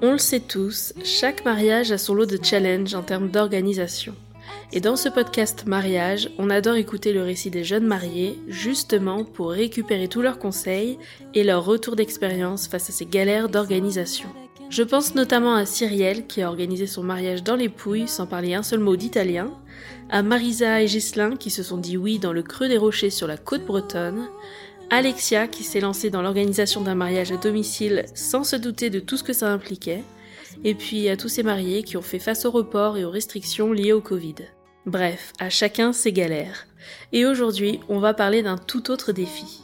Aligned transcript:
On 0.00 0.12
le 0.12 0.18
sait 0.18 0.38
tous, 0.38 0.94
chaque 1.02 1.44
mariage 1.44 1.90
a 1.90 1.98
son 1.98 2.14
lot 2.14 2.24
de 2.24 2.38
challenges 2.40 2.94
en 2.94 3.02
termes 3.02 3.30
d'organisation. 3.30 4.14
Et 4.72 4.80
dans 4.80 4.94
ce 4.94 5.08
podcast 5.08 5.66
mariage, 5.66 6.30
on 6.38 6.50
adore 6.50 6.76
écouter 6.76 7.12
le 7.12 7.22
récit 7.22 7.50
des 7.50 7.64
jeunes 7.64 7.86
mariés, 7.86 8.38
justement 8.46 9.24
pour 9.24 9.50
récupérer 9.50 10.06
tous 10.06 10.22
leurs 10.22 10.38
conseils 10.38 10.98
et 11.34 11.42
leurs 11.42 11.64
retours 11.64 11.96
d'expérience 11.96 12.68
face 12.68 12.90
à 12.90 12.92
ces 12.92 13.06
galères 13.06 13.48
d'organisation. 13.48 14.28
Je 14.70 14.84
pense 14.84 15.16
notamment 15.16 15.56
à 15.56 15.66
Cyrielle 15.66 16.28
qui 16.28 16.42
a 16.42 16.48
organisé 16.48 16.86
son 16.86 17.02
mariage 17.02 17.42
dans 17.42 17.56
les 17.56 17.68
Pouilles 17.68 18.06
sans 18.06 18.26
parler 18.26 18.54
un 18.54 18.62
seul 18.62 18.78
mot 18.78 18.94
d'italien, 18.94 19.50
à 20.10 20.22
Marisa 20.22 20.80
et 20.80 20.86
Ghislain 20.86 21.34
qui 21.34 21.50
se 21.50 21.64
sont 21.64 21.78
dit 21.78 21.96
oui 21.96 22.20
dans 22.20 22.32
le 22.32 22.42
creux 22.42 22.68
des 22.68 22.78
rochers 22.78 23.10
sur 23.10 23.26
la 23.26 23.36
côte 23.36 23.66
bretonne, 23.66 24.28
Alexia 24.90 25.48
qui 25.48 25.64
s'est 25.64 25.80
lancée 25.80 26.08
dans 26.08 26.22
l'organisation 26.22 26.80
d'un 26.80 26.94
mariage 26.94 27.30
à 27.30 27.36
domicile 27.36 28.06
sans 28.14 28.42
se 28.42 28.56
douter 28.56 28.88
de 28.88 29.00
tout 29.00 29.18
ce 29.18 29.22
que 29.22 29.34
ça 29.34 29.52
impliquait, 29.52 30.02
et 30.64 30.74
puis 30.74 31.10
à 31.10 31.16
tous 31.16 31.28
ces 31.28 31.42
mariés 31.42 31.82
qui 31.82 31.98
ont 31.98 32.02
fait 32.02 32.18
face 32.18 32.46
au 32.46 32.50
report 32.50 32.96
et 32.96 33.04
aux 33.04 33.10
restrictions 33.10 33.72
liées 33.72 33.92
au 33.92 34.00
Covid. 34.00 34.36
Bref, 34.86 35.32
à 35.38 35.50
chacun 35.50 35.92
ses 35.92 36.12
galères. 36.12 36.66
Et 37.12 37.26
aujourd'hui, 37.26 37.80
on 37.90 37.98
va 37.98 38.14
parler 38.14 38.42
d'un 38.42 38.56
tout 38.56 38.90
autre 38.90 39.12
défi. 39.12 39.60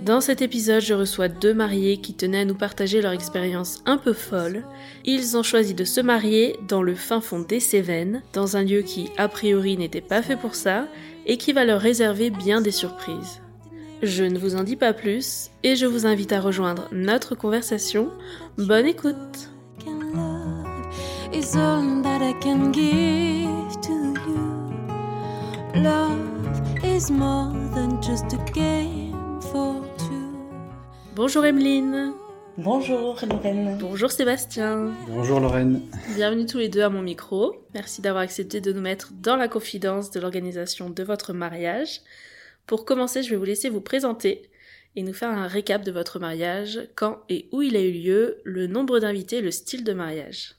Dans 0.00 0.22
cet 0.22 0.40
épisode, 0.40 0.80
je 0.80 0.94
reçois 0.94 1.28
deux 1.28 1.52
mariés 1.52 1.98
qui 1.98 2.14
tenaient 2.14 2.40
à 2.40 2.44
nous 2.46 2.54
partager 2.54 3.02
leur 3.02 3.12
expérience 3.12 3.82
un 3.84 3.98
peu 3.98 4.14
folle. 4.14 4.64
Ils 5.04 5.36
ont 5.36 5.42
choisi 5.42 5.74
de 5.74 5.84
se 5.84 6.00
marier 6.00 6.56
dans 6.66 6.82
le 6.82 6.94
fin 6.94 7.20
fond 7.20 7.40
des 7.40 7.60
Cévennes, 7.60 8.22
dans 8.32 8.56
un 8.56 8.62
lieu 8.62 8.80
qui, 8.80 9.10
a 9.18 9.28
priori, 9.28 9.76
n'était 9.76 10.00
pas 10.00 10.22
fait 10.22 10.36
pour 10.36 10.54
ça, 10.54 10.88
et 11.26 11.36
qui 11.36 11.52
va 11.52 11.66
leur 11.66 11.80
réserver 11.80 12.30
bien 12.30 12.62
des 12.62 12.72
surprises. 12.72 13.41
Je 14.02 14.24
ne 14.24 14.36
vous 14.36 14.56
en 14.56 14.64
dis 14.64 14.74
pas 14.74 14.92
plus, 14.92 15.50
et 15.62 15.76
je 15.76 15.86
vous 15.86 16.06
invite 16.06 16.32
à 16.32 16.40
rejoindre 16.40 16.88
notre 16.90 17.36
conversation. 17.36 18.10
Bonne 18.58 18.86
écoute. 18.86 19.48
Bonjour 31.14 31.46
Emeline 31.46 32.12
Bonjour 32.58 33.16
Lorraine. 33.30 33.78
Bonjour 33.80 34.10
Sébastien 34.10 34.92
Bonjour 35.06 35.38
Lorraine. 35.38 35.80
Bienvenue 36.16 36.46
tous 36.46 36.58
les 36.58 36.68
deux 36.68 36.82
à 36.82 36.88
mon 36.88 37.02
micro. 37.02 37.54
Merci 37.72 38.02
d'avoir 38.02 38.24
accepté 38.24 38.60
de 38.60 38.72
nous 38.72 38.80
mettre 38.80 39.12
dans 39.12 39.36
la 39.36 39.46
confidence 39.46 40.10
de 40.10 40.18
l'organisation 40.18 40.90
de 40.90 41.02
votre 41.04 41.32
mariage. 41.32 42.00
Pour 42.66 42.84
commencer, 42.84 43.22
je 43.22 43.30
vais 43.30 43.36
vous 43.36 43.44
laisser 43.44 43.68
vous 43.68 43.80
présenter 43.80 44.50
et 44.96 45.02
nous 45.02 45.14
faire 45.14 45.30
un 45.30 45.46
récap 45.46 45.82
de 45.84 45.92
votre 45.92 46.18
mariage, 46.18 46.80
quand 46.94 47.20
et 47.28 47.48
où 47.52 47.62
il 47.62 47.76
a 47.76 47.80
eu 47.80 47.92
lieu, 47.92 48.38
le 48.44 48.66
nombre 48.66 48.98
d'invités, 48.98 49.40
le 49.40 49.50
style 49.50 49.84
de 49.84 49.92
mariage. 49.92 50.56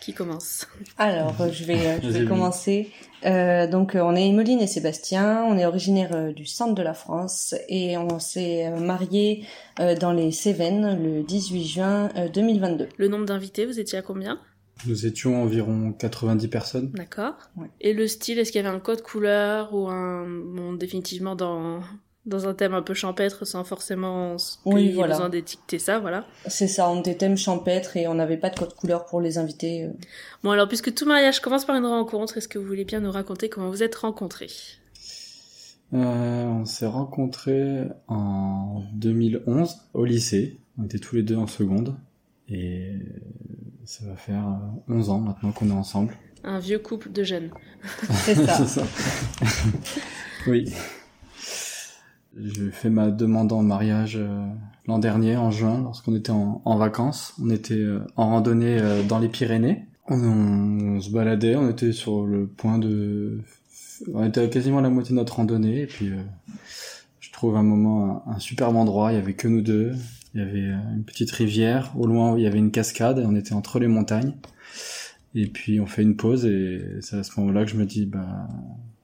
Qui 0.00 0.14
commence? 0.14 0.66
Alors, 0.96 1.38
euh, 1.40 1.50
je 1.52 1.64
vais, 1.64 1.86
euh, 1.86 1.98
je 2.00 2.08
Vas-y, 2.08 2.22
vais 2.22 2.28
commencer. 2.28 2.90
Euh, 3.26 3.66
donc, 3.66 3.94
on 3.94 4.14
est 4.14 4.28
Emeline 4.28 4.60
et 4.60 4.66
Sébastien. 4.66 5.44
On 5.44 5.58
est 5.58 5.66
originaire 5.66 6.14
euh, 6.14 6.32
du 6.32 6.46
centre 6.46 6.74
de 6.74 6.82
la 6.82 6.94
France 6.94 7.54
et 7.68 7.98
on 7.98 8.18
s'est 8.18 8.68
euh, 8.68 8.78
mariés 8.78 9.44
euh, 9.80 9.96
dans 9.96 10.12
les 10.12 10.30
Cévennes 10.30 11.02
le 11.02 11.24
18 11.24 11.64
juin 11.66 12.08
euh, 12.16 12.28
2022. 12.28 12.88
Le 12.96 13.08
nombre 13.08 13.26
d'invités, 13.26 13.66
vous 13.66 13.80
étiez 13.80 13.98
à 13.98 14.02
combien? 14.02 14.40
Nous 14.86 15.06
étions 15.06 15.42
environ 15.42 15.92
90 15.92 16.48
personnes. 16.48 16.90
D'accord. 16.92 17.34
Ouais. 17.56 17.66
Et 17.80 17.92
le 17.92 18.06
style, 18.06 18.38
est-ce 18.38 18.52
qu'il 18.52 18.62
y 18.62 18.66
avait 18.66 18.74
un 18.74 18.80
code 18.80 19.02
couleur 19.02 19.74
ou 19.74 19.88
un... 19.88 20.24
Bon, 20.28 20.72
définitivement 20.72 21.34
dans, 21.34 21.80
dans 22.26 22.46
un 22.46 22.54
thème 22.54 22.74
un 22.74 22.82
peu 22.82 22.94
champêtre 22.94 23.44
sans 23.44 23.64
forcément 23.64 24.36
Oui, 24.64 24.92
voilà. 24.92 25.14
besoin 25.14 25.28
d'étiqueter 25.30 25.78
ça, 25.80 25.98
voilà. 25.98 26.26
C'est 26.46 26.68
ça, 26.68 26.88
on 26.90 27.00
était 27.00 27.16
thème 27.16 27.36
champêtre 27.36 27.96
et 27.96 28.06
on 28.06 28.14
n'avait 28.14 28.36
pas 28.36 28.50
de 28.50 28.58
code 28.58 28.74
couleur 28.74 29.04
pour 29.06 29.20
les 29.20 29.36
invités. 29.38 29.84
euh. 29.84 29.90
Bon 30.44 30.50
alors, 30.52 30.68
puisque 30.68 30.94
tout 30.94 31.06
mariage 31.06 31.40
commence 31.40 31.64
par 31.64 31.74
une 31.76 31.86
rencontre, 31.86 32.36
est-ce 32.38 32.46
que 32.48 32.58
vous 32.58 32.66
voulez 32.66 32.84
bien 32.84 33.00
nous 33.00 33.10
raconter 33.10 33.48
comment 33.48 33.70
vous 33.70 33.82
êtes 33.82 33.96
rencontrés? 33.96 34.50
Euh, 35.94 36.44
on 36.44 36.64
s'est 36.66 36.86
rencontrés 36.86 37.84
en 38.08 38.82
2011 38.94 39.74
au 39.94 40.04
lycée. 40.04 40.60
On 40.78 40.84
était 40.84 40.98
tous 40.98 41.16
les 41.16 41.22
deux 41.22 41.36
en 41.36 41.46
seconde. 41.46 41.96
Et 42.50 42.92
ça 43.84 44.06
va 44.06 44.16
faire 44.16 44.46
euh, 44.48 44.94
11 44.94 45.10
ans 45.10 45.20
maintenant 45.20 45.52
qu'on 45.52 45.68
est 45.68 45.72
ensemble. 45.72 46.14
Un 46.44 46.58
vieux 46.58 46.78
couple 46.78 47.10
de 47.12 47.22
jeunes. 47.24 47.50
C'est 48.24 48.34
ça. 48.46 48.84
Oui. 50.46 50.72
J'ai 52.40 52.70
fait 52.70 52.88
ma 52.90 53.10
demande 53.10 53.52
en 53.52 53.62
mariage 53.62 54.16
euh, 54.16 54.46
l'an 54.86 54.98
dernier, 54.98 55.36
en 55.36 55.50
juin, 55.50 55.82
lorsqu'on 55.82 56.14
était 56.14 56.30
en, 56.30 56.62
en 56.64 56.76
vacances. 56.76 57.34
On 57.42 57.50
était 57.50 57.74
euh, 57.74 58.00
en 58.16 58.28
randonnée 58.30 58.78
euh, 58.80 59.02
dans 59.02 59.18
les 59.18 59.28
Pyrénées. 59.28 59.84
On, 60.06 60.16
on 60.16 61.00
se 61.00 61.10
baladait, 61.10 61.56
on 61.56 61.68
était 61.68 61.92
sur 61.92 62.24
le 62.24 62.46
point 62.46 62.78
de... 62.78 63.40
On 64.14 64.24
était 64.24 64.40
à 64.42 64.46
quasiment 64.46 64.78
à 64.78 64.82
la 64.82 64.90
moitié 64.90 65.10
de 65.10 65.16
notre 65.16 65.36
randonnée. 65.36 65.82
Et 65.82 65.86
puis, 65.86 66.10
euh, 66.10 66.22
je 67.20 67.32
trouve 67.32 67.56
un 67.56 67.64
moment, 67.64 68.22
un, 68.26 68.36
un 68.36 68.38
superbe 68.38 68.76
endroit. 68.76 69.12
Il 69.12 69.16
y 69.16 69.18
avait 69.18 69.34
que 69.34 69.48
nous 69.48 69.60
deux. 69.60 69.92
Il 70.38 70.44
y 70.44 70.48
avait 70.48 70.68
euh, 70.68 70.94
une 70.94 71.02
petite 71.02 71.32
rivière. 71.32 71.92
Au 71.96 72.06
loin, 72.06 72.38
il 72.38 72.44
y 72.44 72.46
avait 72.46 72.58
une 72.58 72.70
cascade. 72.70 73.18
On 73.26 73.34
était 73.34 73.54
entre 73.54 73.80
les 73.80 73.88
montagnes. 73.88 74.34
Et 75.34 75.48
puis, 75.48 75.80
on 75.80 75.86
fait 75.86 76.02
une 76.02 76.16
pause. 76.16 76.46
Et 76.46 76.80
c'est 77.00 77.16
à 77.16 77.24
ce 77.24 77.40
moment-là 77.40 77.64
que 77.64 77.70
je 77.72 77.76
me 77.76 77.84
dis, 77.84 78.06
bah, 78.06 78.46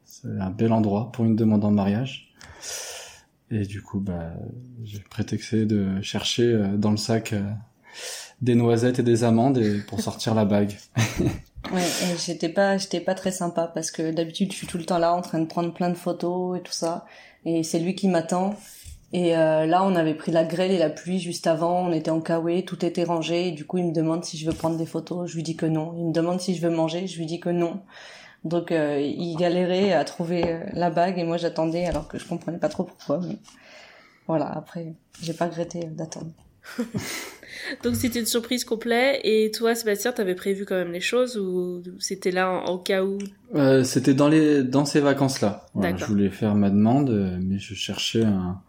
c'est 0.04 0.28
un 0.28 0.50
bel 0.50 0.72
endroit 0.72 1.10
pour 1.10 1.24
une 1.24 1.34
demande 1.34 1.64
en 1.64 1.72
mariage. 1.72 2.32
Et 3.50 3.66
du 3.66 3.82
coup, 3.82 3.98
bah, 3.98 4.32
j'ai 4.84 5.00
prétexté 5.00 5.66
de 5.66 6.00
chercher 6.02 6.44
euh, 6.44 6.76
dans 6.76 6.92
le 6.92 6.96
sac 6.96 7.32
euh, 7.32 7.42
des 8.40 8.54
noisettes 8.54 9.00
et 9.00 9.02
des 9.02 9.24
amandes 9.24 9.58
et 9.58 9.80
pour 9.80 10.00
sortir 10.00 10.34
la 10.34 10.44
bague. 10.44 10.76
Ouais, 11.72 11.82
j'étais 12.22 12.50
pas, 12.50 12.76
j'étais 12.76 13.00
pas 13.00 13.14
très 13.14 13.32
sympa 13.32 13.66
parce 13.74 13.90
que 13.90 14.12
d'habitude 14.12 14.52
je 14.52 14.56
suis 14.58 14.66
tout 14.66 14.76
le 14.76 14.84
temps 14.84 14.98
là 14.98 15.14
en 15.14 15.22
train 15.22 15.40
de 15.40 15.46
prendre 15.46 15.72
plein 15.72 15.88
de 15.88 15.94
photos 15.94 16.58
et 16.58 16.62
tout 16.62 16.74
ça. 16.74 17.06
Et 17.46 17.62
c'est 17.62 17.78
lui 17.78 17.94
qui 17.94 18.06
m'attend. 18.06 18.54
Et 19.16 19.36
euh, 19.36 19.64
là, 19.64 19.84
on 19.84 19.94
avait 19.94 20.14
pris 20.14 20.32
la 20.32 20.42
grêle 20.42 20.72
et 20.72 20.78
la 20.78 20.90
pluie 20.90 21.20
juste 21.20 21.46
avant. 21.46 21.86
On 21.86 21.92
était 21.92 22.10
en 22.10 22.20
kawaii, 22.20 22.64
tout 22.64 22.84
était 22.84 23.04
rangé. 23.04 23.46
Et 23.46 23.52
du 23.52 23.64
coup, 23.64 23.78
il 23.78 23.84
me 23.86 23.92
demande 23.92 24.24
si 24.24 24.36
je 24.36 24.44
veux 24.44 24.52
prendre 24.56 24.76
des 24.76 24.86
photos. 24.86 25.30
Je 25.30 25.36
lui 25.36 25.44
dis 25.44 25.54
que 25.54 25.66
non. 25.66 25.94
Il 25.96 26.06
me 26.06 26.12
demande 26.12 26.40
si 26.40 26.56
je 26.56 26.60
veux 26.60 26.74
manger. 26.74 27.06
Je 27.06 27.16
lui 27.18 27.26
dis 27.26 27.38
que 27.38 27.48
non. 27.48 27.80
Donc, 28.42 28.72
euh, 28.72 29.00
il 29.00 29.36
galérait 29.36 29.92
à 29.92 30.02
trouver 30.04 30.42
euh, 30.44 30.58
la 30.72 30.90
bague 30.90 31.16
et 31.16 31.22
moi 31.24 31.36
j'attendais 31.36 31.86
alors 31.86 32.08
que 32.08 32.18
je 32.18 32.26
comprenais 32.26 32.58
pas 32.58 32.68
trop 32.68 32.82
pourquoi. 32.82 33.20
Mais 33.26 33.38
voilà, 34.26 34.46
après, 34.46 34.94
j'ai 35.22 35.32
pas 35.32 35.46
regretté 35.46 35.84
d'attendre. 35.84 36.32
Donc 37.84 37.94
c'était 37.94 38.18
une 38.18 38.26
surprise 38.26 38.64
complète. 38.64 39.20
Et 39.22 39.52
toi, 39.52 39.76
Sébastien, 39.76 40.10
t'avais 40.10 40.34
prévu 40.34 40.64
quand 40.66 40.74
même 40.74 40.90
les 40.92 41.00
choses 41.00 41.38
ou 41.38 41.82
c'était 42.00 42.32
là 42.32 42.50
en, 42.50 42.64
en 42.64 42.78
cas 42.78 43.04
où 43.04 43.18
Euh, 43.54 43.84
C'était 43.84 44.14
dans 44.14 44.28
les 44.28 44.64
dans 44.64 44.84
ces 44.84 44.98
vacances-là. 45.00 45.66
Voilà, 45.72 45.92
D'accord. 45.92 46.08
je 46.08 46.12
voulais 46.12 46.30
faire 46.30 46.56
ma 46.56 46.68
demande, 46.70 47.38
mais 47.40 47.58
je 47.58 47.74
cherchais 47.74 48.24
un, 48.24 48.60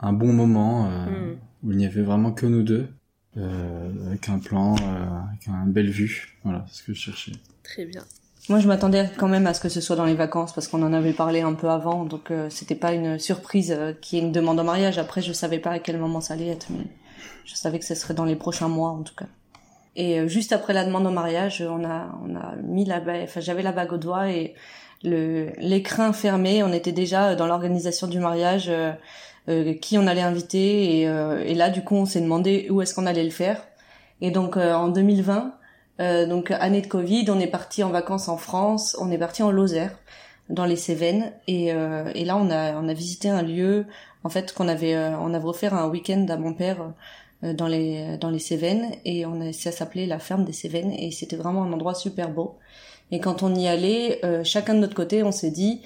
un 0.00 0.12
bon 0.12 0.32
moment 0.32 0.86
euh, 0.86 1.06
Hmm. 1.06 1.36
où 1.64 1.72
il 1.72 1.78
n'y 1.78 1.86
avait 1.86 2.02
vraiment 2.02 2.32
que 2.32 2.46
nous 2.46 2.62
deux, 2.62 2.88
euh, 3.36 3.90
avec 4.06 4.28
un 4.28 4.38
plan, 4.38 4.74
euh, 4.76 5.04
avec 5.28 5.46
une 5.46 5.72
belle 5.72 5.90
vue. 5.90 6.36
Voilà, 6.44 6.64
c'est 6.68 6.78
ce 6.78 6.82
que 6.84 6.94
je 6.94 7.00
cherchais. 7.00 7.32
Très 7.62 7.84
bien. 7.84 8.02
Moi, 8.48 8.60
je 8.60 8.68
m'attendais 8.68 9.10
quand 9.18 9.28
même 9.28 9.46
à 9.46 9.52
ce 9.52 9.60
que 9.60 9.68
ce 9.68 9.80
soit 9.82 9.96
dans 9.96 10.06
les 10.06 10.14
vacances 10.14 10.54
parce 10.54 10.68
qu'on 10.68 10.82
en 10.82 10.92
avait 10.94 11.12
parlé 11.12 11.42
un 11.42 11.52
peu 11.52 11.68
avant, 11.68 12.04
donc 12.04 12.30
euh, 12.30 12.48
c'était 12.48 12.74
pas 12.74 12.92
une 12.94 13.18
surprise 13.18 13.72
euh, 13.76 13.92
qui 14.00 14.16
est 14.16 14.20
une 14.20 14.32
demande 14.32 14.58
en 14.58 14.64
mariage. 14.64 14.96
Après, 14.98 15.20
je 15.20 15.32
savais 15.34 15.58
pas 15.58 15.72
à 15.72 15.78
quel 15.80 15.98
moment 15.98 16.22
ça 16.22 16.32
allait 16.34 16.48
être, 16.48 16.68
mais 16.70 16.86
je 17.44 17.54
savais 17.54 17.78
que 17.78 17.84
ce 17.84 17.94
serait 17.94 18.14
dans 18.14 18.24
les 18.24 18.36
prochains 18.36 18.68
mois 18.68 18.90
en 18.90 19.02
tout 19.02 19.14
cas. 19.14 19.26
Et 19.96 20.18
euh, 20.18 20.28
juste 20.28 20.52
après 20.52 20.72
la 20.72 20.86
demande 20.86 21.06
en 21.06 21.10
mariage, 21.12 21.62
on 21.68 21.84
a, 21.84 22.18
on 22.24 22.36
a 22.36 22.56
mis 22.62 22.86
la 22.86 23.00
bague, 23.00 23.24
enfin 23.24 23.40
j'avais 23.40 23.62
la 23.62 23.72
bague 23.72 23.92
au 23.92 23.98
doigt 23.98 24.30
et 24.30 24.54
le 25.02 25.50
l'écrin 25.58 26.12
fermé, 26.14 26.62
on 26.62 26.72
était 26.72 26.92
déjà 26.92 27.34
dans 27.34 27.46
l'organisation 27.46 28.06
du 28.06 28.18
mariage, 28.18 28.70
euh, 29.48 29.70
euh, 29.70 29.74
qui 29.74 29.98
on 29.98 30.06
allait 30.06 30.22
inviter 30.22 31.00
et, 31.00 31.02
et 31.02 31.54
là 31.54 31.70
du 31.70 31.82
coup 31.82 31.96
on 31.96 32.06
s'est 32.06 32.20
demandé 32.20 32.68
où 32.70 32.82
est-ce 32.82 32.94
qu'on 32.94 33.06
allait 33.06 33.24
le 33.24 33.30
faire. 33.30 33.66
Et 34.20 34.30
donc 34.30 34.56
en 34.56 34.88
2020, 34.88 35.54
donc 36.28 36.50
année 36.50 36.80
de 36.80 36.86
Covid, 36.86 37.26
on 37.28 37.38
est 37.38 37.46
parti 37.46 37.84
en 37.84 37.90
vacances 37.90 38.28
en 38.28 38.36
France, 38.36 38.96
on 39.00 39.10
est 39.10 39.18
parti 39.18 39.42
en 39.42 39.50
Lozère 39.50 39.96
dans 40.48 40.64
les 40.64 40.76
Cévennes 40.76 41.32
et, 41.46 41.66
et 41.66 42.24
là 42.24 42.36
on 42.36 42.50
a 42.50 42.74
on 42.74 42.88
a 42.88 42.92
visité 42.94 43.28
un 43.30 43.42
lieu 43.42 43.86
en 44.24 44.28
fait 44.28 44.52
qu'on 44.52 44.66
avait 44.66 44.96
on 44.96 45.34
avait 45.34 45.44
offert 45.44 45.74
un 45.74 45.88
week-end 45.88 46.26
à 46.28 46.36
mon 46.36 46.52
père 46.52 46.92
euh, 47.44 47.52
dans 47.52 47.68
les 47.68 48.16
dans 48.18 48.30
les 48.30 48.40
Cévennes 48.40 48.90
et 49.04 49.24
on 49.24 49.40
a, 49.40 49.52
ça 49.52 49.70
s'appelait 49.70 50.06
la 50.06 50.18
ferme 50.18 50.44
des 50.44 50.52
Cévennes 50.52 50.92
et 50.92 51.12
c'était 51.12 51.36
vraiment 51.36 51.62
un 51.62 51.72
endroit 51.72 51.94
super 51.94 52.30
beau. 52.30 52.58
Et 53.12 53.20
quand 53.20 53.42
on 53.42 53.54
y 53.54 53.68
allait, 53.68 54.20
euh, 54.24 54.42
chacun 54.44 54.74
de 54.74 54.80
notre 54.80 54.94
côté, 54.94 55.22
on 55.22 55.30
s'est 55.32 55.52
dit 55.52 55.80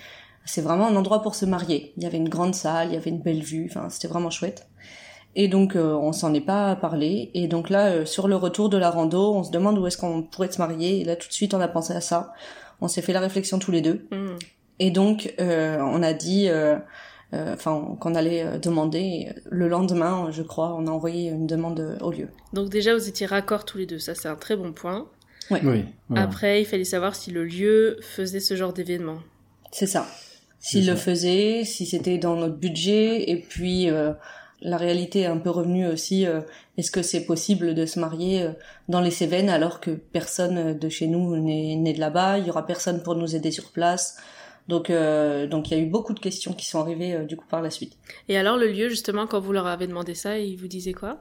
c'est 0.44 0.60
vraiment 0.60 0.88
un 0.88 0.96
endroit 0.96 1.22
pour 1.22 1.34
se 1.34 1.44
marier. 1.44 1.92
Il 1.96 2.02
y 2.02 2.06
avait 2.06 2.18
une 2.18 2.28
grande 2.28 2.54
salle, 2.54 2.88
il 2.88 2.94
y 2.94 2.96
avait 2.96 3.10
une 3.10 3.20
belle 3.20 3.42
vue, 3.42 3.68
enfin 3.70 3.88
c'était 3.90 4.08
vraiment 4.08 4.30
chouette. 4.30 4.68
Et 5.34 5.48
donc 5.48 5.76
euh, 5.76 5.94
on 5.94 6.12
s'en 6.12 6.34
est 6.34 6.40
pas 6.40 6.76
parlé. 6.76 7.30
Et 7.34 7.48
donc 7.48 7.70
là, 7.70 8.04
sur 8.04 8.28
le 8.28 8.36
retour 8.36 8.68
de 8.68 8.76
la 8.76 8.90
rando, 8.90 9.34
on 9.34 9.42
se 9.42 9.50
demande 9.50 9.78
où 9.78 9.86
est-ce 9.86 9.96
qu'on 9.96 10.22
pourrait 10.22 10.50
se 10.50 10.58
marier. 10.58 11.00
Et 11.00 11.04
là 11.04 11.16
tout 11.16 11.28
de 11.28 11.32
suite, 11.32 11.54
on 11.54 11.60
a 11.60 11.68
pensé 11.68 11.92
à 11.94 12.00
ça. 12.00 12.32
On 12.80 12.88
s'est 12.88 13.02
fait 13.02 13.12
la 13.12 13.20
réflexion 13.20 13.58
tous 13.58 13.70
les 13.70 13.80
deux. 13.80 14.06
Mmh. 14.10 14.36
Et 14.78 14.90
donc 14.90 15.34
on 15.38 16.02
a 16.02 16.12
dit 16.12 16.48
euh, 17.34 17.54
enfin 17.54 17.96
qu'on 17.98 18.14
allait 18.14 18.44
euh, 18.44 18.58
demander. 18.58 19.30
Le 19.50 19.68
lendemain, 19.68 20.28
je 20.30 20.42
crois, 20.42 20.74
on 20.74 20.86
a 20.86 20.90
envoyé 20.90 21.30
une 21.30 21.46
demande 21.46 21.98
au 22.02 22.10
lieu. 22.10 22.28
Donc 22.52 22.68
déjà, 22.68 22.94
vous 22.94 23.08
étiez 23.08 23.26
raccord 23.26 23.64
tous 23.64 23.78
les 23.78 23.86
deux, 23.86 23.98
ça 23.98 24.14
c'est 24.14 24.28
un 24.28 24.36
très 24.36 24.56
bon 24.56 24.72
point. 24.72 25.08
Oui. 25.50 25.84
Après, 26.14 26.62
il 26.62 26.64
fallait 26.64 26.84
savoir 26.84 27.14
si 27.14 27.30
le 27.30 27.44
lieu 27.44 27.98
faisait 28.00 28.40
ce 28.40 28.54
genre 28.54 28.72
d'événement. 28.72 29.18
C'est 29.70 29.86
ça. 29.86 30.06
S'il 30.62 30.86
le 30.86 30.96
faisait, 30.96 31.64
si 31.64 31.84
c'était 31.84 32.16
dans 32.16 32.36
notre 32.36 32.56
budget, 32.56 33.30
et 33.30 33.36
puis 33.36 33.90
euh, 33.90 34.12
la 34.62 34.78
réalité 34.78 35.20
est 35.20 35.26
un 35.26 35.36
peu 35.36 35.50
revenue 35.50 35.86
aussi. 35.86 36.24
Est-ce 36.78 36.90
que 36.90 37.02
c'est 37.02 37.26
possible 37.26 37.74
de 37.74 37.84
se 37.84 38.00
marier 38.00 38.48
dans 38.88 39.00
les 39.00 39.10
Cévennes 39.10 39.50
alors 39.50 39.80
que 39.80 39.90
personne 39.90 40.78
de 40.78 40.88
chez 40.88 41.08
nous 41.08 41.36
n'est 41.36 41.76
né 41.76 41.92
de 41.92 42.00
là-bas? 42.00 42.38
Il 42.38 42.46
y 42.46 42.50
aura 42.50 42.64
personne 42.64 43.02
pour 43.02 43.16
nous 43.16 43.36
aider 43.36 43.50
sur 43.50 43.72
place. 43.72 44.16
Donc, 44.68 44.90
euh, 44.90 45.46
donc 45.46 45.70
il 45.70 45.76
y 45.76 45.80
a 45.80 45.82
eu 45.82 45.86
beaucoup 45.86 46.14
de 46.14 46.20
questions 46.20 46.52
qui 46.52 46.66
sont 46.66 46.80
arrivées 46.80 47.14
euh, 47.14 47.24
du 47.24 47.36
coup 47.36 47.46
par 47.48 47.62
la 47.62 47.70
suite. 47.70 47.98
Et 48.28 48.36
alors 48.38 48.56
le 48.56 48.68
lieu 48.68 48.88
justement, 48.88 49.26
quand 49.26 49.40
vous 49.40 49.52
leur 49.52 49.66
avez 49.66 49.86
demandé 49.86 50.14
ça, 50.14 50.38
ils 50.38 50.56
vous 50.56 50.68
disaient 50.68 50.92
quoi? 50.92 51.18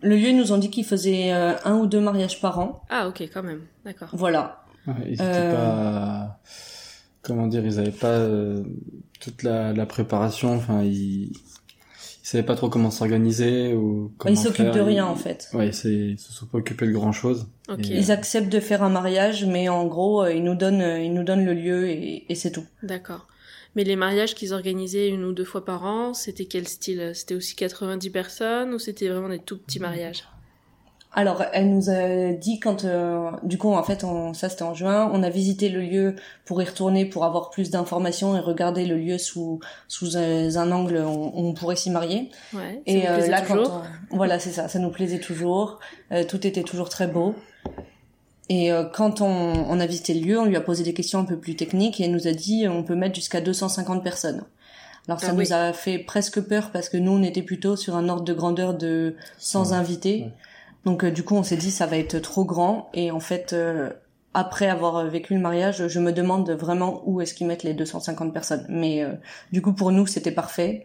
Le 0.00 0.16
lieu, 0.16 0.28
ils 0.28 0.36
nous 0.36 0.52
ont 0.52 0.58
dit 0.58 0.70
qu'ils 0.70 0.84
faisaient 0.84 1.32
euh, 1.32 1.54
un 1.64 1.76
ou 1.76 1.86
deux 1.86 2.00
mariages 2.00 2.40
par 2.40 2.60
an. 2.60 2.82
Ah 2.88 3.08
ok, 3.08 3.22
quand 3.32 3.42
même, 3.42 3.62
d'accord. 3.84 4.08
Voilà. 4.12 4.64
Ouais, 4.86 4.94
ils 5.10 5.18
pas, 5.18 6.38
comment 7.28 7.46
dire, 7.46 7.64
ils 7.64 7.78
avaient 7.78 7.90
pas 7.92 8.26
toute 9.20 9.44
la, 9.44 9.72
la 9.72 9.86
préparation. 9.86 10.56
Enfin, 10.56 10.82
ils 10.82 11.30
ils 12.28 12.32
savaient 12.32 12.44
pas 12.44 12.56
trop 12.56 12.68
comment 12.68 12.90
s'organiser 12.90 13.72
ou 13.72 14.12
comment 14.18 14.34
Ils 14.34 14.36
s'occupent 14.36 14.74
de 14.74 14.80
rien 14.80 15.06
en 15.06 15.14
fait. 15.14 15.48
Ouais, 15.54 15.68
ils 15.68 16.18
se 16.18 16.30
sont 16.30 16.44
pas 16.44 16.58
occupés 16.58 16.86
de 16.86 16.92
grand 16.92 17.12
chose. 17.12 17.46
Ils 17.78 18.12
acceptent 18.12 18.52
de 18.52 18.60
faire 18.60 18.82
un 18.82 18.90
mariage, 18.90 19.46
mais 19.46 19.70
en 19.70 19.86
gros, 19.86 20.22
euh, 20.22 20.34
ils 20.34 20.44
nous 20.44 20.54
donnent, 20.54 20.82
euh, 20.82 21.02
ils 21.02 21.14
nous 21.14 21.24
donnent 21.24 21.46
le 21.46 21.54
lieu 21.54 21.88
et, 21.88 22.30
et 22.30 22.34
c'est 22.34 22.50
tout. 22.50 22.66
D'accord. 22.82 23.28
Mais 23.76 23.84
les 23.84 23.96
mariages 23.96 24.34
qu'ils 24.34 24.52
organisaient 24.52 25.08
une 25.08 25.24
ou 25.24 25.32
deux 25.32 25.46
fois 25.46 25.64
par 25.64 25.86
an, 25.86 26.12
c'était 26.12 26.44
quel 26.44 26.68
style? 26.68 27.12
C'était 27.14 27.34
aussi 27.34 27.56
90 27.56 28.10
personnes 28.10 28.74
ou 28.74 28.78
c'était 28.78 29.08
vraiment 29.08 29.30
des 29.30 29.38
tout 29.38 29.56
petits 29.56 29.80
mariages? 29.80 30.24
Alors, 31.12 31.42
elle 31.52 31.70
nous 31.70 31.88
a 31.88 32.32
dit 32.32 32.60
quand, 32.60 32.84
euh, 32.84 33.30
du 33.42 33.56
coup, 33.56 33.72
en 33.72 33.82
fait, 33.82 34.04
on, 34.04 34.34
ça 34.34 34.48
c'était 34.48 34.62
en 34.62 34.74
juin, 34.74 35.10
on 35.12 35.22
a 35.22 35.30
visité 35.30 35.70
le 35.70 35.80
lieu 35.80 36.16
pour 36.44 36.60
y 36.60 36.64
retourner 36.64 37.06
pour 37.06 37.24
avoir 37.24 37.50
plus 37.50 37.70
d'informations 37.70 38.36
et 38.36 38.40
regarder 38.40 38.84
le 38.84 38.96
lieu 38.96 39.16
sous 39.16 39.58
sous 39.88 40.16
un, 40.18 40.70
angle 40.70 40.98
où 40.98 41.32
on, 41.34 41.54
pourrait 41.54 41.76
s'y 41.76 41.90
marier. 41.90 42.30
Ouais, 42.52 42.82
et 42.84 43.08
euh, 43.08 43.26
là, 43.26 43.40
toujours. 43.40 43.82
quand 44.10 44.16
voilà, 44.16 44.38
c'est 44.38 44.50
ça, 44.50 44.68
ça 44.68 44.78
nous 44.78 44.90
plaisait 44.90 45.18
toujours. 45.18 45.78
Euh, 46.12 46.24
tout 46.24 46.46
était 46.46 46.62
toujours 46.62 46.90
très 46.90 47.06
beau. 47.06 47.34
Et 48.50 48.70
quand 48.94 49.20
on, 49.20 49.26
on, 49.26 49.78
a 49.78 49.84
visité 49.84 50.14
le 50.14 50.26
lieu, 50.26 50.38
on 50.40 50.46
lui 50.46 50.56
a 50.56 50.62
posé 50.62 50.82
des 50.82 50.94
questions 50.94 51.18
un 51.18 51.26
peu 51.26 51.36
plus 51.36 51.54
techniques 51.54 52.00
et 52.00 52.04
elle 52.04 52.12
nous 52.12 52.28
a 52.28 52.32
dit 52.32 52.66
on 52.66 52.82
peut 52.82 52.94
mettre 52.94 53.14
jusqu'à 53.14 53.42
250 53.42 54.02
personnes. 54.02 54.42
Alors 55.06 55.20
ça 55.20 55.28
ah 55.30 55.34
nous 55.34 55.52
a 55.52 55.72
fait 55.74 55.98
presque 55.98 56.40
peur 56.40 56.70
parce 56.70 56.88
que 56.88 56.96
nous 56.96 57.12
on 57.12 57.22
était 57.22 57.42
plutôt 57.42 57.76
sur 57.76 57.94
un 57.96 58.08
ordre 58.08 58.24
de 58.24 58.32
grandeur 58.32 58.72
de 58.72 59.16
100 59.38 59.72
invités. 59.72 60.28
Donc 60.84 61.04
euh, 61.04 61.10
du 61.10 61.22
coup, 61.22 61.36
on 61.36 61.42
s'est 61.42 61.56
dit 61.56 61.70
ça 61.70 61.86
va 61.86 61.96
être 61.96 62.18
trop 62.18 62.44
grand 62.44 62.90
et 62.94 63.10
en 63.10 63.20
fait 63.20 63.52
euh, 63.52 63.90
après 64.34 64.68
avoir 64.68 65.04
vécu 65.06 65.34
le 65.34 65.40
mariage, 65.40 65.88
je 65.88 66.00
me 66.00 66.12
demande 66.12 66.50
vraiment 66.50 67.02
où 67.06 67.20
est-ce 67.20 67.34
qu'ils 67.34 67.46
mettent 67.46 67.64
les 67.64 67.74
250 67.74 68.32
personnes. 68.32 68.64
Mais 68.68 69.02
euh, 69.02 69.12
du 69.52 69.62
coup, 69.62 69.72
pour 69.72 69.90
nous, 69.90 70.06
c'était 70.06 70.30
parfait. 70.30 70.84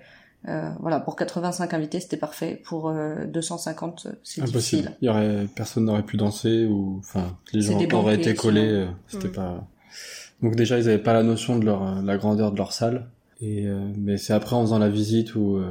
voilà, 0.80 1.00
pour 1.00 1.16
85 1.16 1.74
invités, 1.74 2.00
c'était 2.00 2.18
parfait. 2.18 2.62
Pour 2.66 2.92
250, 2.92 4.07
c'est 4.24 4.44
difficile. 4.44 4.92
Il 5.01 5.06
y 5.06 5.10
aurait 5.10 5.48
personne 5.56 5.86
n'aurait 5.86 6.04
pu 6.04 6.18
danser 6.18 6.66
ou 6.66 6.98
enfin 7.00 7.38
les 7.54 7.62
gens 7.62 7.80
auraient 7.94 8.16
été 8.16 8.34
collés. 8.34 8.88
c'était 9.07 9.28
mm. 9.28 9.34
pas. 9.34 9.68
Donc 10.42 10.56
déjà, 10.56 10.78
ils 10.78 10.89
avaient 10.89 10.98
pas 10.98 11.13
la 11.13 11.24
notion 11.24 11.57
de 11.57 11.66
leur 11.66 12.01
la 12.01 12.18
grandeur 12.18 12.51
de 12.51 12.57
leur 12.57 12.74
salle. 12.74 13.07
Et 13.39 13.68
mais 13.98 14.18
c'est 14.18 14.34
après 14.34 14.56
en 14.56 14.63
faisant 14.63 14.80
la 14.80 14.89
visite 14.89 15.36
où 15.36 15.62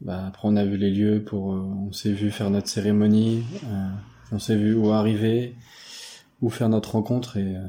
bah, 0.00 0.26
après, 0.26 0.46
on 0.48 0.56
a 0.56 0.64
vu 0.64 0.76
les 0.76 0.90
lieux 0.90 1.22
pour, 1.22 1.52
euh, 1.52 1.58
on 1.88 1.92
s'est 1.92 2.12
vu 2.12 2.30
faire 2.30 2.50
notre 2.50 2.68
cérémonie, 2.68 3.44
euh, 3.64 3.88
on 4.32 4.38
s'est 4.38 4.56
vu 4.56 4.74
où 4.74 4.90
arriver, 4.90 5.54
où 6.42 6.50
faire 6.50 6.68
notre 6.68 6.92
rencontre 6.92 7.38
et, 7.38 7.56
euh, 7.56 7.66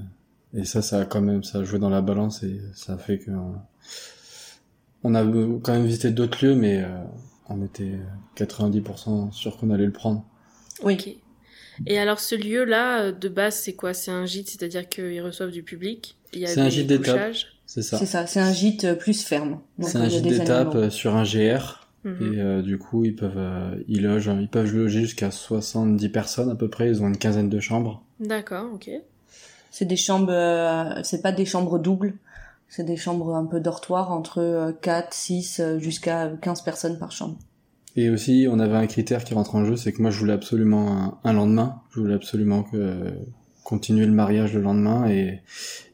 et 0.53 0.65
ça, 0.65 0.81
ça 0.81 1.01
a 1.01 1.06
quand 1.06 1.21
même, 1.21 1.44
ça 1.44 1.59
a 1.59 1.63
joué 1.63 1.79
dans 1.79 1.89
la 1.89 2.01
balance 2.01 2.44
et 2.44 2.59
ça 2.74 2.94
a 2.94 2.97
fait 2.97 3.19
que 3.19 3.31
on 5.03 5.13
a 5.13 5.24
quand 5.24 5.74
même 5.74 5.85
visité 5.85 6.09
d'autres 6.09 6.44
lieux, 6.44 6.56
mais 6.56 6.83
on 7.50 7.63
était 7.63 8.00
90% 8.38 9.31
sûr 9.31 9.57
qu'on 9.57 9.69
allait 9.69 9.85
le 9.85 9.91
prendre. 9.91 10.25
Oui. 10.83 11.19
Et 11.85 12.00
alors 12.00 12.19
ce 12.19 12.33
lieu-là, 12.33 13.12
de 13.12 13.29
base, 13.29 13.56
c'est 13.56 13.74
quoi? 13.74 13.94
C'est 13.94 14.09
un 14.09 14.25
gîte, 14.25 14.50
c'est-à-dire 14.50 14.88
qu'ils 14.88 15.21
reçoivent 15.21 15.51
du 15.51 15.63
public 15.63 16.18
C'est 16.33 16.57
un 16.59 16.69
gîte 16.69 16.88
d'étape. 16.88 17.33
C'est 17.65 17.81
ça. 17.81 17.97
C'est 17.97 18.06
ça, 18.06 18.25
c'est 18.25 18.39
un 18.39 18.53
gîte 18.53 18.97
plus 18.97 19.24
ferme. 19.24 19.59
C'est 19.81 19.97
un 19.97 20.09
gîte 20.09 20.24
d'étape 20.24 20.89
sur 20.89 21.15
un 21.15 21.24
GR. 21.24 21.87
Mhm. 22.07 22.33
Et 22.33 22.39
euh, 22.39 22.62
du 22.62 22.77
coup, 22.77 23.04
ils 23.04 23.15
peuvent, 23.15 23.38
euh, 23.38 23.75
ils 23.88 24.04
logent, 24.04 24.31
ils 24.39 24.48
peuvent 24.48 24.74
loger 24.74 25.01
jusqu'à 25.01 25.29
70 25.29 26.10
personnes 26.10 26.50
à 26.50 26.55
peu 26.55 26.70
près. 26.70 26.88
Ils 26.88 27.03
ont 27.03 27.08
une 27.08 27.17
quinzaine 27.17 27.50
de 27.50 27.60
chambres. 27.60 28.03
D'accord, 28.20 28.70
ok. 28.74 28.89
C'est 29.72 29.86
des 29.86 29.98
chambres, 29.98 30.32
euh, 30.32 31.01
c'est 31.03 31.22
pas 31.22 31.32
des 31.34 31.46
chambres 31.46 31.79
doubles. 31.79 32.13
C'est 32.70 32.84
des 32.84 32.98
chambres 32.98 33.36
un 33.36 33.46
peu 33.46 33.60
dortoirs 33.60 34.12
entre 34.12 34.75
4, 34.82 35.13
6 35.13 35.62
jusqu'à 35.77 36.32
15 36.41 36.63
personnes 36.63 36.98
par 36.98 37.12
chambre. 37.12 37.38
Et 37.96 38.10
aussi, 38.10 38.48
on 38.50 38.60
avait 38.60 38.75
un 38.75 38.88
critère 38.88 39.24
qui 39.24 39.34
rentre 39.34 39.55
en 39.55 39.65
jeu, 39.65 39.75
c'est 39.75 39.93
que 39.93 40.01
moi, 40.01 40.12
je 40.12 40.20
voulais 40.20 40.34
absolument 40.34 41.20
un, 41.24 41.34
lendemain. 41.34 41.82
Je 41.91 42.01
voulais 42.01 42.13
absolument 42.13 42.63
que 42.63 43.13
continuer 43.63 44.05
le 44.05 44.12
mariage 44.12 44.53
le 44.53 44.62
lendemain 44.62 45.10
et 45.10 45.41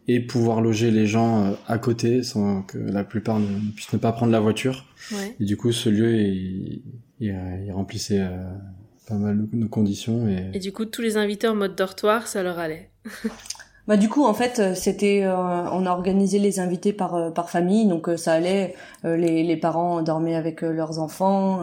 et 0.07 0.19
pouvoir 0.19 0.61
loger 0.61 0.91
les 0.91 1.07
gens 1.07 1.55
à 1.67 1.77
côté 1.77 2.23
sans 2.23 2.61
que 2.61 2.77
la 2.77 3.03
plupart 3.03 3.39
ne, 3.39 3.71
puissent 3.71 3.93
ne 3.93 3.97
pas 3.97 4.11
prendre 4.11 4.31
la 4.31 4.39
voiture. 4.39 4.85
Et 5.39 5.45
du 5.45 5.57
coup, 5.57 5.71
ce 5.71 5.89
lieu, 5.89 6.15
il, 6.15 6.81
il, 7.19 7.71
remplissait 7.71 8.19
euh, 8.19 8.43
pas 9.07 9.15
mal 9.15 9.47
de 9.51 9.65
conditions. 9.65 10.27
Et... 10.27 10.51
et 10.53 10.59
du 10.59 10.71
coup, 10.71 10.85
tous 10.85 11.01
les 11.01 11.17
invités 11.17 11.47
en 11.47 11.55
mode 11.55 11.75
dortoir, 11.75 12.27
ça 12.27 12.43
leur 12.43 12.59
allait. 12.59 12.89
Bah 13.87 13.97
du 13.97 14.07
coup 14.07 14.25
en 14.25 14.33
fait 14.33 14.59
euh, 14.59 14.75
c'était 14.75 15.23
euh, 15.25 15.35
on 15.35 15.85
a 15.85 15.91
organisé 15.91 16.39
les 16.39 16.61
invités 16.61 16.93
par 16.93 17.33
par 17.33 17.49
famille 17.49 17.85
donc 17.85 18.09
ça 18.15 18.33
allait. 18.33 18.75
Les 19.03 19.43
les 19.43 19.57
parents 19.57 20.01
dormaient 20.01 20.35
avec 20.35 20.61
leurs 20.61 20.99
enfants 20.99 21.61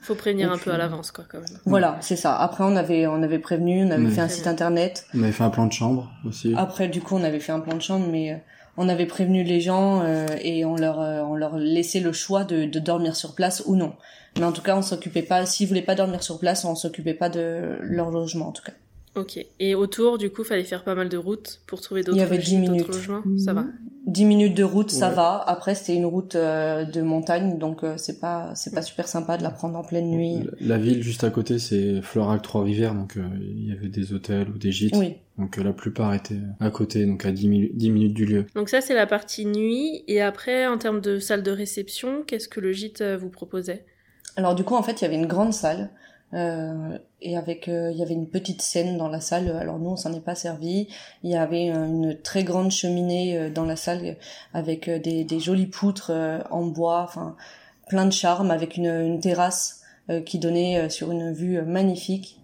faut 0.00 0.16
prévenir 0.16 0.50
un 0.50 0.58
peu 0.58 0.72
à 0.72 0.78
l'avance 0.78 1.12
quoi 1.12 1.24
quand 1.28 1.38
même. 1.38 1.58
Voilà 1.64 1.98
c'est 2.00 2.16
ça. 2.16 2.34
Après 2.34 2.64
on 2.64 2.74
avait 2.74 3.06
on 3.06 3.22
avait 3.22 3.38
prévenu 3.38 3.84
on 3.84 3.90
avait 3.90 4.10
fait 4.10 4.20
un 4.20 4.28
site 4.28 4.46
internet. 4.46 5.06
On 5.14 5.22
avait 5.22 5.32
fait 5.32 5.44
un 5.44 5.50
plan 5.50 5.66
de 5.66 5.72
chambre 5.72 6.10
aussi. 6.26 6.52
Après 6.56 6.88
du 6.88 7.00
coup 7.00 7.14
on 7.14 7.22
avait 7.22 7.40
fait 7.40 7.52
un 7.52 7.60
plan 7.60 7.76
de 7.76 7.82
chambre 7.82 8.06
mais 8.10 8.42
on 8.76 8.88
avait 8.88 9.06
prévenu 9.06 9.42
les 9.42 9.60
gens 9.60 10.02
euh, 10.02 10.26
et 10.40 10.64
on 10.64 10.76
leur 10.76 11.00
euh, 11.00 11.20
on 11.22 11.34
leur 11.34 11.58
laissait 11.58 12.00
le 12.00 12.12
choix 12.12 12.44
de, 12.44 12.64
de, 12.64 12.78
dormir 12.78 13.16
sur 13.16 13.34
place 13.34 13.62
ou 13.66 13.76
non. 13.76 13.94
Mais 14.38 14.44
en 14.44 14.52
tout 14.52 14.62
cas, 14.62 14.76
on 14.76 14.82
s'occupait 14.82 15.22
pas. 15.22 15.44
S'ils 15.44 15.68
voulaient 15.68 15.82
pas 15.82 15.94
dormir 15.94 16.22
sur 16.22 16.38
place, 16.38 16.64
on 16.64 16.74
s'occupait 16.74 17.12
pas 17.12 17.28
de 17.28 17.76
leur 17.82 18.10
logement 18.10 18.48
en 18.48 18.52
tout 18.52 18.62
cas. 18.62 18.72
Ok. 19.14 19.44
Et 19.60 19.74
autour, 19.74 20.16
du 20.16 20.30
coup, 20.30 20.42
fallait 20.42 20.64
faire 20.64 20.84
pas 20.84 20.94
mal 20.94 21.08
de 21.08 21.18
routes 21.18 21.60
pour 21.66 21.80
trouver 21.80 22.02
d'autres 22.02 22.18
logements. 22.18 23.22
Ça 23.38 23.52
va. 23.52 23.66
10 24.06 24.24
minutes 24.24 24.56
de 24.56 24.64
route, 24.64 24.90
ça 24.90 25.10
va. 25.10 25.42
Après, 25.46 25.74
c'était 25.74 25.94
une 25.94 26.06
route 26.06 26.34
euh, 26.34 26.84
de 26.84 27.02
montagne, 27.02 27.58
donc 27.58 27.84
euh, 27.84 27.94
c'est 27.96 28.18
pas 28.18 28.52
c'est 28.56 28.74
pas 28.74 28.82
super 28.82 29.06
sympa 29.06 29.36
de 29.36 29.44
la 29.44 29.50
prendre 29.50 29.78
en 29.78 29.84
pleine 29.84 30.10
nuit. 30.10 30.40
La, 30.60 30.76
ville 30.76 31.02
juste 31.02 31.22
à 31.22 31.30
côté, 31.30 31.60
c'est 31.60 32.02
Florac 32.02 32.42
Trois-Rivières, 32.42 32.94
donc 32.94 33.16
euh, 33.16 33.22
il 33.40 33.68
y 33.68 33.72
avait 33.72 33.88
des 33.88 34.12
hôtels 34.12 34.48
ou 34.48 34.58
des 34.58 34.72
gîtes. 34.72 34.96
Oui. 34.96 35.14
Donc 35.38 35.56
la 35.56 35.72
plupart 35.72 36.12
étaient 36.14 36.40
à 36.58 36.70
côté, 36.70 37.06
donc 37.06 37.24
à 37.24 37.30
10, 37.30 37.48
minutes 37.48 38.14
du 38.14 38.26
lieu. 38.26 38.46
Donc 38.56 38.68
ça, 38.68 38.80
c'est 38.80 38.94
la 38.94 39.06
partie 39.06 39.46
nuit. 39.46 40.02
Et 40.08 40.20
après, 40.20 40.66
en 40.66 40.78
termes 40.78 41.00
de 41.00 41.20
salle 41.20 41.44
de 41.44 41.52
réception, 41.52 42.24
qu'est-ce 42.26 42.48
que 42.48 42.60
le 42.60 42.72
gîte 42.72 43.02
vous 43.02 43.30
proposait? 43.30 43.84
Alors 44.36 44.54
du 44.54 44.64
coup, 44.64 44.74
en 44.74 44.82
fait, 44.82 45.00
il 45.00 45.02
y 45.02 45.06
avait 45.06 45.16
une 45.16 45.26
grande 45.26 45.52
salle 45.52 45.90
Euh, 46.34 46.98
et 47.20 47.36
avec, 47.36 47.68
euh, 47.68 47.90
il 47.92 47.98
y 47.98 48.02
avait 48.02 48.14
une 48.14 48.28
petite 48.28 48.62
scène 48.62 48.96
dans 48.96 49.08
la 49.08 49.20
salle. 49.20 49.50
Alors 49.50 49.78
nous, 49.78 49.90
on 49.90 49.96
s'en 49.96 50.12
est 50.12 50.24
pas 50.24 50.34
servi. 50.34 50.88
Il 51.22 51.30
y 51.30 51.36
avait 51.36 51.68
une 51.68 52.18
très 52.22 52.44
grande 52.44 52.70
cheminée 52.70 53.50
dans 53.50 53.64
la 53.64 53.76
salle 53.76 54.16
avec 54.54 54.88
des, 54.88 55.24
des 55.24 55.40
jolies 55.40 55.66
poutres 55.66 56.12
en 56.50 56.64
bois, 56.64 57.02
enfin 57.02 57.36
plein 57.88 58.06
de 58.06 58.12
charme, 58.12 58.50
avec 58.50 58.76
une, 58.76 58.86
une 58.86 59.20
terrasse 59.20 59.82
qui 60.26 60.38
donnait 60.38 60.88
sur 60.90 61.12
une 61.12 61.32
vue 61.32 61.60
magnifique. 61.62 62.38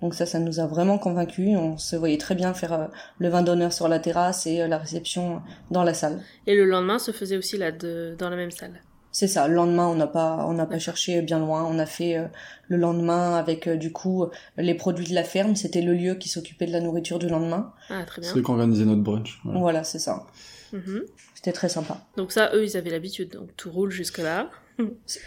Donc 0.00 0.14
ça, 0.14 0.26
ça 0.26 0.38
nous 0.38 0.60
a 0.60 0.66
vraiment 0.66 0.98
convaincus. 0.98 1.56
On 1.58 1.76
se 1.76 1.96
voyait 1.96 2.18
très 2.18 2.34
bien 2.34 2.54
faire 2.54 2.88
le 3.18 3.28
vin 3.28 3.42
d'honneur 3.42 3.72
sur 3.72 3.88
la 3.88 3.98
terrasse 3.98 4.46
et 4.46 4.66
la 4.66 4.78
réception 4.78 5.42
dans 5.70 5.82
la 5.82 5.94
salle. 5.94 6.22
Et 6.46 6.54
le 6.54 6.64
lendemain 6.64 6.98
se 6.98 7.10
faisait 7.10 7.36
aussi 7.36 7.58
là, 7.58 7.72
de, 7.72 8.14
dans 8.18 8.30
la 8.30 8.36
même 8.36 8.50
salle. 8.50 8.80
C'est 9.12 9.26
ça. 9.26 9.48
Le 9.48 9.54
lendemain, 9.54 9.88
on 9.88 9.94
n'a 9.94 10.06
pas, 10.06 10.44
on 10.48 10.52
n'a 10.52 10.66
pas 10.66 10.78
cherché 10.78 11.20
bien 11.22 11.38
loin. 11.38 11.64
On 11.64 11.78
a 11.78 11.86
fait 11.86 12.16
euh, 12.16 12.26
le 12.68 12.76
lendemain 12.76 13.36
avec 13.36 13.66
euh, 13.66 13.76
du 13.76 13.92
coup 13.92 14.24
les 14.56 14.74
produits 14.74 15.06
de 15.08 15.14
la 15.14 15.24
ferme. 15.24 15.56
C'était 15.56 15.82
le 15.82 15.94
lieu 15.94 16.14
qui 16.14 16.28
s'occupait 16.28 16.66
de 16.66 16.72
la 16.72 16.80
nourriture 16.80 17.18
du 17.18 17.28
lendemain. 17.28 17.72
Ah, 17.88 18.04
très 18.04 18.20
bien. 18.20 18.30
C'est 18.32 18.42
qui 18.42 18.50
organisaient 18.50 18.84
notre 18.84 19.02
brunch. 19.02 19.40
Voilà, 19.44 19.84
c'est 19.84 19.98
ça. 19.98 20.26
Mhm. 20.72 21.04
C'était 21.34 21.52
très 21.52 21.68
sympa. 21.68 22.06
Donc 22.16 22.32
ça, 22.32 22.50
eux, 22.54 22.64
ils 22.64 22.76
avaient 22.76 22.90
l'habitude. 22.90 23.30
Donc 23.30 23.56
tout 23.56 23.70
roule 23.70 23.90
jusque 23.90 24.18
là. 24.18 24.50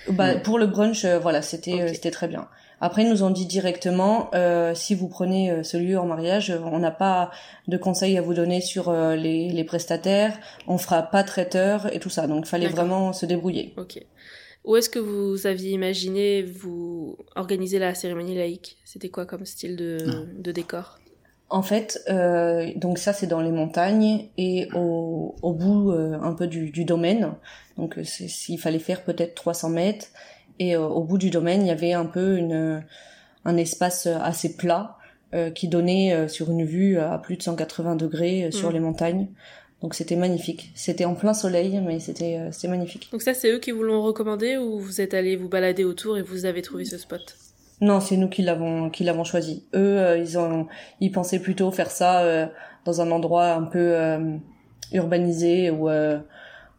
bah, 0.10 0.36
pour 0.36 0.58
le 0.58 0.68
brunch, 0.68 1.06
euh, 1.06 1.20
voilà, 1.20 1.42
c'était, 1.42 1.94
c'était 1.94 2.12
très 2.12 2.28
bien. 2.28 2.48
Après, 2.84 3.04
ils 3.04 3.10
nous 3.10 3.24
ont 3.24 3.30
dit 3.30 3.46
directement, 3.46 4.30
euh, 4.36 4.76
si 4.76 4.94
vous 4.94 5.08
prenez 5.08 5.50
euh, 5.50 5.64
ce 5.64 5.78
lieu 5.78 5.98
en 5.98 6.06
mariage, 6.06 6.52
on 6.66 6.80
n'a 6.80 6.92
pas 6.92 7.32
de 7.70 7.78
conseils 7.78 8.18
à 8.18 8.22
vous 8.22 8.34
donner 8.34 8.60
sur 8.60 8.90
euh, 8.90 9.16
les, 9.16 9.50
les, 9.52 9.64
prestataires, 9.64 10.38
on 10.68 10.78
fera 10.78 11.02
pas 11.02 11.24
traiteur 11.24 11.94
et 11.96 12.00
tout 12.00 12.10
ça. 12.10 12.28
Donc, 12.28 12.44
il 12.46 12.50
fallait 12.50 12.68
vraiment 12.68 13.14
se 13.14 13.26
débrouiller. 13.26 13.74
Ok. 13.78 14.06
Où 14.66 14.76
est-ce 14.76 14.90
que 14.90 15.00
vous 15.00 15.48
aviez 15.48 15.72
imaginé 15.72 16.44
vous 16.44 17.18
organiser 17.38 17.80
la 17.80 17.96
cérémonie 17.96 18.36
laïque? 18.36 18.78
C'était 18.84 19.08
quoi 19.08 19.26
comme 19.26 19.46
style 19.46 19.78
de, 19.78 20.28
de 20.38 20.52
décor? 20.52 21.00
En 21.54 21.62
fait, 21.62 22.02
euh, 22.10 22.72
donc 22.76 22.98
ça 22.98 23.14
c'est 23.14 23.28
dans 23.28 23.40
les 23.40 23.52
montagnes 23.52 24.28
et 24.40 24.68
au, 24.74 25.36
au 25.44 25.54
bout 25.54 25.92
euh, 25.92 26.18
un 26.20 26.34
peu 26.34 26.48
du, 26.48 26.72
du 26.72 26.84
domaine. 26.84 27.34
Donc 27.78 28.00
s'il 28.04 28.60
fallait 28.60 28.80
faire 28.80 29.04
peut-être 29.04 29.36
300 29.36 29.70
mètres 29.70 30.08
et 30.58 30.76
euh, 30.76 30.82
au 30.82 31.04
bout 31.04 31.20
du 31.20 31.30
domaine, 31.30 31.62
il 31.62 31.68
y 31.68 31.72
avait 31.72 31.94
un 31.94 32.06
peu 32.06 32.38
une, 32.38 32.84
un 33.46 33.58
espace 33.58 34.08
assez 34.08 34.58
plat 34.58 34.98
euh, 35.36 35.52
qui 35.52 35.68
donnait 35.68 36.14
euh, 36.14 36.28
sur 36.28 36.50
une 36.50 36.66
vue 36.66 36.98
à 36.98 37.20
plus 37.20 37.38
de 37.38 37.44
180 37.44 37.98
degrés 37.98 38.50
sur 38.52 38.72
mm. 38.72 38.74
les 38.74 38.80
montagnes. 38.80 39.28
Donc 39.84 39.94
c'était 39.94 40.16
magnifique. 40.16 40.72
C'était 40.74 41.06
en 41.06 41.14
plein 41.14 41.36
soleil, 41.36 41.80
mais 41.86 42.00
c'était 42.00 42.40
c'était 42.52 42.70
magnifique. 42.70 43.10
Donc 43.12 43.22
ça, 43.22 43.36
c'est 43.36 43.52
eux 43.52 43.60
qui 43.60 43.70
vous 43.70 43.84
l'ont 43.84 44.02
recommandé 44.02 44.58
ou 44.58 44.80
vous 44.80 45.02
êtes 45.02 45.14
allé 45.14 45.36
vous 45.36 45.50
balader 45.50 45.84
autour 45.84 46.18
et 46.18 46.24
vous 46.24 46.46
avez 46.46 46.64
trouvé 46.64 46.86
ce 46.86 46.98
spot? 46.98 47.36
Non, 47.84 48.00
c'est 48.00 48.18
nous 48.18 48.30
qui 48.30 48.42
l'avons 48.42 48.90
qui 48.90 49.04
l'avons 49.04 49.24
choisi. 49.24 49.66
Eux, 49.76 50.18
ils 50.18 50.38
ont 50.38 50.68
ils 51.02 51.12
pensaient 51.12 51.40
plutôt 51.40 51.70
faire 51.72 51.92
ça 51.92 52.50
dans 52.86 53.02
un 53.02 53.12
endroit 53.12 53.54
un 53.54 53.64
peu 53.64 53.96
urbanisé 54.92 55.70
ou 55.70 55.90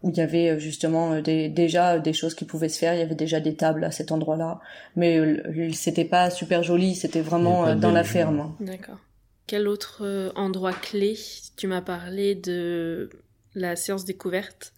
où 0.05 0.11
il 0.11 0.17
y 0.19 0.21
avait 0.21 0.51
euh, 0.51 0.59
justement 0.59 1.15
euh, 1.15 1.23
des, 1.23 1.49
déjà 1.49 1.99
des 1.99 2.13
choses 2.13 2.35
qui 2.35 2.45
pouvaient 2.45 2.69
se 2.69 2.79
faire. 2.79 2.95
Il 2.95 3.01
y 3.01 3.03
avait 3.03 3.15
déjà 3.15 3.41
des 3.41 3.57
tables 3.57 3.83
à 3.85 3.91
cet 3.91 4.13
endroit-là, 4.13 4.61
mais 4.97 5.19
euh, 5.19 5.73
c'était 5.73 6.05
pas 6.05 6.31
super 6.31 6.63
joli. 6.63 6.95
C'était 6.95 7.23
vraiment 7.23 7.75
dans 7.75 7.91
la 7.91 8.05
ferme. 8.05 8.55
D'accord. 8.61 8.99
Quel 9.47 9.67
autre 9.67 10.33
endroit 10.37 10.73
clé? 10.73 11.19
Tu 11.57 11.67
m'as 11.67 11.83
parlé 11.83 12.35
de 12.35 13.11
la 13.55 13.77
séance 13.77 14.05
découverte, 14.05 14.73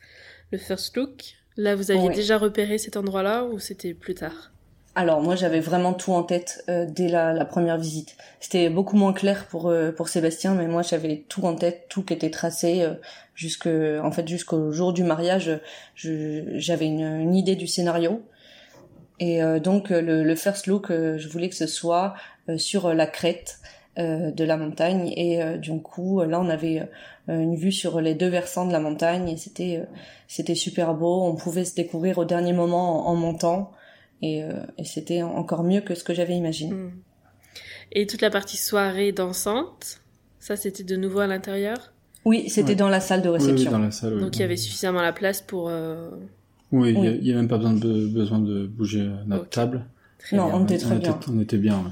le 0.50 0.58
first 0.58 0.96
look. 0.96 1.34
Là, 1.56 1.74
vous 1.74 1.90
aviez 1.90 2.10
déjà 2.10 2.38
repéré 2.38 2.78
cet 2.78 2.96
endroit-là 2.96 3.44
ou 3.44 3.58
c'était 3.58 3.94
plus 3.94 4.14
tard? 4.14 4.52
Alors 4.96 5.20
moi 5.20 5.36
j'avais 5.36 5.60
vraiment 5.60 5.92
tout 5.92 6.12
en 6.12 6.22
tête 6.22 6.64
euh, 6.70 6.86
dès 6.88 7.08
la, 7.08 7.34
la, 7.34 7.44
première 7.44 7.76
visite. 7.76 8.16
C'était 8.40 8.70
beaucoup 8.70 8.96
moins 8.96 9.12
clair 9.12 9.46
pour 9.46 9.68
euh, 9.68 9.92
pour 9.92 10.08
Sébastien, 10.08 10.54
mais 10.54 10.66
moi 10.66 10.80
j'avais 10.80 11.24
tout 11.28 11.44
en 11.44 11.54
tête, 11.54 11.84
tout 11.90 12.02
qui 12.02 12.14
était 12.14 12.30
tracé 12.30 12.80
euh, 12.82 12.94
jusque 13.34 13.66
en 13.68 14.10
fait 14.10 14.26
jusqu'au 14.26 14.72
jour 14.72 14.94
du 14.94 15.04
mariage. 15.04 15.60
J'avais 15.94 16.86
une, 16.86 17.02
une, 17.02 17.34
idée 17.34 17.56
du 17.56 17.66
scénario 17.66 18.22
et 19.20 19.40
donc 19.60 19.90
le, 19.90 20.22
le, 20.22 20.34
first 20.34 20.66
look, 20.66 20.90
je 20.90 21.28
voulais 21.28 21.48
que 21.48 21.54
ce 21.54 21.66
soit 21.66 22.14
sur 22.56 22.92
la 22.92 23.06
crête 23.06 23.58
de 23.98 24.44
la 24.44 24.56
montagne 24.56 25.12
et 25.16 25.58
du 25.58 25.78
coup 25.80 26.22
là 26.22 26.40
on 26.40 26.48
avait 26.48 26.88
une 27.28 27.56
vue 27.56 27.72
sur 27.72 28.00
les 28.00 28.14
deux 28.14 28.28
versants 28.28 28.66
de 28.66 28.72
la 28.72 28.80
montagne 28.80 29.28
et 29.28 29.36
c'était 29.36 29.82
c'était 30.28 30.54
super 30.54 30.94
beau. 30.94 31.24
On 31.24 31.34
pouvait 31.34 31.66
se 31.66 31.74
découvrir 31.74 32.16
au 32.16 32.24
dernier 32.24 32.54
moment 32.54 33.08
en, 33.08 33.12
en 33.12 33.14
montant. 33.16 33.72
Et, 34.22 34.42
euh, 34.42 34.52
et 34.78 34.84
c'était 34.84 35.22
encore 35.22 35.62
mieux 35.62 35.80
que 35.80 35.94
ce 35.94 36.04
que 36.04 36.14
j'avais 36.14 36.34
imaginé. 36.34 36.72
Mm. 36.72 36.92
Et 37.92 38.06
toute 38.06 38.22
la 38.22 38.30
partie 38.30 38.56
soirée 38.56 39.12
dansante, 39.12 40.00
ça 40.38 40.56
c'était 40.56 40.84
de 40.84 40.96
nouveau 40.96 41.20
à 41.20 41.26
l'intérieur? 41.26 41.92
Oui, 42.24 42.48
c'était 42.48 42.74
dans 42.74 42.88
la 42.88 43.00
salle 43.00 43.22
de 43.22 43.28
réception. 43.28 43.70
Oui, 43.70 43.72
dans 43.72 43.78
la 43.78 43.90
salle, 43.92 44.18
Donc 44.18 44.36
il 44.36 44.40
y 44.40 44.44
avait 44.44 44.56
suffisamment 44.56 45.00
la 45.00 45.12
place 45.12 45.40
pour... 45.40 45.68
Euh... 45.68 46.10
Oui, 46.72 46.92
il 46.92 47.20
n'y 47.22 47.32
a, 47.32 47.36
même 47.36 47.46
pas 47.46 47.58
besoin 47.58 47.74
de, 47.74 48.08
besoin 48.08 48.40
de 48.40 48.66
bouger 48.66 49.08
notre 49.26 49.48
table. 49.48 49.86
Très 50.18 50.36
non, 50.36 50.48
bien. 50.48 50.56
on 50.56 50.64
était 50.64 50.78
très 50.78 50.96
bien. 50.96 51.20
on 51.28 51.40
était 51.40 51.58
bien, 51.58 51.84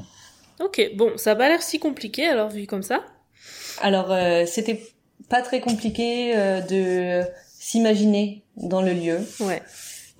Ok, 0.61 0.91
bon, 0.97 1.13
ça 1.17 1.31
n'a 1.31 1.37
pas 1.37 1.49
l'air 1.49 1.63
si 1.63 1.79
compliqué 1.79 2.27
alors 2.27 2.51
vu 2.51 2.67
comme 2.67 2.83
ça. 2.83 3.05
Alors 3.81 4.11
euh, 4.11 4.45
c'était 4.47 4.83
pas 5.29 5.43
très 5.43 5.61
compliqué 5.61 6.37
euh, 6.37 6.61
de 6.61 7.27
s'imaginer 7.59 8.43
dans 8.57 8.83
le 8.83 8.93
lieu. 8.93 9.19
Ouais. 9.41 9.63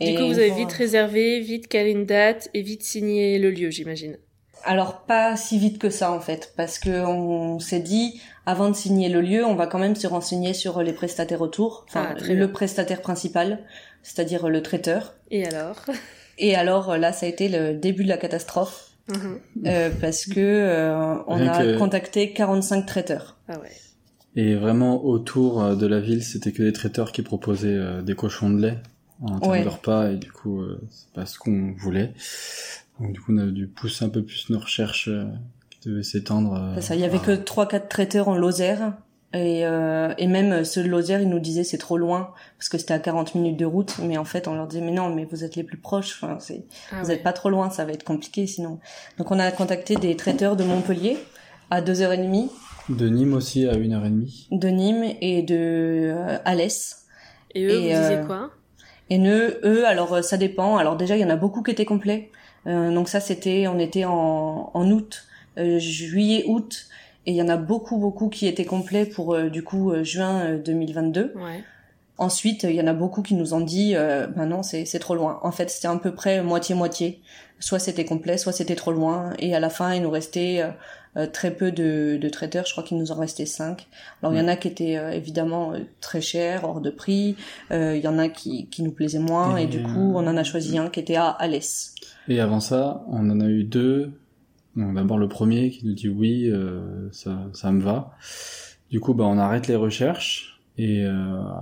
Du 0.05 0.17
coup, 0.17 0.27
vous 0.27 0.39
avez 0.39 0.51
vite 0.51 0.73
réservé, 0.73 1.41
vite 1.41 1.69
calé 1.69 1.91
une 1.91 2.07
date 2.07 2.49
et 2.55 2.63
vite 2.63 2.83
signé 2.83 3.39
le 3.39 3.51
lieu, 3.51 3.71
j'imagine. 3.71 4.17
Alors 4.65 5.03
pas 5.03 5.37
si 5.37 5.59
vite 5.59 5.79
que 5.79 5.91
ça 5.91 6.11
en 6.11 6.21
fait, 6.21 6.55
parce 6.57 6.79
que 6.79 7.05
on 7.05 7.59
s'est 7.59 7.81
dit 7.81 8.19
avant 8.47 8.71
de 8.71 8.75
signer 8.75 9.11
le 9.11 9.21
lieu, 9.21 9.45
on 9.45 9.55
va 9.55 9.67
quand 9.67 9.79
même 9.79 9.95
se 9.95 10.07
renseigner 10.07 10.55
sur 10.55 10.83
les 10.83 10.95
prestataires 10.95 11.43
autour, 11.43 11.85
enfin 11.89 12.15
ah, 12.17 12.33
le 12.33 12.51
prestataire 12.51 13.03
principal, 13.03 13.59
c'est-à-dire 14.03 14.49
le 14.49 14.63
traiteur. 14.63 15.15
Et 15.31 15.45
alors? 15.47 15.85
Et 16.39 16.55
alors 16.55 16.97
là, 16.97 17.13
ça 17.13 17.27
a 17.27 17.29
été 17.29 17.49
le 17.49 17.75
début 17.75 18.05
de 18.05 18.09
la 18.09 18.17
catastrophe. 18.17 18.91
Mhm. 19.07 19.39
euh, 19.67 19.91
parce 20.01 20.25
que 20.25 20.41
euh, 20.41 21.15
on 21.27 21.47
a 21.47 21.77
contacté 21.77 22.33
45 22.33 22.87
traiteurs. 22.87 23.37
Ah 23.49 23.61
ouais. 23.61 23.69
Et 24.37 24.55
vraiment 24.55 25.05
autour 25.05 25.63
euh, 25.63 25.77
de 25.77 25.87
la 25.87 26.01
ville, 26.01 26.23
c'était 26.25 26.53
que 26.53 26.63
des 26.63 26.73
traiteurs 26.73 27.13
qui 27.13 27.23
proposaient 27.23 27.69
euh, 27.69 28.03
des 28.03 28.15
cochons 28.15 28.51
de 28.51 28.61
lait 28.61 28.79
en 29.23 29.39
termes 29.39 29.65
de 29.65 29.69
repas 29.69 30.11
et 30.11 30.17
du 30.17 30.31
coup 30.33 30.61
euh, 30.61 30.81
c'est 30.91 31.13
pas 31.13 31.27
ce 31.27 31.39
qu'on 31.39 31.73
voulait. 31.77 32.13
Donc 33.01 33.13
du 33.13 33.21
coup 33.21 33.33
on 33.33 33.39
a 33.39 33.47
dû 33.47 33.67
pousser 33.67 34.05
un 34.05 34.09
peu 34.09 34.23
plus 34.23 34.51
nos 34.51 34.59
recherches 34.59 35.09
euh, 35.09 35.27
qui 35.71 35.89
devaient 35.89 36.03
s'étendre. 36.03 36.55
Euh, 36.55 36.81
ça, 36.81 36.95
il 36.95 37.01
y 37.01 37.05
avait 37.05 37.19
que 37.19 37.33
trois 37.33 37.67
quatre 37.67 37.89
traiteurs 37.89 38.29
en 38.29 38.37
Lozère 38.37 38.95
et, 39.33 39.67
euh, 39.67 40.15
et 40.17 40.29
même 40.29 40.65
ceux 40.65 40.85
de 40.85 40.89
Lozère 40.89 41.21
ils 41.21 41.29
nous 41.29 41.41
disaient 41.41 41.65
c'est 41.65 41.79
trop 41.79 41.99
loin 41.99 42.31
parce 42.57 42.69
que 42.69 42.79
c'était 42.79 42.95
à 42.95 43.01
40 43.01 43.35
minutes 43.35 43.57
de 43.59 43.65
route 43.65 43.97
mais 44.01 44.17
en 44.17 44.25
fait 44.25 44.47
on 44.47 44.55
leur 44.55 44.69
disait 44.69 44.81
mais 44.83 44.93
non 44.93 45.13
mais 45.13 45.25
vous 45.25 45.43
êtes 45.43 45.57
les 45.57 45.65
plus 45.65 45.77
proches 45.79 46.21
enfin 46.23 46.39
c'est 46.39 46.65
ah 46.93 47.03
vous 47.03 47.11
êtes 47.11 47.25
pas 47.25 47.33
trop 47.33 47.51
loin 47.51 47.69
ça 47.69 47.85
va 47.85 47.93
être 47.93 48.05
compliqué 48.05 48.47
sinon. 48.47 48.79
Donc 49.19 49.33
on 49.33 49.39
a 49.41 49.51
contacté 49.51 49.97
des 49.97 50.17
traiteurs 50.17 50.55
de 50.57 50.63
Montpellier 50.63 51.19
à 51.71 51.83
2h30 51.83 52.49
de 52.91 53.09
Nîmes 53.09 53.35
aussi 53.35 53.67
à 53.67 53.75
1h30 53.75 54.57
de 54.57 54.69
Nîmes 54.69 55.15
et 55.21 55.43
de 55.43 56.15
Alès. 56.45 57.07
Et 57.57 57.65
eux, 57.65 57.77
vous 57.79 57.83
disiez 57.83 58.21
quoi? 58.27 58.51
Et 59.11 59.19
eux, 59.19 59.61
eux, 59.65 59.87
alors 59.87 60.15
euh, 60.15 60.23
ça 60.23 60.37
dépend. 60.37 60.77
Alors 60.77 60.97
déjà, 60.97 61.17
il 61.17 61.21
y 61.21 61.25
en 61.25 61.31
a 61.31 61.37
beaucoup 61.37 61.63
qui 61.63 61.71
étaient 61.71 61.85
complets. 61.85 62.31
Euh, 62.67 62.93
donc 62.93 63.09
ça, 63.09 63.21
c'était, 63.21 63.67
on 63.69 63.79
était 63.79 64.05
en, 64.05 64.71
en 64.73 64.91
août, 64.91 65.27
euh, 65.59 65.79
juillet, 65.79 66.45
août, 66.47 66.87
et 67.27 67.33
il 67.33 67.37
y 67.37 67.43
en 67.43 67.49
a 67.49 67.57
beaucoup, 67.57 67.99
beaucoup 67.99 68.29
qui 68.29 68.47
étaient 68.47 68.65
complets 68.65 69.07
pour 69.07 69.39
du 69.39 69.63
coup 69.63 69.93
juin 70.03 70.57
2022. 70.57 71.33
Ouais. 71.37 71.65
Ensuite, 72.17 72.63
il 72.63 72.77
y 72.77 72.81
en 72.81 72.87
a 72.87 72.93
beaucoup 72.93 73.23
qui 73.23 73.35
nous 73.35 73.55
ont 73.55 73.61
dit, 73.61 73.97
euh, 73.97 74.27
ben 74.29 74.47
non, 74.47 74.63
c'est 74.63 74.85
trop 74.99 75.15
loin. 75.15 75.41
En 75.43 75.51
fait, 75.51 75.71
c'était 75.71 75.89
à 75.89 75.97
peu 75.97 76.15
près 76.15 76.43
moitié-moitié. 76.43 77.21
Soit 77.59 77.79
c'était 77.79 78.05
complet, 78.05 78.39
soit 78.39 78.53
c'était 78.53 78.77
trop 78.77 78.93
loin. 78.93 79.33
Et 79.39 79.55
à 79.55 79.61
la 79.61 79.71
fin, 79.71 79.95
il 79.95 80.03
nous 80.03 80.11
restait 80.11 80.63
euh, 81.17 81.29
très 81.29 81.53
peu 81.53 81.71
de, 81.71 82.19
de, 82.21 82.29
traiteurs. 82.29 82.67
Je 82.67 82.73
crois 82.73 82.83
qu'il 82.83 82.99
nous 82.99 83.13
en 83.13 83.15
restait 83.15 83.47
cinq. 83.47 83.87
Alors 84.21 84.35
il 84.35 84.39
y 84.39 84.43
en 84.43 84.49
a 84.49 84.57
qui 84.57 84.67
étaient 84.67 84.97
euh, 84.97 85.13
évidemment 85.13 85.73
euh, 85.73 85.79
très 86.01 86.21
chers, 86.21 86.65
hors 86.65 86.81
de 86.81 86.91
prix. 86.91 87.37
Il 87.71 88.01
y 88.03 88.09
en 88.09 88.19
a 88.19 88.29
qui, 88.29 88.67
qui 88.67 88.83
nous 88.83 88.91
plaisaient 88.91 89.21
moins. 89.21 89.57
Et, 89.57 89.67
du 89.67 89.83
coup, 89.83 90.13
on 90.15 90.27
en 90.27 90.37
a 90.37 90.43
choisi 90.43 90.77
un 90.77 90.89
qui 90.89 91.01
était 91.01 91.17
à 91.17 91.29
Alès. 91.29 91.95
Et 92.29 92.41
avant 92.41 92.61
ça, 92.61 93.05
on 93.09 93.31
en 93.31 93.41
a 93.41 93.47
eu 93.47 93.65
deux. 93.65 94.13
D'abord 94.77 95.19
le 95.19 95.29
premier 95.29 95.71
qui 95.71 95.87
nous 95.87 95.95
dit 95.95 96.09
oui, 96.09 96.53
ça, 97.13 97.39
ça 97.53 97.71
me 97.71 97.81
va. 97.81 98.17
Du 98.91 98.99
coup, 98.99 99.15
bah, 99.15 99.25
on 99.25 99.39
arrête 99.39 99.69
les 99.69 99.77
recherches. 99.77 100.54
Et 100.77 101.05
euh, 101.05 101.13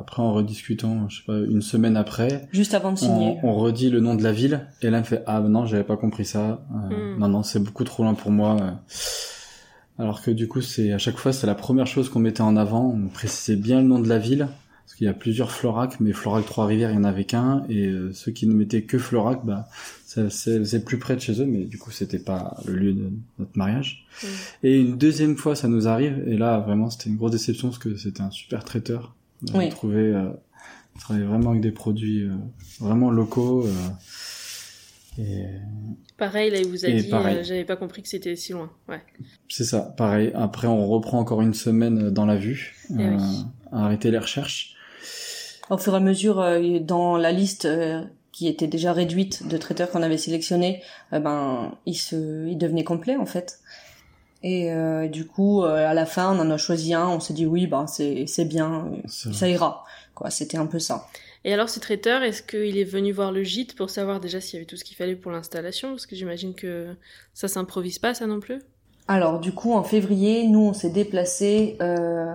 après, 0.00 0.23
en 0.23 0.33
rediscutant, 0.33 1.09
je 1.09 1.19
sais 1.19 1.25
pas, 1.26 1.38
une 1.38 1.61
semaine 1.61 1.97
après, 1.97 2.49
juste 2.52 2.73
avant 2.73 2.92
de 2.92 2.99
signer, 2.99 3.37
on, 3.42 3.54
redit 3.54 3.90
le 3.90 4.00
nom 4.00 4.14
de 4.14 4.23
la 4.23 4.33
ville. 4.33 4.66
Et 4.81 4.88
là, 4.88 4.99
elle 4.99 5.02
me 5.02 5.07
fait 5.07 5.23
ah 5.26 5.40
non, 5.40 5.66
j'avais 5.66 5.85
pas 5.85 5.99
compris 5.99 6.25
ça. 6.25 6.64
Euh, 6.90 7.14
hmm. 7.14 7.19
Non 7.19 7.28
non, 7.28 7.42
c'est 7.42 7.61
beaucoup 7.61 7.85
trop 7.85 8.04
loin 8.04 8.14
pour 8.14 8.31
moi. 8.31 8.57
Alors 9.99 10.23
que 10.23 10.31
du 10.31 10.49
coup, 10.49 10.62
c'est 10.62 10.92
à 10.92 10.99
chaque 10.99 11.19
fois, 11.19 11.33
c'est 11.33 11.47
la 11.47 11.54
première 11.54 11.87
chose 11.87 12.09
qu'on 12.09 12.21
mettait 12.21 12.40
en 12.40 12.57
avant. 12.57 12.87
On 12.87 13.09
précisait 13.09 13.57
bien 13.57 13.83
le 13.83 13.87
nom 13.87 13.99
de 13.99 14.09
la 14.09 14.19
ville 14.19 14.49
parce 14.92 14.99
qu'il 14.99 15.07
y 15.07 15.11
a 15.11 15.14
plusieurs 15.14 15.52
Florac, 15.52 16.00
mais 16.00 16.12
Florac 16.12 16.45
Trois-Rivières, 16.45 16.90
il 16.90 16.97
y 16.97 16.99
en 16.99 17.04
avait 17.04 17.25
qu'un, 17.25 17.64
et 17.71 17.87
euh, 17.87 18.12
ceux 18.12 18.31
qui 18.31 18.47
ne 18.47 18.52
mettaient 18.52 18.83
que 18.83 18.99
Florac, 18.99 19.40
bah, 19.42 19.66
c'est 20.31 20.64
c'est 20.64 20.85
plus 20.85 20.99
près 20.99 21.14
de 21.16 21.21
chez 21.21 21.40
eux, 21.40 21.47
mais 21.47 21.64
du 21.64 21.78
coup, 21.78 21.90
c'était 21.90 22.19
pas 22.19 22.57
le 22.66 22.75
lieu 22.75 22.92
de 22.92 23.11
notre 23.38 23.57
mariage. 23.57 24.07
Mm. 24.23 24.26
Et 24.64 24.81
une 24.81 24.99
deuxième 24.99 25.37
fois, 25.37 25.54
ça 25.57 25.69
nous 25.69 25.88
arrive, 25.88 26.23
et 26.26 26.37
là, 26.37 26.59
vraiment, 26.59 26.90
c'était 26.90 27.09
une 27.11 27.16
grosse 27.16 27.33
déception, 27.33 27.69
parce 27.69 27.78
que 27.78 27.97
c'était 27.97 28.21
un 28.23 28.31
super 28.31 28.64
traiteur. 28.64 29.14
On 29.52 29.59
Oui. 29.59 29.66
a 29.66 29.71
trouvé, 29.71 29.99
euh, 30.00 30.31
il 30.97 31.00
travaillait 31.00 31.26
vraiment 31.26 31.50
avec 31.50 31.62
des 31.62 31.73
produits 31.73 32.23
euh, 32.25 32.35
vraiment 32.81 33.11
locaux, 33.11 33.66
euh, 33.66 33.71
et 35.19 35.45
Pareil, 36.16 36.50
là, 36.50 36.59
il 36.59 36.66
vous 36.69 36.85
a 36.85 36.88
Et 36.88 37.02
dit, 37.02 37.12
euh, 37.12 37.42
j'avais 37.42 37.64
pas 37.64 37.76
compris 37.76 38.02
que 38.02 38.09
c'était 38.09 38.37
si 38.37 38.52
loin. 38.52 38.71
Ouais. 38.88 39.02
c'est 39.49 39.64
ça, 39.64 39.81
pareil. 39.81 40.31
Après, 40.35 40.66
on 40.69 40.87
reprend 40.87 41.19
encore 41.19 41.42
une 41.42 41.54
semaine 41.54 42.11
dans 42.11 42.25
la 42.26 42.37
vue, 42.37 42.75
Eh 42.90 42.95
oui. 43.09 43.16
à 43.73 43.85
arrêter 43.85 44.11
les 44.11 44.19
recherches. 44.19 44.75
Au 45.71 45.76
fur 45.78 45.95
et 45.95 45.97
à 45.97 46.00
mesure, 46.00 46.40
euh, 46.40 46.78
dans 46.81 47.16
la 47.16 47.33
liste 47.33 47.64
euh, 47.66 48.02
qui 48.33 48.49
était 48.49 48.67
déjà 48.67 48.93
réduite 48.93 49.47
de 49.47 49.57
traiteurs 49.59 49.91
qu'on 49.91 50.03
avait 50.03 50.19
sélectionnés, 50.19 50.83
euh, 51.12 51.21
ben, 51.21 51.77
il 51.87 51.95
se, 51.95 52.49
il 52.49 52.57
devenait 52.57 52.85
complet 52.85 53.17
en 53.17 53.27
fait. 53.27 53.61
Et 54.43 54.73
euh, 54.73 55.07
du 55.07 55.27
coup, 55.27 55.62
euh, 55.62 55.89
à 55.89 55.95
la 55.95 56.07
fin, 56.07 56.37
on 56.37 56.41
en 56.41 56.51
a 56.51 56.57
choisi 56.57 56.95
un. 56.95 57.07
On 57.09 57.21
s'est 57.21 57.35
dit 57.35 57.47
oui, 57.47 57.67
ben 57.67 57.87
c'est 57.87 58.25
c'est 58.27 58.45
bien, 58.45 58.91
ça 59.07 59.49
ira. 59.49 59.85
Quoi, 60.15 60.31
c'était 60.31 60.57
un 60.57 60.67
peu 60.67 60.79
ça. 60.79 61.07
Et 61.45 61.53
alors, 61.53 61.69
ce 61.69 61.81
traiteur, 61.81 62.23
est-ce 62.23 62.43
qu'il 62.43 62.79
est 62.79 62.85
venu 62.85 63.12
voir 63.12 63.33
le 63.33 63.43
gîte 63.43 63.75
pour 63.75 63.91
savoir 63.91 64.21
déjà 64.21 64.41
s'il 64.41 64.55
y 64.55 64.57
avait 64.59 64.67
tout 64.67 64.77
ce 64.77 64.85
qu'il 64.85 64.97
fallait 64.97 65.17
pour 65.17 65.33
l'installation? 65.33 65.91
Parce 65.91 66.07
que 66.07 66.15
j'imagine 66.15 66.55
que 66.55 66.95
ça 67.35 67.49
s'improvise 67.49 67.99
pas, 67.99 68.15
ça 68.15 68.27
non 68.27 68.41
plus 68.41 68.61
Alors 69.09 69.41
du 69.41 69.53
coup, 69.53 69.73
en 69.73 69.83
février, 69.83 70.47
nous, 70.47 70.61
on 70.61 70.73
s'est 70.73 70.91
déplacé. 70.91 71.77
Euh, 71.81 72.33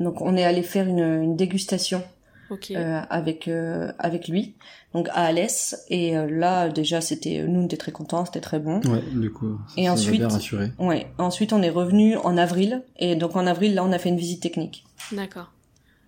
donc, 0.00 0.20
on 0.20 0.36
est 0.36 0.44
allé 0.44 0.62
faire 0.62 0.86
une, 0.86 1.22
une 1.22 1.36
dégustation 1.36 2.02
Ok. 2.50 2.70
euh, 2.70 3.00
avec 3.10 3.48
euh, 3.48 3.92
avec 3.98 4.28
lui, 4.28 4.54
donc 4.94 5.08
à 5.10 5.24
Alès. 5.24 5.84
Et 5.90 6.16
euh, 6.16 6.28
là, 6.30 6.68
déjà, 6.68 7.00
c'était 7.00 7.42
nous, 7.46 7.60
on 7.60 7.64
était 7.66 7.76
très 7.76 7.92
contents, 7.92 8.24
c'était 8.24 8.40
très 8.40 8.58
bon. 8.58 8.80
Ouais, 8.82 9.02
du 9.12 9.32
coup, 9.32 9.58
ça, 9.68 9.74
Et 9.80 9.84
ça 9.86 9.92
ensuite- 9.92 10.18
bien 10.20 10.28
rassuré. 10.28 10.70
Ouais. 10.78 11.06
Ensuite, 11.18 11.52
on 11.52 11.62
est 11.62 11.70
revenu 11.70 12.16
en 12.16 12.36
avril. 12.36 12.82
Et 12.98 13.16
donc, 13.16 13.36
en 13.36 13.46
avril, 13.46 13.74
là, 13.74 13.84
on 13.84 13.92
a 13.92 13.98
fait 13.98 14.08
une 14.10 14.16
visite 14.18 14.40
technique. 14.42 14.84
D'accord. 15.12 15.50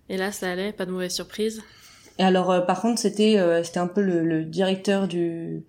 Et 0.09 0.17
là, 0.17 0.31
ça 0.31 0.49
allait, 0.51 0.71
pas 0.71 0.85
de 0.85 0.91
mauvaise 0.91 1.13
surprise? 1.13 1.61
Et 2.17 2.23
alors, 2.23 2.51
euh, 2.51 2.61
par 2.61 2.81
contre, 2.81 2.99
c'était 2.99 3.37
euh, 3.37 3.63
c'était 3.63 3.79
un 3.79 3.87
peu 3.87 4.01
le, 4.01 4.23
le 4.25 4.43
directeur 4.43 5.07
du 5.07 5.63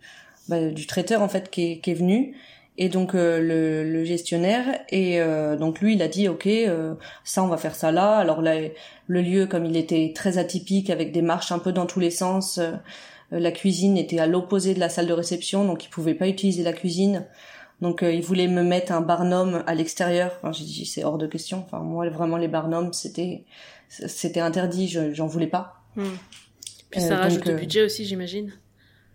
bah, 0.49 0.69
du 0.71 0.87
traiteur 0.87 1.23
en 1.23 1.29
fait 1.29 1.51
qui 1.51 1.73
est, 1.73 1.79
qui 1.79 1.91
est 1.91 1.95
venu. 1.95 2.35
Et 2.83 2.89
donc 2.89 3.15
euh, 3.15 3.41
le, 3.41 3.85
le 3.93 4.05
gestionnaire 4.05 4.65
et 4.89 5.21
euh, 5.21 5.55
donc 5.57 5.81
lui 5.83 5.95
il 5.97 6.01
a 6.03 6.09
dit 6.09 6.29
ok 6.29 6.47
euh, 6.47 6.95
ça 7.25 7.43
on 7.45 7.47
va 7.49 7.59
faire 7.59 7.75
ça 7.75 7.93
là. 7.93 8.17
Alors 8.17 8.41
là 8.41 8.55
le 9.07 9.21
lieu 9.21 9.47
comme 9.47 9.67
il 9.67 9.77
était 9.77 10.13
très 10.15 10.39
atypique 10.39 10.89
avec 10.89 11.13
des 11.13 11.21
marches 11.21 11.53
un 11.53 11.59
peu 11.59 11.73
dans 11.73 11.85
tous 11.85 12.01
les 12.01 12.11
sens 12.11 12.57
euh, 12.59 12.73
la 13.31 13.53
cuisine 13.53 13.99
était 13.99 14.19
à 14.19 14.27
l'opposé 14.27 14.73
de 14.73 14.81
la 14.81 14.89
salle 14.89 15.07
de 15.07 15.13
réception 15.13 15.67
donc 15.67 15.85
il 15.85 15.89
pouvait 15.91 16.15
pas 16.15 16.27
utiliser 16.27 16.63
la 16.63 16.73
cuisine. 16.73 17.27
Donc 17.83 18.03
euh, 18.03 18.13
il 18.13 18.23
voulait 18.23 18.49
me 18.49 18.63
mettre 18.63 18.93
un 18.93 19.01
barnum 19.03 19.63
à 19.67 19.75
l'extérieur. 19.75 20.33
Enfin, 20.43 20.53
j'ai 20.53 20.65
dit 20.65 20.85
c'est 20.87 21.05
hors 21.05 21.19
de 21.19 21.27
question. 21.27 21.63
Enfin 21.67 21.81
moi 21.81 22.09
vraiment 22.09 22.39
les 22.39 22.49
barnums 22.49 22.93
c'était 22.95 23.45
c'était 23.89 24.41
interdit 24.41 24.89
je- 24.89 25.13
j'en 25.13 25.27
voulais 25.27 25.49
pas. 25.49 25.83
Hmm. 25.97 26.05
Puis 26.91 27.03
Euh, 27.03 27.09
ça 27.09 27.17
rajoute 27.19 27.45
donc, 27.45 27.55
au 27.55 27.59
budget 27.59 27.83
aussi, 27.85 28.05
j'imagine. 28.07 28.53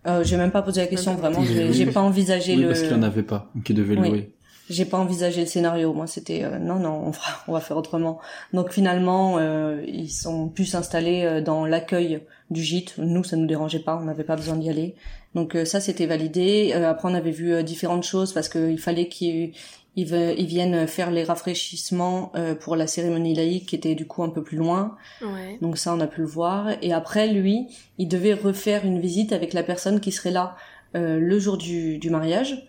Euh, 0.08 0.24
j'ai 0.24 0.38
même 0.38 0.52
pas 0.52 0.62
posé 0.62 0.82
la 0.82 0.88
question, 0.88 1.12
Même 1.14 1.22
pas. 1.22 1.30
vraiment. 1.30 1.46
J'ai 1.46 1.74
j'ai 1.74 1.86
pas 1.88 2.02
envisagé 2.02 2.56
Oui, 2.56 2.62
le. 2.62 2.68
parce 2.70 2.82
qu'il 2.82 2.92
y 2.92 2.94
en 2.94 3.04
avait 3.04 3.24
pas, 3.24 3.52
qui 3.64 3.74
devait 3.74 3.98
Oui. 3.98 4.10
louer. 4.10 4.32
J'ai 4.70 4.86
pas 4.86 4.98
envisagé 4.98 5.42
le 5.42 5.48
scénario. 5.48 5.94
Moi, 5.94 6.08
c'était 6.08 6.44
euh, 6.44 6.58
non, 6.58 6.80
non, 6.80 7.04
on 7.06 7.12
fera, 7.14 7.32
on 7.48 7.54
va 7.54 7.60
faire 7.60 7.78
autrement. 7.78 8.20
Donc 8.52 8.72
finalement, 8.72 9.38
euh, 9.38 9.84
ils 9.88 10.10
sont 10.10 10.48
pu 10.50 10.66
s'installer 10.66 11.24
euh, 11.24 11.40
dans 11.42 11.66
l'accueil 11.68 12.22
du 12.50 12.64
gîte. 12.64 12.96
Nous, 12.98 13.24
ça 13.24 13.36
nous 13.38 13.46
dérangeait 13.46 13.80
pas. 13.80 13.96
On 14.02 14.06
n'avait 14.06 14.24
pas 14.24 14.36
besoin 14.36 14.56
d'y 14.56 14.70
aller. 14.72 14.96
Donc 15.36 15.56
euh, 15.56 15.66
ça, 15.66 15.80
c'était 15.80 16.08
validé. 16.08 16.72
Euh, 16.76 16.90
après, 16.90 17.08
on 17.10 17.14
avait 17.14 17.30
vu 17.32 17.54
euh, 17.54 17.62
différentes 17.62 18.04
choses 18.06 18.34
parce 18.34 18.50
qu'il 18.50 18.80
fallait 18.80 19.08
qu'ils 19.08 19.52
ils, 19.96 20.14
ils 20.38 20.46
viennent 20.46 20.88
faire 20.88 21.12
les 21.12 21.24
rafraîchissements 21.24 22.31
euh, 22.36 22.55
pour 22.55 22.75
la 22.75 22.88
cérémonie 22.88 23.34
laïque 23.34 23.68
qui 23.68 23.75
était 23.75 23.96
du 23.96 24.05
coup 24.05 24.24
un 24.24 24.29
peu 24.29 24.44
plus 24.44 24.58
loin. 24.58 24.98
Ouais. 25.22 25.58
Donc 25.62 25.77
ça, 25.77 25.94
on 25.94 26.00
a 26.00 26.08
pu 26.08 26.22
le 26.22 26.27
voir. 26.27 26.70
Et 26.81 26.94
après, 26.94 27.31
lui, 27.31 27.68
il 27.98 28.08
devait 28.08 28.34
refaire 28.34 28.86
une 28.86 29.00
visite 29.00 29.31
avec 29.34 29.53
la 29.53 29.64
personne 29.64 30.00
qui 30.00 30.12
serait 30.12 30.31
là 30.31 30.55
euh, 30.96 31.20
le 31.20 31.40
jour 31.40 31.58
du, 31.58 31.98
du 31.98 32.10
mariage 32.10 32.68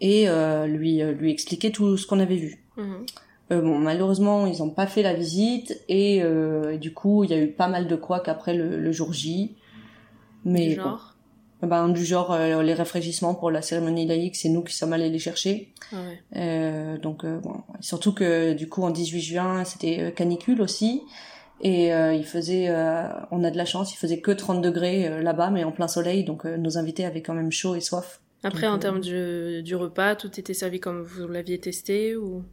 et 0.00 0.28
euh, 0.28 0.66
lui 0.66 1.02
euh, 1.02 1.12
lui 1.12 1.30
expliquer 1.30 1.72
tout 1.72 1.96
ce 1.96 2.06
qu'on 2.06 2.20
avait 2.20 2.36
vu. 2.36 2.64
Mhm. 2.76 3.06
Euh, 3.52 3.60
bon, 3.60 3.78
malheureusement, 3.78 4.46
ils 4.46 4.58
n'ont 4.58 4.70
pas 4.70 4.86
fait 4.86 5.02
la 5.02 5.14
visite 5.14 5.80
et, 5.88 6.20
euh, 6.22 6.74
et 6.74 6.78
du 6.78 6.92
coup, 6.92 7.22
il 7.22 7.30
y 7.30 7.34
a 7.34 7.38
eu 7.38 7.48
pas 7.48 7.68
mal 7.68 7.86
de 7.86 7.94
couacs 7.94 8.28
après 8.28 8.54
le, 8.54 8.80
le 8.80 8.92
jour 8.92 9.12
J. 9.12 9.54
Mais 10.44 10.74
bon, 10.76 10.96
ben, 11.66 11.88
du 11.88 12.04
genre 12.04 12.32
euh, 12.32 12.62
les 12.62 12.74
rafraîchissements 12.74 13.34
pour 13.34 13.50
la 13.50 13.62
cérémonie 13.62 14.06
laïque, 14.06 14.36
c'est 14.36 14.48
nous 14.48 14.62
qui 14.62 14.74
sommes 14.74 14.92
allés 14.92 15.10
les 15.10 15.18
chercher. 15.18 15.72
Ah 15.92 15.96
ouais. 15.96 16.22
Euh, 16.36 16.98
donc 16.98 17.24
euh, 17.24 17.38
bon, 17.38 17.62
surtout 17.80 18.12
que 18.12 18.52
du 18.54 18.68
coup 18.68 18.82
en 18.82 18.90
18 18.90 19.20
juin 19.20 19.64
c'était 19.64 20.00
euh, 20.00 20.10
canicule 20.10 20.60
aussi 20.62 21.02
et 21.62 21.92
euh, 21.94 22.12
il 22.12 22.24
faisait, 22.24 22.66
euh, 22.68 23.08
on 23.30 23.42
a 23.44 23.50
de 23.50 23.56
la 23.56 23.64
chance, 23.64 23.92
il 23.92 23.96
faisait 23.96 24.20
que 24.20 24.30
30 24.30 24.60
degrés 24.62 25.22
là-bas 25.22 25.50
mais 25.50 25.64
en 25.64 25.72
plein 25.72 25.88
soleil 25.88 26.24
donc 26.24 26.44
euh, 26.44 26.56
nos 26.56 26.76
invités 26.78 27.04
avaient 27.04 27.22
quand 27.22 27.34
même 27.34 27.52
chaud 27.52 27.74
et 27.74 27.80
soif. 27.80 28.20
Après, 28.42 28.62
Donc, 28.62 28.76
en 28.76 28.78
termes 28.78 29.00
du, 29.00 29.62
du 29.62 29.74
repas, 29.74 30.14
tout 30.16 30.38
était 30.38 30.54
servi 30.54 30.80
comme 30.80 31.02
vous 31.02 31.26
l'aviez 31.26 31.58
testé 31.58 32.16
ou? 32.16 32.44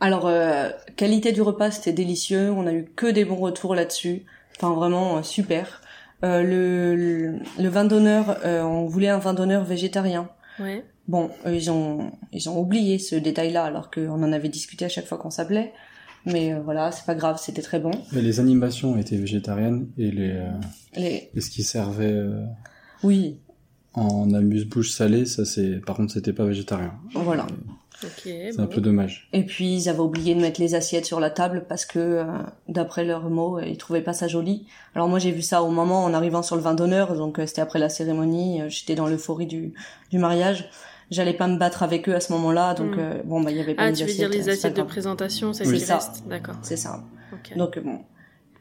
Alors 0.00 0.26
euh, 0.26 0.70
qualité 0.96 1.32
du 1.32 1.42
repas 1.42 1.70
c'était 1.70 1.92
délicieux, 1.92 2.50
on 2.50 2.66
a 2.66 2.72
eu 2.72 2.84
que 2.96 3.06
des 3.06 3.24
bons 3.24 3.36
retours 3.36 3.74
là-dessus, 3.74 4.24
enfin 4.56 4.74
vraiment 4.74 5.22
super. 5.22 5.80
Euh, 6.24 6.42
le, 6.42 6.96
le, 6.96 7.38
le 7.62 7.68
vin 7.68 7.84
d'honneur, 7.84 8.38
euh, 8.44 8.62
on 8.62 8.86
voulait 8.86 9.08
un 9.10 9.18
vin 9.18 9.34
d'honneur 9.34 9.64
végétarien. 9.64 10.28
Ouais. 10.58 10.84
Bon, 11.06 11.28
eux, 11.46 11.54
ils 11.54 11.70
ont 11.70 12.10
ils 12.32 12.48
ont 12.48 12.58
oublié 12.58 12.98
ce 12.98 13.14
détail-là 13.16 13.64
alors 13.64 13.90
qu'on 13.90 14.22
en 14.22 14.32
avait 14.32 14.48
discuté 14.48 14.84
à 14.86 14.88
chaque 14.88 15.06
fois 15.06 15.18
qu'on 15.18 15.30
s'appelait. 15.30 15.72
Mais 16.26 16.54
euh, 16.54 16.60
voilà, 16.64 16.90
c'est 16.92 17.04
pas 17.04 17.14
grave, 17.14 17.38
c'était 17.38 17.60
très 17.60 17.78
bon. 17.78 17.90
Mais 18.12 18.22
les 18.22 18.40
animations 18.40 18.96
étaient 18.96 19.18
végétariennes 19.18 19.88
et 19.98 20.10
les, 20.10 20.30
euh, 20.30 20.50
Les... 20.96 21.28
et 21.34 21.40
ce 21.42 21.50
qui 21.50 21.62
servait 21.62 22.10
euh, 22.10 22.42
Oui, 23.02 23.40
en 23.92 24.32
amuse-bouche 24.32 24.90
salée, 24.92 25.26
ça 25.26 25.44
c'est, 25.44 25.80
par 25.84 25.96
contre, 25.96 26.14
c'était 26.14 26.32
pas 26.32 26.46
végétarien. 26.46 26.94
voilà. 27.12 27.46
C'est 28.22 28.56
bon. 28.56 28.62
un 28.64 28.66
peu 28.66 28.80
dommage. 28.80 29.28
Et 29.32 29.44
puis 29.44 29.74
ils 29.74 29.88
avaient 29.88 30.00
oublié 30.00 30.34
de 30.34 30.40
mettre 30.40 30.60
les 30.60 30.74
assiettes 30.74 31.06
sur 31.06 31.20
la 31.20 31.30
table 31.30 31.64
parce 31.68 31.84
que, 31.84 31.98
euh, 31.98 32.24
d'après 32.68 33.04
leurs 33.04 33.28
mots, 33.30 33.60
ils 33.60 33.76
trouvaient 33.78 34.00
pas 34.02 34.12
ça 34.12 34.28
joli. 34.28 34.66
Alors 34.94 35.08
moi 35.08 35.18
j'ai 35.18 35.30
vu 35.32 35.42
ça 35.42 35.62
au 35.62 35.68
moment 35.70 36.04
en 36.04 36.14
arrivant 36.14 36.42
sur 36.42 36.56
le 36.56 36.62
vin 36.62 36.74
d'honneur, 36.74 37.14
donc 37.16 37.38
euh, 37.38 37.46
c'était 37.46 37.60
après 37.62 37.78
la 37.78 37.88
cérémonie. 37.88 38.62
euh, 38.62 38.68
J'étais 38.68 38.94
dans 38.94 39.06
l'euphorie 39.06 39.46
du, 39.46 39.72
du 40.10 40.18
mariage. 40.18 40.70
J'allais 41.10 41.34
pas 41.34 41.46
me 41.48 41.58
battre 41.58 41.82
avec 41.82 42.08
eux 42.08 42.14
à 42.14 42.20
ce 42.20 42.32
moment-là, 42.32 42.74
donc 42.74 42.96
Mm. 42.96 42.98
euh, 42.98 43.22
bon 43.24 43.40
bah 43.42 43.50
il 43.50 43.56
y 43.58 43.60
avait 43.60 43.74
pas 43.74 43.82
Ah, 43.84 43.90
les 43.90 43.96
tu 43.96 44.04
veux 44.04 44.10
assiettes. 44.10 44.30
dire 44.30 44.38
les 44.40 44.48
assiettes 44.48 44.72
de 44.72 44.76
grave. 44.78 44.88
présentation, 44.88 45.52
c'est 45.52 45.66
Oui. 45.66 45.78
ça. 45.80 45.96
reste 45.96 46.24
D'accord. 46.26 46.54
C'est 46.62 46.76
ça. 46.78 47.04
Ok. 47.32 47.56
Donc 47.56 47.78
bon, 47.78 48.00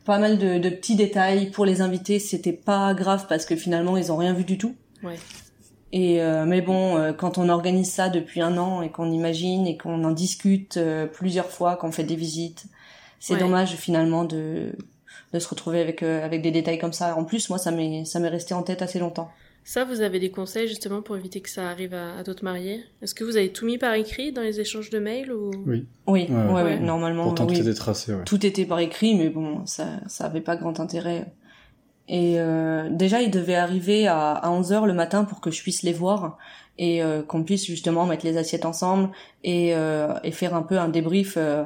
pas 0.06 0.20
mal 0.20 0.38
de, 0.38 0.58
de 0.60 0.70
petits 0.70 0.96
détails 0.98 1.52
pour 1.52 1.66
les 1.66 1.80
invités. 1.82 2.20
C'était 2.20 2.52
pas 2.52 2.94
grave 2.94 3.26
parce 3.30 3.46
que 3.46 3.56
finalement 3.56 3.96
ils 3.96 4.12
ont 4.12 4.18
rien 4.18 4.34
vu 4.34 4.44
du 4.44 4.58
tout. 4.58 4.76
Ouais. 5.04 5.16
Et 5.96 6.22
euh, 6.24 6.46
mais 6.46 6.62
bon, 6.62 6.98
euh, 6.98 7.14
quand 7.14 7.38
on 7.38 7.50
organise 7.50 7.92
ça 7.92 8.10
depuis 8.10 8.42
un 8.42 8.58
an 8.58 8.82
et 8.82 8.90
qu'on 8.90 9.12
imagine 9.12 9.68
et 9.68 9.78
qu'on 9.78 10.04
en 10.04 10.12
discute 10.12 10.78
euh, 10.78 11.06
plusieurs 11.06 11.50
fois, 11.52 11.76
qu'on 11.76 11.92
fait 11.92 12.04
des 12.04 12.16
visites, 12.16 12.66
c'est 13.20 13.36
Ouais. 13.36 13.40
dommage 13.40 13.76
finalement 13.76 14.26
de 14.26 14.72
de 15.34 15.40
se 15.40 15.48
retrouver 15.48 15.80
avec 15.82 16.02
euh, 16.02 16.26
avec 16.26 16.42
des 16.42 16.50
détails 16.52 16.80
comme 16.80 16.94
ça. 16.94 17.16
En 17.16 17.24
plus, 17.24 17.48
moi, 17.50 17.60
ça 17.60 17.70
m'est 17.72 18.06
ça 18.06 18.20
m'est 18.20 18.28
resté 18.30 18.56
en 18.56 18.64
tête 18.64 18.82
assez 18.82 18.98
longtemps. 18.98 19.30
Ça, 19.66 19.86
vous 19.86 20.02
avez 20.02 20.20
des 20.20 20.30
conseils 20.32 20.68
justement 20.68 21.02
pour 21.04 21.16
éviter 21.16 21.40
que 21.42 21.50
ça 21.50 21.70
arrive 21.70 21.94
à, 21.94 22.18
à 22.18 22.24
d'autres 22.24 22.44
mariés? 22.44 22.84
Est-ce 23.02 23.14
que 23.16 23.24
vous 23.24 23.38
avez 23.38 23.50
tout 23.54 23.66
mis 23.66 23.78
par 23.78 23.94
écrit 23.94 24.34
dans 24.34 24.42
les 24.42 24.60
échanges 24.60 24.90
de 24.90 25.00
mails 25.00 25.32
ou? 25.32 25.52
Oui. 25.66 25.86
Oui, 26.08 26.28
Ouais, 26.30 26.36
ouais, 26.36 26.52
ouais. 26.52 26.64
ouais, 26.64 26.80
normalement, 26.80 27.24
Pourtant, 27.26 27.46
oui. 27.48 27.56
tout 27.56 27.62
était 27.62 27.74
tracé, 27.76 28.14
ouais. 28.14 28.24
tout 28.26 28.46
était 28.46 28.66
par 28.66 28.80
écrit, 28.80 29.16
mais 29.16 29.30
bon, 29.30 29.66
ça, 29.66 30.02
ça 30.08 30.26
avait 30.26 30.42
pas 30.42 30.58
grand 30.58 30.80
intérêt. 30.82 31.28
Et 32.08 32.36
euh, 32.40 32.90
déjà, 32.92 33.22
ils 33.22 33.32
devaient 33.32 33.56
arriver 33.56 34.08
à, 34.08 34.32
à 34.32 34.50
11h 34.50 34.86
le 34.86 34.94
matin 34.94 35.24
pour 35.24 35.40
que 35.42 35.52
je 35.52 35.62
puisse 35.62 35.84
les 35.84 35.94
voir 35.94 36.38
et 36.78 37.02
euh, 37.04 37.22
qu'on 37.24 37.44
puisse 37.44 37.66
justement 37.66 38.06
mettre 38.06 38.26
les 38.26 38.36
assiettes 38.38 38.66
ensemble 38.66 39.10
et, 39.44 39.74
euh, 39.76 40.14
et 40.24 40.32
faire 40.32 40.54
un 40.56 40.64
peu 40.64 40.78
un 40.80 40.90
débrief 40.90 41.36
euh, 41.38 41.64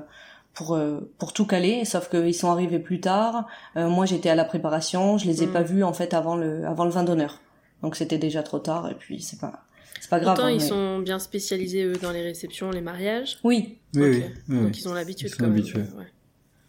pour 0.54 0.76
euh, 0.76 1.12
pour 1.17 1.34
tout 1.34 1.45
caler. 1.47 1.86
Sauf 1.86 2.10
qu'ils 2.10 2.36
sont 2.36 2.52
arrivés 2.52 2.80
plus 2.80 3.00
tard. 3.00 3.47
Euh, 3.78 3.88
moi, 3.89 4.06
j'étais 4.06 4.30
à 4.30 4.36
la 4.36 4.45
préparation. 4.45 5.17
Je 5.17 5.26
les 5.26 5.41
ai 5.43 5.47
Mm. 5.47 5.54
pas 5.54 5.63
vus 5.63 5.84
en 5.84 5.93
fait 5.93 6.13
avant 6.13 6.36
le 6.36 6.65
avant 6.67 6.84
le 6.86 6.91
vin 6.91 7.04
d'honneur. 7.04 7.39
Donc 7.82 7.95
c'était 7.95 8.17
déjà 8.19 8.43
trop 8.43 8.60
tard. 8.60 8.89
Et 8.91 8.95
puis 8.95 9.21
c'est 9.21 9.39
pas 9.39 9.63
c'est 10.00 10.10
pas 10.10 10.19
grave. 10.19 10.36
Pourtant, 10.36 10.50
hein, 10.50 10.52
ils 10.52 10.60
mais- 10.62 10.67
sont 10.67 11.00
bien 11.00 11.17
spécialisés 11.19 11.84
eux 11.84 11.97
dans 12.02 12.12
les 12.12 12.21
réceptions, 12.21 12.69
les 12.69 12.82
mariages. 12.82 13.39
Oui, 13.43 13.80
Oui, 13.95 14.02
oui, 14.10 14.23
oui, 14.50 14.62
Donc 14.65 14.78
ils 14.78 14.88
ont 14.88 14.93
l'habitude 14.93 15.28
Ils 15.30 15.32
sont 15.32 15.38
quand 15.38 15.43
même. 15.45 15.54
habitués. 15.54 15.80
Ouais. 15.97 16.06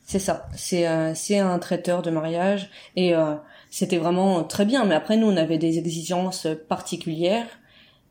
C'est 0.06 0.18
ça. 0.18 0.48
C'est 0.56 0.88
euh, 0.88 1.12
c'est 1.14 1.38
un 1.38 1.58
traiteur 1.58 2.00
de 2.00 2.10
mariage 2.10 2.70
et 2.96 3.14
euh, 3.14 3.34
c'était 3.70 3.98
vraiment 3.98 4.44
très 4.44 4.64
bien. 4.64 4.84
Mais 4.84 4.94
après, 4.94 5.16
nous, 5.16 5.26
on 5.26 5.36
avait 5.36 5.58
des 5.58 5.78
exigences 5.78 6.46
particulières 6.68 7.46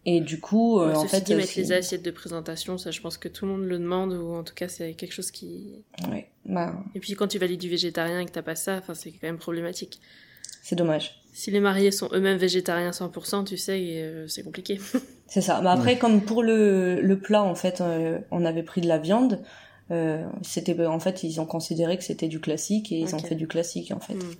et 0.05 0.21
du 0.21 0.39
coup, 0.39 0.79
euh, 0.79 0.89
Ouais, 0.91 0.95
en 0.95 1.05
fait, 1.07 1.21
dit, 1.21 1.35
mettre 1.35 1.49
c'est- 1.49 1.61
les 1.61 1.71
assiettes 1.73 2.03
de 2.03 2.11
présentation, 2.11 2.77
ça, 2.77 2.91
je 2.91 3.01
pense 3.01 3.17
que 3.17 3.27
tout 3.27 3.45
le 3.45 3.51
monde 3.51 3.63
le 3.65 3.77
demande 3.77 4.13
ou 4.13 4.33
en 4.35 4.43
tout 4.43 4.53
cas, 4.53 4.67
c'est 4.67 4.93
quelque 4.93 5.13
chose 5.13 5.31
qui. 5.31 5.83
ouais. 6.09 6.29
Bah, 6.45 6.73
Et 6.95 6.99
puis 6.99 7.13
quand 7.15 7.27
tu 7.27 7.39
valides 7.39 7.59
du 7.59 7.69
végétarien 7.69 8.21
et 8.21 8.25
que 8.25 8.31
t'as 8.31 8.41
pas 8.41 8.55
ça, 8.55 8.77
enfin 8.77 8.93
c'est 8.93 9.11
quand 9.11 9.27
même 9.27 9.37
problématique. 9.37 9.99
c'est 10.63 10.75
dommage. 10.75 11.21
Si 11.33 11.51
les 11.51 11.59
mariés 11.59 11.91
sont 11.91 12.09
eux-mêmes 12.13 12.37
végétariens 12.37 12.91
100%, 12.91 13.43
tu 13.43 13.57
sais, 13.57 13.79
euh, 14.01 14.27
c'est 14.27 14.43
compliqué. 14.43 14.79
C'est 15.29 15.41
ça. 15.41 15.59
Mais 15.61 15.69
après, 15.69 15.97
comme 15.97 16.21
pour 16.21 16.41
le, 16.41 17.01
le 17.01 17.19
plat, 17.19 17.43
en 17.43 17.53
fait, 17.53 17.81
euh, 17.81 18.17
on 18.31 18.45
avait 18.45 18.63
pris 18.63 18.79
de 18.79 18.87
la 18.87 18.97
viande. 18.97 19.43
Euh, 19.91 20.25
c'était 20.41 20.85
en 20.85 20.99
fait, 21.01 21.21
ils 21.23 21.39
ont 21.41 21.45
considéré 21.45 21.97
que 21.97 22.03
c'était 22.05 22.29
du 22.29 22.39
classique 22.39 22.91
et 22.93 22.99
ils 22.99 23.13
ont 23.13 23.19
fait 23.19 23.35
du 23.35 23.45
classique 23.47 23.91
en 23.91 23.99
fait. 23.99 24.13
Mm. 24.15 24.35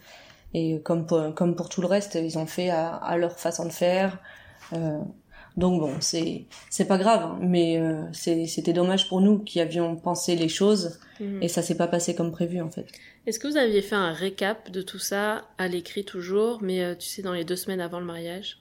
Et 0.58 0.82
comme 0.88 1.06
pour, 1.06 1.22
comme 1.36 1.56
pour 1.56 1.70
tout 1.70 1.82
le 1.82 1.88
reste, 1.88 2.16
ils 2.30 2.38
ont 2.38 2.48
fait 2.48 2.70
à, 2.70 2.96
à 2.96 3.18
leur 3.18 3.34
façon 3.46 3.66
de 3.66 3.72
faire. 3.86 4.10
Euh, 4.74 5.00
donc 5.56 5.80
bon, 5.82 5.94
c'est 6.00 6.46
c'est 6.70 6.86
pas 6.94 6.98
grave, 7.04 7.24
hein, 7.24 7.40
mais 7.42 7.78
euh, 7.80 8.02
c'était 8.14 8.74
dommage 8.74 9.08
pour 9.10 9.22
nous 9.22 9.40
qui 9.40 9.60
avions 9.60 9.96
pensé 9.96 10.36
les 10.36 10.50
choses 10.50 11.00
Mm. 11.20 11.42
et 11.42 11.48
ça 11.48 11.64
s'est 11.64 11.78
pas 11.84 11.88
passé 11.88 12.14
comme 12.14 12.32
prévu 12.32 12.62
en 12.62 12.70
fait. 12.70 12.86
Est-ce 13.26 13.40
que 13.40 13.48
vous 13.48 13.58
aviez 13.58 13.82
fait 13.82 13.96
un 13.96 14.14
récap 14.14 14.70
de 14.70 14.84
tout 14.84 15.00
ça 15.00 15.46
à 15.58 15.68
l'écrit 15.68 16.06
toujours, 16.06 16.60
mais 16.62 16.84
euh, 16.84 16.94
tu 16.94 17.08
sais, 17.08 17.24
dans 17.24 17.34
les 17.34 17.44
deux 17.44 17.56
semaines 17.56 17.82
avant 17.82 18.00
le 18.00 18.06
mariage? 18.06 18.60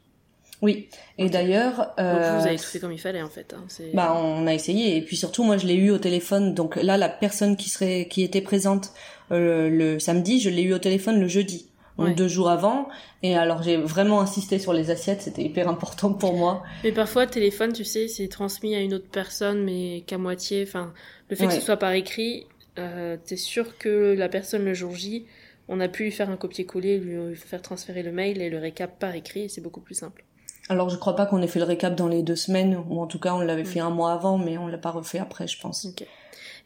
Oui. 0.63 0.89
Et 1.19 1.29
d'ailleurs, 1.29 1.77
Donc 1.99 2.41
vous 2.41 2.47
avez 2.47 2.57
tout 2.57 2.63
fait 2.73 2.81
comme 2.81 2.93
il 2.93 2.99
fallait 2.99 3.21
en 3.21 3.29
fait. 3.29 3.53
hein, 3.55 3.67
Bah, 3.93 4.15
on 4.19 4.47
a 4.47 4.55
essayé 4.55 4.97
et 4.97 5.03
puis 5.03 5.17
surtout 5.17 5.45
moi 5.45 5.59
je 5.59 5.67
l'ai 5.67 5.75
eu 5.75 5.91
au 5.91 5.99
téléphone. 5.99 6.55
Donc 6.55 6.77
là 6.77 6.97
la 6.97 7.11
personne 7.11 7.59
qui 7.59 7.69
serait 7.69 8.09
qui 8.09 8.23
était 8.23 8.41
présente 8.41 8.93
le 9.31 9.99
samedi, 9.99 10.41
je 10.41 10.49
l'ai 10.49 10.63
eu 10.63 10.73
au 10.73 10.79
téléphone 10.79 11.21
le 11.21 11.29
jeudi. 11.29 11.69
Donc 11.99 12.09
Ouais. 12.09 12.15
deux 12.15 12.29
jours 12.29 12.51
avant 12.51 12.89
et 13.23 13.37
alors 13.37 13.63
j'ai 13.63 13.77
vraiment 13.79 14.21
insisté 14.21 14.59
sur 14.59 14.73
les 14.73 14.91
assiettes, 14.91 15.23
c'était 15.23 15.43
hyper 15.43 15.69
important 15.69 16.13
pour 16.13 16.35
moi. 16.35 16.63
Mais 16.85 16.93
parfois, 16.93 17.27
téléphone, 17.27 17.73
tu 17.73 17.85
sais, 17.85 18.09
c'est 18.09 18.29
transmis 18.29 18.75
à 18.75 18.81
une 18.81 18.95
autre 18.95 19.09
personne, 19.11 19.65
mais 19.65 20.03
qu'à 20.07 20.19
moitié. 20.19 20.65
Enfin, 20.67 20.93
le 21.31 21.37
fait 21.37 21.45
que 21.47 21.53
Ouais. 21.53 21.59
ce 21.59 21.65
soit 21.65 21.79
par 21.79 21.93
écrit, 21.93 22.47
euh, 22.79 23.17
t'es 23.25 23.37
sûr 23.37 23.79
que 23.79 24.15
la 24.15 24.29
personne 24.29 24.65
le 24.65 24.75
jour 24.75 24.95
J, 24.95 25.25
on 25.69 25.81
a 25.81 25.89
pu 25.89 26.05
lui 26.05 26.13
faire 26.13 26.29
un 26.31 26.37
copier-coller, 26.37 26.99
lui 26.99 27.35
faire 27.35 27.63
transférer 27.63 28.03
le 28.03 28.13
mail 28.13 28.41
et 28.43 28.51
le 28.51 28.59
récap 28.59 28.99
par 28.99 29.15
écrit, 29.15 29.45
et 29.45 29.49
c'est 29.49 29.63
beaucoup 29.63 29.81
plus 29.81 29.95
simple. 29.95 30.23
Alors 30.69 30.91
je 30.91 30.97
crois 30.97 31.15
pas 31.17 31.27
qu'on 31.27 31.41
ait 31.43 31.47
fait 31.47 31.61
le 31.61 31.65
récap 31.65 31.95
dans 31.95 32.09
les 32.09 32.23
deux 32.23 32.35
semaines 32.37 32.83
ou 32.91 33.01
en 33.01 33.07
tout 33.07 33.21
cas 33.21 33.35
on 33.35 33.41
l'avait 33.41 33.65
fait 33.65 33.79
un 33.79 33.91
mois 33.91 34.13
avant 34.13 34.37
mais 34.37 34.59
on 34.59 34.67
l'a 34.67 34.79
pas 34.79 34.91
refait 34.91 35.21
après 35.21 35.47
je 35.47 35.61
pense. 35.61 35.85
Ok. 35.85 36.05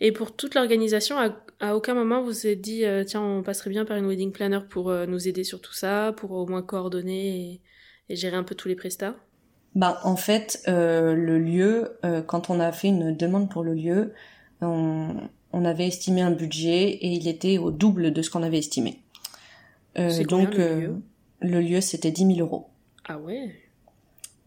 Et 0.01 0.13
pour 0.13 0.35
toute 0.35 0.55
l'organisation, 0.55 1.19
à, 1.19 1.31
à 1.61 1.77
aucun 1.77 1.95
moment 1.95 2.21
vous 2.21 2.29
vous 2.29 2.47
êtes 2.47 2.61
dit, 2.61 2.85
euh, 2.85 3.05
tiens, 3.05 3.23
on 3.23 3.43
passerait 3.43 3.71
bien 3.71 3.85
par 3.85 3.97
une 3.97 4.07
wedding 4.07 4.33
planner 4.33 4.61
pour 4.69 4.91
euh, 4.91 5.07
nous 5.07 5.29
aider 5.29 5.45
sur 5.45 5.61
tout 5.61 5.75
ça, 5.75 6.15
pour 6.17 6.33
au 6.33 6.47
moins 6.47 6.63
coordonner 6.63 7.29
et, 7.53 7.61
et 8.09 8.17
gérer 8.17 8.37
un 8.37 8.45
peu 8.45 8.55
tous 8.55 8.69
les 8.69 8.77
prestats? 8.77 9.15
Bah 9.77 10.01
en 10.03 10.17
fait 10.17 10.65
euh, 10.67 11.15
le 11.15 11.39
lieu 11.39 11.97
quand 12.27 12.51
on 12.51 12.59
a 12.59 12.73
fait 12.73 12.89
une 12.89 13.17
demande 13.17 13.49
pour 13.49 13.63
le 13.63 13.73
lieu 13.73 14.13
on, 14.61 15.15
on 15.53 15.65
avait 15.65 15.87
estimé 15.87 16.23
un 16.23 16.33
budget 16.33 16.91
et 16.91 17.07
il 17.07 17.29
était 17.29 17.59
au 17.59 17.71
double 17.71 18.13
de 18.13 18.21
ce 18.21 18.31
qu'on 18.31 18.43
avait 18.43 18.59
estimé. 18.59 18.99
Combien, 19.95 20.25
donc 20.25 20.55
le 20.57 20.81
lieu? 20.81 21.03
le 21.41 21.61
lieu 21.61 21.81
c'était 21.81 22.11
10 22.11 22.35
000 22.35 22.41
euros. 22.41 22.67
Ah 23.05 23.19
ouais 23.19 23.55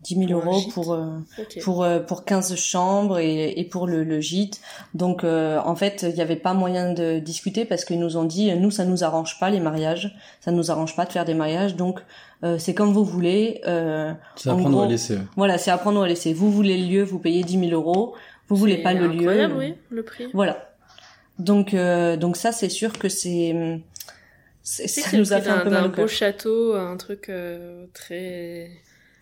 10 0.04 0.28
000 0.28 0.28
Pour 0.28 0.42
un 0.42 0.46
euros 0.46 0.62
pour 0.74 0.94
euh, 0.94 1.06
Ok. 1.40 1.60
pour 1.64 1.84
euh, 1.84 2.00
pour 2.00 2.26
15 2.26 2.56
chambres 2.56 3.20
et, 3.20 3.52
et 3.60 3.64
pour 3.64 3.88
le, 3.88 4.04
le 4.04 4.20
gîte. 4.20 4.62
Donc 4.94 5.24
euh, 5.24 5.60
en 5.66 5.76
fait, 5.76 6.06
il 6.08 6.14
n'y 6.16 6.22
avait 6.22 6.36
pas 6.36 6.54
moyen 6.54 6.94
de 6.94 7.20
discuter 7.20 7.66
parce 7.66 7.86
qu'ils 7.86 8.00
nous 8.00 8.18
ont 8.18 8.24
dit 8.26 8.54
nous 8.56 8.72
ça 8.72 8.86
nous 8.86 9.04
arrange 9.04 9.40
pas 9.40 9.50
les 9.50 9.60
mariages, 9.60 10.16
ça 10.42 10.52
nous 10.52 10.70
arrange 10.72 10.96
pas 10.96 11.06
de 11.06 11.12
faire 11.12 11.26
des 11.26 11.34
mariages. 11.34 11.76
Donc 11.76 12.00
euh, 12.44 12.58
c'est 12.58 12.74
comme 12.74 12.92
vous 12.94 13.06
voulez. 13.06 13.62
Euh, 13.66 14.14
C'est 14.36 14.50
à 14.50 14.54
En 14.54 14.58
prendre 14.58 14.76
ou 14.78 14.80
à 14.82 14.84
gros, 14.84 14.92
laisser. 14.92 15.18
voilà, 15.38 15.58
c'est 15.58 15.72
à 15.72 15.78
prendre 15.78 16.00
ou 16.00 16.04
à 16.04 16.08
laisser. 16.08 16.34
Vous 16.34 16.52
voulez 16.52 16.78
le 16.78 16.86
lieu, 16.88 17.04
vous 17.04 17.20
payez 17.20 17.44
10 17.44 17.60
000 17.70 17.72
euros. 17.72 18.14
Vous 18.50 18.58
voulez 18.58 18.78
pas 18.84 18.94
le 18.94 19.08
lieu. 19.08 19.20
incroyable, 19.22 19.56
oui, 19.58 19.74
le 19.90 20.04
prix. 20.04 20.26
Voilà. 20.34 20.70
Donc 21.40 21.74
euh, 21.74 22.18
donc 22.18 22.36
ça 22.38 22.52
c'est 22.52 22.70
sûr 22.70 23.00
que 23.00 23.10
c'est 23.10 23.80
c'est- 24.62 24.88
ça 24.88 25.18
nous 25.18 25.34
a 25.34 25.42
fait 25.42 25.50
un 25.50 25.58
d'un 25.58 25.64
peu 25.64 25.70
d'un 25.70 25.82
mal 25.82 25.86
au 25.90 25.94
beau 25.94 26.08
château, 26.08 26.74
un 26.76 26.96
truc 26.98 27.28
euh, 27.30 27.86
très... 27.94 28.70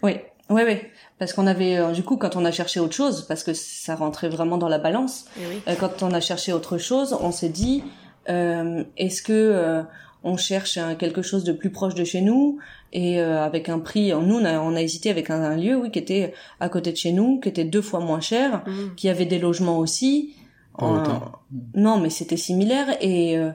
Oui, 0.03 0.17
oui, 0.51 0.61
oui. 0.65 0.77
Parce 1.19 1.33
qu'on 1.33 1.47
avait, 1.47 1.77
euh, 1.77 1.91
du 1.91 2.03
coup, 2.03 2.17
quand 2.17 2.35
on 2.35 2.45
a 2.45 2.51
cherché 2.51 2.79
autre 2.79 2.93
chose, 2.95 3.25
parce 3.27 3.43
que 3.43 3.53
ça 3.53 3.95
rentrait 3.95 4.29
vraiment 4.29 4.57
dans 4.57 4.69
la 4.69 4.79
balance, 4.79 5.25
Eh 5.37 5.45
oui. 5.47 5.61
euh, 5.67 5.75
quand 5.79 6.03
on 6.03 6.11
a 6.13 6.19
cherché 6.21 6.51
autre 6.53 6.77
chose, 6.77 7.15
on 7.21 7.31
s'est 7.31 7.49
dit, 7.49 7.83
euh, 8.29 8.83
est-ce 8.97 9.21
que 9.21 9.33
euh, 9.33 9.83
on 10.23 10.37
cherche 10.37 10.77
quelque 10.99 11.21
chose 11.21 11.43
de 11.43 11.51
plus 11.53 11.69
proche 11.71 11.95
de 11.95 12.03
chez 12.03 12.21
nous? 12.21 12.59
Et 12.93 13.21
euh, 13.21 13.41
avec 13.43 13.69
un 13.69 13.79
prix, 13.79 14.09
nous 14.11 14.35
on 14.35 14.45
a, 14.45 14.59
on 14.59 14.75
a 14.75 14.81
hésité 14.81 15.09
avec 15.09 15.29
un, 15.29 15.41
un 15.41 15.55
lieu, 15.55 15.75
oui, 15.77 15.91
qui 15.91 15.99
était 15.99 16.33
à 16.59 16.69
côté 16.69 16.91
de 16.91 16.97
chez 16.97 17.11
nous, 17.13 17.39
qui 17.39 17.49
était 17.49 17.63
deux 17.65 17.81
fois 17.81 17.99
moins 17.99 18.19
cher, 18.19 18.63
Mm. 18.67 18.95
qui 18.95 19.07
avait 19.09 19.25
des 19.25 19.39
logements 19.39 19.77
aussi. 19.79 20.35
Pas 20.77 20.85
En- 20.85 21.01
autant. 21.01 21.31
non, 21.75 21.97
mais 21.99 22.09
c'était 22.09 22.37
similaire 22.37 22.87
et 23.01 23.37
euh, 23.37 23.51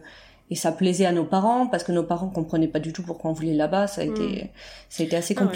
et 0.50 0.54
ça 0.54 0.70
plaisait 0.70 1.06
à 1.06 1.12
nos 1.12 1.24
parents 1.24 1.66
parce 1.66 1.82
que 1.82 1.90
nos 1.90 2.04
parents 2.04 2.28
comprenaient 2.28 2.68
pas 2.68 2.78
du 2.78 2.92
tout 2.92 3.02
pourquoi 3.02 3.30
on 3.30 3.34
voulait 3.34 3.52
là-bas. 3.54 3.86
Ça 3.88 4.02
a 4.02 4.04
été 4.04 4.50
ça 4.88 5.02
a 5.02 5.06
été 5.06 5.16
assez 5.16 5.34
Ah 5.36 5.40
ouais. 5.42 5.46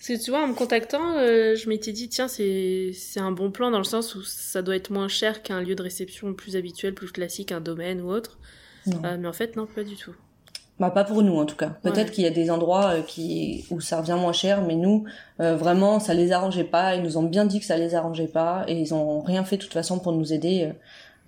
Parce 0.00 0.18
que 0.18 0.24
tu 0.24 0.30
vois, 0.30 0.42
en 0.42 0.46
me 0.48 0.54
contactant, 0.54 1.12
euh, 1.18 1.54
je 1.56 1.68
m'étais 1.68 1.92
dit, 1.92 2.08
tiens, 2.08 2.26
c'est 2.26 2.92
un 3.16 3.32
bon 3.32 3.50
plan 3.50 3.70
dans 3.70 3.78
le 3.78 3.84
sens 3.84 4.14
où 4.14 4.22
ça 4.22 4.62
doit 4.62 4.74
être 4.74 4.90
moins 4.90 5.08
cher 5.08 5.42
qu'un 5.42 5.60
lieu 5.60 5.74
de 5.74 5.82
réception 5.82 6.32
plus 6.32 6.56
habituel, 6.56 6.94
plus 6.94 7.12
classique, 7.12 7.52
un 7.52 7.60
domaine 7.60 8.00
ou 8.00 8.10
autre. 8.10 8.38
Euh, 8.88 9.18
mais 9.18 9.28
en 9.28 9.32
fait, 9.34 9.56
non, 9.56 9.66
pas 9.66 9.84
du 9.84 9.96
tout. 9.96 10.14
Bah 10.78 10.88
pas 10.90 11.04
pour 11.04 11.22
nous 11.22 11.36
en 11.36 11.44
tout 11.44 11.56
cas. 11.56 11.76
Peut-être 11.82 12.06
Ouais. 12.08 12.10
qu'il 12.14 12.24
y 12.24 12.26
a 12.26 12.30
des 12.30 12.50
endroits 12.50 12.94
euh, 12.94 13.02
qui 13.02 13.66
où 13.70 13.82
ça 13.82 14.00
revient 14.00 14.16
moins 14.18 14.32
cher, 14.32 14.62
mais 14.62 14.76
nous 14.76 15.04
euh, 15.38 15.54
vraiment 15.54 16.00
ça 16.00 16.14
les 16.14 16.32
arrangeait 16.32 16.64
pas. 16.64 16.94
Ils 16.94 17.02
nous 17.02 17.18
ont 17.18 17.22
bien 17.22 17.44
dit 17.44 17.60
que 17.60 17.66
ça 17.66 17.76
les 17.76 17.94
arrangeait 17.94 18.26
pas 18.28 18.64
et 18.66 18.80
ils 18.80 18.94
ont 18.94 19.20
rien 19.20 19.44
fait 19.44 19.58
de 19.58 19.62
toute 19.62 19.74
façon 19.74 19.98
pour 19.98 20.12
nous 20.12 20.32
aider 20.32 20.72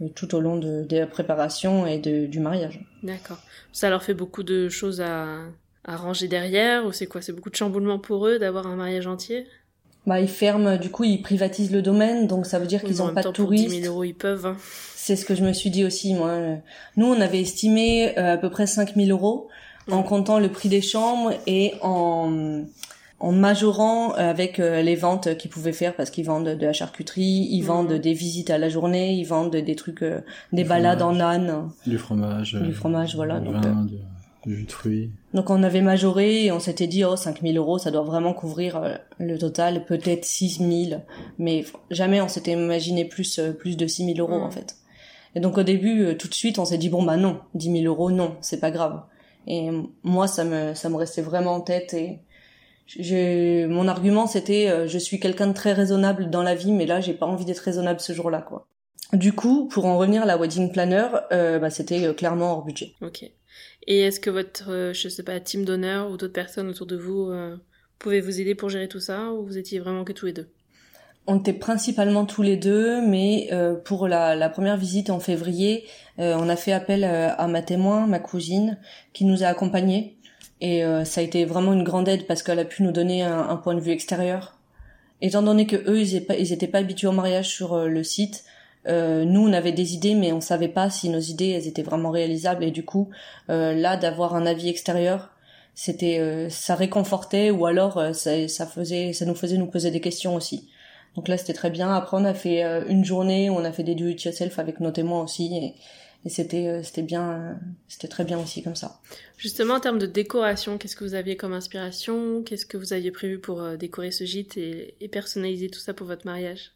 euh, 0.03 0.09
tout 0.15 0.35
au 0.35 0.41
long 0.41 0.57
de, 0.57 0.85
de 0.85 0.97
la 0.97 1.07
préparation 1.07 1.87
et 1.87 1.99
de, 1.99 2.25
du 2.25 2.41
mariage. 2.41 2.81
D'accord. 3.03 3.37
Ça 3.73 3.91
leur 3.91 4.03
fait 4.03 4.15
beaucoup 4.15 4.43
de 4.43 4.71
choses 4.71 5.03
à, 5.03 5.41
à 5.85 5.97
ranger 5.97 6.29
derrière, 6.29 6.87
ou 6.87 6.93
c'est 6.93 7.07
quoi 7.07 7.23
C'est 7.23 7.33
beaucoup 7.33 7.51
de 7.51 7.57
chamboulement 7.57 7.99
pour 7.99 8.27
eux 8.27 8.39
d'avoir 8.39 8.67
un 8.67 8.77
mariage 8.77 9.07
entier? 9.07 9.47
Bah 10.07 10.21
ils 10.21 10.29
ferment, 10.29 10.77
du 10.79 10.91
coup 10.91 11.05
ils 11.05 11.23
privatisent 11.23 11.71
le 11.73 11.81
domaine, 11.83 12.27
donc 12.27 12.47
ça 12.47 12.59
veut 12.59 12.67
dire 12.67 12.81
Oui, 12.83 12.89
qu'ils 12.89 12.97
mais 12.97 13.03
en 13.03 13.05
ont 13.05 13.07
même 13.09 13.15
pas 13.15 13.21
de 13.23 13.27
temps, 13.29 13.33
pour 13.33 13.51
10 13.53 13.65
touristes. 13.67 13.83
000 13.85 13.93
euros, 13.95 14.03
ils 14.05 14.15
peuvent. 14.15 14.47
hein. 14.47 14.57
C'est 14.97 15.15
ce 15.17 15.25
que 15.25 15.35
je 15.37 15.45
me 15.45 15.53
suis 15.53 15.71
dit 15.71 15.85
aussi 15.85 16.15
moi. 16.15 16.37
Nous 16.97 17.07
on 17.07 17.21
avait 17.21 17.41
estimé 17.41 18.19
euh, 18.19 18.35
à 18.35 18.37
peu 18.37 18.51
près 18.51 18.67
5000 18.67 19.11
euros 19.13 19.49
en 19.91 20.03
comptant 20.03 20.39
le 20.41 20.49
prix 20.49 20.69
des 20.69 20.81
chambres 20.83 21.33
et 21.47 21.75
en 21.83 22.63
en 23.21 23.31
majorant 23.31 24.15
euh, 24.15 24.31
avec 24.31 24.59
euh, 24.59 24.83
les 24.83 24.97
ventes 24.97 25.37
qu'ils 25.37 25.51
pouvaient 25.51 25.73
faire 25.73 25.95
parce 25.95 26.11
qu'ils 26.11 26.25
vendent 26.27 26.49
de 26.59 26.67
la 26.67 26.73
charcuterie, 26.73 27.47
ils 27.53 27.63
vendent 27.63 27.93
des 27.93 28.13
visites 28.15 28.51
à 28.51 28.59
la 28.59 28.69
journée, 28.69 29.15
ils 29.15 29.25
vendent 29.25 29.55
des 29.55 29.77
trucs, 29.77 30.03
euh, 30.03 30.21
des 30.53 30.65
Du 30.65 30.69
balades 30.69 31.03
en 31.03 31.21
âne. 31.21 31.71
Du 31.87 31.99
fromage. 31.99 32.55
Du 32.61 32.73
fromage, 32.73 33.15
voilà, 33.15 33.39
Du 33.39 33.47
donc, 33.53 33.63
vin, 33.63 33.87
du 34.45 34.57
jus 34.57 34.65
de 34.65 34.73
fruits. 34.73 35.13
Donc 35.35 35.49
on 35.49 35.63
avait 35.63 35.81
majoré 35.81 36.45
et 36.45 36.53
on 36.53 36.61
s'était 36.61 36.87
dit 36.87 37.05
oh 37.05 37.17
5000 37.17 37.57
euros 37.57 37.79
ça 37.79 37.91
doit 37.91 38.03
vraiment 38.03 38.35
couvrir 38.35 38.77
euh, 38.77 38.95
le 39.19 39.39
total, 39.39 39.85
peut-être 39.87 40.25
6000, 40.27 41.03
mais 41.39 41.65
jamais 41.91 42.21
on 42.21 42.29
s'était 42.29 42.53
imaginé 42.53 43.05
plus 43.07 43.39
euh, 43.39 43.53
plus 43.53 43.77
de 43.79 43.87
6000 43.87 44.21
euros 44.21 44.37
Mhm. 44.39 44.43
en 44.43 44.51
fait. 44.51 44.77
Et 45.35 45.41
donc 45.41 45.57
au 45.57 45.63
début 45.63 46.03
euh, 46.05 46.15
tout 46.15 46.29
de 46.29 46.35
suite 46.35 46.59
on 46.59 46.67
s'est 46.67 46.77
dit 46.77 46.91
bon 46.91 47.03
bah 47.03 47.17
non 47.17 47.41
10 47.55 47.81
000 47.83 47.85
euros 47.87 48.11
non 48.11 48.37
c'est 48.43 48.61
pas 48.61 48.71
grave. 48.71 49.03
Et 49.47 49.71
moi 50.03 50.27
ça 50.29 50.45
me 50.45 50.75
ça 50.75 50.89
me 50.91 50.97
restait 50.97 51.23
vraiment 51.23 51.55
en 51.55 51.61
tête 51.63 51.95
et 51.95 52.21
j'ai 52.87 53.67
mon 53.69 53.89
argument 53.89 54.27
c'était 54.27 54.87
je 54.87 54.99
suis 54.99 55.19
quelqu'un 55.19 55.47
de 55.47 55.53
très 55.55 55.73
raisonnable 55.73 56.31
dans 56.31 56.43
la 56.43 56.55
vie 56.55 56.73
mais 56.73 56.85
là 56.87 57.01
j'ai 57.01 57.15
pas 57.15 57.27
envie 57.27 57.45
d'être 57.45 57.61
raisonnable 57.61 58.01
ce 58.01 58.13
jour-là 58.13 58.43
quoi. 58.43 58.67
Du 59.13 59.33
coup 59.33 59.67
pour 59.69 59.87
en 59.87 59.99
revenir 59.99 60.23
à 60.23 60.27
la 60.27 60.37
wedding 60.37 60.71
planner 60.73 61.07
euh, 61.33 61.59
bah 61.59 61.71
c'était 61.71 62.15
clairement 62.15 62.53
hors 62.53 62.65
budget. 62.65 62.93
Ok. 63.01 63.25
Et 63.87 64.01
est-ce 64.01 64.21
que 64.21 64.31
votre, 64.31 64.71
euh, 64.71 64.93
je 64.93 65.09
sais 65.09 65.23
pas, 65.23 65.39
team 65.41 65.65
d'honneur 65.65 66.11
ou 66.11 66.17
d'autres 66.17 66.33
personnes 66.33 66.69
autour 66.69 66.87
de 66.87 66.97
vous 66.97 67.31
euh, 67.31 67.57
pouvaient 67.99 68.21
vous 68.21 68.41
aider 68.41 68.55
pour 68.55 68.69
gérer 68.69 68.89
tout 68.89 69.01
ça, 69.01 69.33
ou 69.33 69.45
vous 69.45 69.59
étiez 69.59 69.81
vraiment 69.81 70.05
que 70.05 70.13
tous 70.13 70.27
les 70.27 70.33
deux? 70.33 70.49
On 71.27 71.39
était 71.39 71.53
principalement 71.53 72.27
tous 72.27 72.43
les 72.43 72.57
deux, 72.57 73.01
mais 73.01 73.49
euh, 73.53 73.75
pour 73.75 74.09
la, 74.09 74.49
première 74.49 74.77
visite 74.77 75.09
en 75.11 75.21
février, 75.21 75.85
on 76.19 76.49
a 76.49 76.57
fait 76.57 76.73
appel 76.73 77.05
à 77.05 77.47
ma 77.47 77.63
témoin, 77.63 78.07
ma 78.07 78.19
cousine, 78.19 78.79
qui 79.13 79.25
nous 79.25 79.45
a 79.45 79.47
accompagnés. 79.47 80.17
Et 80.61 80.83
ça 81.05 81.21
a 81.21 81.25
été 81.25 81.45
vraiment 81.45 81.73
une 81.73 81.85
grande 81.85 82.09
aide 82.09 82.27
parce 82.27 82.43
qu'elle 82.43 82.59
a 82.59 82.65
pu 82.65 82.83
nous 82.83 82.93
donner 82.93 83.23
un, 83.23 83.57
point 83.57 83.75
de 83.75 83.81
vue 83.81 83.93
extérieur. 83.93 84.59
Étant 85.21 85.43
donné 85.43 85.67
que 85.67 85.77
eux, 85.77 86.01
ils 86.01 86.53
étaient 86.53 86.67
pas, 86.67 86.79
habitués 86.79 87.07
au 87.07 87.13
mariage 87.13 87.49
sur 87.49 87.77
le 87.87 88.05
site, 88.05 88.45
euh, 88.89 89.25
nous, 89.25 89.49
on 89.49 89.53
avait 89.53 89.73
des 89.73 89.95
idées, 89.95 90.15
mais 90.15 90.33
on 90.33 90.41
savait 90.41 90.69
pas 90.69 90.91
si 90.91 91.09
nos 91.09 91.21
idées, 91.21 91.51
elles 91.51 91.69
étaient 91.69 91.83
vraiment 91.83 92.11
réalisables. 92.11 92.65
Et 92.65 92.71
du 92.71 92.85
coup, 92.85 93.11
euh, 93.49 93.75
là, 93.75 93.97
d'avoir 93.97 94.35
un 94.35 94.47
avis 94.47 94.69
extérieur, 94.69 95.31
c'était, 95.75 96.19
euh, 96.19 96.49
ça 96.51 96.75
réconfortait, 96.75 97.51
ou 97.51 97.67
alors 97.67 97.97
euh, 97.99 98.13
ça, 98.13 98.49
ça 98.49 98.67
faisait, 98.67 99.13
ça 99.13 99.25
nous 99.25 99.35
faisait 99.35 99.57
nous 99.57 99.67
poser 99.67 99.91
des 99.91 100.01
questions 100.01 100.35
aussi. 100.35 100.69
Donc 101.15 101.29
là, 101.29 101.37
c'était 101.37 101.53
très 101.53 101.71
bien. 101.71 101.93
Après, 101.93 102.17
on 102.17 102.25
a 102.25 102.35
fait 102.35 102.65
euh, 102.65 102.85
une 102.89 103.05
journée 103.05 103.51
où 103.51 103.55
on 103.55 103.65
a 103.65 103.73
fait 103.73 103.83
des 103.83 103.95
do 103.95 104.07
it 104.07 104.23
yourself 104.23 104.59
avec 104.59 104.81
nos 104.81 104.91
témoins 104.91 105.23
aussi, 105.23 105.55
et, 105.55 105.75
c'était, 106.29 106.69
euh, 106.69 106.83
c'était 106.83 107.03
bien, 107.03 107.59
c'était 107.89 108.07
très 108.07 108.25
bien 108.25 108.39
aussi 108.39 108.63
comme 108.63 108.77
ça. 108.77 109.01
Justement, 109.39 109.75
en 109.75 109.81
termes 109.81 109.99
de 109.99 110.07
décoration, 110.07 110.79
qu'est-ce 110.79 110.95
que 110.95 111.05
vous 111.05 111.15
aviez 111.15 111.37
comme 111.37 111.53
inspiration? 111.53 112.43
Qu'est-ce 112.45 112.67
que 112.67 112.77
vous 112.77 112.93
aviez 112.93 113.11
prévu 113.11 113.41
pour 113.41 113.61
décorer 113.77 114.13
ce 114.13 114.25
gîte 114.25 114.57
et, 114.57 114.95
et 115.01 115.09
personnaliser 115.09 115.69
tout 115.69 115.81
ça 115.81 115.95
pour 115.95 116.07
votre 116.07 116.27
mariage? 116.27 116.73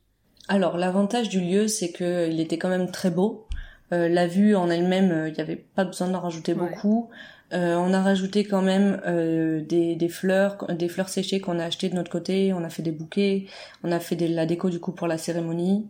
Alors, 0.48 0.76
l'avantage 0.76 1.28
du 1.28 1.40
lieu, 1.40 1.68
c'est 1.68 1.90
que 1.90 2.28
il 2.30 2.40
était 2.40 2.58
quand 2.58 2.68
même 2.68 2.90
très 2.90 3.10
beau. 3.10 3.46
Euh, 3.92 4.08
la 4.08 4.26
vue 4.26 4.54
en 4.56 4.70
elle-même, 4.70 5.26
il 5.28 5.32
n'y 5.32 5.40
avait 5.40 5.56
pas 5.74 5.84
besoin 5.84 6.08
d'en 6.08 6.20
rajouter 6.20 6.52
Ouais. 6.54 6.68
beaucoup. 6.68 7.08
Euh, 7.52 7.76
on 7.76 7.92
a 7.94 8.02
rajouté 8.02 8.44
quand 8.44 8.62
même 8.62 9.00
euh, 9.06 9.60
des, 9.60 9.94
des 9.94 10.08
fleurs, 10.08 10.66
des 10.76 10.88
fleurs 10.88 11.08
séchées 11.08 11.40
qu'on 11.40 11.58
a 11.60 11.64
achetées 11.64 11.88
de 11.88 11.94
notre 11.94 12.10
côté. 12.10 12.52
On 12.52 12.64
a 12.64 12.68
fait 12.68 12.82
des 12.82 12.90
bouquets. 12.90 13.46
On 13.84 13.92
a 13.92 14.00
fait 14.00 14.16
de 14.16 14.26
la 14.26 14.46
déco 14.46 14.68
du 14.70 14.80
coup 14.80 14.90
pour 14.92 15.06
la 15.06 15.16
cérémonie. 15.18 15.86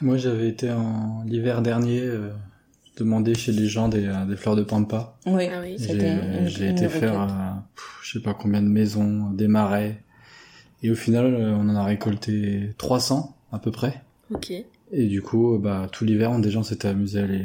Moi, 0.00 0.16
j'avais 0.16 0.48
été 0.48 0.70
en 0.70 1.22
l'hiver 1.26 1.62
dernier 1.62 2.00
euh, 2.02 2.30
demander 2.98 3.34
chez 3.34 3.50
les 3.52 3.66
gens 3.66 3.88
des, 3.88 4.06
euh, 4.06 4.24
des 4.26 4.36
fleurs 4.36 4.54
de 4.56 4.62
pampa. 4.62 5.16
Oui, 5.26 5.48
Ah 5.52 5.60
oui. 5.60 5.76
J'ai 6.46 6.68
été 6.70 6.88
faire, 6.88 7.20
euh, 7.20 7.26
pff, 7.74 7.84
je 8.02 8.12
sais 8.18 8.22
pas 8.22 8.34
combien 8.34 8.62
de 8.62 8.68
maisons, 8.68 9.30
des 9.30 9.48
marais. 9.48 10.02
Et 10.84 10.90
au 10.90 10.94
final, 10.94 11.34
euh, 11.34 11.56
on 11.56 11.68
en 11.68 11.74
a 11.74 11.82
récolté 11.84 12.74
300 12.78 13.35
à 13.56 13.58
peu 13.58 13.70
près. 13.70 14.02
Ok. 14.32 14.50
Et 14.92 15.06
du 15.06 15.20
coup, 15.22 15.58
bah, 15.58 15.88
tout 15.90 16.04
l'hiver, 16.04 16.30
on- 16.30 16.38
des 16.38 16.50
gens 16.50 16.62
s'étaient 16.62 16.88
amusés 16.88 17.20
à 17.20 17.26
les, 17.26 17.44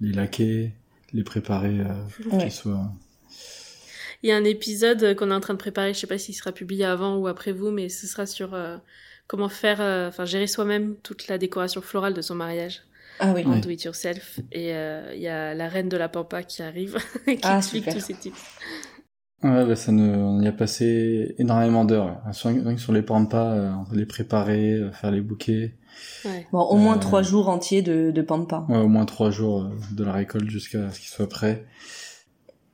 les 0.00 0.12
laquer, 0.12 0.72
les 1.12 1.22
préparer 1.24 1.80
euh, 1.80 1.84
pour 2.22 2.34
Ouais. 2.34 2.44
qu'ils 2.44 2.52
soient... 2.52 2.90
Il 4.22 4.28
y 4.28 4.32
a 4.32 4.36
un 4.36 4.44
épisode 4.44 5.16
qu'on 5.16 5.30
est 5.30 5.34
en 5.34 5.40
train 5.40 5.54
de 5.54 5.58
préparer, 5.58 5.92
je 5.94 5.98
sais 5.98 6.06
pas 6.06 6.16
s'il 6.18 6.34
sera 6.34 6.52
publié 6.52 6.84
avant 6.84 7.16
ou 7.16 7.26
après 7.26 7.50
vous, 7.52 7.70
mais 7.72 7.88
ce 7.88 8.06
sera 8.06 8.24
sur 8.24 8.54
euh, 8.54 8.76
comment 9.26 9.48
faire, 9.48 9.80
euh, 9.80 10.08
enfin 10.08 10.24
gérer 10.26 10.46
soi-même 10.46 10.94
toute 11.02 11.26
la 11.28 11.38
décoration 11.38 11.82
florale 11.82 12.14
de 12.14 12.22
son 12.22 12.36
mariage 12.36 12.82
Ah 13.18 13.32
oui. 13.34 13.44
en 13.44 13.54
Ouais. 13.54 13.60
do 13.60 13.68
it 13.70 13.82
yourself. 13.82 14.38
Et 14.52 14.74
euh, 14.74 15.12
il 15.14 15.20
y 15.22 15.26
a 15.28 15.54
la 15.54 15.68
reine 15.68 15.88
de 15.88 15.96
la 15.96 16.08
pampa 16.08 16.44
qui 16.44 16.62
arrive, 16.62 16.98
qui 17.26 17.38
Ah, 17.42 17.58
explique 17.58 17.82
super. 17.84 17.94
tous 17.94 18.00
ces 18.06 18.14
tips. 18.14 18.40
Ouais, 19.42 19.66
bah, 19.66 19.74
ça 19.74 19.90
ne, 19.90 20.16
on 20.16 20.40
y 20.40 20.46
a 20.46 20.52
passé 20.52 21.34
énormément 21.38 21.84
d'heures. 21.84 22.20
rien 22.44 22.74
que 22.74 22.80
sur 22.80 22.92
les 22.92 23.02
pampas, 23.02 23.52
euh, 23.52 23.72
les 23.92 24.06
préparer, 24.06 24.74
euh, 24.74 24.92
faire 24.92 25.10
les 25.10 25.20
bouquets. 25.20 25.74
Ouais. 26.24 26.46
Bon, 26.52 26.60
au 26.60 26.76
moins 26.76 26.96
Euh, 26.96 27.00
trois 27.00 27.22
jours 27.22 27.48
entiers 27.48 27.82
de, 27.82 28.12
de 28.12 28.22
pampa. 28.22 28.64
Ouais, 28.68 28.78
au 28.78 28.88
moins 28.88 29.04
trois 29.04 29.30
jours 29.30 29.62
euh, 29.62 29.70
de 29.94 30.04
la 30.04 30.12
récolte 30.12 30.48
jusqu'à 30.48 30.90
ce 30.90 31.00
qu'ils 31.00 31.08
soient 31.10 31.28
prêts. 31.28 31.66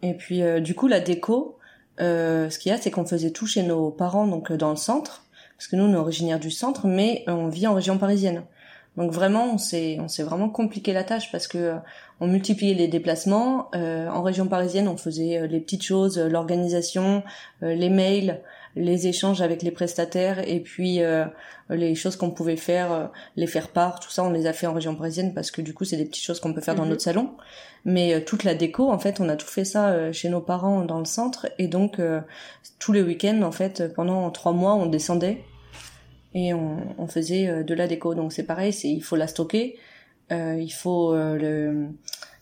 Et 0.02 0.14
puis 0.14 0.42
euh, 0.42 0.60
du 0.60 0.74
coup 0.74 0.86
la 0.88 1.00
déco, 1.00 1.58
euh, 2.00 2.50
ce 2.50 2.58
qu'il 2.58 2.70
y 2.70 2.74
a 2.74 2.78
c'est 2.78 2.90
qu'on 2.90 3.04
faisait 3.06 3.32
tout 3.32 3.46
chez 3.46 3.62
nos 3.62 3.90
parents 3.90 4.26
donc 4.28 4.50
euh, 4.50 4.56
dans 4.56 4.70
le 4.70 4.76
centre, 4.76 5.24
parce 5.56 5.66
que 5.68 5.74
nous 5.76 5.84
on 5.84 5.92
est 5.92 5.96
originaire 5.96 6.38
du 6.38 6.50
centre, 6.50 6.86
mais 6.86 7.24
on 7.26 7.48
vit 7.48 7.66
en 7.66 7.74
région 7.74 7.98
parisienne. 7.98 8.42
Donc 8.98 9.12
vraiment 9.12 9.46
on 9.54 9.58
s'est 9.58 9.96
on 10.00 10.08
s'est 10.08 10.24
vraiment 10.24 10.50
compliqué 10.50 10.92
la 10.92 11.04
tâche 11.04 11.30
parce 11.32 11.46
que 11.46 11.56
euh, 11.58 11.74
on 12.20 12.26
multipliait 12.26 12.74
les 12.74 12.88
déplacements. 12.88 13.68
Euh, 13.74 14.08
en 14.08 14.22
région 14.22 14.46
parisienne 14.48 14.88
on 14.88 14.96
faisait 14.96 15.38
euh, 15.38 15.46
les 15.46 15.60
petites 15.60 15.84
choses, 15.84 16.18
euh, 16.18 16.28
l'organisation, 16.28 17.22
euh, 17.62 17.74
les 17.74 17.90
mails, 17.90 18.40
les 18.74 19.06
échanges 19.06 19.40
avec 19.40 19.62
les 19.62 19.70
prestataires 19.70 20.46
et 20.46 20.60
puis 20.60 21.00
euh, 21.02 21.24
les 21.70 21.94
choses 21.94 22.16
qu'on 22.16 22.30
pouvait 22.30 22.56
faire, 22.56 22.92
euh, 22.92 23.06
les 23.36 23.46
faire 23.46 23.68
part, 23.68 24.00
tout 24.00 24.10
ça 24.10 24.24
on 24.24 24.30
les 24.30 24.46
a 24.46 24.52
fait 24.52 24.66
en 24.66 24.74
région 24.74 24.94
parisienne 24.96 25.32
parce 25.32 25.50
que 25.52 25.62
du 25.62 25.72
coup 25.74 25.84
c'est 25.84 25.96
des 25.96 26.04
petites 26.04 26.24
choses 26.24 26.40
qu'on 26.40 26.52
peut 26.52 26.60
faire 26.60 26.74
dans 26.74 26.82
Mhm. 26.82 26.90
notre 26.90 27.02
salon. 27.02 27.30
Mais 27.84 28.12
euh, 28.14 28.20
toute 28.20 28.42
la 28.42 28.54
déco, 28.54 28.90
en 28.90 28.98
fait, 28.98 29.20
on 29.20 29.28
a 29.28 29.36
tout 29.36 29.46
fait 29.46 29.64
ça 29.64 29.90
euh, 29.90 30.12
chez 30.12 30.28
nos 30.28 30.40
parents 30.40 30.84
dans 30.84 30.98
le 30.98 31.04
centre. 31.04 31.46
Et 31.58 31.68
donc, 31.68 32.00
euh, 32.00 32.20
tous 32.80 32.92
les 32.92 33.02
week-ends, 33.02 33.40
en 33.42 33.52
fait, 33.52 33.94
pendant 33.94 34.28
trois 34.32 34.52
mois, 34.52 34.74
on 34.74 34.86
descendait 34.86 35.44
et 36.34 36.54
on, 36.54 36.94
on 36.98 37.06
faisait 37.06 37.48
euh, 37.48 37.62
de 37.62 37.74
la 37.74 37.86
déco. 37.86 38.14
Donc, 38.14 38.32
c'est 38.32 38.46
pareil, 38.46 38.72
c'est 38.72 38.88
il 38.88 39.02
faut 39.02 39.16
la 39.16 39.26
stocker, 39.26 39.78
euh, 40.32 40.56
il 40.60 40.70
faut 40.70 41.14
euh, 41.14 41.36
le, 41.36 41.88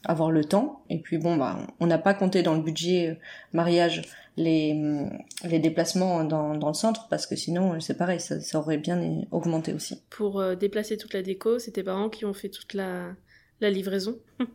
avoir 0.05 0.31
le 0.31 0.44
temps. 0.44 0.83
Et 0.90 0.99
puis, 0.99 1.18
bon, 1.18 1.37
bah, 1.37 1.59
on 1.81 1.87
n'a 1.87 1.99
pas 1.99 2.14
compté 2.14 2.42
dans 2.42 2.55
le 2.55 2.62
budget 2.62 3.11
euh, 3.11 3.14
mariage 3.53 4.03
les, 4.37 4.72
hum, 4.72 5.11
les 5.44 5.59
déplacements 5.59 6.25
dans, 6.25 6.55
dans 6.55 6.68
le 6.68 6.75
centre 6.75 7.09
parce 7.09 7.27
que 7.27 7.37
sinon, 7.37 7.75
euh, 7.75 7.81
c'est 7.81 7.96
pareil, 7.96 8.20
ça, 8.20 8.40
ça 8.40 8.59
aurait 8.59 8.79
bien 8.79 9.22
augmenté 9.31 9.72
aussi. 9.72 10.03
Pour 10.11 10.40
euh, 10.40 10.55
déplacer 10.55 10.96
toute 10.96 11.14
la 11.14 11.22
déco, 11.22 11.59
c'est 11.59 11.72
tes 11.72 11.83
parents 11.83 12.09
qui 12.09 12.25
ont 12.25 12.35
fait 12.35 12.49
toute 12.49 12.75
la, 12.75 13.14
la 13.61 13.70
livraison? 13.70 14.18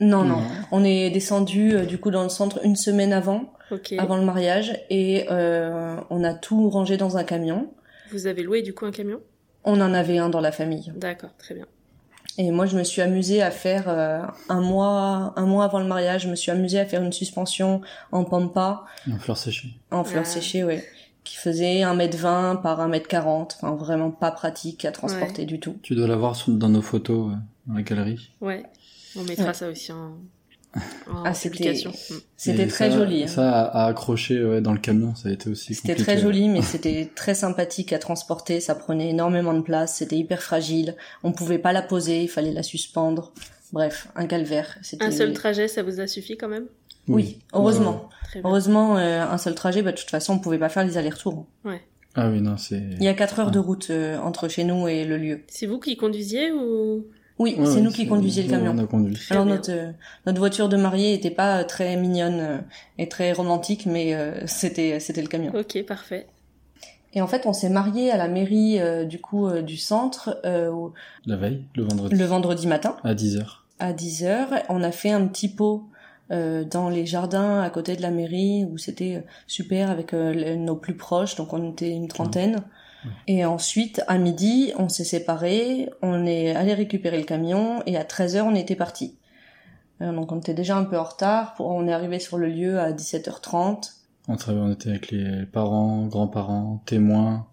Non, 0.00 0.22
non, 0.22 0.40
on 0.70 0.84
est 0.84 1.10
descendu 1.10 1.72
euh, 1.74 1.84
du 1.84 1.98
coup 1.98 2.12
dans 2.12 2.22
le 2.22 2.28
centre 2.28 2.60
une 2.64 2.76
semaine 2.76 3.12
avant. 3.12 3.52
Ok. 3.72 3.94
avant 3.98 4.16
le 4.16 4.22
mariage 4.22 4.80
et 4.88 5.26
euh, 5.30 5.96
on 6.08 6.22
a 6.22 6.32
tout 6.32 6.70
rangé 6.70 6.96
dans 6.96 7.16
un 7.16 7.24
camion. 7.24 7.68
Vous 8.10 8.26
avez 8.26 8.42
loué 8.42 8.62
du 8.62 8.74
coup 8.74 8.86
un 8.86 8.90
camion? 8.92 9.20
On 9.64 9.80
en 9.80 9.92
avait 9.94 10.18
un 10.18 10.28
dans 10.28 10.40
la 10.40 10.52
famille. 10.52 10.92
D'accord, 10.96 11.30
très 11.38 11.54
bien. 11.54 11.66
Et 12.40 12.50
moi, 12.52 12.66
je 12.66 12.76
me 12.78 12.84
suis 12.84 13.02
amusée 13.02 13.42
à 13.42 13.50
faire 13.50 13.88
euh, 13.88 14.20
un 14.48 14.60
mois, 14.60 15.32
un 15.36 15.44
mois 15.46 15.64
avant 15.64 15.80
le 15.80 15.86
mariage, 15.86 16.22
je 16.22 16.28
me 16.28 16.36
suis 16.36 16.50
amusée 16.52 16.78
à 16.78 16.86
faire 16.86 17.02
une 17.02 17.12
suspension 17.12 17.80
en 18.12 18.24
pampa, 18.24 18.84
En 19.12 19.18
fleurs 19.18 19.36
séchées. 19.36 19.70
en 19.90 20.04
fleurs 20.04 20.22
Ah. 20.24 20.30
séchées, 20.30 20.62
ouais, 20.62 20.84
qui 21.24 21.36
faisait 21.36 21.82
1m20 21.82 22.62
par 22.62 22.80
1m40. 22.80 23.56
Enfin, 23.56 23.74
vraiment 23.74 24.12
pas 24.12 24.30
pratique 24.30 24.84
à 24.84 24.92
transporter 24.92 25.46
du 25.46 25.58
tout. 25.58 25.76
Tu 25.82 25.96
dois 25.96 26.06
l'avoir 26.06 26.36
dans 26.46 26.68
nos 26.68 26.82
photos, 26.82 27.30
ouais, 27.32 27.36
dans 27.66 27.74
la 27.74 27.82
galerie. 27.82 28.30
Ouais. 28.40 28.62
On 29.16 29.24
mettra 29.24 29.46
Ouais. 29.46 29.54
ça 29.54 29.68
aussi 29.68 29.90
en, 29.90 30.12
en 31.10 31.22
Ah, 31.24 31.34
c'était- 31.34 31.74
très 32.66 32.90
ça- 32.90 32.90
joli. 32.90 33.24
hein. 33.24 33.26
Ça, 33.26 33.62
à, 33.62 33.86
accrocher 33.86 34.44
ouais, 34.44 34.60
dans 34.60 34.72
le 34.72 34.78
camion, 34.78 35.14
ça 35.14 35.28
a 35.28 35.32
été 35.32 35.50
aussi 35.50 35.74
C'était 35.74 35.94
très 35.94 36.18
joli, 36.18 36.48
mais 36.48 36.62
c'était 36.62 37.10
très 37.14 37.34
sympathique 37.34 37.92
à 37.92 37.98
transporter. 37.98 38.60
Ça 38.60 38.74
prenait 38.74 39.10
énormément 39.10 39.54
de 39.54 39.60
place. 39.62 39.96
C'était 39.96 40.16
hyper 40.16 40.42
fragile. 40.42 40.94
On 41.22 41.32
pouvait 41.32 41.58
pas 41.58 41.72
la 41.72 41.82
poser. 41.82 42.22
Il 42.22 42.28
fallait 42.28 42.52
la 42.52 42.62
suspendre. 42.62 43.32
Bref, 43.72 44.08
un 44.16 44.26
calvaire. 44.26 44.78
C'était 44.82 45.04
Un 45.04 45.10
seul 45.10 45.32
trajet, 45.34 45.68
ça 45.68 45.82
vous 45.82 46.00
a 46.00 46.06
suffi 46.06 46.36
quand 46.36 46.48
même? 46.48 46.66
Oui, 47.06 47.38
heureusement. 47.52 48.08
Heureusement, 48.44 48.96
euh, 48.98 49.22
un 49.22 49.38
seul 49.38 49.54
trajet, 49.54 49.82
bah, 49.82 49.92
de 49.92 49.96
toute 49.96 50.10
façon, 50.10 50.34
on 50.34 50.38
pouvait 50.38 50.58
pas 50.58 50.68
faire 50.68 50.84
les 50.84 50.96
allers-retours. 50.98 51.46
Ah 52.14 52.28
oui, 52.30 52.40
non, 52.40 52.56
c'est... 52.56 52.82
Il 52.98 53.02
y 53.04 53.08
a 53.08 53.14
4 53.14 53.38
heures 53.40 53.50
de 53.50 53.58
route 53.58 53.88
euh, 53.90 54.18
entre 54.18 54.48
chez 54.48 54.64
nous 54.64 54.88
et 54.88 55.04
le 55.04 55.16
lieu. 55.18 55.40
C'est 55.48 55.66
vous 55.66 55.78
qui 55.78 55.96
conduisiez 55.96 56.50
ou 56.52 57.06
Oui, 57.38 57.54
Ouais, 57.58 57.66
c'est 57.66 57.74
ouais, 57.76 57.80
nous 57.82 57.90
qui 57.92 58.06
conduisions 58.06 58.42
le 58.44 58.48
camion. 58.50 58.72
on 58.74 58.78
a 58.78 58.86
conduit. 58.86 59.16
Alors 59.30 59.44
bien. 59.44 59.54
notre 59.54 59.70
euh, 59.70 59.92
notre 60.26 60.38
voiture 60.38 60.68
de 60.68 60.76
mariée 60.76 61.14
était 61.14 61.30
pas 61.30 61.58
euh, 61.60 61.64
très 61.64 61.96
mignonne 61.96 62.40
euh, 62.40 62.58
et 62.98 63.08
très 63.08 63.32
romantique, 63.32 63.86
mais 63.86 64.14
euh, 64.14 64.46
c'était 64.46 64.98
c'était 65.00 65.22
le 65.22 65.28
camion. 65.28 65.52
Ok, 65.54 65.82
parfait. 65.86 66.26
Et 67.14 67.22
en 67.22 67.26
fait, 67.26 67.46
on 67.46 67.52
s'est 67.52 67.70
marié 67.70 68.10
à 68.10 68.16
la 68.16 68.28
mairie 68.28 68.78
euh, 68.80 69.04
du 69.04 69.18
coup 69.20 69.46
euh, 69.46 69.62
du 69.62 69.76
centre 69.76 70.38
euh, 70.44 70.70
La 71.26 71.36
veille, 71.36 71.64
le 71.76 71.84
vendredi, 71.84 72.14
le 72.16 72.24
vendredi 72.24 72.66
matin 72.66 72.96
à 73.04 73.14
10h. 73.14 73.44
à 73.78 73.92
10 73.92 74.24
heures. 74.24 74.50
On 74.68 74.82
a 74.82 74.90
fait 74.92 75.10
un 75.10 75.26
petit 75.26 75.48
pot 75.48 75.84
euh, 76.30 76.64
dans 76.64 76.90
les 76.90 77.06
jardins 77.06 77.62
à 77.62 77.70
côté 77.70 77.96
de 77.96 78.02
la 78.02 78.10
mairie 78.10 78.66
où 78.70 78.76
c'était 78.76 79.24
super 79.46 79.90
avec 79.90 80.12
euh, 80.12 80.56
nos 80.56 80.76
plus 80.76 80.96
proches, 80.96 81.36
donc 81.36 81.52
on 81.54 81.70
était 81.70 81.90
une 81.90 82.08
trentaine. 82.08 82.62
Et 83.26 83.44
ensuite, 83.44 84.02
à 84.08 84.18
midi, 84.18 84.72
on 84.78 84.88
s'est 84.88 85.04
séparés, 85.04 85.88
on 86.02 86.26
est 86.26 86.54
allé 86.54 86.74
récupérer 86.74 87.18
le 87.18 87.24
camion 87.24 87.82
et 87.86 87.96
à 87.96 88.04
13 88.04 88.36
heures, 88.36 88.46
on 88.46 88.54
était 88.54 88.74
partis. 88.76 89.16
Euh, 90.00 90.12
donc 90.12 90.30
on 90.32 90.38
était 90.38 90.54
déjà 90.54 90.76
un 90.76 90.84
peu 90.84 90.98
en 90.98 91.04
retard. 91.04 91.54
Pour- 91.54 91.68
On 91.68 91.86
est 91.88 91.92
arrivé 91.92 92.18
sur 92.18 92.38
le 92.38 92.48
lieu 92.48 92.78
à 92.78 92.92
17h30. 92.92 93.94
On, 94.28 94.72
était 94.72 94.90
avec 94.90 95.10
les 95.10 95.46
parents, 95.46 96.06
grands-parents, 96.06 96.82
témoins, 96.86 97.46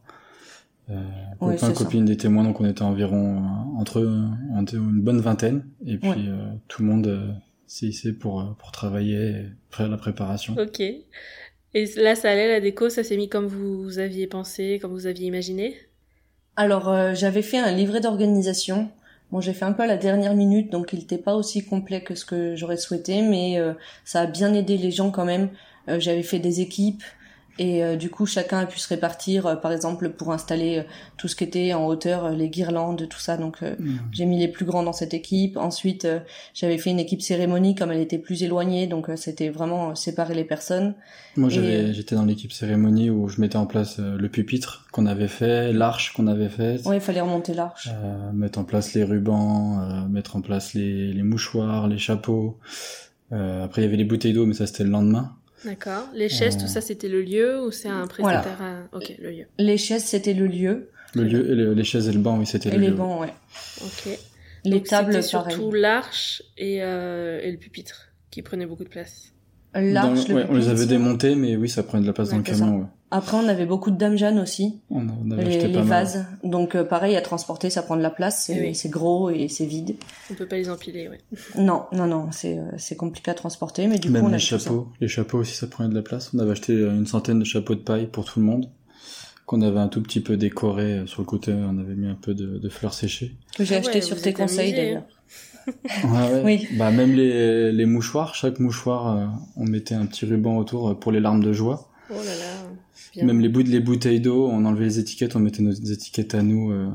euh, 0.90 1.02
copains, 1.40 1.58
ça. 1.58 1.72
copines 1.72 2.06
des 2.06 2.18
témoins, 2.18 2.44
donc 2.44 2.60
on 2.60 2.66
était 2.66 2.82
environ 2.82 3.38
euh, 3.38 3.80
entre 3.80 4.00
eux, 4.00 4.24
on 4.54 4.62
était 4.64 4.76
une 4.78 5.02
bonne 5.02 5.22
vingtaine, 5.22 5.66
et 5.86 5.98
puis 5.98 6.10
Ouais. 6.10 6.16
euh, 6.28 6.52
tout 6.68 6.84
le 6.84 6.90
monde 6.90 7.08
euh, 7.08 7.32
s'est 7.66 7.86
hissé 7.88 8.12
pour, 8.14 8.56
pour 8.60 8.72
travailler, 8.72 9.30
et 9.30 9.46
faire 9.72 9.88
la 9.88 9.98
préparation. 9.98 10.56
Ok. 10.60 10.82
Et 11.76 11.86
là, 11.98 12.16
ça 12.16 12.32
allait, 12.32 12.48
la 12.48 12.62
déco, 12.62 12.90
ça 12.90 13.04
s'est 13.04 13.18
mis 13.18 13.28
comme 13.28 13.48
vous 13.48 14.00
aviez 14.00 14.28
pensé, 14.28 14.80
comme 14.82 14.94
vous 14.94 15.08
aviez 15.08 15.28
imaginé? 15.28 15.76
Alors 16.56 16.88
euh, 16.88 17.14
j'avais 17.14 17.42
fait 17.42 17.58
un 17.58 17.72
livret 17.74 18.00
d'organisation. 18.00 18.90
Bon, 19.30 19.42
j'ai 19.42 19.52
fait 19.52 19.66
un 19.66 19.74
peu 19.74 19.84
à 19.84 19.86
la 19.86 19.98
dernière 19.98 20.36
minute, 20.36 20.72
donc 20.72 20.94
il 20.94 21.00
n'était 21.00 21.18
pas 21.18 21.36
aussi 21.36 21.66
complet 21.66 22.02
que 22.02 22.16
ce 22.16 22.24
que 22.24 22.56
j'aurais 22.56 22.78
souhaité, 22.78 23.22
mais 23.22 23.60
euh, 23.60 23.74
ça 24.06 24.22
a 24.22 24.26
bien 24.26 24.54
aidé 24.54 24.78
les 24.78 24.90
gens 24.90 25.12
quand 25.12 25.26
même. 25.26 25.50
Euh, 25.90 26.00
j'avais 26.00 26.24
fait 26.24 26.40
des 26.40 26.62
équipes 26.62 27.04
et 27.58 27.84
euh, 27.84 27.96
du 27.96 28.10
coup 28.10 28.26
chacun 28.26 28.60
a 28.60 28.66
pu 28.66 28.80
se 28.80 28.88
répartir, 28.90 29.46
euh, 29.46 29.56
par 29.56 29.72
exemple 29.72 30.10
pour 30.10 30.32
installer 30.34 30.80
euh, 30.80 30.84
tout 31.18 31.28
ce 31.28 31.36
qui 31.36 31.44
était 31.46 31.74
en 31.74 31.86
hauteur, 31.86 32.26
euh, 32.26 32.32
les 32.34 32.50
guirlandes, 32.50 33.08
tout 33.08 33.20
ça. 33.20 33.38
Donc 33.38 33.64
euh, 33.64 33.76
Mmh. 33.80 33.98
j'ai 34.12 34.26
mis 34.26 34.40
les 34.40 34.48
plus 34.48 34.66
grands 34.66 34.84
dans 34.84 34.94
cette 34.94 35.14
équipe. 35.14 35.58
Ensuite, 35.58 36.06
euh, 36.06 36.20
j'avais 36.54 36.78
fait 36.78 36.90
une 36.90 37.00
équipe 37.00 37.22
cérémonie 37.22 37.76
comme 37.76 37.92
elle 37.92 38.00
était 38.02 38.18
plus 38.18 38.44
éloignée, 38.44 38.88
donc 38.88 39.10
euh, 39.10 39.16
c'était 39.16 39.50
vraiment 39.50 39.96
séparer 39.96 40.34
les 40.36 40.44
personnes. 40.46 40.96
Moi, 41.38 41.50
Et, 41.54 41.94
j'étais 41.94 42.16
dans 42.16 42.26
l'équipe 42.26 42.52
cérémonie 42.54 43.10
où 43.10 43.28
je 43.28 43.42
mettais 43.42 43.58
en 43.58 43.66
place 43.66 43.98
euh, 44.00 44.18
le 44.18 44.30
pupitre 44.30 44.86
qu'on 44.92 45.06
avait 45.06 45.28
fait, 45.28 45.74
l'arche 45.74 46.14
qu'on 46.14 46.28
avait 46.28 46.50
faite, 46.50 46.86
Ouais, 46.86 46.98
il 46.98 47.02
fallait 47.02 47.22
remonter 47.22 47.54
l'arche. 47.54 47.90
euh, 47.92 48.32
mettre 48.34 48.60
en 48.60 48.64
place 48.64 48.94
les 48.94 49.04
rubans, 49.04 49.80
euh, 49.82 50.08
mettre 50.08 50.36
en 50.38 50.42
place 50.42 50.74
les, 50.74 51.12
les 51.14 51.24
mouchoirs, 51.24 51.88
les 51.88 51.98
chapeaux. 51.98 52.58
Euh, 53.32 53.64
après, 53.66 53.82
il 53.82 53.86
y 53.86 53.88
avait 53.88 53.98
les 53.98 54.06
bouteilles 54.06 54.34
d'eau, 54.34 54.46
mais 54.46 54.54
ça, 54.54 54.68
c'était 54.68 54.84
le 54.84 54.90
lendemain. 54.92 55.36
D'accord. 55.66 56.08
Les 56.14 56.30
chaises, 56.30 56.56
Euh, 56.56 56.60
tout 56.62 56.68
ça, 56.68 56.80
c'était 56.82 57.08
le 57.10 57.22
lieu 57.22 57.62
ou 57.66 57.72
c'est 57.72 57.88
un 57.90 58.06
Voilà. 58.20 58.40
prestataire 58.40 58.62
à- 58.62 58.96
Ok, 58.98 59.14
le 59.20 59.32
lieu. 59.32 59.46
Les 59.58 59.78
chaises, 59.78 60.04
c'était 60.04 60.34
le 60.34 60.48
lieu. 60.48 60.90
Le 61.16 61.24
lieu, 61.24 61.50
et 61.52 61.56
le- 61.56 61.74
les 61.74 61.84
chaises 61.84 62.08
et 62.08 62.12
le 62.12 62.20
banc, 62.20 62.38
oui, 62.38 62.46
c'était 62.46 62.70
Et 62.70 62.74
le 62.74 62.80
les 62.82 62.88
lieu. 62.90 62.94
bancs, 62.96 63.22
ouais. 63.22 63.34
Ok. 63.84 64.18
Les 64.66 64.72
Donc, 64.72 64.84
tables, 64.88 65.24
surtout 65.24 65.72
l'arche 65.72 66.42
et, 66.58 66.82
euh, 66.82 67.40
et 67.42 67.52
le 67.52 67.58
pupitre 67.58 68.10
qui 68.32 68.42
prenaient 68.42 68.66
beaucoup 68.66 68.84
de 68.84 68.90
place. 68.90 69.32
L'arche, 69.74 70.28
le 70.30 70.36
ouais, 70.36 70.46
on 70.50 70.54
les 70.56 70.70
avait 70.70 70.86
démontés, 70.86 71.36
mais 71.36 71.56
oui, 71.58 71.68
ça 71.70 71.84
prenait 71.84 72.02
de 72.02 72.08
la 72.08 72.14
place 72.14 72.30
Ouais, 72.30 72.34
dans 72.34 72.38
le 72.40 72.44
camion. 72.44 72.80
ouais. 72.80 72.86
Après, 73.16 73.38
on 73.38 73.48
avait 73.48 73.66
beaucoup 73.66 73.92
de 73.92 73.98
dames 73.98 74.18
Jeanne 74.18 74.40
aussi, 74.40 74.82
On, 74.90 75.08
avait 75.32 75.68
les, 75.68 75.82
vases. 75.82 76.26
Donc, 76.44 76.76
euh, 76.76 76.84
pareil, 76.84 77.16
à 77.16 77.22
transporter, 77.22 77.70
ça 77.70 77.82
prend 77.82 77.96
de 77.96 78.02
la 78.02 78.10
place, 78.10 78.44
c'est 78.46 78.60
Oui. 78.60 78.76
c'est 78.76 78.90
gros 78.90 79.30
et 79.30 79.48
c'est 79.48 79.66
vide. 79.66 79.96
On 80.30 80.34
peut 80.34 80.46
pas 80.46 80.58
les 80.58 80.70
empiler, 80.70 81.08
ouais. 81.08 81.20
Non, 81.58 81.84
non, 81.94 82.08
non, 82.08 82.28
c'est 82.32 82.58
euh, 82.58 82.64
c'est 82.78 82.98
compliqué 82.98 83.32
à 83.32 83.34
transporter, 83.34 83.88
mais 83.88 84.00
du 84.00 84.10
Même 84.10 84.24
coup, 84.24 84.28
on 84.28 84.32
les 84.32 84.36
a 84.36 84.40
tout 84.40 84.46
ça. 84.46 84.58
chapeaux. 84.60 84.88
Les 85.00 85.08
chapeaux 85.08 85.38
aussi, 85.38 85.56
ça 85.56 85.68
prenait 85.68 85.88
de 85.88 85.96
la 85.96 86.02
place. 86.02 86.32
On 86.34 86.40
avait 86.40 86.52
acheté 86.52 86.74
euh, 86.74 86.92
une 86.94 87.08
centaine 87.08 87.40
de 87.40 87.46
chapeaux 87.46 87.76
de 87.76 87.80
paille 87.80 88.08
pour 88.08 88.26
tout 88.26 88.40
le 88.42 88.46
monde. 88.46 88.70
Qu'on 89.46 89.62
avait 89.62 89.80
un 89.80 89.88
tout 89.88 90.02
petit 90.02 90.20
peu 90.20 90.36
décoré 90.36 91.04
sur 91.06 91.22
le 91.22 91.26
côté. 91.26 91.54
On 91.54 91.78
avait 91.78 91.96
mis 91.96 92.08
un 92.10 92.16
peu 92.16 92.34
de, 92.34 92.58
de 92.58 92.70
fleurs 92.70 92.94
séchées. 92.94 93.36
Que 93.56 93.64
j'ai 93.64 93.76
Ah 93.76 93.80
acheté 93.80 93.94
ouais, 93.96 94.02
sur 94.02 94.22
tes 94.22 94.34
conseils 94.34 94.74
d'ailleurs. 94.74 95.04
Ouais, 96.04 96.34
ouais. 96.34 96.42
Oui. 96.44 96.68
Bah 96.78 96.92
même 96.92 97.14
les, 97.14 97.72
les 97.72 97.86
mouchoirs, 97.86 98.36
chaque 98.36 98.60
mouchoir, 98.60 99.16
euh, 99.18 99.26
on 99.56 99.64
mettait 99.66 99.96
un 99.96 100.06
petit 100.06 100.26
ruban 100.26 100.58
autour 100.58 101.00
pour 101.00 101.14
les 101.14 101.22
larmes 101.22 101.44
de 101.44 101.54
joie. 101.54 101.90
Oh 102.10 102.16
là 102.16 102.24
là. 102.36 102.70
Même 103.24 103.40
les 103.40 103.50
bouts 103.50 103.64
de 103.64 103.70
les 103.70 103.80
bouteilles 103.80 104.20
d'eau, 104.20 104.48
on 104.48 104.66
enlevait 104.66 104.86
les 104.86 105.00
étiquettes, 105.00 105.36
on 105.36 105.40
mettait 105.40 105.62
nos 105.64 105.72
étiquettes 105.72 106.36
à 106.36 106.44
nous 106.44 106.72
euh, 106.72 106.90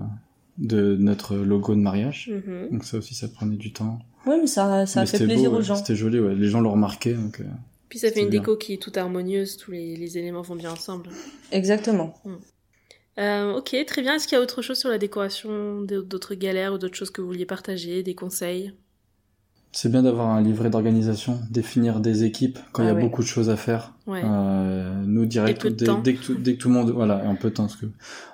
de 0.59 0.97
notre 0.97 1.37
logo 1.37 1.75
de 1.75 1.81
mariage. 1.81 2.31
Mhm. 2.33 2.69
Donc 2.73 2.85
ça 2.85 2.99
aussi, 2.99 3.15
ça 3.15 3.29
prenait 3.29 3.57
du 3.57 3.73
temps. 3.73 3.99
Oui, 4.27 4.35
mais 4.41 4.47
ça, 4.47 4.85
ça 4.87 5.01
Mais 5.01 5.09
a 5.09 5.19
fait 5.19 5.25
plaisir 5.25 5.51
beau, 5.51 5.57
aux 5.57 5.59
ouais. 5.61 5.65
gens. 5.65 5.77
C'était 5.77 5.95
joli, 5.97 6.21
ouais. 6.21 6.35
Les 6.35 6.49
gens 6.49 6.61
l'ont 6.61 6.73
remarqué. 6.73 7.15
Donc, 7.15 7.41
euh, 7.41 7.45
Puis 7.89 7.99
ça 7.99 8.11
fait 8.11 8.21
une 8.21 8.29
bien. 8.29 8.41
déco 8.41 8.57
qui 8.57 8.75
est 8.75 8.83
toute 8.83 8.97
harmonieuse, 8.99 9.57
tous 9.57 9.71
les, 9.71 9.97
les 9.97 10.19
éléments 10.19 10.43
vont 10.43 10.57
bien 10.57 10.73
ensemble. 10.73 11.09
Exactement. 11.53 12.15
Euh, 13.19 13.55
ok, 13.55 13.75
très 13.87 14.03
bien. 14.03 14.15
Est-ce 14.17 14.29
qu'il 14.29 14.37
y 14.37 14.39
a 14.39 14.43
autre 14.43 14.63
chose 14.63 14.79
sur 14.79 14.89
la 14.91 14.99
décoration, 14.99 15.81
d'autres 15.83 16.35
galères 16.35 16.75
ou 16.75 16.79
d'autres 16.79 16.97
choses 16.97 17.11
que 17.11 17.21
vous 17.21 17.29
vouliez 17.29 17.47
partager, 17.47 18.03
des 18.03 18.15
conseils? 18.15 18.73
C'est 19.73 19.91
bien 19.91 20.03
d'avoir 20.03 20.29
un 20.29 20.41
livret 20.43 20.69
d'organisation, 20.69 21.39
définir 21.51 22.01
des 22.01 22.25
équipes 22.25 22.59
quand 22.73 22.83
il 22.83 22.87
y 22.87 22.89
Ah 22.89 22.93
a 22.93 22.95
ouais. 22.97 23.03
beaucoup 23.03 23.23
de 23.23 23.27
choses 23.29 23.51
à 23.51 23.57
faire. 23.57 23.93
Ouais. 24.09 24.21
Euh, 24.25 25.03
nous 25.07 25.27
direct 25.27 25.65
dès, 25.67 25.87
que 26.15 26.25
tout, 26.25 26.35
dès 26.35 26.55
que 26.55 26.59
tout 26.61 26.69
le 26.69 26.75
monde 26.75 26.91
voilà 26.91 27.23
en 27.27 27.37
peu 27.37 27.51
de 27.51 27.55
temps 27.55 27.65
parce 27.67 27.77
que 27.77 27.87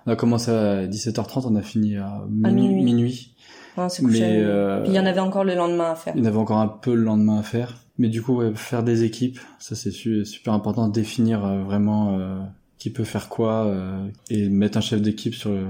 on 0.07 0.13
a 0.13 0.17
commencé 0.17 0.51
à 0.51 0.87
17h30 0.87 1.47
on 1.51 1.57
a 1.57 1.63
fini 1.63 1.97
à, 1.97 2.07
À 2.45 2.51
minuit, 2.51 2.83
minuit. 2.83 3.35
Non, 3.77 3.89
mais 4.03 4.21
euh, 4.23 4.81
Puis 4.83 4.93
il 4.93 4.95
y 4.95 4.99
en 4.99 5.05
avait 5.05 5.21
encore 5.21 5.45
le 5.45 5.55
lendemain 5.55 5.91
à 5.91 5.95
faire. 5.95 6.15
il 6.17 6.21
y 6.21 6.23
en 6.23 6.27
avait 6.27 6.39
encore 6.39 6.57
un 6.59 6.69
peu 6.69 6.95
le 6.95 7.03
lendemain 7.03 7.41
à 7.41 7.43
faire 7.43 7.77
mais 7.99 8.09
du 8.09 8.23
coup 8.23 8.37
ouais, 8.37 8.53
faire 8.55 8.83
des 8.83 9.05
équipes 9.05 9.39
ça 9.59 9.75
c'est 9.75 9.91
su- 9.91 10.25
super 10.25 10.55
important 10.55 10.89
définir 10.89 11.45
euh, 11.45 11.63
vraiment 11.63 12.19
euh, 12.19 12.39
qui 12.79 12.89
peut 12.89 13.05
faire 13.05 13.29
quoi 13.29 13.67
euh, 13.67 14.07
et 14.31 14.49
mettre 14.49 14.79
un 14.79 14.83
chef 14.83 15.03
d'équipe 15.03 15.35
sur 15.35 15.51
le 15.51 15.67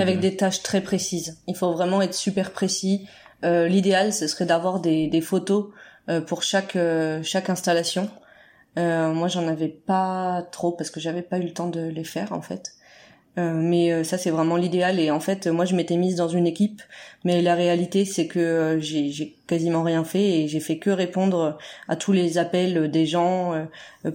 Avec 0.00 0.20
des 0.20 0.36
tâches 0.36 0.62
très 0.62 0.80
précises. 0.80 1.38
Il 1.48 1.56
faut 1.56 1.72
vraiment 1.72 2.00
être 2.02 2.14
super 2.14 2.52
précis. 2.52 3.06
Euh, 3.44 3.68
L'idéal, 3.68 4.12
ce 4.12 4.26
serait 4.26 4.46
d'avoir 4.46 4.80
des, 4.80 5.20
photos 5.20 5.66
euh, 6.08 6.20
pour 6.20 6.42
chaque 6.42 6.76
euh, 6.76 7.22
chaque 7.22 7.48
installation. 7.48 8.10
Euh, 8.78 9.12
moi, 9.12 9.28
j'en 9.28 9.46
avais 9.46 9.68
pas 9.68 10.42
trop 10.50 10.72
parce 10.72 10.90
que 10.90 10.98
j'avais 11.00 11.22
pas 11.22 11.38
eu 11.38 11.44
le 11.44 11.52
temps 11.52 11.68
de 11.68 11.80
les 11.80 12.04
faire 12.04 12.32
en 12.32 12.42
fait. 12.42 12.72
Mais 13.38 14.04
ça, 14.04 14.18
c'est 14.18 14.28
vraiment 14.28 14.56
l'idéal. 14.56 15.00
Et 15.00 15.10
en 15.10 15.18
fait, 15.18 15.46
moi, 15.46 15.64
je 15.64 15.74
m'étais 15.74 15.96
mise 15.96 16.16
dans 16.16 16.28
une 16.28 16.46
équipe, 16.46 16.82
mais 17.24 17.40
la 17.40 17.54
réalité, 17.54 18.04
c'est 18.04 18.26
que 18.26 18.76
j'ai 18.78 19.38
quasiment 19.46 19.82
rien 19.82 20.04
fait 20.04 20.40
et 20.40 20.48
j'ai 20.48 20.60
fait 20.60 20.76
que 20.76 20.90
répondre 20.90 21.56
à 21.88 21.96
tous 21.96 22.12
les 22.12 22.36
appels 22.36 22.90
des 22.90 23.06
gens 23.06 23.66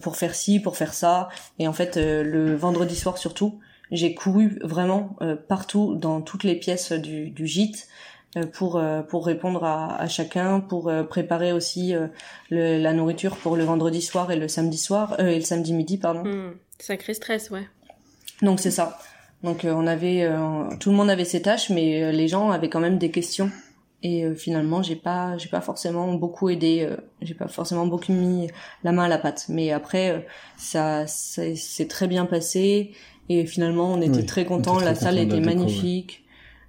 pour 0.04 0.18
faire 0.18 0.36
ci, 0.36 0.60
pour 0.60 0.78
faire 0.78 0.94
ça. 0.94 1.30
Et 1.58 1.68
en 1.68 1.74
fait, 1.74 1.98
le 1.98 2.56
vendredi 2.56 2.96
soir 2.96 3.18
surtout, 3.18 3.60
j'ai 3.92 4.14
couru 4.14 4.60
vraiment 4.62 5.16
partout 5.48 5.96
dans 5.96 6.22
toutes 6.22 6.44
les 6.44 6.56
pièces 6.56 6.92
du, 6.92 7.34
gîte 7.48 7.88
pour 8.54 8.78
euh, 8.78 9.02
pour 9.02 9.26
répondre 9.26 9.64
à, 9.64 9.96
à 10.00 10.08
chacun, 10.08 10.60
pour 10.60 10.90
euh, 10.90 11.04
préparer 11.04 11.54
aussi 11.54 11.96
euh, 11.96 12.08
le- 12.50 12.78
la 12.82 12.94
nourriture 12.94 13.36
pour 13.38 13.56
le 13.56 13.64
vendredi 13.64 14.02
soir 14.02 14.32
et 14.32 14.36
le 14.36 14.48
samedi 14.48 14.78
soir 14.78 15.16
euh, 15.20 15.28
et 15.28 15.36
le 15.36 15.42
samedi 15.46 15.74
midi 15.74 15.98
pardon. 15.98 16.24
Hmm, 16.24 16.52
Sacré 16.80 17.14
stress, 17.14 17.50
ouais. 17.50 17.68
Donc 18.42 18.60
c'est 18.60 18.72
ça. 18.72 19.00
Donc 19.44 19.66
euh, 19.66 19.74
on 19.76 19.88
avait 19.88 20.24
euh, 20.24 20.70
tout 20.80 20.90
le 20.92 20.96
monde 20.96 21.10
avait 21.10 21.26
ses 21.26 21.42
tâches, 21.42 21.70
mais 21.70 22.04
euh, 22.04 22.12
les 22.12 22.28
gens 22.28 22.52
avaient 22.52 22.70
quand 22.70 22.80
même 22.82 22.98
des 22.98 23.12
questions. 23.12 23.50
Et 24.04 24.24
euh, 24.26 24.36
finalement, 24.36 24.84
j'ai 24.84 24.96
pas 24.96 25.38
j'ai 25.40 25.50
pas 25.50 25.62
forcément 25.62 26.14
beaucoup 26.14 26.50
aidé, 26.50 26.82
euh, 26.88 26.98
j'ai 27.24 27.34
pas 27.34 27.48
forcément 27.48 27.88
beaucoup 27.88 28.12
mis 28.14 28.48
la 28.84 28.92
main 28.92 29.06
à 29.06 29.08
la 29.08 29.18
pâte. 29.18 29.46
Mais 29.50 29.72
après, 29.72 30.12
euh, 30.12 30.20
ça 30.58 31.08
c'est 31.08 31.56
c'est 31.56 31.88
très 31.88 32.08
bien 32.08 32.26
passé. 32.26 32.92
Et 33.30 33.46
finalement, 33.48 33.92
on 33.94 34.02
était 34.02 34.18
Oui, 34.18 34.26
très 34.26 34.44
on 34.46 34.50
contents. 34.50 34.76
était 34.78 34.86
La 34.86 34.96
salle 34.96 35.18
était 35.18 35.40
magnifique. 35.40 36.24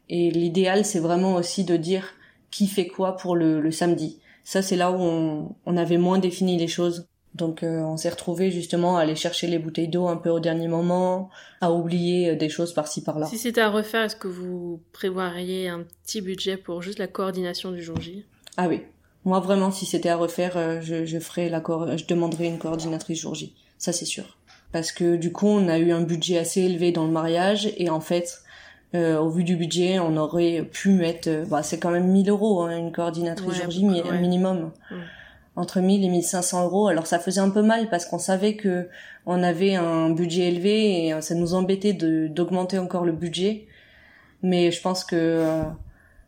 Et 0.09 0.31
l'idéal, 0.31 0.85
c'est 0.85 1.01
vraiment 1.01 1.35
aussi 1.35 1.64
de 1.64 1.77
dire 1.77 2.14
qui 2.51 2.66
fait 2.66 2.87
quoi 2.87 3.16
pour 3.16 3.37
le, 3.37 3.61
le 3.61 3.71
samedi. 3.71 4.21
Ça, 4.44 4.62
c'est 4.62 4.77
là 4.77 4.90
où 4.90 4.97
on, 5.01 5.55
on 5.66 5.77
avait 5.77 5.99
moins 5.99 6.18
défini 6.18 6.57
les 6.57 6.68
choses. 6.68 7.07
Donc, 7.35 7.62
euh, 7.62 7.81
on 7.83 7.99
s'est 7.99 8.09
retrouvé 8.09 8.51
justement 8.51 8.97
à 8.97 9.03
aller 9.03 9.14
chercher 9.14 9.47
les 9.47 9.59
bouteilles 9.59 9.88
d'eau 9.88 10.09
un 10.09 10.16
peu 10.16 10.31
au 10.31 10.40
dernier 10.40 10.66
moment, 10.66 11.29
à 11.61 11.71
oublier 11.73 12.31
euh, 12.31 12.37
des 12.37 12.49
choses 12.49 12.73
par-ci 12.73 13.05
par-là. 13.05 13.27
Si 13.27 13.37
c'était 13.37 13.61
à 13.61 13.68
refaire, 13.68 14.03
est-ce 14.05 14.16
que 14.16 14.29
vous 14.29 14.81
prévoiriez 14.92 15.68
un 15.68 15.85
petit 16.03 16.23
budget 16.23 16.57
pour 16.57 16.81
juste 16.81 16.99
la 16.99 17.07
coordination 17.07 17.71
du 17.71 17.83
jour 17.83 18.01
J? 18.01 18.25
Ah 18.57 18.66
oui. 18.66 18.81
Moi, 19.25 19.40
vraiment, 19.40 19.71
si 19.71 19.85
c'était 19.85 20.09
à 20.09 20.16
refaire, 20.16 20.57
euh, 20.57 20.81
je, 20.81 21.05
je 21.05 21.18
ferais 21.18 21.51
la 21.51 21.62
je 21.97 22.07
demanderais 22.07 22.47
une 22.47 22.59
coordinatrice 22.59 23.21
jour 23.21 23.35
J. 23.35 23.55
Ça, 23.77 23.92
c'est 23.92 24.07
sûr. 24.07 24.38
Parce 24.73 24.90
que 24.90 25.16
du 25.16 25.31
coup, 25.31 25.47
on 25.47 25.68
a 25.68 25.79
eu 25.79 25.92
un 25.92 26.03
budget 26.03 26.38
assez 26.38 26.62
élevé 26.62 26.92
dans 26.92 27.05
le 27.05 27.12
mariage 27.12 27.71
et 27.77 27.90
en 27.90 28.01
fait, 28.01 28.40
euh, 28.94 29.18
au 29.18 29.29
vu 29.29 29.44
du 29.44 29.57
budget, 29.57 29.98
on 29.98 30.16
aurait 30.16 30.62
pu 30.62 30.90
mettre, 30.90 31.29
euh, 31.29 31.44
bah, 31.46 31.62
c'est 31.62 31.79
quand 31.79 31.90
même 31.90 32.09
1000 32.09 32.31
euros, 32.31 32.62
hein, 32.62 32.77
une 32.77 32.90
coordinatrice 32.92 33.59
Ouais, 33.61 33.64
peu 33.66 33.87
mi- 33.87 34.03
ouais. 34.03 34.18
minimum. 34.20 34.70
Mm. 34.90 34.94
Entre 35.57 35.81
1000 35.81 36.05
et 36.05 36.09
1500 36.09 36.64
euros. 36.64 36.87
Alors, 36.88 37.07
ça 37.07 37.18
faisait 37.18 37.40
un 37.40 37.51
peu 37.51 37.62
mal 37.62 37.88
parce 37.90 38.07
qu'on 38.07 38.18
savait 38.18 38.55
que 38.55 38.88
on 39.27 39.42
avait 39.42 39.74
un 39.74 40.09
budget 40.11 40.48
élevé 40.48 41.07
et 41.07 41.12
euh, 41.12 41.20
ça 41.20 41.35
nous 41.35 41.55
embêtait 41.55 41.92
d'augmenter 41.92 42.79
encore 42.79 43.05
le 43.05 43.12
budget. 43.12 43.66
Mais 44.42 44.70
je 44.70 44.81
pense 44.81 45.05
que 45.05 45.16
euh, 45.16 45.62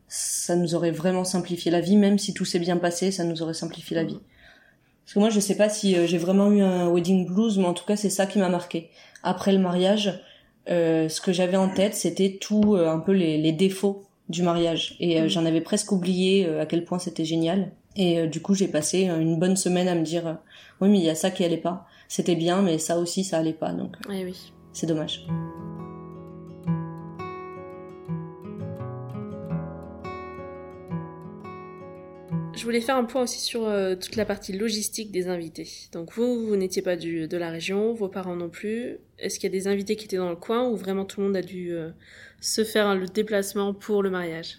ça 0.08 0.56
nous 0.56 0.74
aurait 0.74 0.90
vraiment 0.90 1.24
simplifié 1.24 1.70
la 1.70 1.80
vie, 1.80 1.96
même 1.96 2.18
si 2.18 2.34
tout 2.34 2.44
s'est 2.44 2.58
bien 2.58 2.76
passé, 2.76 3.12
ça 3.12 3.22
nous 3.24 3.40
aurait 3.42 3.54
simplifié 3.54 3.94
la 3.96 4.02
vie. 4.04 4.18
Parce 5.04 5.14
que 5.14 5.18
moi, 5.20 5.30
je 5.30 5.38
sais 5.40 5.56
pas 5.56 5.68
si 5.68 5.94
j'ai 6.06 6.18
vraiment 6.18 6.50
eu 6.50 6.60
un 6.60 6.88
wedding 6.88 7.26
blues, 7.26 7.56
mais 7.58 7.66
en 7.66 7.74
tout 7.74 7.84
cas, 7.86 7.96
c'est 7.96 8.10
ça 8.10 8.26
qui 8.26 8.38
m'a 8.40 8.48
marqué. 8.48 8.90
Après 9.22 9.52
le 9.52 9.58
mariage, 9.58 10.20
euh, 10.68 11.08
ce 11.08 11.20
que 11.20 11.32
j'avais 11.32 11.56
en 11.56 11.68
tête, 11.68 11.94
c'était 11.94 12.38
tout 12.40 12.74
euh, 12.74 12.88
un 12.88 12.98
peu 12.98 13.12
les, 13.12 13.38
les 13.38 13.52
défauts 13.52 14.02
du 14.28 14.42
mariage. 14.42 14.96
Et 15.00 15.18
euh, 15.18 15.22
Mhm. 15.22 15.28
j'en 15.28 15.46
avais 15.46 15.60
presque 15.60 15.90
oublié 15.92 16.46
à 16.46 16.66
quel 16.66 16.84
point 16.84 16.98
c'était 16.98 17.24
génial. 17.24 17.70
Et 17.96 18.26
du 18.28 18.40
coup, 18.40 18.54
j'ai 18.54 18.68
passé 18.68 19.02
une 19.04 19.36
bonne 19.38 19.56
semaine 19.56 19.88
à 19.88 19.94
me 19.96 20.02
dire, 20.04 20.38
oui, 20.80 20.88
mais 20.88 20.98
il 20.98 21.04
y 21.04 21.10
a 21.10 21.16
ça 21.16 21.30
qui 21.32 21.44
allait 21.44 21.56
pas. 21.56 21.86
C'était 22.06 22.36
bien, 22.36 22.62
mais 22.62 22.78
ça 22.78 22.98
aussi, 22.98 23.24
ça 23.24 23.38
allait 23.38 23.52
pas. 23.52 23.72
Donc, 23.72 23.94
euh, 24.08 24.12
Eh 24.14 24.24
oui. 24.24 24.52
c'est 24.72 24.86
dommage. 24.86 25.26
Je 32.52 32.64
voulais 32.64 32.80
faire 32.80 32.96
un 32.96 33.04
point 33.04 33.22
aussi 33.22 33.40
sur 33.40 33.64
euh, 33.64 33.94
toute 33.94 34.16
la 34.16 34.26
partie 34.26 34.52
logistique 34.52 35.10
des 35.12 35.28
invités. 35.28 35.68
Donc 35.92 36.12
vous, 36.12 36.46
vous 36.46 36.56
n'étiez 36.56 36.82
pas 36.82 36.96
du, 36.96 37.26
de 37.26 37.36
la 37.36 37.48
région, 37.50 37.94
vos 37.94 38.08
parents 38.08 38.36
non 38.36 38.50
plus. 38.50 38.98
Est-ce 39.20 39.38
qu'il 39.38 39.52
y 39.52 39.56
a 39.56 39.58
des 39.58 39.68
invités 39.68 39.96
qui 39.96 40.06
étaient 40.06 40.16
dans 40.16 40.30
le 40.30 40.36
coin 40.36 40.68
ou 40.68 40.76
vraiment 40.76 41.04
tout 41.04 41.20
le 41.20 41.26
monde 41.26 41.36
a 41.36 41.42
dû 41.42 41.72
euh, 41.72 41.90
se 42.40 42.64
faire 42.64 42.94
le 42.94 43.06
déplacement 43.06 43.74
pour 43.74 44.02
le 44.02 44.10
mariage? 44.10 44.58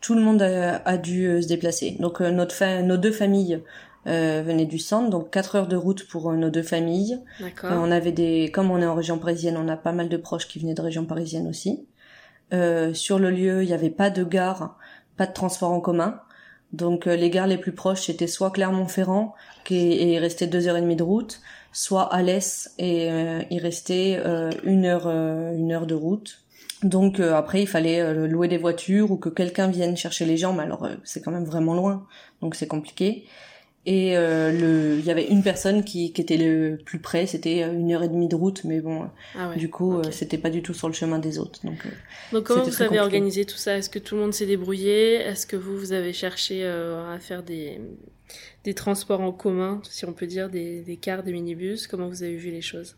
Tout 0.00 0.14
le 0.14 0.20
monde 0.20 0.42
a, 0.42 0.76
a 0.84 0.96
dû 0.96 1.26
euh, 1.26 1.42
se 1.42 1.48
déplacer. 1.48 1.96
Donc 1.98 2.20
euh, 2.20 2.30
notre 2.30 2.54
fa- 2.54 2.82
nos 2.82 2.96
deux 2.96 3.12
familles 3.12 3.62
euh, 4.06 4.42
venaient 4.44 4.66
du 4.66 4.78
centre, 4.78 5.10
donc 5.10 5.30
quatre 5.30 5.56
heures 5.56 5.68
de 5.68 5.76
route 5.76 6.06
pour 6.08 6.30
euh, 6.30 6.36
nos 6.36 6.50
deux 6.50 6.62
familles. 6.62 7.20
D'accord. 7.38 7.72
Euh, 7.72 7.76
on 7.78 7.90
avait 7.90 8.12
des, 8.12 8.50
comme 8.50 8.70
on 8.70 8.80
est 8.80 8.86
en 8.86 8.94
région 8.94 9.18
parisienne, 9.18 9.56
on 9.58 9.68
a 9.68 9.76
pas 9.76 9.92
mal 9.92 10.08
de 10.08 10.16
proches 10.16 10.48
qui 10.48 10.58
venaient 10.58 10.74
de 10.74 10.82
région 10.82 11.04
parisienne 11.04 11.46
aussi. 11.48 11.86
Euh, 12.52 12.94
sur 12.94 13.18
le 13.18 13.30
lieu, 13.30 13.62
il 13.62 13.66
n'y 13.66 13.74
avait 13.74 13.90
pas 13.90 14.10
de 14.10 14.24
gare, 14.24 14.78
pas 15.16 15.26
de 15.26 15.32
transport 15.32 15.70
en 15.70 15.80
commun. 15.80 16.20
Donc 16.72 17.06
euh, 17.06 17.16
les 17.16 17.30
gares 17.30 17.48
les 17.48 17.58
plus 17.58 17.72
proches 17.72 18.06
c'était 18.06 18.28
soit 18.28 18.52
Clermont-Ferrand 18.52 19.34
qui 19.64 19.76
est, 19.76 20.12
est 20.12 20.18
resté 20.18 20.46
deux 20.46 20.68
heures 20.68 20.76
et 20.76 20.80
demie 20.80 20.96
de 20.96 21.02
route, 21.02 21.40
soit 21.72 22.12
Alès 22.12 22.72
et 22.78 23.10
euh, 23.10 23.42
il 23.50 23.60
restait 23.60 24.20
euh, 24.24 24.50
une 24.64 24.84
heure 24.86 25.06
euh, 25.06 25.54
une 25.54 25.72
heure 25.72 25.86
de 25.86 25.94
route. 25.94 26.42
Donc 26.82 27.20
euh, 27.20 27.34
après 27.34 27.60
il 27.62 27.66
fallait 27.66 28.00
euh, 28.00 28.26
louer 28.26 28.48
des 28.48 28.56
voitures 28.58 29.10
ou 29.10 29.16
que 29.16 29.28
quelqu'un 29.28 29.68
vienne 29.68 29.96
chercher 29.96 30.24
les 30.24 30.36
gens, 30.36 30.52
mais 30.52 30.62
alors 30.62 30.84
euh, 30.84 30.94
c'est 31.04 31.20
quand 31.22 31.30
même 31.30 31.44
vraiment 31.44 31.74
loin, 31.74 32.06
donc 32.40 32.54
c'est 32.54 32.66
compliqué. 32.66 33.24
Et 33.86 34.14
euh, 34.14 34.52
le, 34.52 34.98
il 34.98 35.04
y 35.06 35.10
avait 35.10 35.24
une 35.28 35.42
personne 35.42 35.84
qui, 35.84 36.12
qui 36.12 36.20
était 36.20 36.36
le 36.36 36.78
plus 36.84 36.98
près, 36.98 37.24
c'était 37.26 37.62
euh, 37.62 37.72
une 37.72 37.90
heure 37.92 38.02
et 38.02 38.08
demie 38.08 38.28
de 38.28 38.36
route, 38.36 38.62
mais 38.64 38.80
bon, 38.80 39.08
Ah 39.34 39.48
ouais. 39.48 39.56
du 39.56 39.70
coup, 39.70 39.98
euh, 39.98 40.02
c'était 40.10 40.36
pas 40.36 40.50
du 40.50 40.62
tout 40.62 40.74
sur 40.74 40.86
le 40.86 40.92
chemin 40.92 41.18
des 41.18 41.38
autres. 41.38 41.64
Donc, 41.64 41.86
euh, 41.86 41.90
Donc 42.32 42.44
comment 42.44 42.62
vous 42.62 42.68
avez 42.68 42.76
compliqué. 42.88 43.00
organisé 43.00 43.44
tout 43.46 43.56
ça? 43.56 43.78
Est-ce 43.78 43.88
que 43.88 43.98
tout 43.98 44.16
le 44.16 44.20
monde 44.20 44.34
s'est 44.34 44.44
débrouillé? 44.44 45.14
Est-ce 45.14 45.46
que 45.46 45.56
vous, 45.56 45.78
vous 45.78 45.92
avez 45.92 46.12
cherché 46.12 46.60
euh, 46.62 47.14
à 47.14 47.18
faire 47.18 47.42
des, 47.42 47.80
des 48.64 48.74
transports 48.74 49.20
en 49.20 49.32
commun, 49.32 49.80
si 49.88 50.04
on 50.04 50.12
peut 50.12 50.26
dire, 50.26 50.48
des, 50.50 50.80
des 50.82 50.96
cars, 50.96 51.22
des 51.22 51.32
minibus 51.32 51.86
Comment 51.86 52.08
vous 52.08 52.22
avez 52.22 52.36
vu 52.36 52.50
les 52.50 52.60
choses? 52.62 52.96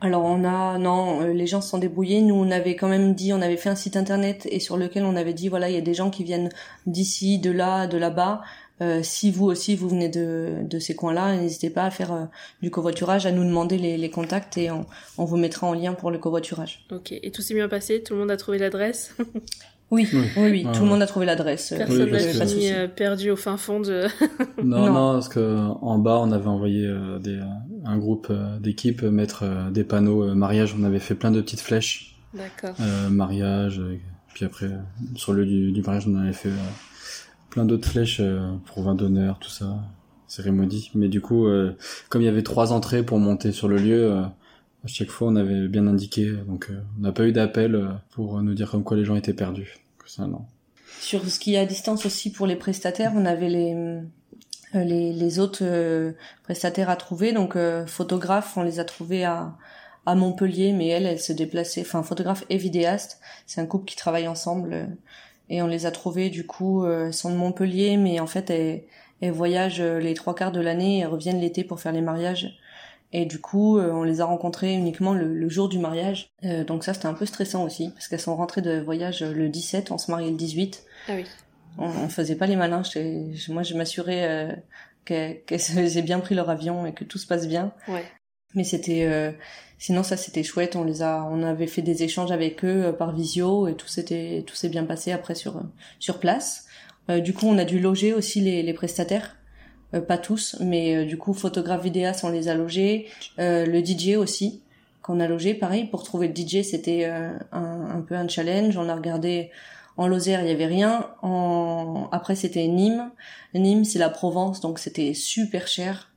Alors 0.00 0.24
on 0.24 0.44
a 0.44 0.76
non, 0.76 1.22
euh, 1.22 1.32
les 1.32 1.46
gens 1.46 1.60
se 1.62 1.70
sont 1.70 1.78
débrouillés. 1.78 2.20
Nous 2.20 2.34
on 2.34 2.50
avait 2.50 2.76
quand 2.76 2.88
même 2.88 3.14
dit, 3.14 3.32
on 3.32 3.40
avait 3.40 3.56
fait 3.56 3.70
un 3.70 3.74
site 3.76 3.96
internet 3.96 4.46
et 4.50 4.60
sur 4.60 4.76
lequel 4.76 5.04
on 5.04 5.16
avait 5.16 5.32
dit 5.32 5.48
voilà 5.48 5.70
il 5.70 5.74
y 5.74 5.78
a 5.78 5.80
des 5.80 5.94
gens 5.94 6.10
qui 6.10 6.24
viennent 6.24 6.50
d'ici, 6.86 7.38
de 7.38 7.50
là, 7.50 7.86
de 7.86 7.96
là-bas. 7.96 8.42
euh, 8.82 9.02
si 9.02 9.30
vous 9.30 9.46
aussi 9.46 9.76
vous 9.76 9.88
venez 9.88 10.08
de, 10.08 10.58
de 10.62 10.78
ces 10.78 10.94
coins-là, 10.94 11.36
n'hésitez 11.36 11.70
pas 11.70 11.84
à 11.84 11.90
faire 11.90 12.12
euh, 12.12 12.24
du 12.60 12.70
covoiturage, 12.70 13.24
à 13.24 13.30
nous 13.32 13.44
demander 13.44 13.78
les, 13.78 13.96
les 13.96 14.10
contacts 14.10 14.58
et 14.58 14.70
on, 14.70 14.84
on, 15.16 15.24
vous 15.24 15.36
mettra 15.36 15.66
en 15.68 15.74
lien 15.74 15.94
pour 15.94 16.10
le 16.10 16.18
covoiturage. 16.18 16.84
Ok, 16.90 17.12
et 17.12 17.30
tout 17.30 17.40
s'est 17.40 17.54
bien 17.54 17.68
passé? 17.68 18.02
Tout 18.02 18.14
le 18.14 18.20
monde 18.20 18.30
a 18.32 18.36
trouvé 18.36 18.58
l'adresse? 18.58 19.14
oui, 19.90 20.08
oui, 20.36 20.66
tout 20.74 20.82
le 20.82 20.88
monde 20.88 21.02
a 21.02 21.06
trouvé 21.06 21.26
l'adresse. 21.26 21.74
Personne 21.76 22.10
n'a 22.10 22.46
fini 22.46 22.72
euh, 22.72 22.88
perdu 22.88 23.30
au 23.30 23.36
fin 23.36 23.56
fond 23.56 23.80
de... 23.80 24.06
non, 24.62 24.92
non, 24.92 25.12
parce 25.12 25.28
que 25.28 25.56
en 25.80 25.98
bas, 25.98 26.18
on 26.20 26.32
avait 26.32 26.48
envoyé 26.48 26.92
des, 27.20 27.38
un 27.84 27.98
groupe 27.98 28.32
d'équipe 28.60 29.02
mettre 29.02 29.44
des 29.70 29.84
panneaux 29.84 30.34
mariage. 30.34 30.74
On 30.78 30.84
avait 30.84 30.98
fait 30.98 31.14
plein 31.14 31.30
de 31.30 31.40
petites 31.40 31.60
flèches. 31.60 32.16
D'accord. 32.34 32.74
mariage, 33.10 33.80
puis 34.34 34.44
après, 34.44 34.70
sur 35.14 35.32
le 35.32 35.44
lieu 35.44 35.70
du, 35.70 35.82
mariage, 35.82 36.08
on 36.08 36.16
avait 36.16 36.32
fait 36.32 36.50
plein 37.54 37.64
d'autres 37.64 37.88
flèches 37.88 38.18
euh, 38.20 38.50
pour 38.66 38.82
vin 38.82 38.96
d'honneur, 38.96 39.38
tout 39.38 39.48
ça, 39.48 39.78
cérémonie. 40.26 40.90
Mais 40.96 41.06
du 41.06 41.20
coup, 41.20 41.46
euh, 41.46 41.76
comme 42.08 42.20
il 42.20 42.24
y 42.24 42.28
avait 42.28 42.42
trois 42.42 42.72
entrées 42.72 43.04
pour 43.04 43.20
monter 43.20 43.52
sur 43.52 43.68
le 43.68 43.76
lieu, 43.76 44.10
euh, 44.10 44.22
à 44.84 44.86
chaque 44.86 45.08
fois 45.08 45.28
on 45.28 45.36
avait 45.36 45.68
bien 45.68 45.86
indiqué, 45.86 46.30
donc 46.46 46.70
on 46.98 47.02
n'a 47.02 47.12
pas 47.12 47.24
eu 47.24 47.32
d'appel 47.32 47.80
pour 48.10 48.40
nous 48.42 48.54
dire 48.54 48.70
comme 48.70 48.84
quoi 48.84 48.96
les 48.96 49.04
gens 49.04 49.16
étaient 49.16 49.34
perdus. 49.34 49.78
Ça, 50.06 50.26
non. 50.26 50.42
Sur 51.00 51.26
ce 51.26 51.38
qui 51.38 51.54
est 51.54 51.58
à 51.58 51.64
distance 51.64 52.04
aussi 52.04 52.30
pour 52.30 52.46
les 52.46 52.56
prestataires, 52.56 53.12
on 53.16 53.24
avait 53.24 53.48
les 53.48 54.00
les, 54.74 55.12
les 55.12 55.38
autres 55.38 55.64
prestataires 56.42 56.90
à 56.90 56.96
trouver. 56.96 57.32
Donc 57.32 57.56
photographes, 57.86 58.56
on 58.56 58.62
les 58.62 58.80
a 58.80 58.84
trouvés 58.84 59.24
à 59.24 59.56
à 60.06 60.14
Montpellier, 60.14 60.72
mais 60.72 60.88
elle, 60.88 61.06
elle 61.06 61.18
se 61.18 61.32
déplaçait. 61.32 61.80
Enfin, 61.80 62.02
photographe 62.02 62.44
et 62.50 62.58
vidéaste, 62.58 63.20
c'est 63.46 63.62
un 63.62 63.66
couple 63.66 63.86
qui 63.86 63.96
travaille 63.96 64.28
ensemble 64.28 64.88
et 65.48 65.62
on 65.62 65.66
les 65.66 65.86
a 65.86 65.90
trouvés 65.90 66.30
du 66.30 66.46
coup 66.46 66.84
euh, 66.84 67.12
sont 67.12 67.30
de 67.30 67.36
Montpellier 67.36 67.96
mais 67.96 68.20
en 68.20 68.26
fait 68.26 68.50
elles, 68.50 68.84
elles 69.20 69.32
voyagent 69.32 69.80
euh, 69.80 69.98
les 69.98 70.14
trois 70.14 70.34
quarts 70.34 70.52
de 70.52 70.60
l'année 70.60 71.00
et 71.00 71.04
reviennent 71.04 71.40
l'été 71.40 71.64
pour 71.64 71.80
faire 71.80 71.92
les 71.92 72.00
mariages 72.00 72.58
et 73.14 73.24
du 73.24 73.40
coup 73.40 73.78
euh, 73.78 73.90
on 73.92 74.02
les 74.02 74.20
a 74.20 74.26
rencontrées 74.26 74.74
uniquement 74.74 75.14
le, 75.14 75.48
jour 75.48 75.68
du 75.68 75.78
mariage. 75.78 76.30
Euh, 76.44 76.64
donc 76.64 76.84
ça 76.84 76.92
c'était 76.92 77.06
un 77.06 77.14
peu 77.14 77.26
stressant 77.26 77.64
aussi 77.64 77.90
parce 77.90 78.08
qu'elles 78.08 78.20
sont 78.20 78.36
rentrées 78.36 78.62
de 78.62 78.80
voyage 78.80 79.22
le 79.22 79.48
17 79.48 79.90
on 79.90 79.98
se 79.98 80.10
mariait 80.10 80.30
le 80.30 80.36
18 80.36 80.84
ah 81.08 81.12
oui. 81.16 81.24
On, 81.78 81.86
on 81.86 82.08
faisait 82.08 82.36
pas 82.36 82.46
les 82.46 82.56
malins 82.56 82.82
moi 83.48 83.62
je 83.62 83.74
m'assurais 83.74 84.62
qu'elles 85.04 85.42
aient 85.96 86.02
bien 86.02 86.20
pris 86.20 86.34
leur 86.34 86.50
avion 86.50 86.84
et 86.86 86.92
que 86.92 87.04
tout 87.04 87.18
se 87.18 87.26
passe 87.26 87.48
bien. 87.48 87.72
Ouais. 87.88 88.04
mais 88.54 88.64
c'était 88.64 89.34
sinon 89.78 90.02
ça 90.02 90.16
c'était 90.16 90.42
chouette. 90.42 90.76
On 90.76 90.84
les 90.84 91.02
a 91.02 91.24
on 91.24 91.42
avait 91.42 91.66
fait 91.66 91.82
des 91.82 92.02
échanges 92.02 92.32
avec 92.32 92.64
eux 92.64 92.86
euh, 92.86 92.92
par 92.92 93.14
visio 93.14 93.68
et 93.68 93.74
tout 93.74 93.88
s'était 93.88 94.44
tout 94.46 94.54
s'est 94.54 94.68
bien 94.68 94.84
passé 94.84 95.12
après 95.12 95.34
sur 95.34 95.62
sur 95.98 96.18
place. 96.20 96.66
Euh, 97.10 97.20
du 97.20 97.34
coup 97.34 97.46
on 97.46 97.58
a 97.58 97.64
dû 97.64 97.78
loger 97.78 98.14
aussi 98.14 98.40
les, 98.40 98.62
les 98.62 98.72
prestataires. 98.72 99.36
euh, 99.36 99.43
pas 100.00 100.18
tous 100.18 100.56
mais 100.60 101.04
du 101.04 101.16
coup 101.16 101.34
photographe 101.34 101.82
vidéaste 101.82 102.24
on 102.24 102.30
les 102.30 102.48
a 102.48 102.54
logés 102.54 103.06
le 103.38 103.84
DJ 103.84 104.16
aussi 104.16 104.60
qu'on 105.02 105.20
a 105.20 105.28
logé 105.28 105.54
pareil 105.54 105.84
pour 105.84 106.02
trouver 106.02 106.28
le 106.28 106.34
DJ 106.34 106.62
c'était 106.62 107.04
un, 107.04 107.38
un 107.52 108.00
peu 108.00 108.14
un 108.14 108.28
challenge 108.28 108.76
on 108.76 108.88
a 108.88 108.94
regardé 108.94 109.50
en 109.96 110.08
Lozère, 110.08 110.42
il 110.42 110.48
y 110.48 110.50
avait 110.50 110.66
rien. 110.66 111.08
En... 111.22 112.08
Après, 112.10 112.34
c'était 112.34 112.66
Nîmes. 112.66 113.10
Nîmes, 113.54 113.84
c'est 113.84 114.00
la 114.00 114.10
Provence, 114.10 114.60
donc 114.60 114.78
c'était 114.80 115.14
super 115.14 115.68
cher. 115.68 116.10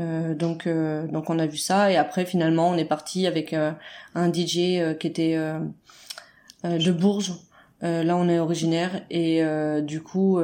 Euh, 0.00 0.34
donc 0.34 0.66
euh, 0.66 1.06
donc 1.06 1.30
on 1.30 1.38
a 1.38 1.46
vu 1.46 1.56
ça 1.56 1.92
et 1.92 1.96
après 1.96 2.26
finalement 2.26 2.68
on 2.68 2.76
est 2.76 2.84
parti 2.84 3.28
avec 3.28 3.52
euh, 3.52 3.70
un 4.16 4.26
DJ 4.26 4.96
qui 4.98 5.06
était 5.06 5.38
de 6.64 6.90
Bourges. 6.90 7.34
là 7.80 8.16
on 8.16 8.28
est 8.28 8.40
originaire 8.40 9.02
et 9.10 9.40
du 9.82 10.02
coup 10.02 10.40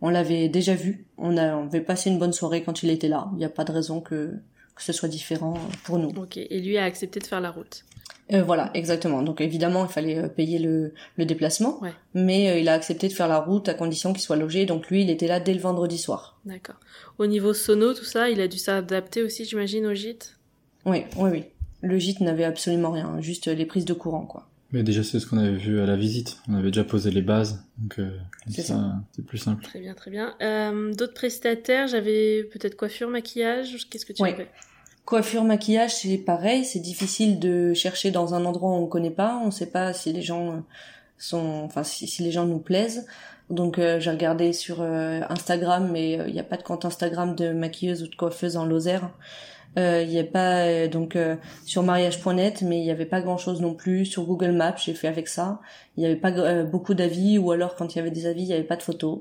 on 0.00 0.10
l'avait 0.10 0.48
déjà 0.48 0.74
vu. 0.74 1.06
On, 1.16 1.36
a, 1.36 1.56
on 1.56 1.66
avait 1.66 1.80
passé 1.80 2.10
une 2.10 2.18
bonne 2.18 2.32
soirée 2.32 2.62
quand 2.62 2.82
il 2.82 2.90
était 2.90 3.08
là. 3.08 3.28
Il 3.32 3.38
n'y 3.38 3.44
a 3.44 3.50
pas 3.50 3.64
de 3.64 3.72
raison 3.72 4.00
que, 4.00 4.34
que 4.74 4.82
ce 4.82 4.92
soit 4.92 5.08
différent 5.08 5.54
pour 5.84 5.98
nous. 5.98 6.10
Ok. 6.10 6.36
Et 6.36 6.60
lui 6.60 6.78
a 6.78 6.84
accepté 6.84 7.20
de 7.20 7.26
faire 7.26 7.40
la 7.40 7.50
route. 7.50 7.84
Euh, 8.32 8.42
voilà, 8.42 8.70
exactement. 8.74 9.22
Donc 9.22 9.40
évidemment, 9.40 9.86
il 9.86 9.90
fallait 9.90 10.18
euh, 10.18 10.28
payer 10.28 10.58
le, 10.58 10.92
le 11.16 11.24
déplacement, 11.24 11.82
ouais. 11.82 11.92
mais 12.12 12.50
euh, 12.50 12.58
il 12.58 12.68
a 12.68 12.74
accepté 12.74 13.08
de 13.08 13.12
faire 13.14 13.28
la 13.28 13.40
route 13.40 13.70
à 13.70 13.74
condition 13.74 14.12
qu'il 14.12 14.20
soit 14.20 14.36
logé. 14.36 14.66
Donc 14.66 14.88
lui, 14.88 15.02
il 15.02 15.08
était 15.08 15.26
là 15.26 15.40
dès 15.40 15.54
le 15.54 15.60
vendredi 15.60 15.96
soir. 15.96 16.38
D'accord. 16.44 16.76
Au 17.18 17.26
niveau 17.26 17.54
sono, 17.54 17.94
tout 17.94 18.04
ça, 18.04 18.28
il 18.28 18.40
a 18.42 18.48
dû 18.48 18.58
s'adapter 18.58 19.22
aussi, 19.22 19.46
j'imagine, 19.46 19.86
au 19.86 19.94
gîte? 19.94 20.36
Oui, 20.84 21.04
oui, 21.16 21.30
oui. 21.30 21.44
Le 21.80 21.98
gîte 21.98 22.20
n'avait 22.20 22.44
absolument 22.44 22.90
rien, 22.90 23.20
juste 23.20 23.46
les 23.46 23.64
prises 23.64 23.84
de 23.84 23.94
courant, 23.94 24.26
quoi. 24.26 24.47
Mais 24.72 24.82
déjà, 24.82 25.02
c'est 25.02 25.18
ce 25.18 25.26
qu'on 25.26 25.38
avait 25.38 25.56
vu 25.56 25.80
à 25.80 25.86
la 25.86 25.96
visite. 25.96 26.38
On 26.48 26.54
avait 26.54 26.70
déjà 26.70 26.84
posé 26.84 27.10
les 27.10 27.22
bases, 27.22 27.64
donc 27.78 27.98
euh, 27.98 28.10
c'est 28.50 28.62
ça, 28.62 28.96
c'est 29.12 29.24
plus 29.24 29.38
simple. 29.38 29.64
Très 29.64 29.80
bien, 29.80 29.94
très 29.94 30.10
bien. 30.10 30.34
Euh, 30.42 30.92
D'autres 30.92 31.14
prestataires, 31.14 31.86
j'avais 31.86 32.44
peut-être 32.44 32.76
coiffure, 32.76 33.08
maquillage. 33.08 33.88
Qu'est-ce 33.88 34.04
que 34.04 34.12
tu 34.12 34.22
oui. 34.22 34.30
as 34.30 34.36
fait 34.36 34.50
Coiffure, 35.06 35.44
maquillage, 35.44 35.94
c'est 35.94 36.18
pareil, 36.18 36.66
c'est 36.66 36.80
difficile 36.80 37.38
de 37.38 37.72
chercher 37.72 38.10
dans 38.10 38.34
un 38.34 38.44
endroit 38.44 38.72
où 38.72 38.74
on 38.74 38.86
connaît 38.86 39.10
pas, 39.10 39.40
on 39.42 39.50
sait 39.50 39.70
pas 39.70 39.94
si 39.94 40.12
les 40.12 40.20
gens 40.20 40.62
sont, 41.16 41.62
enfin 41.64 41.82
si, 41.82 42.06
si 42.06 42.22
les 42.22 42.30
gens 42.30 42.44
nous 42.44 42.58
plaisent. 42.58 43.06
Donc 43.50 43.78
euh, 43.78 43.98
j'ai 43.98 44.10
regardé 44.10 44.52
sur 44.52 44.82
euh, 44.82 45.20
Instagram, 45.30 45.88
mais 45.90 46.12
il 46.12 46.20
euh, 46.20 46.30
n'y 46.30 46.40
a 46.40 46.44
pas 46.44 46.56
de 46.56 46.62
compte 46.62 46.84
Instagram 46.84 47.34
de 47.34 47.52
maquilleuse 47.52 48.02
ou 48.02 48.08
de 48.08 48.14
coiffeuse 48.14 48.56
en 48.56 48.66
Lozère. 48.66 49.10
Il 49.76 49.82
euh, 49.82 50.04
n'y 50.04 50.18
a 50.18 50.24
pas 50.24 50.88
donc 50.88 51.16
sur 51.64 51.82
mariage.net, 51.82 52.62
mais 52.62 52.78
il 52.78 52.84
n'y 52.84 52.90
avait 52.90 53.06
pas 53.06 53.20
grand 53.20 53.38
chose 53.38 53.60
non 53.60 53.74
plus. 53.74 54.06
Sur 54.06 54.24
Google 54.24 54.52
Maps, 54.52 54.76
j'ai 54.76 54.94
fait 54.94 55.08
avec 55.08 55.28
ça. 55.28 55.60
Il 55.96 56.00
n'y 56.00 56.06
avait 56.06 56.16
pas 56.16 56.64
beaucoup 56.64 56.94
d'avis, 56.94 57.38
ou 57.38 57.52
alors 57.52 57.76
quand 57.76 57.94
il 57.94 57.98
y 57.98 58.00
avait 58.00 58.10
des 58.10 58.26
avis, 58.26 58.42
il 58.42 58.48
n'y 58.48 58.54
avait 58.54 58.64
pas 58.64 58.76
de 58.76 58.82
photos. 58.82 59.20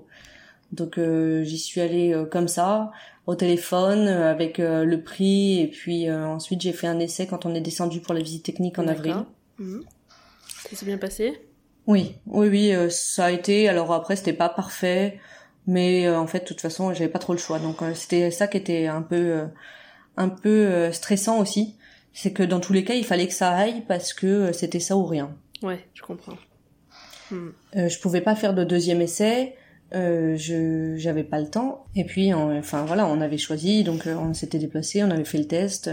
Donc 0.72 1.00
j'y 1.44 1.60
suis 1.60 1.82
allée 1.82 2.16
comme 2.32 2.48
ça 2.48 2.92
au 3.28 3.36
téléphone 3.36 4.08
euh, 4.08 4.32
avec 4.32 4.60
euh, 4.60 4.86
le 4.86 5.04
prix 5.04 5.60
et 5.60 5.68
puis 5.68 6.10
euh, 6.10 6.26
ensuite 6.26 6.62
j'ai 6.62 6.72
fait 6.72 6.88
un 6.88 6.98
essai 7.00 7.28
quand 7.28 7.46
on 7.46 7.54
est 7.54 7.62
descendu 7.62 8.00
pour 8.00 8.14
la 8.14 8.22
visite 8.22 8.44
technique 8.44 8.80
en 8.80 8.88
avril. 8.88 9.18
Mmh. 9.60 9.82
Ça 10.70 10.76
s'est 10.76 10.86
bien 10.86 10.98
passé? 10.98 11.40
Oui, 11.86 12.16
oui, 12.26 12.48
oui, 12.50 12.92
ça 12.92 13.26
a 13.26 13.32
été. 13.32 13.70
Alors 13.70 13.94
après 13.94 14.16
c'était 14.16 14.34
pas 14.34 14.50
parfait, 14.50 15.20
mais 15.68 16.10
en 16.10 16.28
fait 16.28 16.40
de 16.40 16.46
toute 16.46 16.62
façon 16.62 16.94
j'avais 16.94 17.10
pas 17.10 17.20
trop 17.20 17.34
le 17.34 17.40
choix. 17.40 17.60
Donc 17.60 17.78
c'était 17.94 18.32
ça 18.32 18.48
qui 18.48 18.58
était 18.58 18.88
un 18.88 19.02
peu, 19.02 19.44
un 20.18 20.30
peu 20.30 20.92
stressant 20.92 21.40
aussi, 21.40 21.76
c'est 22.14 22.34
que 22.34 22.44
dans 22.44 22.60
tous 22.60 22.74
les 22.74 22.84
cas 22.84 22.96
il 22.96 23.06
fallait 23.06 23.28
que 23.28 23.34
ça 23.34 23.52
aille 23.52 23.84
parce 23.88 24.14
que 24.14 24.52
c'était 24.52 24.80
ça 24.80 24.98
ou 24.98 25.06
rien. 25.06 25.36
Ouais, 25.64 25.80
je 25.94 26.02
comprends. 26.02 26.38
Mmh. 27.32 27.50
je 27.76 28.00
pouvais 28.00 28.22
pas 28.22 28.36
faire 28.36 28.54
de 28.54 28.64
deuxième 28.64 29.02
essai. 29.02 29.56
Euh, 29.96 30.36
je 30.36 30.96
j'avais 30.98 31.24
pas 31.24 31.40
le 31.40 31.50
temps 31.50 31.86
et 31.96 32.04
puis 32.04 32.34
enfin 32.34 32.84
voilà 32.84 33.08
on 33.08 33.22
avait 33.22 33.38
choisi 33.38 33.86
donc 33.86 34.06
euh, 34.06 34.16
on 34.16 34.34
s'était 34.34 34.60
déplacé 34.60 35.02
on 35.02 35.10
avait 35.12 35.24
fait 35.24 35.38
le 35.38 35.48
test 35.48 35.90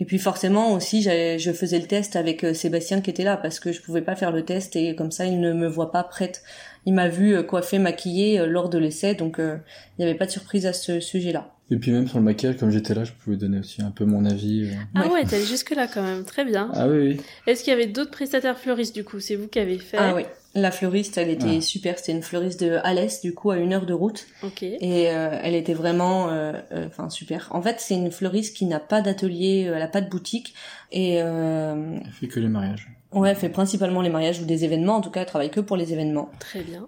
et 0.00 0.04
puis 0.04 0.18
forcément 0.18 0.72
aussi 0.72 1.02
je 1.02 1.52
faisais 1.52 1.78
le 1.78 1.86
test 1.86 2.16
avec 2.16 2.42
euh, 2.42 2.52
Sébastien 2.52 3.00
qui 3.00 3.10
était 3.10 3.22
là 3.22 3.36
parce 3.36 3.60
que 3.60 3.70
je 3.70 3.80
pouvais 3.80 4.02
pas 4.02 4.16
faire 4.16 4.32
le 4.32 4.44
test 4.44 4.74
et 4.74 4.96
comme 4.96 5.12
ça 5.12 5.24
il 5.24 5.38
ne 5.38 5.52
me 5.52 5.68
voit 5.68 5.92
pas 5.92 6.02
prête 6.02 6.42
il 6.84 6.94
m'a 6.94 7.08
vu 7.08 7.36
euh, 7.36 7.44
coiffer 7.44 7.78
maquiller 7.78 8.44
lors 8.44 8.68
de 8.68 8.78
l'essai 8.78 9.14
donc 9.14 9.36
il 9.38 9.60
n'y 10.00 10.04
avait 10.04 10.18
pas 10.18 10.26
de 10.26 10.32
surprise 10.32 10.66
à 10.66 10.72
ce 10.72 10.98
sujet 10.98 11.30
là 11.30 11.54
et 11.72 11.78
puis 11.78 11.90
même 11.90 12.06
sur 12.06 12.18
le 12.18 12.24
maquillage, 12.24 12.58
comme 12.58 12.70
j'étais 12.70 12.94
là, 12.94 13.04
je 13.04 13.12
pouvais 13.12 13.36
donner 13.36 13.60
aussi 13.60 13.82
un 13.82 13.90
peu 13.90 14.04
mon 14.04 14.24
avis. 14.24 14.70
Ah 14.94 15.08
ouais, 15.08 15.24
t'es 15.24 15.44
jusque 15.44 15.70
là 15.70 15.86
quand 15.86 16.02
même, 16.02 16.24
très 16.24 16.44
bien. 16.44 16.70
Ah 16.74 16.86
oui, 16.86 16.98
oui. 16.98 17.20
Est-ce 17.46 17.64
qu'il 17.64 17.72
y 17.72 17.74
avait 17.74 17.86
d'autres 17.86 18.10
prestataires 18.10 18.58
fleuristes 18.58 18.94
du 18.94 19.04
coup? 19.04 19.20
C'est 19.20 19.36
vous 19.36 19.48
qui 19.48 19.58
avez 19.58 19.78
fait 19.78 19.96
Ah 19.98 20.14
oui. 20.14 20.22
La 20.54 20.70
fleuriste, 20.70 21.16
elle 21.16 21.30
était 21.30 21.56
ah. 21.58 21.60
super. 21.62 21.98
C'était 21.98 22.12
une 22.12 22.22
fleuriste 22.22 22.62
de 22.62 22.78
Alès, 22.84 23.22
du 23.22 23.32
coup, 23.32 23.50
à 23.50 23.56
une 23.56 23.72
heure 23.72 23.86
de 23.86 23.94
route. 23.94 24.26
Ok. 24.42 24.62
Et 24.62 25.10
euh, 25.10 25.38
elle 25.42 25.54
était 25.54 25.72
vraiment, 25.72 26.28
euh, 26.28 26.52
euh, 26.72 26.86
enfin, 26.88 27.08
super. 27.08 27.48
En 27.52 27.62
fait, 27.62 27.80
c'est 27.80 27.94
une 27.94 28.10
fleuriste 28.10 28.54
qui 28.54 28.66
n'a 28.66 28.78
pas 28.78 29.00
d'atelier, 29.00 29.70
elle 29.74 29.80
a 29.80 29.88
pas 29.88 30.02
de 30.02 30.10
boutique. 30.10 30.52
Et 30.90 31.14
elle 31.14 32.02
fait 32.12 32.28
que 32.28 32.38
les 32.38 32.48
mariages. 32.48 32.90
Ouais, 33.12 33.30
elle 33.30 33.36
fait 33.36 33.48
principalement 33.48 34.02
les 34.02 34.10
mariages 34.10 34.40
ou 34.40 34.44
des 34.44 34.64
événements. 34.64 34.96
En 34.96 35.00
tout 35.00 35.10
cas, 35.10 35.20
elle 35.20 35.26
travaille 35.26 35.50
que 35.50 35.60
pour 35.60 35.78
les 35.78 35.94
événements. 35.94 36.30
Très 36.38 36.62
bien. 36.62 36.86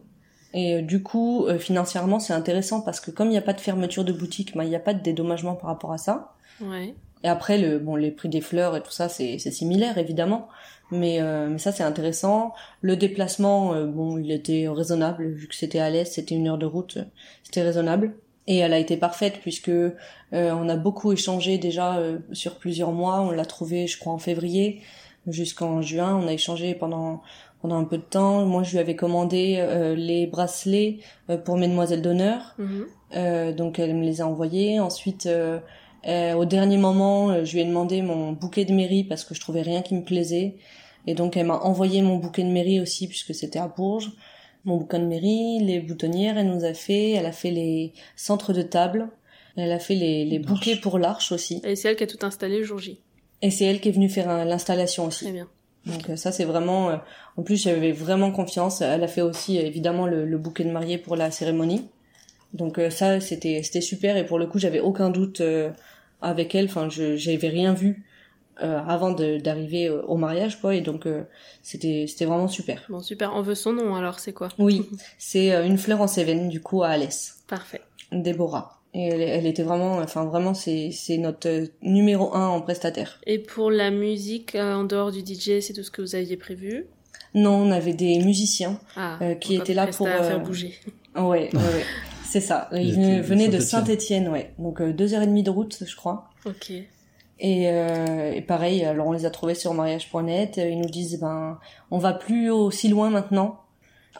Et 0.55 0.83
du 0.83 1.03
coup, 1.03 1.47
financièrement, 1.59 2.21
c'est 2.21 2.33
intéressant 2.33 2.81
parce 2.81 3.01
que 3.01 3.11
comme 3.11 3.27
il 3.27 3.33
n'y 3.33 3.39
a 3.39 3.43
pas 3.43 3.53
de 3.53 3.61
fermeture 3.61 4.05
de 4.05 4.13
boutique, 4.13 4.57
bah, 4.57 4.65
il 4.65 4.71
n'y 4.71 4.77
a 4.77 4.81
pas 4.81 4.95
de 4.95 5.03
dédommagement 5.03 5.57
par 5.57 5.69
rapport 5.69 5.93
à 5.93 5.99
ça. 5.99 6.33
Ouais. 6.61 6.95
Et 7.25 7.29
après, 7.29 7.59
le, 7.59 7.79
bon, 7.79 7.97
les 7.97 8.11
prix 8.11 8.29
des 8.29 8.43
fleurs 8.43 8.77
et 8.77 8.83
tout 8.83 8.93
ça, 8.93 9.09
c'est 9.09 9.39
similaire, 9.39 9.99
évidemment. 9.99 10.49
Mais, 10.91 11.21
euh, 11.21 11.49
mais 11.49 11.59
ça 11.59 11.73
c'est 11.73 11.83
intéressant. 11.83 12.53
Le 12.83 12.97
déplacement, 12.97 13.73
euh, 13.73 13.87
bon, 13.87 14.19
il 14.19 14.31
était 14.31 14.69
raisonnable 14.69 15.27
vu 15.29 15.49
que 15.49 15.55
c'était 15.55 15.79
à 15.79 15.89
l'est, 15.89 16.05
c'était 16.05 16.35
une 16.35 16.47
heure 16.49 16.59
de 16.59 16.67
route, 16.67 16.99
c'était 17.43 17.63
raisonnable. 17.63 18.15
Et 18.47 18.59
elle 18.59 18.75
a 18.75 18.79
été 18.79 18.99
parfaite 18.99 19.39
puisque 19.41 19.71
euh, 19.71 19.91
on 20.33 20.69
a 20.69 20.77
beaucoup 20.77 21.13
échangé 21.13 21.57
déjà 21.57 21.99
sur 22.33 22.59
plusieurs 22.59 22.93
mois. 22.93 23.21
On 23.23 23.31
l'a 23.31 23.47
trouvée, 23.47 23.87
je 23.87 23.99
crois, 23.99 24.13
en 24.13 24.19
février 24.19 24.83
jusqu'en 25.27 25.81
juin. 25.81 26.21
On 26.23 26.29
a 26.29 26.33
échangé 26.35 26.75
pendant 26.75 27.23
pendant 27.65 27.79
un 27.79 27.85
peu 27.85 27.97
de 27.97 28.03
temps. 28.03 28.45
Moi, 28.45 28.63
je 28.63 28.73
lui 28.73 28.79
avais 28.79 28.95
commandé 28.95 29.67
les 29.97 30.27
bracelets 30.27 30.99
pour 31.47 31.57
Mesdemoiselles 31.57 32.03
d'honneur. 32.03 32.55
Mm-hmm. 32.59 33.55
donc 33.55 33.79
elle 33.79 33.95
me 33.95 34.05
les 34.05 34.21
a 34.21 34.27
envoyés. 34.27 34.81
Ensuite, 34.81 35.27
au 36.07 36.45
dernier 36.45 36.77
moment, 36.77 37.43
je 37.43 37.55
lui 37.55 37.63
ai 37.63 37.65
demandé 37.65 38.03
mon 38.03 38.33
bouquet 38.33 38.67
de 38.67 38.75
mairie 38.75 39.03
parce 39.03 39.25
que 39.25 39.35
je 39.35 39.41
trouvais 39.41 39.63
rien 39.63 39.81
qui 39.81 39.95
me 39.95 40.05
plaisait. 40.05 40.57
Et 41.07 41.15
donc 41.15 41.39
elle 41.39 41.47
m'a 41.47 41.57
envoyé 41.57 42.03
mon 42.03 42.17
bouquet 42.17 42.45
de 42.45 42.51
mairie 42.51 42.81
aussi 42.81 43.09
puisque 43.09 43.35
c'était 43.35 43.59
à 43.59 43.69
Bourges. 43.69 44.13
mon 44.65 44.77
bouquin 44.77 44.99
de 44.99 45.07
mairie, 45.07 45.59
les 45.61 45.81
boutonnières, 45.81 46.37
elle 46.37 46.49
nous 46.49 46.67
a 46.67 46.75
fait, 46.75 47.13
elle 47.13 47.25
a 47.25 47.33
fait 47.33 47.51
les 47.51 47.95
centres 48.15 48.53
de 48.53 48.61
table, 48.61 49.09
elle 49.57 49.73
a 49.73 49.79
fait 49.79 49.95
les, 49.95 50.27
les 50.27 50.39
bouquets 50.39 50.77
pour 50.77 50.99
l'arche 50.99 51.33
aussi. 51.33 51.63
Et 51.65 51.77
c'est 51.77 51.89
elle 51.89 51.97
qui 51.97 52.05
a 52.05 52.07
tout 52.07 52.25
installé 52.27 52.59
le 52.59 52.65
jour 52.65 52.79
J. 52.79 53.01
Et 53.43 53.51
c'est 53.51 53.65
elle 53.65 53.81
qui 53.81 53.89
est 53.89 53.93
venue 53.93 54.09
faire 54.11 54.45
l'installation 54.45 55.07
aussi. 55.07 55.25
Très 55.25 55.33
bien. 55.33 55.49
Donc 55.87 56.09
euh, 56.11 56.17
ça 56.17 56.33
c'est 56.33 56.45
vraiment, 56.45 56.91
euh, 56.91 56.97
en 57.37 57.43
plus 57.43 57.63
j'avais 57.63 57.93
vraiment 57.93 58.31
confiance. 58.31 58.81
Elle 58.81 59.05
a 59.05 59.09
fait 59.09 59.23
aussi 59.23 59.59
euh, 59.59 59.63
évidemment 59.63 60.07
le, 60.07 60.25
le 60.25 60.39
bouquet 60.39 60.65
de 60.65 60.71
mariée 60.71 60.99
pour 60.99 61.17
la 61.17 61.31
cérémonie. 61.31 61.89
Donc 62.53 62.79
euh, 62.79 62.89
ça 62.91 63.21
c'était 63.21 63.63
c'était 63.63 63.81
super 63.81 64.17
et 64.17 64.25
pour 64.25 64.39
le 64.39 64.47
coup 64.47 64.59
j'avais 64.59 64.81
aucun 64.81 65.11
doute 65.11 65.41
euh, 65.41 65.71
avec 66.23 66.55
elle. 66.55 66.67
Enfin 66.67 66.89
je 66.89 67.17
j'avais 67.17 67.49
rien 67.49 67.75
vu 67.75 68.05
euh, 68.63 68.79
avant 68.87 69.11
d'arriver 69.11 69.91
au 69.91 70.17
mariage 70.17 70.61
quoi 70.61 70.77
et 70.77 70.81
donc 70.81 71.07
euh, 71.07 71.25
c'était 71.63 72.07
c'était 72.07 72.25
vraiment 72.25 72.47
super. 72.49 72.83
Bon, 72.89 73.01
super. 73.03 73.35
On 73.35 73.43
veut 73.43 73.57
son 73.57 73.73
nom 73.73 73.97
alors, 73.97 74.21
c'est 74.21 74.33
quoi? 74.33 74.49
Oui, 74.59 74.89
c'est 75.19 75.53
euh, 75.53 75.67
une 75.67 75.77
fleur 75.77 76.01
en 76.01 76.07
Cévennes 76.07 76.49
du 76.49 76.61
coup 76.61 76.83
à 76.85 76.91
Alès, 76.91 77.39
Parfait. 77.49 77.81
Déborah. 78.13 78.81
Et 78.95 79.07
elle, 79.09 79.21
elle 79.21 79.47
était 79.47 79.65
vraiment, 79.65 79.97
enfin 79.99 80.25
vraiment 80.25 80.55
c'est 80.55 80.91
c'est 80.93 81.19
notre 81.19 81.49
euh, 81.49 81.67
numéro 81.83 82.33
un 82.35 82.47
en 82.49 82.61
prestataire. 82.61 83.21
Et 83.27 83.41
pour 83.41 83.71
la 83.71 83.91
musique, 83.91 84.55
euh, 84.55 84.75
en 84.75 84.85
dehors 84.85 85.11
du 85.11 85.21
DJ, 85.21 85.61
c'est 85.61 85.73
tout 85.75 85.83
ce 85.83 85.91
que 85.91 86.01
vous 86.01 86.15
aviez 86.15 86.37
prévu? 86.37 86.87
Non, 87.35 87.55
on 87.55 87.71
avait 87.73 87.95
des 87.95 88.19
musiciens 88.21 88.79
Ah, 88.97 89.19
Euh, 89.21 89.35
qui 89.35 89.59
des 89.59 89.75
là 89.75 89.89
pour, 89.89 90.07
à 90.07 90.11
euh, 90.11 90.23
faire 90.29 90.41
bouger. 90.41 90.75
Ouais, 91.17 91.23
ouais, 91.23 91.51
ouais. 91.53 91.85
C'est 92.25 92.41
ça. 92.41 92.69
Ils 92.73 92.93
étaient 92.93 93.21
venaient 93.21 93.49
de 93.49 93.59
Saint-Étienne. 93.59 94.25
Saint-Étienne, 94.25 94.29
ouais. 94.29 94.53
Donc 94.59 94.81
euh, 94.81 94.93
deux 94.93 95.15
heures 95.15 95.23
et 95.23 95.27
demie 95.27 95.43
de 95.43 95.51
route, 95.51 95.83
je 95.85 95.97
crois. 95.97 96.31
Ok. 96.47 96.71
Et, 97.41 97.69
euh, 97.69 98.33
et 98.33 98.41
pareil, 98.43 98.85
alors 98.85 99.09
on 99.09 99.13
les 99.13 99.25
a 99.27 99.31
trouvés 99.31 99.55
sur 99.57 99.75
mariage.net. 99.75 100.57
Ils 100.57 100.79
nous 100.81 100.89
disent, 100.89 101.19
ben, 101.21 101.59
on 101.91 101.99
va 101.99 102.13
plus 102.13 102.51
aussi 102.51 102.89
loin 102.89 103.11
maintenant. 103.11 103.61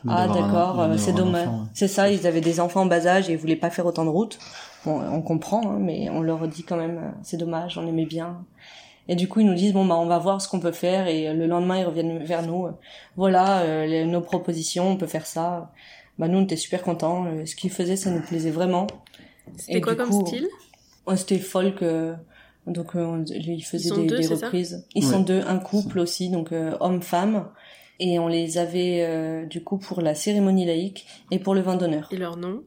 Ah 0.07 0.27
d'accord, 0.27 0.81
euh, 0.81 0.97
c'est 0.97 1.13
dommage. 1.13 1.47
ouais. 1.47 1.53
C'est 1.73 1.87
ça, 1.87 2.11
ils 2.11 2.27
avaient 2.27 2.41
des 2.41 2.59
enfants 2.59 2.81
en 2.81 2.85
bas 2.85 3.05
âge 3.07 3.29
et 3.29 3.33
ils 3.33 3.37
voulaient 3.37 3.55
pas 3.55 3.69
faire 3.69 3.85
autant 3.85 4.05
de 4.05 4.09
route. 4.09 4.37
Bon, 4.85 5.01
on 5.01 5.21
comprend, 5.21 5.61
hein, 5.71 5.77
mais 5.79 6.09
on 6.09 6.21
leur 6.21 6.47
dit 6.47 6.63
quand 6.63 6.77
même, 6.77 6.97
euh, 6.97 7.09
c'est 7.23 7.37
dommage, 7.37 7.77
on 7.77 7.87
aimait 7.87 8.05
bien. 8.05 8.45
Et 9.07 9.15
du 9.15 9.27
coup, 9.27 9.39
ils 9.39 9.45
nous 9.45 9.53
disent 9.55 9.73
bon 9.73 9.85
bah 9.85 9.95
on 9.95 10.05
va 10.07 10.17
voir 10.17 10.41
ce 10.41 10.47
qu'on 10.49 10.59
peut 10.59 10.71
faire 10.71 11.07
et 11.07 11.27
euh, 11.29 11.33
le 11.33 11.45
lendemain 11.45 11.77
ils 11.79 11.85
reviennent 11.85 12.23
vers 12.23 12.41
nous. 12.41 12.67
Voilà 13.15 13.59
euh, 13.61 13.85
les- 13.85 14.05
nos 14.05 14.21
propositions, 14.21 14.89
on 14.89 14.97
peut 14.97 15.05
faire 15.07 15.27
ça. 15.27 15.71
Bah 16.17 16.27
nous 16.27 16.39
on 16.39 16.43
était 16.43 16.55
super 16.55 16.81
contents. 16.81 17.25
euh, 17.27 17.45
Ce 17.45 17.55
qu'ils 17.55 17.69
faisaient, 17.71 17.97
ça 17.97 18.09
nous 18.09 18.21
plaisait 18.21 18.49
vraiment. 18.51 18.87
C'était 19.57 19.77
Et 19.77 19.81
quoi 19.81 19.95
comme 19.95 20.09
coup, 20.09 20.25
style? 20.25 20.47
Ouais, 21.05 21.17
c'était 21.17 21.37
folk. 21.39 21.83
euh, 21.83 22.15
donc 22.65 22.95
euh, 22.95 23.05
on- 23.05 23.23
ils 23.25 23.61
faisaient 23.61 23.91
des, 23.95 24.07
deux, 24.07 24.27
reprises. 24.33 24.87
Ils 24.95 25.05
Ouais. 25.05 25.11
sont 25.11 25.19
deux, 25.21 25.43
un 25.47 25.59
couple 25.59 25.99
aussi, 25.99 26.29
donc 26.29 26.51
euh, 26.51 26.75
homme-femme. 26.79 27.45
Et 27.99 28.19
on 28.19 28.27
les 28.27 28.57
avait 28.57 29.03
euh, 29.07 29.45
du 29.45 29.63
coup 29.63 29.77
pour 29.77 30.01
la 30.01 30.15
cérémonie 30.15 30.65
laïque 30.65 31.05
et 31.31 31.39
pour 31.39 31.55
le 31.55 31.61
vin 31.61 31.75
d'honneur. 31.75 32.09
Et 32.11 32.17
leur 32.17 32.37
nom? 32.37 32.63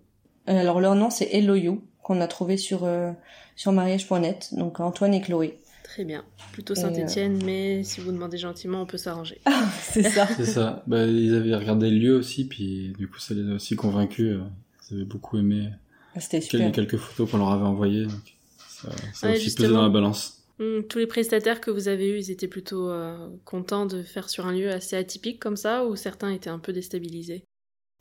Euh, 0.48 0.58
alors 0.60 0.80
leur 0.80 0.94
nom 0.94 1.10
c'est 1.10 1.28
Hello 1.32 1.54
You 1.54 1.82
qu'on 2.02 2.20
a 2.22 2.26
trouvé 2.26 2.56
sur 2.56 2.84
euh, 2.84 3.12
sur 3.56 3.72
mariage.net. 3.72 4.50
Donc 4.56 4.80
Antoine 4.80 5.12
et 5.14 5.20
Chloé. 5.20 5.58
Très 5.84 6.04
bien. 6.04 6.24
Plutôt 6.52 6.74
Et, 6.74 6.76
Saint-Etienne, 6.80 7.42
mais 7.44 7.82
si 7.82 8.00
vous 8.00 8.12
demandez 8.12 8.36
gentiment, 8.38 8.82
on 8.82 8.86
peut 8.86 8.98
s'arranger. 8.98 9.40
c'est 9.82 10.02
ça. 10.02 10.26
C'est 10.36 10.44
ça. 10.44 10.82
Bah, 10.86 11.06
ils 11.06 11.34
avaient 11.34 11.54
regardé 11.56 11.90
le 11.90 11.96
lieu 11.98 12.14
aussi, 12.16 12.46
puis 12.46 12.92
du 12.98 13.08
coup, 13.08 13.18
ça 13.18 13.32
les 13.34 13.50
a 13.50 13.54
aussi 13.54 13.74
convaincus. 13.74 14.36
euh, 14.36 14.42
Ils 14.90 14.96
avaient 14.96 15.04
beaucoup 15.06 15.38
aimé 15.38 15.70
C'était 16.18 16.40
quel- 16.40 16.60
super. 16.60 16.72
quelques 16.72 16.96
photos 16.98 17.30
qu'on 17.30 17.38
leur 17.38 17.50
avait 17.52 17.64
envoyées. 17.64 18.04
Donc 18.04 18.20
ça, 18.68 18.88
ça 19.14 19.28
Ouais, 19.28 19.36
aussi 19.36 19.54
pesé 19.54 19.68
dans 19.72 19.82
la 19.82 19.88
balance. 19.88 20.37
Hmm, 20.58 20.82
tous 20.88 20.98
les 20.98 21.06
prestataires 21.06 21.60
que 21.60 21.70
vous 21.70 21.88
avez 21.88 22.08
eus, 22.10 22.18
ils 22.18 22.30
étaient 22.30 22.48
plutôt 22.48 22.90
euh, 22.90 23.28
contents 23.44 23.86
de 23.86 24.02
faire 24.02 24.28
sur 24.28 24.46
un 24.46 24.52
lieu 24.52 24.70
assez 24.70 24.96
atypique 24.96 25.40
comme 25.40 25.56
ça, 25.56 25.84
ou 25.86 25.96
certains 25.96 26.30
étaient 26.32 26.50
un 26.50 26.58
peu 26.58 26.72
déstabilisés? 26.72 27.44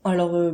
Alors 0.04 0.36
euh, 0.36 0.54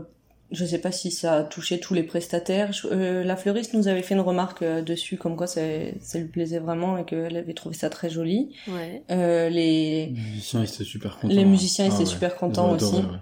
je 0.51 0.65
sais 0.65 0.79
pas 0.81 0.91
si 0.91 1.11
ça 1.11 1.35
a 1.37 1.43
touché 1.43 1.79
tous 1.79 1.93
les 1.93 2.03
prestataires. 2.03 2.71
Je- 2.73 2.87
euh, 2.87 3.23
la 3.23 3.35
fleuriste 3.37 3.73
nous 3.73 3.87
avait 3.87 4.01
fait 4.01 4.15
une 4.15 4.19
remarque 4.21 4.61
euh, 4.63 4.81
dessus 4.81 5.17
comme 5.17 5.35
quoi 5.37 5.47
ça, 5.47 5.61
ça 6.01 6.19
lui 6.19 6.27
plaisait 6.27 6.59
vraiment 6.59 6.97
et 6.97 7.05
qu'elle 7.05 7.35
avait 7.37 7.53
trouvé 7.53 7.75
ça 7.75 7.89
très 7.89 8.09
joli. 8.09 8.55
Ouais. 8.67 9.03
Euh, 9.11 9.49
les 9.49 10.07
Les 10.07 10.11
musiciens, 10.11 10.63
étaient 10.63 10.83
super 10.83 11.17
contents. 11.19 11.33
Les 11.35 11.45
musiciens, 11.45 11.85
ils 11.85 11.91
Ah 11.91 11.95
étaient 11.95 12.05
ouais. 12.05 12.09
super 12.09 12.35
contents 12.35 12.73
adoré, 12.73 12.97
aussi. 12.97 13.01
ouais. 13.01 13.17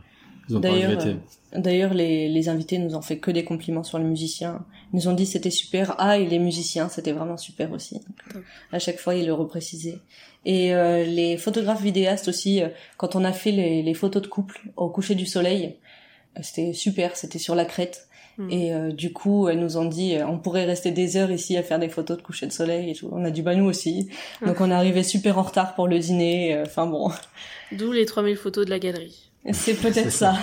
D'ailleurs, 0.50 0.92
regretté. 0.92 1.16
D'ailleurs, 1.56 1.94
les, 1.94 2.30
les 2.30 2.50
invités 2.50 2.78
nous 2.78 2.96
ont 2.96 3.02
fait 3.02 3.18
que 3.20 3.32
des 3.32 3.44
compliments 3.44 3.84
sur 3.84 3.98
les 4.00 4.04
musiciens. 4.06 4.66
Ils 4.94 4.98
nous 4.98 5.08
ont 5.08 5.14
dit 5.14 5.26
c'était 5.26 5.50
super. 5.52 5.96
Ah, 5.98 6.18
et 6.18 6.26
les 6.26 6.40
musiciens, 6.40 6.90
c'était 6.90 7.12
vraiment 7.12 7.38
super 7.38 7.72
aussi. 7.72 7.96
Donc, 7.96 8.36
euh, 8.36 8.40
à 8.72 8.80
chaque 8.80 9.00
fois, 9.00 9.16
ils 9.16 9.26
le 9.26 9.34
reprécisaient. 9.34 10.00
Et 10.46 10.74
euh, 10.74 11.04
les 11.04 11.38
photographes 11.38 11.82
vidéastes 11.84 12.28
aussi, 12.28 12.62
euh, 12.62 12.70
quand 12.98 13.16
on 13.16 13.24
a 13.24 13.32
fait 13.34 13.52
les, 13.52 13.84
les 13.84 13.94
photos 13.94 14.22
de 14.22 14.28
couple 14.28 14.60
au 14.76 14.90
coucher 14.90 15.14
du 15.16 15.26
soleil, 15.26 15.76
euh, 16.38 16.42
c'était 16.42 16.74
super. 16.74 17.16
C'était 17.16 17.40
sur 17.40 17.54
la 17.56 17.66
crête. 17.66 18.08
Hmm. 18.38 18.50
Et 18.50 18.74
euh, 18.74 18.92
du 18.94 19.12
coup, 19.12 19.50
elles 19.50 19.60
nous 19.60 19.76
ont 19.76 19.84
dit, 19.86 20.16
euh, 20.16 20.26
on 20.26 20.40
pourrait 20.40 20.64
rester 20.64 20.92
des 20.92 21.18
heures 21.18 21.32
ici 21.32 21.58
à 21.58 21.64
faire 21.64 21.80
des 21.80 21.90
photos 21.90 22.16
de 22.18 22.22
coucher 22.24 22.48
de 22.48 22.54
soleil 22.54 22.90
et 22.90 22.96
tout. 22.96 23.10
On 23.12 23.26
a 23.26 23.30
dit, 23.30 23.42
bah 23.42 23.56
nous 23.56 23.66
aussi. 23.66 24.08
Donc 24.46 24.62
on 24.62 24.72
est 24.72 24.74
arrivé 24.74 25.04
super 25.04 25.38
en 25.38 25.44
retard 25.44 25.76
pour 25.76 25.88
le 25.90 26.00
dîner. 26.00 26.56
euh, 26.56 26.64
Enfin 26.66 26.88
bon, 26.88 27.12
D'où 27.74 27.92
les 27.92 28.06
3000 28.06 28.38
photos 28.38 28.66
de 28.66 28.70
la 28.70 28.80
galerie. 28.80 29.31
C'est 29.52 29.74
peut-être 29.76 30.12
ça. 30.12 30.36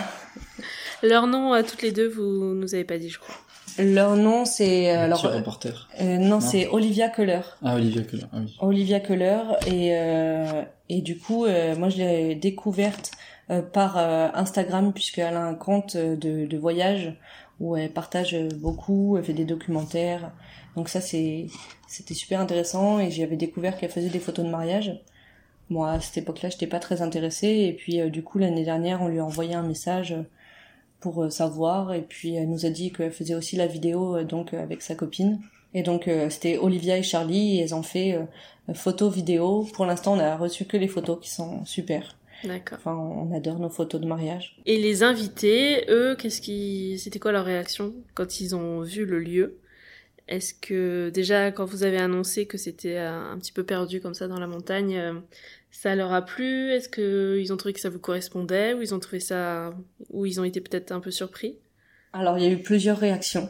Leur 1.02 1.26
nom 1.26 1.52
à 1.52 1.62
toutes 1.62 1.82
les 1.82 1.92
deux, 1.92 2.08
vous 2.08 2.54
nous 2.54 2.74
avez 2.74 2.84
pas 2.84 2.98
dit, 2.98 3.08
je 3.08 3.18
crois. 3.18 3.34
Leur 3.78 4.16
nom, 4.16 4.44
c'est 4.44 4.90
alors 4.90 5.20
petit 5.22 5.28
reporter. 5.28 5.88
euh, 6.00 6.16
non, 6.18 6.40
c'est 6.40 6.66
Olivia 6.68 7.08
Keller. 7.08 7.42
Ah, 7.62 7.76
Olivia 7.76 8.02
Keller. 8.02 8.24
Ah 8.32 8.38
oui. 8.40 8.56
Olivia 8.60 8.98
Keller 8.98 9.40
et 9.68 9.90
euh, 9.96 10.62
et 10.88 11.00
du 11.00 11.16
coup, 11.18 11.44
euh, 11.44 11.76
moi 11.76 11.88
je 11.88 11.98
l'ai 11.98 12.34
découverte 12.34 13.12
euh, 13.50 13.62
par 13.62 13.96
euh, 13.96 14.28
Instagram 14.34 14.92
puisqu'elle 14.92 15.36
a 15.36 15.44
un 15.44 15.54
compte 15.54 15.94
euh, 15.94 16.16
de, 16.16 16.46
de 16.46 16.58
voyage 16.58 17.14
où 17.60 17.76
elle 17.76 17.92
partage 17.92 18.34
euh, 18.34 18.48
beaucoup, 18.56 19.16
elle 19.16 19.22
fait 19.24 19.32
des 19.32 19.44
documentaires. 19.44 20.32
Donc 20.74 20.88
ça 20.88 21.00
c'est 21.00 21.46
c'était 21.86 22.14
super 22.14 22.40
intéressant 22.40 22.98
et 22.98 23.12
j'avais 23.12 23.36
découvert 23.36 23.76
qu'elle 23.78 23.90
faisait 23.90 24.08
des 24.08 24.18
photos 24.18 24.44
de 24.44 24.50
mariage. 24.50 24.92
Moi 25.70 25.92
à 25.92 26.00
cette 26.00 26.18
époque-là, 26.18 26.48
j'étais 26.48 26.66
pas 26.66 26.80
très 26.80 27.02
intéressée 27.02 27.66
et 27.68 27.72
puis 27.72 28.00
euh, 28.00 28.08
du 28.08 28.22
coup 28.22 28.38
l'année 28.38 28.64
dernière, 28.64 29.02
on 29.02 29.08
lui 29.08 29.18
a 29.18 29.24
envoyé 29.24 29.54
un 29.54 29.62
message 29.62 30.14
pour 31.00 31.22
euh, 31.22 31.30
savoir 31.30 31.92
et 31.92 32.02
puis 32.02 32.34
elle 32.34 32.48
nous 32.48 32.66
a 32.66 32.70
dit 32.70 32.92
qu'elle 32.92 33.12
faisait 33.12 33.34
aussi 33.34 33.56
la 33.56 33.66
vidéo 33.66 34.16
euh, 34.16 34.24
donc 34.24 34.54
euh, 34.54 34.62
avec 34.62 34.82
sa 34.82 34.94
copine. 34.94 35.40
Et 35.74 35.82
donc 35.82 36.08
euh, 36.08 36.30
c'était 36.30 36.56
Olivia 36.58 36.96
et 36.96 37.02
Charlie 37.02 37.58
et 37.58 37.62
elles 37.62 37.74
ont 37.74 37.82
fait 37.82 38.14
euh, 38.14 38.74
photos, 38.74 39.14
vidéos. 39.14 39.68
Pour 39.74 39.86
l'instant, 39.86 40.14
on 40.14 40.18
a 40.18 40.36
reçu 40.36 40.64
que 40.64 40.76
les 40.76 40.88
photos 40.88 41.18
qui 41.20 41.30
sont 41.30 41.64
super. 41.64 42.16
D'accord. 42.44 42.78
Enfin, 42.78 42.94
on 42.94 43.34
adore 43.34 43.58
nos 43.58 43.68
photos 43.68 44.00
de 44.00 44.06
mariage. 44.06 44.56
Et 44.64 44.78
les 44.78 45.02
invités, 45.02 45.84
eux, 45.88 46.16
qu'est-ce 46.16 46.40
qui, 46.40 46.98
c'était 46.98 47.18
quoi 47.18 47.32
leur 47.32 47.44
réaction 47.44 47.94
quand 48.14 48.40
ils 48.40 48.54
ont 48.54 48.80
vu 48.80 49.04
le 49.04 49.18
lieu? 49.18 49.58
Est-ce 50.28 50.54
que 50.54 51.10
déjà 51.10 51.50
quand 51.50 51.64
vous 51.64 51.84
avez 51.84 51.98
annoncé 51.98 52.46
que 52.46 52.58
c'était 52.58 52.98
euh, 52.98 53.32
un 53.32 53.38
petit 53.38 53.50
peu 53.50 53.64
perdu 53.64 54.00
comme 54.00 54.14
ça 54.14 54.28
dans 54.28 54.38
la 54.38 54.46
montagne, 54.46 54.96
euh, 54.96 55.14
ça 55.70 55.94
leur 55.94 56.12
a 56.12 56.24
plu? 56.24 56.70
Est-ce 56.70 56.88
que 56.88 57.38
ils 57.40 57.52
ont 57.52 57.56
trouvé 57.56 57.72
que 57.72 57.80
ça 57.80 57.90
vous 57.90 57.98
correspondait? 57.98 58.74
Ou 58.74 58.82
ils 58.82 58.94
ont 58.94 58.98
trouvé 58.98 59.20
ça 59.20 59.74
ou 60.10 60.26
ils 60.26 60.40
ont 60.40 60.44
été 60.44 60.60
peut-être 60.60 60.92
un 60.92 61.00
peu 61.00 61.10
surpris? 61.10 61.58
Alors, 62.12 62.38
il 62.38 62.44
y 62.44 62.46
a 62.46 62.50
eu 62.50 62.62
plusieurs 62.62 62.98
réactions. 62.98 63.48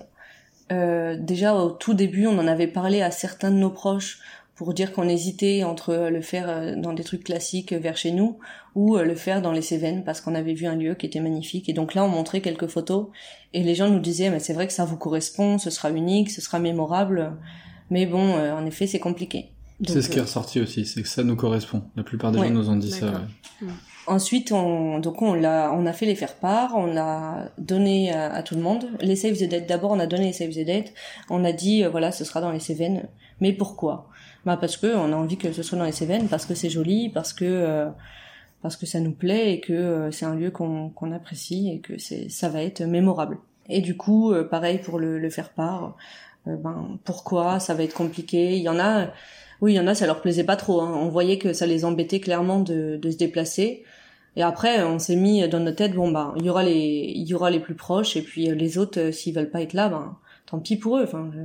Euh, 0.72 1.16
déjà, 1.18 1.54
au 1.54 1.70
tout 1.70 1.94
début, 1.94 2.26
on 2.26 2.38
en 2.38 2.46
avait 2.46 2.66
parlé 2.66 3.00
à 3.00 3.10
certains 3.10 3.50
de 3.50 3.56
nos 3.56 3.70
proches 3.70 4.20
pour 4.58 4.74
dire 4.74 4.92
qu'on 4.92 5.08
hésitait 5.08 5.62
entre 5.62 6.08
le 6.10 6.20
faire 6.20 6.48
euh, 6.48 6.74
dans 6.74 6.92
des 6.92 7.04
trucs 7.04 7.22
classiques 7.22 7.72
vers 7.72 7.96
chez 7.96 8.10
nous 8.10 8.38
ou 8.74 8.96
euh, 8.96 9.04
le 9.04 9.14
faire 9.14 9.40
dans 9.40 9.52
les 9.52 9.62
Cévennes 9.62 10.02
parce 10.02 10.20
qu'on 10.20 10.34
avait 10.34 10.52
vu 10.52 10.66
un 10.66 10.74
lieu 10.74 10.96
qui 10.96 11.06
était 11.06 11.20
magnifique. 11.20 11.68
Et 11.68 11.72
donc 11.72 11.94
là, 11.94 12.04
on 12.04 12.08
montrait 12.08 12.40
quelques 12.40 12.66
photos 12.66 13.06
et 13.54 13.62
les 13.62 13.76
gens 13.76 13.88
nous 13.88 14.00
disaient, 14.00 14.30
mais 14.30 14.40
c'est 14.40 14.54
vrai 14.54 14.66
que 14.66 14.72
ça 14.72 14.84
vous 14.84 14.96
correspond, 14.96 15.58
ce 15.58 15.70
sera 15.70 15.92
unique, 15.92 16.32
ce 16.32 16.40
sera 16.40 16.58
mémorable. 16.58 17.36
Mais 17.90 18.04
bon, 18.04 18.36
euh, 18.36 18.52
en 18.52 18.66
effet, 18.66 18.88
c'est 18.88 18.98
compliqué. 18.98 19.52
C'est 19.86 20.02
ce 20.02 20.08
qui 20.10 20.16
est 20.16 20.20
euh, 20.20 20.24
ressorti 20.24 20.60
aussi, 20.60 20.84
c'est 20.86 21.02
que 21.02 21.08
ça 21.08 21.22
nous 21.22 21.36
correspond. 21.36 21.82
La 21.96 22.02
plupart 22.02 22.32
des 22.32 22.38
Ouais. 22.40 22.48
gens 22.48 22.54
nous 22.54 22.70
ont 22.70 22.76
dit 22.76 22.90
ça. 22.90 23.06
Ouais. 23.62 23.68
Ensuite, 24.06 24.52
on, 24.52 24.98
donc 25.00 25.20
on 25.22 25.34
l'a, 25.34 25.70
on 25.74 25.84
a 25.86 25.92
fait 25.92 26.06
les 26.06 26.14
faire 26.14 26.34
part, 26.36 26.72
on 26.76 26.86
l'a 26.86 27.50
donné 27.58 28.10
à, 28.12 28.32
à 28.32 28.42
tout 28.42 28.54
le 28.54 28.62
monde. 28.62 28.86
Les 29.00 29.16
save 29.16 29.36
the 29.36 29.48
date, 29.48 29.68
d'abord, 29.68 29.90
on 29.92 29.98
a 30.00 30.06
donné 30.06 30.26
les 30.26 30.32
save 30.32 30.50
the 30.50 30.64
date. 30.64 30.92
On 31.28 31.44
a 31.44 31.52
dit, 31.52 31.84
euh, 31.84 31.90
voilà, 31.90 32.10
ce 32.10 32.24
sera 32.24 32.40
dans 32.40 32.50
les 32.50 32.60
Cévennes. 32.60 33.06
Mais 33.40 33.52
pourquoi? 33.52 34.08
Bah 34.46 34.56
parce 34.56 34.76
que 34.76 34.96
on 34.96 35.12
a 35.12 35.16
envie 35.16 35.36
que 35.36 35.52
ce 35.52 35.62
soit 35.62 35.76
dans 35.78 35.84
les 35.84 35.92
Cévennes, 35.92 36.28
parce 36.28 36.46
que 36.46 36.54
c'est 36.54 36.70
joli, 36.70 37.10
parce 37.10 37.32
que 37.32 37.44
euh, 37.44 37.88
parce 38.62 38.76
que 38.76 38.86
ça 38.86 38.98
nous 38.98 39.12
plaît 39.12 39.52
et 39.52 39.60
que 39.60 39.72
euh, 39.74 40.10
c'est 40.10 40.24
un 40.24 40.34
lieu 40.34 40.50
qu'on 40.50 40.88
qu'on 40.90 41.12
apprécie 41.12 41.70
et 41.70 41.80
que 41.80 41.98
c'est 41.98 42.28
ça 42.30 42.48
va 42.48 42.62
être 42.62 42.80
mémorable. 42.82 43.38
Et 43.68 43.80
du 43.82 43.96
coup, 43.96 44.32
euh, 44.32 44.42
pareil 44.48 44.78
pour 44.78 44.98
le, 44.98 45.18
le 45.18 45.30
faire 45.30 45.50
part. 45.50 45.96
euh, 46.46 46.56
ben 46.56 46.98
pourquoi 47.04 47.60
Ça 47.60 47.74
va 47.74 47.82
être 47.82 47.94
compliqué? 47.94 48.56
Il 48.56 48.62
y 48.62 48.68
en 48.70 48.78
a. 48.78 49.08
Oui, 49.60 49.72
il 49.72 49.76
y 49.76 49.80
en 49.80 49.86
a, 49.86 49.94
ça 49.94 50.06
leur 50.06 50.20
plaisait 50.20 50.44
pas 50.44 50.56
trop. 50.56 50.80
Hein. 50.80 50.92
On 50.94 51.08
voyait 51.08 51.38
que 51.38 51.52
ça 51.52 51.66
les 51.66 51.84
embêtait 51.84 52.20
clairement 52.20 52.60
de, 52.60 52.96
de 53.00 53.10
se 53.10 53.16
déplacer. 53.16 53.84
Et 54.36 54.42
après, 54.42 54.82
on 54.84 54.98
s'est 55.00 55.16
mis 55.16 55.46
dans 55.48 55.58
notre 55.58 55.78
tête, 55.78 55.94
bon 55.94 56.12
bah, 56.12 56.32
il 56.36 56.44
y 56.44 56.50
aura 56.50 56.62
les, 56.62 57.12
il 57.16 57.26
y 57.26 57.34
aura 57.34 57.50
les 57.50 57.58
plus 57.58 57.74
proches, 57.74 58.16
et 58.16 58.22
puis 58.22 58.50
euh, 58.50 58.54
les 58.54 58.78
autres, 58.78 59.00
euh, 59.00 59.12
s'ils 59.12 59.34
veulent 59.34 59.50
pas 59.50 59.62
être 59.62 59.72
là, 59.72 59.88
ben, 59.88 60.16
tant 60.46 60.60
pis 60.60 60.76
pour 60.76 60.98
eux. 60.98 61.02
Enfin, 61.02 61.28
je- 61.34 61.40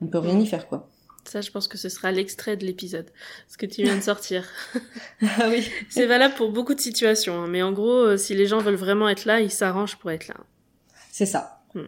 on 0.00 0.06
peut 0.06 0.18
rien 0.18 0.38
y 0.38 0.46
faire 0.46 0.66
quoi. 0.66 0.88
Ça, 1.24 1.40
je 1.40 1.50
pense 1.50 1.68
que 1.68 1.76
ce 1.78 1.88
sera 1.88 2.10
l'extrait 2.10 2.56
de 2.56 2.64
l'épisode, 2.64 3.10
ce 3.48 3.56
que 3.58 3.66
tu 3.66 3.82
viens 3.82 3.96
de 3.96 4.00
sortir. 4.00 4.48
ah 5.22 5.48
oui. 5.50 5.68
C'est 5.90 6.06
valable 6.06 6.34
pour 6.34 6.50
beaucoup 6.50 6.74
de 6.74 6.80
situations, 6.80 7.34
hein, 7.42 7.46
mais 7.48 7.62
en 7.62 7.72
gros, 7.72 7.90
euh, 8.06 8.16
si 8.16 8.34
les 8.34 8.46
gens 8.46 8.58
veulent 8.58 8.74
vraiment 8.76 9.08
être 9.08 9.24
là, 9.26 9.40
ils 9.40 9.50
s'arrangent 9.50 9.96
pour 9.98 10.10
être 10.10 10.26
là. 10.28 10.36
C'est 11.10 11.26
ça. 11.26 11.60
Hmm. 11.74 11.82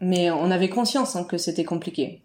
Mais 0.00 0.30
on 0.30 0.50
avait 0.50 0.68
conscience 0.70 1.16
hein, 1.16 1.24
que 1.24 1.36
c'était 1.38 1.64
compliqué. 1.64 2.22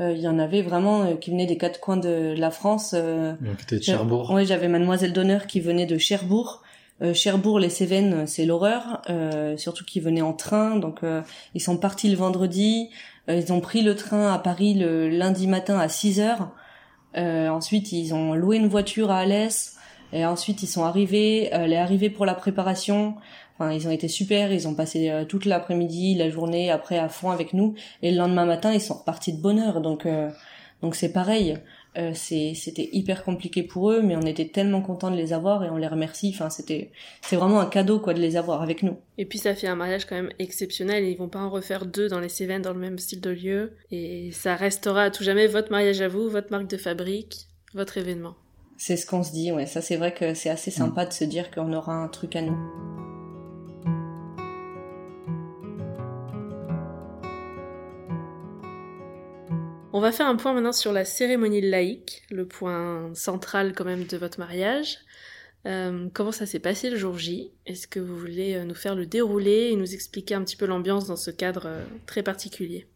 Euh, 0.00 0.12
Il 0.12 0.20
y 0.20 0.28
en 0.28 0.38
avait 0.38 0.62
vraiment 0.62 1.02
euh, 1.02 1.14
qui 1.14 1.30
venaient 1.30 1.46
des 1.46 1.56
quatre 1.56 1.78
coins 1.80 1.96
de 1.96 2.34
la 2.36 2.50
France. 2.50 2.94
euh, 2.96 3.34
Donc, 3.40 3.66
de 3.68 3.80
Cherbourg. 3.80 4.30
Oui, 4.34 4.44
j'avais 4.46 4.68
Mademoiselle 4.68 5.12
d'honneur 5.12 5.46
qui 5.46 5.60
venait 5.60 5.86
de 5.86 5.98
Cherbourg. 5.98 6.62
Euh, 7.02 7.12
Cherbourg, 7.14 7.58
les 7.58 7.70
Cévennes, 7.70 8.26
c'est 8.26 8.44
l'horreur, 8.44 9.02
euh, 9.10 9.56
surtout 9.56 9.84
qu'ils 9.84 10.02
venaient 10.02 10.22
en 10.22 10.32
train. 10.32 10.76
Donc 10.76 11.02
euh, 11.02 11.22
ils 11.54 11.60
sont 11.60 11.76
partis 11.76 12.08
le 12.08 12.16
vendredi, 12.16 12.88
euh, 13.28 13.36
ils 13.36 13.52
ont 13.52 13.60
pris 13.60 13.82
le 13.82 13.94
train 13.96 14.32
à 14.32 14.38
Paris 14.38 14.74
le 14.74 15.08
lundi 15.08 15.46
matin 15.48 15.78
à 15.78 15.88
6 15.88 16.20
heures. 16.20 16.50
Euh, 17.16 17.48
ensuite, 17.48 17.92
ils 17.92 18.14
ont 18.14 18.34
loué 18.34 18.56
une 18.56 18.68
voiture 18.68 19.10
à 19.10 19.18
Alès. 19.18 19.73
Et 20.14 20.24
ensuite, 20.24 20.62
ils 20.62 20.68
sont 20.68 20.84
arrivés, 20.84 21.52
euh, 21.52 21.66
les 21.66 21.76
arrivés 21.76 22.08
pour 22.08 22.24
la 22.24 22.34
préparation. 22.34 23.16
Enfin, 23.58 23.72
ils 23.72 23.88
ont 23.88 23.90
été 23.90 24.06
super. 24.06 24.52
Ils 24.52 24.68
ont 24.68 24.74
passé 24.74 25.10
euh, 25.10 25.24
toute 25.24 25.44
l'après-midi, 25.44 26.14
la 26.14 26.30
journée 26.30 26.70
après 26.70 26.98
à 26.98 27.08
fond 27.08 27.32
avec 27.32 27.52
nous. 27.52 27.74
Et 28.00 28.12
le 28.12 28.18
lendemain 28.18 28.46
matin, 28.46 28.72
ils 28.72 28.80
sont 28.80 28.94
repartis 28.94 29.32
de 29.32 29.42
bonne 29.42 29.58
heure. 29.58 29.80
Donc, 29.80 30.06
euh, 30.06 30.30
donc 30.82 30.94
c'est 30.94 31.12
pareil. 31.12 31.58
C'était 32.14 32.88
hyper 32.92 33.22
compliqué 33.22 33.62
pour 33.62 33.92
eux, 33.92 34.02
mais 34.02 34.16
on 34.16 34.22
était 34.22 34.48
tellement 34.48 34.82
contents 34.82 35.12
de 35.12 35.16
les 35.16 35.32
avoir 35.32 35.62
et 35.62 35.70
on 35.70 35.76
les 35.76 35.86
remercie. 35.86 36.32
Enfin, 36.34 36.50
c'était 36.50 36.90
c'est 37.22 37.36
vraiment 37.36 37.60
un 37.60 37.66
cadeau 37.66 38.00
quoi 38.00 38.14
de 38.14 38.20
les 38.20 38.36
avoir 38.36 38.62
avec 38.62 38.82
nous. 38.82 38.96
Et 39.16 39.24
puis 39.26 39.38
ça 39.38 39.54
fait 39.54 39.68
un 39.68 39.76
mariage 39.76 40.04
quand 40.04 40.16
même 40.16 40.32
exceptionnel 40.40 41.04
ils 41.04 41.16
vont 41.16 41.28
pas 41.28 41.38
en 41.38 41.50
refaire 41.50 41.86
deux 41.86 42.08
dans 42.08 42.18
les 42.18 42.28
Cévennes 42.28 42.62
dans 42.62 42.72
le 42.72 42.80
même 42.80 42.98
style 42.98 43.20
de 43.20 43.30
lieu. 43.30 43.76
Et 43.92 44.32
ça 44.32 44.56
restera 44.56 45.02
à 45.02 45.10
tout 45.12 45.22
jamais 45.22 45.46
votre 45.46 45.70
mariage 45.70 46.00
à 46.00 46.08
vous, 46.08 46.28
votre 46.28 46.50
marque 46.50 46.66
de 46.66 46.78
fabrique, 46.78 47.46
votre 47.74 47.96
événement. 47.96 48.34
C'est 48.76 48.96
ce 48.96 49.06
qu'on 49.06 49.22
se 49.22 49.32
dit. 49.32 49.52
Ouais, 49.52 49.66
ça 49.66 49.80
c'est 49.80 49.96
vrai 49.96 50.12
que 50.12 50.34
c'est 50.34 50.50
assez 50.50 50.70
sympa 50.70 51.06
de 51.06 51.12
se 51.12 51.24
dire 51.24 51.50
qu'on 51.50 51.72
aura 51.72 51.94
un 51.94 52.08
truc 52.08 52.36
à 52.36 52.42
nous. 52.42 52.58
On 59.92 60.00
va 60.00 60.10
faire 60.10 60.26
un 60.26 60.34
point 60.34 60.52
maintenant 60.52 60.72
sur 60.72 60.92
la 60.92 61.04
cérémonie 61.04 61.60
laïque, 61.60 62.24
le 62.28 62.48
point 62.48 63.14
central 63.14 63.74
quand 63.74 63.84
même 63.84 64.06
de 64.06 64.16
votre 64.16 64.40
mariage. 64.40 64.98
Euh, 65.66 66.08
comment 66.12 66.32
ça 66.32 66.46
s'est 66.46 66.58
passé 66.58 66.90
le 66.90 66.96
jour 66.96 67.16
J? 67.16 67.52
Est-ce 67.64 67.86
que 67.86 68.00
vous 68.00 68.18
voulez 68.18 68.54
euh, 68.54 68.64
nous 68.64 68.74
faire 68.74 68.96
le 68.96 69.06
déroulé 69.06 69.70
et 69.70 69.76
nous 69.76 69.94
expliquer 69.94 70.34
un 70.34 70.42
petit 70.42 70.56
peu 70.56 70.66
l'ambiance 70.66 71.06
dans 71.06 71.16
ce 71.16 71.30
cadre 71.30 71.66
euh, 71.66 71.84
très 72.06 72.22
particulier? 72.22 72.86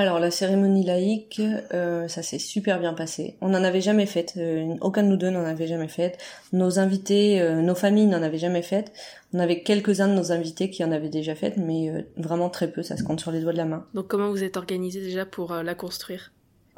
Alors 0.00 0.20
la 0.20 0.30
cérémonie 0.30 0.84
laïque, 0.84 1.42
euh, 1.74 2.06
ça 2.06 2.22
s'est 2.22 2.38
super 2.38 2.78
bien 2.78 2.94
passé. 2.94 3.36
On 3.40 3.48
n'en 3.48 3.64
avait 3.64 3.80
jamais 3.80 4.06
fait, 4.06 4.34
euh, 4.36 4.76
aucun 4.80 5.02
de 5.02 5.08
nous 5.08 5.16
deux 5.16 5.30
n'en 5.30 5.44
avait 5.44 5.66
jamais 5.66 5.88
fait. 5.88 6.16
Nos 6.52 6.78
invités, 6.78 7.40
euh, 7.40 7.60
nos 7.62 7.74
familles 7.74 8.06
n'en 8.06 8.22
avaient 8.22 8.38
jamais 8.38 8.62
fait. 8.62 8.92
On 9.34 9.40
avait 9.40 9.60
quelques-uns 9.64 10.06
de 10.06 10.12
nos 10.14 10.30
invités 10.30 10.70
qui 10.70 10.84
en 10.84 10.92
avaient 10.92 11.08
déjà 11.08 11.34
fait, 11.34 11.56
mais 11.56 11.90
euh, 11.90 12.02
vraiment 12.16 12.48
très 12.48 12.70
peu, 12.70 12.84
ça 12.84 12.96
se 12.96 13.02
compte 13.02 13.18
sur 13.18 13.32
les 13.32 13.40
doigts 13.40 13.50
de 13.52 13.56
la 13.58 13.64
main. 13.64 13.86
Donc 13.92 14.06
comment 14.06 14.30
vous 14.30 14.44
êtes 14.44 14.56
organisé 14.56 15.00
déjà 15.00 15.26
pour 15.26 15.50
euh, 15.50 15.64
la 15.64 15.74
construire? 15.74 16.30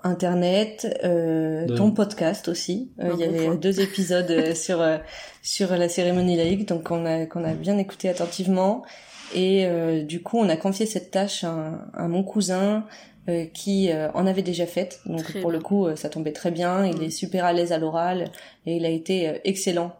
Internet, 0.03 0.99
euh, 1.05 1.66
De- 1.66 1.77
ton 1.77 1.91
podcast 1.91 2.49
aussi. 2.49 2.91
Euh, 3.01 3.11
Il 3.18 3.21
y 3.21 3.29
bon 3.29 3.35
avait 3.35 3.45
point. 3.49 3.55
deux 3.57 3.81
épisodes 3.83 4.55
sur 4.55 4.81
euh, 4.81 4.97
sur 5.43 5.77
la 5.77 5.91
cérémonie 5.91 6.39
laïque, 6.39 6.66
donc 6.66 6.85
qu'on 6.85 7.05
a 7.05 7.27
qu'on 7.27 7.45
a 7.45 7.53
bien 7.53 7.77
écouté 7.77 8.09
attentivement. 8.09 8.83
Et 9.33 9.66
euh, 9.66 10.03
du 10.03 10.23
coup, 10.23 10.39
on 10.39 10.49
a 10.49 10.57
confié 10.57 10.87
cette 10.87 11.11
tâche 11.12 11.45
à, 11.45 11.87
à 11.95 12.09
mon 12.09 12.25
cousin 12.25 12.85
euh, 13.29 13.45
qui 13.47 13.91
euh, 13.91 14.11
en 14.12 14.27
avait 14.27 14.43
déjà 14.43 14.66
faite. 14.66 15.01
Donc 15.07 15.23
Très 15.23 15.41
pour 15.41 15.51
bien. 15.51 15.59
le 15.59 15.62
coup, 15.64 15.87
euh, 15.87 15.97
ça 15.97 16.09
tombait 16.09 16.33
très 16.33 16.51
bien. 16.51 16.87
Il 16.87 16.97
Mm. 16.99 17.03
est 17.03 17.11
super 17.11 17.45
à 17.45 17.53
l'aise 17.53 17.73
à 17.73 17.79
l'oral 17.79 18.31
et 18.66 18.77
il 18.77 18.85
a 18.87 18.91
été 18.91 19.29
euh, 19.29 19.39
excellent 19.45 19.93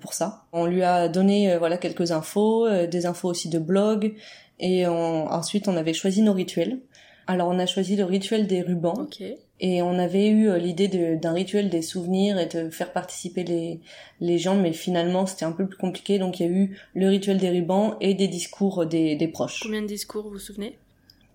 pour 0.00 0.14
ça. 0.14 0.44
On 0.52 0.64
lui 0.64 0.82
a 0.82 1.08
donné 1.08 1.58
voilà 1.58 1.76
quelques 1.76 2.10
infos, 2.10 2.66
des 2.86 3.04
infos 3.04 3.28
aussi 3.28 3.50
de 3.50 3.58
blog. 3.58 4.14
Et 4.58 4.86
on- 4.86 5.26
ensuite, 5.30 5.68
on 5.68 5.76
avait 5.76 5.92
choisi 5.92 6.22
nos 6.22 6.32
rituels. 6.32 6.78
Alors, 7.26 7.48
on 7.48 7.58
a 7.58 7.66
choisi 7.66 7.94
le 7.96 8.04
rituel 8.04 8.46
des 8.46 8.62
rubans. 8.62 8.94
Ok. 8.98 9.22
Et 9.60 9.82
on 9.82 9.98
avait 9.98 10.28
eu 10.28 10.58
l'idée 10.58 10.88
d'un 11.16 11.32
rituel 11.32 11.68
des 11.70 11.82
souvenirs 11.82 12.38
et 12.38 12.46
de 12.46 12.70
faire 12.70 12.92
participer 12.92 13.44
les, 13.44 13.80
les 14.20 14.36
gens, 14.38 14.56
mais 14.56 14.72
finalement 14.72 15.26
c'était 15.26 15.44
un 15.44 15.52
peu 15.52 15.66
plus 15.66 15.76
compliqué. 15.78 16.18
Donc 16.18 16.40
il 16.40 16.46
y 16.46 16.48
a 16.48 16.52
eu 16.52 16.76
le 16.94 17.08
rituel 17.08 17.38
des 17.38 17.50
rubans 17.50 17.96
et 18.00 18.14
des 18.14 18.26
discours 18.26 18.84
des, 18.84 19.14
des 19.16 19.28
proches. 19.28 19.60
Combien 19.62 19.82
de 19.82 19.86
discours 19.86 20.24
vous 20.24 20.30
vous 20.30 20.38
souvenez? 20.38 20.76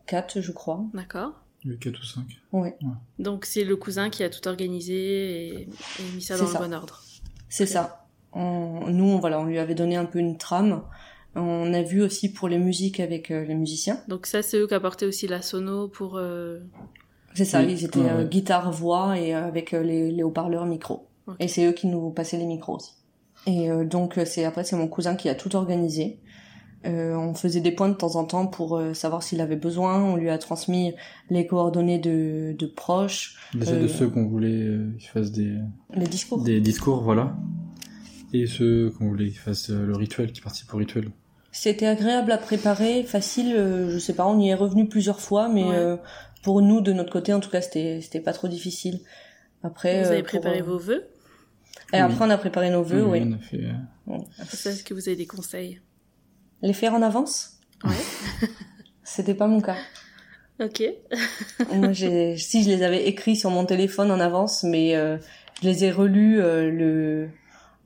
Quatre, 0.09 0.41
je 0.41 0.51
crois. 0.51 0.83
D'accord. 0.93 1.31
Il 1.63 1.69
y 1.69 1.73
a 1.73 1.75
eu 1.75 1.79
4 1.79 1.99
ou 1.99 2.03
5. 2.03 2.23
Ouais, 2.53 2.77
Donc 3.19 3.45
c'est 3.45 3.63
le 3.65 3.75
cousin 3.75 4.09
qui 4.09 4.23
a 4.23 4.29
tout 4.29 4.47
organisé 4.47 5.47
et, 5.47 5.61
et 5.63 6.15
mis 6.15 6.21
ça 6.21 6.37
dans 6.37 6.47
ça. 6.47 6.59
le 6.59 6.65
bon 6.67 6.73
ordre. 6.73 7.01
c'est 7.49 7.65
ça. 7.65 8.05
On- 8.31 8.87
nous, 8.89 9.05
on, 9.05 9.19
voilà, 9.19 9.39
on 9.39 9.45
lui 9.45 9.59
avait 9.59 9.75
donné 9.75 9.95
un 9.97 10.05
peu 10.05 10.19
une 10.19 10.37
trame. 10.37 10.83
On 11.35 11.73
a 11.73 11.81
vu 11.81 12.01
aussi 12.01 12.31
pour 12.31 12.47
les 12.47 12.57
musiques 12.57 12.99
avec 12.99 13.29
euh, 13.29 13.43
les 13.45 13.55
musiciens. 13.55 14.01
Donc 14.07 14.25
ça 14.25 14.41
c'est 14.41 14.57
eux 14.57 14.67
qui 14.67 14.73
apportaient 14.73 15.05
aussi 15.05 15.27
la 15.27 15.41
sono 15.41 15.87
pour... 15.87 16.17
euh, 16.17 16.59
C'est 17.35 17.45
ça, 17.45 17.59
Oui, 17.61 17.73
ils 17.73 17.85
étaient 17.85 17.99
ouais, 17.99 18.09
euh, 18.09 18.17
ouais. 18.23 18.29
guitare, 18.29 18.71
voix 18.71 19.17
et 19.19 19.35
euh, 19.35 19.45
avec 19.45 19.73
euh, 19.73 19.83
les, 19.83 20.11
les 20.11 20.23
haut-parleurs 20.23 20.65
micro. 20.65 21.07
Et 21.39 21.47
c'est 21.47 21.65
eux 21.67 21.73
qui 21.73 21.85
nous 21.87 22.09
passaient 22.09 22.37
les 22.37 22.45
micros 22.47 22.77
aussi. 22.77 22.93
Et 23.45 23.69
euh, 23.69 23.83
donc 23.85 24.17
c'est 24.25 24.43
après 24.45 24.63
c'est 24.63 24.75
mon 24.75 24.87
cousin 24.87 25.15
qui 25.15 25.29
a 25.29 25.35
tout 25.35 25.55
organisé. 25.55 26.19
Euh, 26.85 27.13
on 27.15 27.33
faisait 27.33 27.59
des 27.59 27.71
points 27.71 27.89
de 27.89 27.93
temps 27.95 28.15
en 28.15 28.23
temps 28.23 28.47
pour 28.47 28.77
euh, 28.77 28.93
savoir 28.93 29.21
s'il 29.21 29.41
avait 29.41 29.57
besoin. 29.57 30.01
On 30.01 30.15
lui 30.15 30.29
a 30.29 30.37
transmis 30.37 30.93
les 31.29 31.45
coordonnées 31.45 31.99
de, 31.99 32.55
de 32.57 32.65
proches, 32.67 33.35
Déjà 33.53 33.71
Euh, 33.73 33.83
de 33.83 33.87
ceux 33.87 34.07
qu'on 34.09 34.25
voulait 34.27 34.47
euh, 34.63 34.89
qu'ils 34.97 35.09
fassent 35.09 35.31
des, 35.33 35.55
les 35.93 36.07
discours. 36.07 36.41
des 36.41 36.61
discours, 36.61 37.01
voilà. 37.03 37.35
Et 38.33 38.45
ceux 38.47 38.91
qu'on 38.91 39.07
voulait 39.09 39.25
qu'ils 39.29 39.39
fassent 39.39 39.71
euh, 39.71 39.85
le 39.85 39.95
rituel, 39.95 40.31
qui 40.31 40.39
participent 40.41 40.73
au 40.73 40.77
rituel. 40.77 41.09
C'était 41.51 41.87
agréable 41.87 42.31
à 42.31 42.37
préparer, 42.37 43.03
facile. 43.03 43.53
euh, 43.55 43.89
je 43.89 43.97
sais 43.97 44.13
pas, 44.13 44.25
on 44.27 44.39
y 44.39 44.49
est 44.49 44.55
revenu 44.55 44.87
plusieurs 44.87 45.19
fois, 45.19 45.49
mais 45.49 45.63
Ouais. 45.63 45.75
euh, 45.75 45.97
pour 46.43 46.61
nous 46.61 46.79
de 46.79 46.93
notre 46.93 47.11
côté 47.11 47.33
en 47.33 47.41
tout 47.41 47.49
cas 47.49 47.59
c'était 47.59 47.99
c'était 48.01 48.21
pas 48.21 48.31
trop 48.31 48.47
difficile. 48.47 49.01
Après, 49.63 50.01
Vous 50.03 50.07
euh, 50.09 50.11
avez 50.13 50.21
pour, 50.23 50.29
préparé 50.39 50.61
euh, 50.61 50.63
vos 50.63 50.77
vœux? 50.77 51.03
Et 51.91 51.97
après 51.97 52.23
on 52.23 52.29
a 52.29 52.37
préparé 52.37 52.69
nos 52.69 52.83
vœux, 52.83 53.03
oui. 53.05 53.21
on 53.25 53.33
a 53.33 53.37
fait, 53.39 53.63
euh, 53.65 54.17
Ça, 54.47 54.69
Est-ce 54.69 54.83
que 54.85 54.93
vous 54.93 55.09
avez 55.09 55.17
des 55.17 55.25
conseils? 55.25 55.81
Les 56.61 56.73
faire 56.73 56.93
en 56.93 57.01
avance 57.01 57.53
Ouais. 57.83 58.47
C'était 59.03 59.33
pas 59.33 59.47
mon 59.47 59.61
cas. 59.61 59.77
Ok. 60.61 60.83
Moi, 61.73 61.93
j'ai, 61.93 62.35
si 62.37 62.63
je 62.63 62.69
les 62.69 62.83
avais 62.83 63.07
écrits 63.07 63.35
sur 63.37 63.49
mon 63.49 63.65
téléphone 63.65 64.11
en 64.11 64.19
avance, 64.19 64.63
mais 64.63 64.95
euh, 64.95 65.17
je 65.61 65.67
les 65.69 65.85
ai 65.85 65.91
relus 65.91 66.41
euh, 66.41 66.69
le 66.69 67.29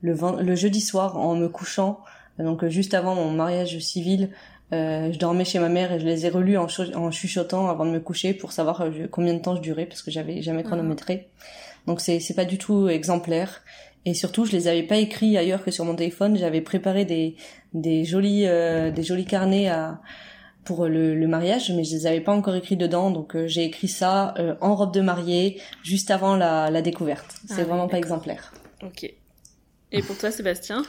le, 0.02 0.42
le 0.42 0.54
jeudi 0.56 0.80
soir 0.80 1.16
en 1.16 1.34
me 1.34 1.48
couchant. 1.48 2.00
Donc 2.38 2.64
euh, 2.64 2.68
juste 2.68 2.92
avant 2.94 3.14
mon 3.14 3.30
mariage 3.30 3.78
civil, 3.78 4.30
euh, 4.72 5.10
je 5.12 5.18
dormais 5.18 5.44
chez 5.44 5.58
ma 5.60 5.68
mère 5.68 5.92
et 5.92 6.00
je 6.00 6.04
les 6.04 6.26
ai 6.26 6.28
relus 6.28 6.58
en, 6.58 6.66
chu- 6.68 6.92
en 6.94 7.10
chuchotant 7.10 7.68
avant 7.70 7.86
de 7.86 7.90
me 7.90 8.00
coucher 8.00 8.34
pour 8.34 8.52
savoir 8.52 8.80
euh, 8.82 8.90
combien 9.10 9.32
de 9.34 9.38
temps 9.38 9.54
je 9.56 9.62
durais 9.62 9.86
parce 9.86 10.02
que 10.02 10.10
j'avais 10.10 10.42
jamais 10.42 10.62
chronométré. 10.64 11.28
Donc 11.86 12.00
c'est 12.00 12.18
c'est 12.20 12.34
pas 12.34 12.44
du 12.44 12.58
tout 12.58 12.88
exemplaire. 12.88 13.62
Et 14.06 14.14
surtout, 14.14 14.44
je 14.44 14.52
les 14.52 14.68
avais 14.68 14.82
pas 14.82 14.96
écrits 14.98 15.36
ailleurs 15.38 15.64
que 15.64 15.70
sur 15.70 15.84
mon 15.84 15.94
téléphone. 15.96 16.36
J'avais 16.36 16.60
préparé 16.60 17.04
des 17.04 17.36
des 17.72 18.04
jolis 18.04 18.46
euh, 18.46 18.90
des 18.90 19.02
jolis 19.02 19.24
carnets 19.24 19.68
à 19.68 20.00
pour 20.64 20.86
le, 20.86 21.14
le 21.14 21.26
mariage, 21.28 21.70
mais 21.72 21.84
je 21.84 21.94
les 21.94 22.06
avais 22.06 22.20
pas 22.22 22.32
encore 22.32 22.54
écrits 22.54 22.78
dedans, 22.78 23.10
donc 23.10 23.36
euh, 23.36 23.46
j'ai 23.46 23.64
écrit 23.64 23.88
ça 23.88 24.32
euh, 24.38 24.54
en 24.62 24.74
robe 24.74 24.94
de 24.94 25.02
mariée, 25.02 25.60
juste 25.82 26.10
avant 26.10 26.36
la, 26.36 26.70
la 26.70 26.80
découverte. 26.80 27.36
C'est 27.46 27.60
Ah 27.60 27.64
vraiment 27.64 27.86
pas 27.86 27.98
exemplaire. 27.98 28.52
Ok. 28.82 29.12
Et 29.92 30.02
pour 30.02 30.16
toi 30.16 30.30
Sébastien? 30.30 30.82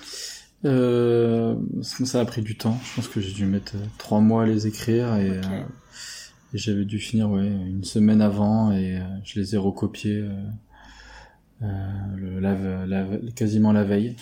Euh, 0.64 1.56
ça 1.82 2.22
a 2.22 2.26
pris 2.26 2.42
du 2.42 2.56
temps. 2.58 2.78
Je 2.86 2.96
pense 2.96 3.08
que 3.10 3.20
j'ai 3.22 3.34
dû 3.34 3.46
mettre 3.46 3.76
euh, 3.76 3.86
trois 3.98 4.22
mois 4.22 4.44
à 4.44 4.46
les 4.46 4.66
écrire 4.66 5.16
et, 5.18 5.30
Ok. 5.30 5.46
euh, 5.46 5.62
et 6.54 6.58
j'avais 6.58 6.86
dû 6.86 6.98
finir 7.00 7.30
ouais 7.30 7.46
une 7.46 7.84
semaine 7.84 8.22
avant 8.22 8.72
et 8.72 8.98
euh, 8.98 9.02
je 9.26 9.40
les 9.40 9.56
ai 9.56 9.58
recopiés 9.58 10.24
le, 11.62 12.40
la, 12.40 12.86
la- 12.86 13.06
quasiment 13.36 13.72
la 13.72 13.84
veille. 13.84 14.16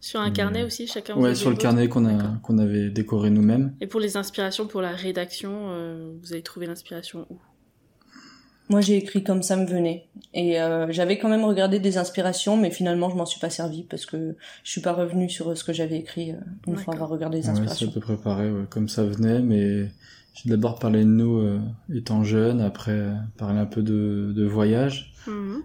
Sur 0.00 0.20
un 0.20 0.28
Euh, 0.28 0.32
carnet 0.32 0.62
aussi, 0.62 0.86
chacun 0.86 1.14
vous 1.14 1.22
Ouais, 1.22 1.34
sur 1.34 1.50
le 1.50 1.56
carnet 1.56 1.88
qu'on 1.88 2.06
a 2.06 2.36
qu'on 2.42 2.58
avait 2.58 2.90
décoré 2.90 3.30
nous-mêmes. 3.30 3.74
Et 3.80 3.86
pour 3.86 3.98
les 4.00 4.16
inspirations 4.16 4.66
pour 4.66 4.80
la 4.80 4.92
rédaction, 4.92 5.50
euh, 5.70 6.12
vous 6.22 6.32
avez 6.32 6.42
trouvé 6.42 6.66
l'inspiration 6.66 7.26
où? 7.30 7.38
Moi, 8.68 8.80
j'ai 8.80 8.96
écrit 8.96 9.22
comme 9.22 9.44
ça 9.44 9.56
me 9.56 9.64
venait, 9.64 10.08
et 10.34 10.60
euh, 10.60 10.90
j'avais 10.90 11.18
quand 11.18 11.28
même 11.28 11.44
regardé 11.44 11.78
des 11.78 11.98
inspirations, 11.98 12.56
mais 12.56 12.72
finalement, 12.72 13.08
je 13.10 13.14
m'en 13.16 13.24
suis 13.24 13.38
pas 13.38 13.48
servi 13.50 13.84
parce 13.84 14.06
que 14.06 14.36
je 14.64 14.70
suis 14.70 14.80
pas 14.80 14.92
revenue 14.92 15.30
sur 15.30 15.56
ce 15.56 15.62
que 15.62 15.72
j'avais 15.72 15.98
écrit 15.98 16.32
euh, 16.32 16.36
une 16.66 16.76
fois 16.76 16.94
avoir 16.94 17.08
regardé 17.08 17.38
les 17.38 17.46
Ouais, 17.48 17.54
c'est 17.54 17.60
inspirations. 17.60 17.88
à 17.88 17.92
peu 17.92 18.00
près 18.00 18.16
pareil, 18.16 18.50
ouais, 18.50 18.64
comme 18.68 18.88
ça 18.88 19.04
venait, 19.04 19.40
mais 19.40 19.88
j'ai 20.34 20.50
d'abord 20.50 20.80
parlé 20.80 21.00
de 21.00 21.04
nous 21.08 21.38
euh, 21.38 21.60
étant 21.94 22.24
jeunes, 22.24 22.60
après 22.60 22.90
euh, 22.90 23.14
parlé 23.38 23.60
un 23.60 23.66
peu 23.66 23.82
de, 23.82 24.32
de 24.34 24.44
voyage, 24.44 25.12
Mhm. 25.28 25.62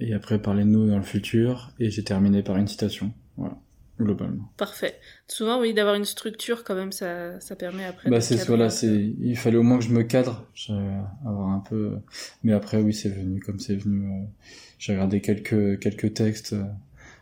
Et 0.00 0.14
après 0.14 0.40
parlé 0.40 0.64
de 0.64 0.68
nous 0.68 0.86
dans 0.88 0.96
le 0.98 1.02
futur, 1.04 1.70
et 1.78 1.90
j'ai 1.90 2.04
terminé 2.04 2.42
par 2.42 2.56
une 2.56 2.66
citation. 2.68 3.12
Voilà. 3.36 3.56
globalement. 4.00 4.52
Parfait. 4.56 4.98
Souvent, 5.28 5.60
oui, 5.60 5.72
d'avoir 5.74 5.94
une 5.94 6.04
structure 6.04 6.64
quand 6.64 6.74
même, 6.74 6.90
ça, 6.92 7.38
ça 7.40 7.54
permet 7.56 7.84
après. 7.84 8.10
Bah 8.10 8.20
c'est 8.20 8.44
voilà, 8.46 8.68
c'est 8.70 9.14
il 9.20 9.36
fallait 9.36 9.56
au 9.56 9.62
moins 9.62 9.78
que 9.78 9.84
je 9.84 9.90
me 9.90 10.02
cadre, 10.02 10.48
je- 10.54 10.72
avoir 11.26 11.48
un 11.50 11.60
peu. 11.60 11.98
Mais 12.42 12.52
après 12.52 12.80
oui, 12.80 12.92
c'est 12.92 13.08
venu 13.08 13.40
comme 13.40 13.58
c'est 13.60 13.76
venu. 13.76 14.06
euh, 14.06 14.24
J'ai 14.78 14.92
regardé 14.94 15.20
quelques 15.20 15.78
quelques 15.80 16.12
textes, 16.14 16.54
euh, 16.54 16.64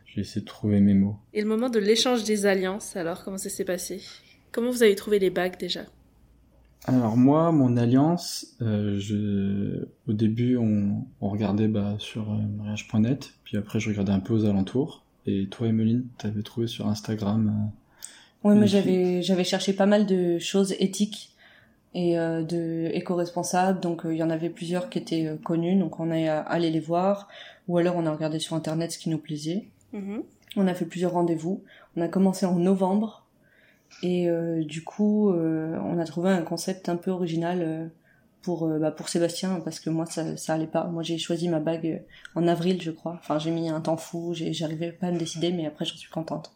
j'ai 0.06 0.22
essayé 0.22 0.40
de 0.40 0.46
trouver 0.46 0.80
mes 0.80 0.94
mots. 0.94 1.16
Et 1.34 1.42
le 1.42 1.46
moment 1.48 1.68
de 1.70 1.78
l'échange 1.78 2.24
des 2.24 2.46
alliances, 2.46 2.96
alors, 2.96 3.22
comment 3.24 3.38
ça 3.38 3.50
s'est 3.50 3.64
passé? 3.66 4.02
Comment 4.50 4.70
vous 4.70 4.82
avez 4.82 4.94
trouvé 4.96 5.18
les 5.18 5.30
bagues 5.30 5.58
déjà? 5.58 5.82
Alors 6.87 7.16
moi, 7.16 7.53
mon 7.53 7.76
alliance, 7.76 8.57
euh, 8.61 8.99
je... 8.99 9.87
au 10.09 10.12
début, 10.12 10.57
on, 10.57 11.05
on 11.20 11.28
regardait 11.28 11.68
bah, 11.68 11.95
sur 11.99 12.33
euh, 12.33 12.37
mariage.net, 12.59 13.35
puis 13.45 13.57
après 13.57 13.78
je 13.78 13.89
regardais 13.89 14.11
un 14.12 14.18
peu 14.20 14.35
aux 14.35 14.45
alentours. 14.47 15.05
Et 15.26 15.47
toi, 15.47 15.68
Emeline, 15.68 16.07
t'avais 16.18 16.43
trouvé 16.43 16.66
sur 16.66 16.89
Instagram. 16.89 17.49
euh, 17.49 18.49
Oui, 18.49 18.55
moi 18.57 18.62
Oui. 18.64 18.68
j'avais 18.68 19.22
j'avais 19.22 19.45
cherché 19.45 19.72
pas 19.74 19.87
mal 19.87 20.07
de 20.07 20.39
choses 20.41 20.74
éthiques 20.80 21.30
et 21.95 22.18
euh, 22.18 22.43
de 22.43 22.91
éco-responsables, 22.93 23.78
donc 23.78 24.05
euh, 24.05 24.12
il 24.14 24.18
y 24.18 24.22
en 24.24 24.30
avait 24.30 24.51
plusieurs 24.51 24.89
qui 24.91 24.99
étaient 24.99 25.26
euh, 25.26 25.37
connues, 25.37 25.76
donc 25.78 26.01
on 26.01 26.11
est 26.11 26.26
allé 26.28 26.70
les 26.70 26.80
voir, 26.80 27.28
ou 27.68 27.78
alors 27.78 27.95
on 27.97 28.07
a 28.07 28.11
regardé 28.12 28.41
sur 28.41 28.57
internet 28.57 28.91
ce 28.91 28.99
qui 28.99 29.09
nous 29.11 29.18
plaisait. 29.18 29.68
Mhm. 29.93 30.22
On 30.57 30.66
a 30.66 30.74
fait 30.74 30.85
plusieurs 30.87 31.12
rendez-vous. 31.12 31.62
On 31.97 32.01
a 32.03 32.09
commencé 32.09 32.45
en 32.45 32.57
novembre 32.57 33.21
et 34.03 34.28
euh, 34.28 34.64
du 34.64 34.82
coup 34.84 35.30
euh, 35.30 35.76
on 35.84 35.99
a 35.99 36.05
trouvé 36.05 36.30
un 36.30 36.43
concept 36.43 36.88
un 36.88 36.97
peu 36.97 37.11
original 37.11 37.62
euh, 37.62 37.86
pour 38.43 38.66
euh, 38.66 38.78
bah, 38.78 38.90
pour 38.90 39.09
Sébastien 39.09 39.61
parce 39.64 39.78
que 39.80 39.90
moi 39.90 40.07
ça 40.07 40.36
ça 40.36 40.55
allait 40.55 40.66
pas. 40.66 40.84
Moi 40.86 41.03
j'ai 41.03 41.18
choisi 41.18 41.49
ma 41.49 41.61
bague 41.61 42.03
en 42.34 42.47
avril 42.49 42.80
je 42.82 42.90
crois. 42.90 43.14
Enfin 43.20 43.38
j'ai 43.38 43.51
mis 43.51 43.68
un 43.68 43.80
temps 43.80 43.97
fou, 43.97 44.34
j'arrivais 44.34 44.93
pas 44.93 45.09
à 45.09 45.12
me 45.12 45.18
décider 45.18 45.53
mais 45.53 45.66
après 45.66 45.84
j'en 45.84 45.97
suis 45.97 46.11
contente. 46.11 46.53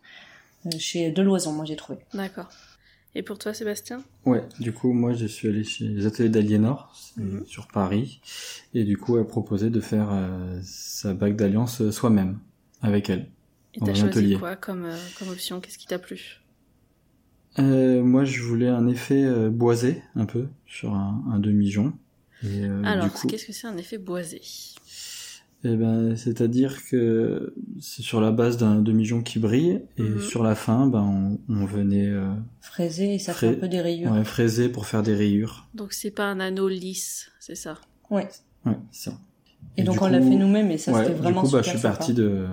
Euh, 0.66 0.70
chez 0.78 1.10
Deloison 1.12 1.52
moi 1.52 1.64
j'ai 1.64 1.76
trouvé. 1.76 1.98
D'accord. 2.14 2.48
Et 3.14 3.22
pour 3.22 3.38
toi, 3.38 3.54
Sébastien? 3.54 4.02
Ouais, 4.26 4.44
du 4.60 4.74
coup, 4.74 4.92
moi, 4.92 5.14
je 5.14 5.24
suis 5.24 5.48
allé 5.48 5.64
chez 5.64 5.88
les 5.88 6.04
ateliers 6.04 6.28
d'Aliénor, 6.28 6.94
Mhm. 7.16 7.46
sur 7.46 7.66
Paris, 7.66 8.20
et 8.74 8.84
du 8.84 8.98
coup, 8.98 9.16
elle 9.16 9.24
proposait 9.24 9.70
de 9.70 9.80
faire 9.80 10.08
euh, 10.12 10.60
sa 10.62 11.14
bague 11.14 11.34
d'alliance 11.34 11.88
soi-même, 11.88 12.38
avec 12.82 13.08
elle. 13.08 13.30
Et 13.72 13.80
t'as 13.80 13.94
choisi 13.94 14.06
atelier. 14.06 14.36
quoi 14.38 14.54
comme, 14.56 14.84
euh, 14.84 14.98
comme 15.18 15.30
option? 15.30 15.60
Qu'est-ce 15.62 15.78
qui 15.78 15.86
t'a 15.86 15.98
plu? 15.98 16.42
Euh, 17.58 18.02
moi, 18.02 18.24
je 18.24 18.42
voulais 18.42 18.68
un 18.68 18.86
effet 18.86 19.24
euh, 19.24 19.50
boisé, 19.50 20.02
un 20.14 20.26
peu, 20.26 20.48
sur 20.66 20.94
un, 20.94 21.24
un 21.30 21.38
demi-jonc. 21.38 21.92
Et 22.42 22.64
euh, 22.64 22.82
Alors, 22.84 23.12
coup, 23.12 23.26
qu'est-ce 23.28 23.46
que 23.46 23.52
c'est 23.52 23.66
un 23.66 23.76
effet 23.76 23.98
boisé? 23.98 24.42
Eh 25.64 25.74
ben, 25.74 26.14
c'est-à-dire 26.16 26.86
que 26.90 27.54
c'est 27.80 28.02
sur 28.02 28.20
la 28.20 28.30
base 28.30 28.56
d'un 28.58 28.76
demi-jonc 28.80 29.22
qui 29.22 29.38
brille, 29.38 29.82
et 29.96 30.10
Mhm. 30.10 30.20
sur 30.20 30.42
la 30.42 30.54
fin, 30.54 30.86
ben, 30.86 31.00
on, 31.02 31.40
on 31.52 31.64
venait 31.64 32.06
euh, 32.08 32.32
Fraisé 32.60 33.14
et 33.14 33.18
ça 33.18 33.32
fait 33.32 33.48
un 33.48 33.54
peu 33.54 33.68
des 33.68 33.80
rayures. 33.80 34.12
ouais, 34.12 34.24
fraiser 34.24 34.68
pour 34.68 34.86
faire 34.86 35.02
des 35.02 35.14
rayures. 35.14 35.68
Donc, 35.74 35.92
c'est 35.92 36.10
pas 36.10 36.26
un 36.26 36.40
anneau 36.40 36.68
lisse, 36.68 37.30
c'est 37.40 37.54
ça? 37.54 37.78
Ouais. 38.10 38.28
Ouais, 38.66 38.76
ça. 38.92 39.12
Et, 39.78 39.82
donc 39.82 40.00
on 40.02 40.08
l'a 40.08 40.20
fait 40.20 40.36
nous-mêmes 40.36 40.70
et 40.70 40.78
ça 40.78 40.92
ouais, 40.92 41.02
c'était 41.04 41.14
vraiment 41.14 41.42
du 41.42 41.48
coup, 41.48 41.52
bah, 41.52 41.62
super 41.62 41.74
je 41.74 41.78
suis 41.78 41.82
parti 41.88 42.14
de, 42.14 42.46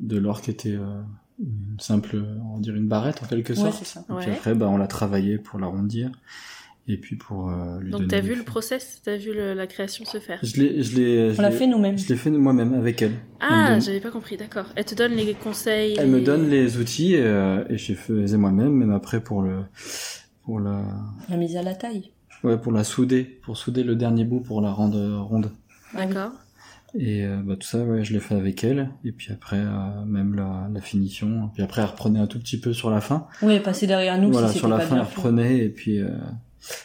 de 0.00 0.18
l'or 0.18 0.40
qui 0.42 0.50
était 0.50 0.74
euh, 0.74 1.00
une 1.40 1.80
simple, 1.80 2.22
on 2.44 2.54
va 2.56 2.60
dire 2.60 2.74
une 2.74 2.88
barrette 2.88 3.22
en 3.22 3.26
quelque 3.26 3.50
Ouais, 3.54 3.58
sorte. 3.58 3.84
ça. 3.84 4.00
Et 4.00 4.04
puis 4.04 4.14
Ouais. 4.30 4.32
après, 4.36 4.54
bah, 4.54 4.68
on 4.68 4.76
l'a 4.76 4.86
travaillé 4.86 5.38
pour 5.38 5.58
l'arrondir. 5.58 6.10
Et 6.88 6.96
puis 6.96 7.14
pour 7.14 7.50
euh, 7.50 7.78
lui 7.78 7.90
Donc, 7.92 8.00
donner 8.00 8.10
t'as 8.10 8.20
vu 8.20 8.34
le 8.34 8.42
process? 8.42 9.00
T'as 9.04 9.16
vu 9.16 9.32
le- 9.32 9.54
la 9.54 9.66
création 9.68 10.04
se 10.04 10.18
faire? 10.18 10.40
Je 10.42 10.60
l'ai, 10.60 10.82
je 10.82 10.96
l'ai, 10.96 11.34
je 11.34 11.38
On 11.38 11.42
l'a 11.42 11.50
fait 11.52 11.66
nous-mêmes. 11.68 11.96
Je 11.96 12.08
l'ai 12.08 12.16
fait 12.16 12.30
moi-même 12.30 12.74
avec 12.74 13.00
elle. 13.02 13.12
Ah, 13.38 13.70
donne- 13.72 13.82
j'avais 13.82 14.00
pas 14.00 14.10
compris, 14.10 14.36
d'accord. 14.36 14.66
Elle 14.74 14.86
te 14.86 14.94
donne 14.96 15.12
les 15.12 15.34
conseils 15.34 15.94
Elle 15.98 16.08
me 16.08 16.20
donne 16.20 16.48
les 16.48 16.78
outils 16.78 17.14
et, 17.14 17.22
euh, 17.22 17.64
et 17.68 17.78
je 17.78 17.88
les 17.92 17.94
faisais 17.94 18.36
moi-même, 18.38 18.72
même 18.72 18.90
après 18.92 19.20
pour 19.22 19.42
le, 19.42 19.60
pour 20.42 20.58
la, 20.58 20.82
La 21.28 21.36
mise 21.36 21.56
à 21.56 21.62
la 21.62 21.74
taille. 21.74 22.10
ouais, 22.42 22.58
pour 22.58 22.72
la 22.72 22.82
souder, 22.82 23.22
pour 23.24 23.56
souder 23.56 23.84
le 23.84 23.94
dernier 23.94 24.24
bout 24.24 24.40
pour 24.40 24.60
la 24.60 24.72
rendre 24.72 24.98
ronde. 25.20 25.52
D'accord. 25.94 26.32
Et 26.98 27.24
euh, 27.24 27.40
bah, 27.44 27.54
tout 27.56 27.66
ça, 27.66 27.78
ouais, 27.84 28.04
je 28.04 28.12
l'ai 28.12 28.20
fait 28.20 28.34
avec 28.34 28.64
elle. 28.64 28.90
Et 29.04 29.12
puis 29.12 29.32
après, 29.32 29.58
euh, 29.58 30.04
même 30.06 30.34
la, 30.34 30.68
la 30.72 30.80
finition. 30.80 31.46
Et 31.46 31.48
puis 31.54 31.62
après, 31.62 31.82
elle 31.82 31.88
reprenait 31.88 32.18
un 32.18 32.26
tout 32.26 32.38
petit 32.38 32.58
peu 32.58 32.72
sur 32.72 32.90
la 32.90 33.00
fin. 33.00 33.26
Oui, 33.42 33.60
passer 33.60 33.86
derrière 33.86 34.20
nous 34.20 34.32
voilà, 34.32 34.48
si 34.48 34.58
sur 34.58 34.68
la 34.68 34.78
pas 34.78 34.86
fin, 34.86 34.96
elle 34.96 35.02
reprenait. 35.02 35.58
Et 35.58 35.68
puis, 35.68 35.98
euh, 36.00 36.08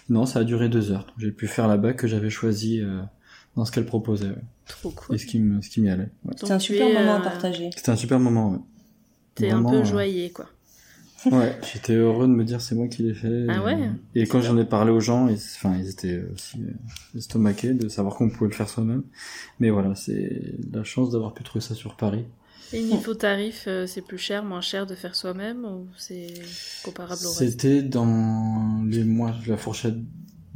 non, 0.09 0.25
ça 0.25 0.39
a 0.39 0.43
duré 0.43 0.69
deux 0.69 0.91
heures. 0.91 1.07
J'ai 1.17 1.31
pu 1.31 1.47
faire 1.47 1.67
la 1.67 1.77
bague 1.77 1.95
que 1.95 2.07
j'avais 2.07 2.29
choisie 2.29 2.81
euh, 2.81 3.01
dans 3.55 3.65
ce 3.65 3.71
qu'elle 3.71 3.85
proposait. 3.85 4.27
ouais. 4.27 4.35
Trop 4.67 4.89
cool. 4.91 5.15
Et 5.15 5.19
ce 5.19 5.25
qui 5.25 5.39
me, 5.39 5.61
ce 5.61 5.69
qui 5.69 5.79
m'y 5.81 5.89
allait. 5.89 6.09
ouais. 6.25 6.33
C'était 6.37 6.51
un 6.53 6.59
super 6.59 6.87
moment 6.87 7.15
euh, 7.15 7.17
à 7.17 7.21
partager. 7.21 7.69
C'était 7.75 7.91
un 7.91 7.95
super 7.95 8.19
moment. 8.19 8.51
Ouais. 8.51 8.59
T'es 9.35 9.51
un 9.51 9.63
peu 9.63 9.77
euh, 9.77 9.83
joyeux, 9.85 10.29
quoi. 10.33 10.45
Ouais, 11.31 11.57
j'étais 11.73 11.93
heureux 11.93 12.27
de 12.27 12.31
me 12.31 12.43
dire 12.43 12.61
c'est 12.61 12.75
moi 12.75 12.87
qui 12.87 13.03
l'ai 13.03 13.13
fait. 13.13 13.45
Ah 13.49 13.57
et, 13.57 13.59
ouais 13.59 13.89
Et 14.15 14.27
quand 14.27 14.41
j'en 14.41 14.57
ai 14.57 14.65
parlé 14.65 14.91
aux 14.91 14.99
gens, 14.99 15.27
ils, 15.27 15.35
enfin, 15.35 15.75
ils 15.79 15.89
étaient 15.89 16.23
aussi 16.33 16.57
euh, 16.61 17.17
estomaqués 17.17 17.73
de 17.73 17.89
savoir 17.89 18.15
qu'on 18.15 18.29
pouvait 18.29 18.49
le 18.49 18.55
faire 18.55 18.69
soi-même. 18.69 19.03
Mais 19.59 19.69
voilà, 19.69 19.95
c'est 19.95 20.55
la 20.71 20.83
chance 20.83 21.11
d'avoir 21.11 21.33
pu 21.33 21.43
trouver 21.43 21.63
ça 21.63 21.75
sur 21.75 21.95
Paris. 21.95 22.25
Et 22.73 22.81
niveau 22.81 23.13
tarif, 23.13 23.65
euh, 23.67 23.85
c'est 23.85 24.01
plus 24.01 24.17
cher, 24.17 24.43
moins 24.43 24.61
cher 24.61 24.87
de 24.87 24.95
faire 24.95 25.15
soi-même 25.15 25.65
ou 25.65 25.87
c'est 25.97 26.33
comparable 26.83 27.21
au 27.25 27.29
reste? 27.29 27.39
C'était 27.39 27.81
dans 27.83 28.81
les 28.87 29.03
mois, 29.03 29.33
la 29.47 29.57
fourchette 29.57 29.95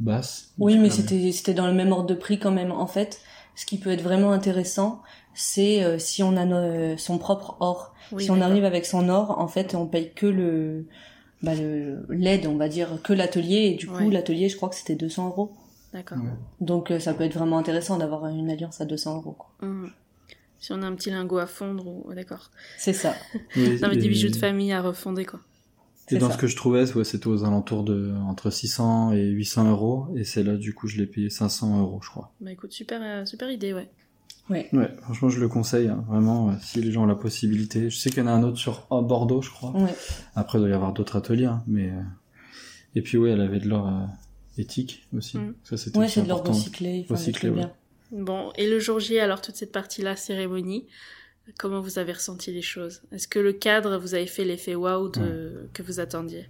basse. 0.00 0.52
Oui, 0.58 0.78
mais 0.78 0.90
c'était 0.90 1.30
c'était 1.32 1.54
dans 1.54 1.66
le 1.66 1.74
même 1.74 1.92
ordre 1.92 2.06
de 2.06 2.14
prix 2.14 2.38
quand 2.38 2.50
même. 2.50 2.72
En 2.72 2.86
fait, 2.86 3.20
ce 3.54 3.64
qui 3.64 3.78
peut 3.78 3.90
être 3.90 4.02
vraiment 4.02 4.32
intéressant, 4.32 5.02
c'est 5.34 5.82
euh, 5.84 5.98
si 5.98 6.22
on 6.22 6.36
a 6.36 6.44
no- 6.44 6.96
son 6.96 7.18
propre 7.18 7.56
or. 7.60 7.94
Oui, 8.12 8.24
si 8.24 8.30
on 8.30 8.40
arrive 8.40 8.64
avec 8.64 8.86
son 8.86 9.08
or, 9.08 9.38
en 9.38 9.46
fait, 9.48 9.74
on 9.74 9.86
paye 9.86 10.12
que 10.14 10.26
le 10.26 10.86
bah, 11.42 11.52
l'aide, 12.08 12.46
on 12.46 12.56
va 12.56 12.68
dire, 12.68 12.98
que 13.02 13.12
l'atelier. 13.12 13.70
Et 13.72 13.74
du 13.74 13.86
coup, 13.86 13.94
Ouais. 13.94 14.10
l'atelier, 14.10 14.48
je 14.48 14.56
crois 14.56 14.68
que 14.68 14.74
c'était 14.74 14.94
200 14.96 15.28
euros. 15.28 15.52
D'accord. 15.92 16.18
Ouais. 16.18 16.30
Donc, 16.60 16.90
euh, 16.90 16.98
ça 17.00 17.14
peut 17.14 17.24
être 17.24 17.34
vraiment 17.34 17.58
intéressant 17.58 17.96
d'avoir 17.98 18.26
une 18.26 18.50
alliance 18.50 18.80
à 18.80 18.84
200 18.84 19.16
euros. 19.16 19.32
quoi. 19.38 19.50
Mhm. 19.66 19.90
Si 20.58 20.72
on 20.72 20.82
a 20.82 20.86
un 20.86 20.94
petit 20.94 21.10
lingot 21.10 21.38
à 21.38 21.46
fondre, 21.46 21.86
ou... 21.86 22.12
d'accord. 22.12 22.50
C'est 22.76 22.92
ça. 22.92 23.14
Oui, 23.56 23.78
Non, 23.80 23.88
mais 23.88 23.96
des 23.96 24.08
bijoux 24.08 24.28
de 24.30 24.36
famille 24.36 24.72
à 24.72 24.82
refonder, 24.82 25.24
quoi. 25.24 25.40
Et 26.08 26.14
C'est 26.14 26.18
dans 26.18 26.26
ça. 26.28 26.34
ce 26.34 26.38
que 26.38 26.46
je 26.48 26.56
trouvais, 26.56 26.92
ouais, 26.94 27.04
c'était 27.04 27.28
aux 27.28 27.44
alentours 27.44 27.84
de 27.84 28.12
entre 28.28 28.50
600 28.50 29.12
et 29.12 29.24
800 29.28 29.70
euros. 29.70 30.08
Et 30.16 30.24
c'est 30.24 30.42
là, 30.42 30.56
du 30.56 30.74
coup, 30.74 30.88
je 30.88 30.98
l'ai 30.98 31.06
payé 31.06 31.30
500 31.30 31.80
euros, 31.80 32.00
je 32.02 32.10
crois. 32.10 32.32
Bah 32.40 32.50
écoute, 32.52 32.72
super, 32.72 33.00
euh, 33.02 33.24
super 33.24 33.48
idée, 33.50 33.72
ouais. 33.72 33.88
Ouais. 34.50 34.68
Ouais, 34.72 34.90
franchement, 35.00 35.28
je 35.28 35.40
le 35.40 35.48
conseille, 35.48 35.88
hein, 35.88 36.04
vraiment, 36.08 36.50
euh, 36.50 36.52
si 36.60 36.82
les 36.82 36.90
gens 36.92 37.04
ont 37.04 37.06
la 37.06 37.14
possibilité. 37.14 37.88
Je 37.88 37.96
sais 37.96 38.10
qu'il 38.10 38.18
y 38.18 38.22
en 38.22 38.26
a 38.26 38.32
un 38.32 38.42
autre 38.42 38.58
sur 38.58 38.86
oh, 38.90 39.00
Bordeaux, 39.00 39.40
je 39.40 39.50
crois. 39.50 39.70
Ouais. 39.70 39.94
Après, 40.34 40.58
il 40.58 40.62
doit 40.62 40.70
y 40.70 40.72
avoir 40.72 40.92
d'autres 40.92 41.16
ateliers, 41.16 41.46
hein, 41.46 41.62
mais... 41.66 41.88
euh, 41.90 42.02
Et 42.96 43.02
puis, 43.02 43.16
oui, 43.16 43.30
elle 43.30 43.40
avait 43.40 43.60
de 43.60 43.68
l'or 43.68 43.86
euh, 43.86 44.06
éthique 44.58 45.06
aussi. 45.16 45.38
Mm. 45.38 45.54
Ça, 45.62 45.76
c'était 45.76 45.98
Ouais, 45.98 46.08
c'est 46.08 46.22
de 46.22 46.28
l'or 46.28 46.44
recyclé. 46.44 47.06
Recyclé, 47.08 47.50
bien. 47.50 47.72
Bon, 48.12 48.50
et 48.56 48.68
le 48.68 48.80
jour 48.80 48.98
J, 48.98 49.20
alors 49.20 49.40
toute 49.40 49.54
cette 49.54 49.70
partie-là, 49.70 50.16
cérémonie, 50.16 50.86
comment 51.58 51.80
vous 51.80 52.00
avez 52.00 52.12
ressenti 52.12 52.50
les 52.50 52.62
choses? 52.62 53.02
Est-ce 53.12 53.28
que 53.28 53.38
le 53.38 53.52
cadre 53.52 53.98
vous 53.98 54.14
avez 54.14 54.26
fait 54.26 54.44
l'effet 54.44 54.74
waouh 54.74 55.10
de... 55.10 55.68
que 55.72 55.84
vous 55.84 56.00
attendiez? 56.00 56.46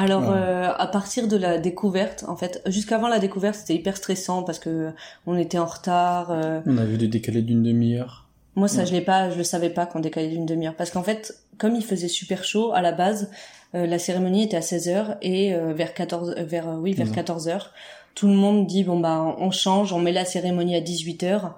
Alors, 0.00 0.22
Ouais. 0.22 0.28
euh, 0.36 0.72
à 0.76 0.86
partir 0.86 1.28
de 1.28 1.36
la 1.36 1.58
découverte, 1.58 2.24
en 2.28 2.36
fait, 2.36 2.62
jusqu'avant 2.66 3.08
la 3.08 3.18
découverte, 3.18 3.54
c'était 3.56 3.74
hyper 3.74 3.96
stressant 3.96 4.42
parce 4.42 4.58
que 4.58 4.90
on 5.26 5.36
était 5.36 5.58
en 5.58 5.66
retard. 5.66 6.30
euh, 6.30 6.60
On 6.66 6.78
a 6.78 6.84
vu 6.84 6.96
des 6.98 7.08
décalés 7.08 7.42
d'une 7.42 7.62
demi-heure. 7.62 8.26
Moi, 8.56 8.66
ça, 8.68 8.80
Ouais. 8.80 8.86
je 8.86 8.92
l'ai 8.92 9.00
pas, 9.00 9.30
je 9.30 9.36
le 9.38 9.44
savais 9.44 9.70
pas 9.70 9.86
qu'on 9.86 10.00
décalait 10.00 10.28
d'une 10.28 10.46
demi-heure. 10.46 10.74
Parce 10.74 10.90
qu'en 10.90 11.02
fait, 11.02 11.34
comme 11.58 11.76
il 11.76 11.84
faisait 11.84 12.08
super 12.08 12.44
chaud, 12.44 12.72
à 12.72 12.82
la 12.82 12.92
base, 12.92 13.30
euh, 13.74 13.86
la 13.86 13.98
cérémonie 13.98 14.44
était 14.44 14.56
à 14.56 14.60
16h 14.62 15.16
et 15.22 15.54
euh, 15.54 15.72
vers 15.72 15.94
14, 15.94 16.34
euh, 16.36 16.44
vers, 16.44 16.66
oui, 16.80 16.92
vers 16.94 17.06
Mhm. 17.06 17.12
14h, 17.14 17.70
tout 18.14 18.26
le 18.26 18.34
monde 18.34 18.66
dit, 18.66 18.82
bon, 18.84 18.98
bah, 18.98 19.36
on 19.38 19.50
change, 19.50 19.92
on 19.92 20.00
met 20.00 20.12
la 20.12 20.24
cérémonie 20.24 20.74
à 20.74 20.80
18h, 20.80 21.54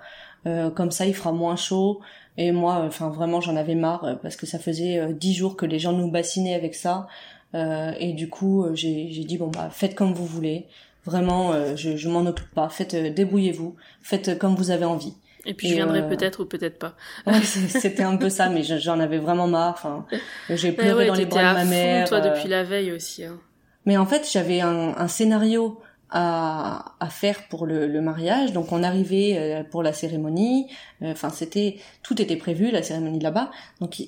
euh, 0.46 0.70
comme 0.70 0.90
ça, 0.90 1.06
il 1.06 1.14
fera 1.14 1.32
moins 1.32 1.56
chaud. 1.56 2.00
Et 2.38 2.50
moi, 2.52 2.82
enfin, 2.86 3.08
vraiment, 3.10 3.40
j'en 3.40 3.56
avais 3.56 3.74
marre, 3.74 4.18
parce 4.22 4.36
que 4.36 4.46
ça 4.46 4.58
faisait 4.58 5.12
10 5.12 5.34
jours 5.34 5.54
que 5.56 5.66
les 5.66 5.78
gens 5.78 5.92
nous 5.92 6.10
bassinaient 6.10 6.54
avec 6.54 6.74
ça. 6.74 7.06
Euh, 7.54 7.92
et 7.98 8.12
du 8.12 8.28
coup, 8.28 8.64
euh, 8.64 8.74
j'ai 8.74 9.08
j'ai 9.10 9.24
dit, 9.24 9.36
bon, 9.38 9.48
bah, 9.48 9.68
faites 9.70 9.94
comme 9.94 10.12
vous 10.14 10.26
voulez. 10.26 10.66
Vraiment, 11.04 11.52
euh, 11.52 11.74
je, 11.76 11.96
je 11.96 12.08
m'en 12.08 12.20
occupe 12.26 12.50
pas. 12.54 12.68
Faites, 12.68 12.94
euh, 12.94 13.10
débrouillez-vous. 13.10 13.74
Faites 14.02 14.38
comme 14.38 14.54
vous 14.54 14.70
avez 14.70 14.84
envie. 14.84 15.14
Et 15.44 15.54
puis 15.54 15.66
Et, 15.66 15.70
je 15.70 15.74
viendrai 15.74 16.00
euh, 16.02 16.08
peut-être 16.08 16.42
ou 16.42 16.46
peut-être 16.46 16.78
pas. 16.78 16.94
Ouais, 17.26 17.40
c'était 17.42 18.04
un 18.04 18.16
peu 18.16 18.28
ça, 18.30 18.48
mais 18.48 18.62
je- 18.62 18.78
j'en 18.78 19.00
avais 19.00 19.18
vraiment 19.18 19.48
marre. 19.48 19.74
Enfin, 19.76 20.06
j'ai 20.48 20.70
pleuré 20.72 20.94
ouais, 21.04 21.06
dans 21.08 21.14
les 21.14 21.26
bras 21.26 21.40
de 21.50 21.58
ma 21.58 21.64
fond, 21.64 21.70
mère. 21.70 22.08
toi, 22.08 22.18
euh, 22.18 22.30
depuis 22.34 22.48
la 22.48 22.62
veille 22.62 22.92
aussi. 22.92 23.24
Hein. 23.24 23.40
Mais 23.84 23.96
en 23.96 24.06
fait, 24.06 24.28
j'avais 24.32 24.60
un, 24.60 24.94
un 24.96 25.08
scénario 25.08 25.80
à, 26.10 26.94
à 27.00 27.08
faire 27.08 27.48
pour 27.48 27.66
le, 27.66 27.88
le 27.88 28.00
mariage. 28.00 28.52
Donc, 28.52 28.70
on 28.70 28.84
arrivait 28.84 29.66
pour 29.72 29.82
la 29.82 29.92
cérémonie. 29.92 30.68
Enfin, 31.02 31.30
c'était 31.30 31.78
tout 32.04 32.22
était 32.22 32.36
prévu, 32.36 32.70
la 32.70 32.84
cérémonie 32.84 33.18
là-bas. 33.18 33.50
Donc, 33.80 34.00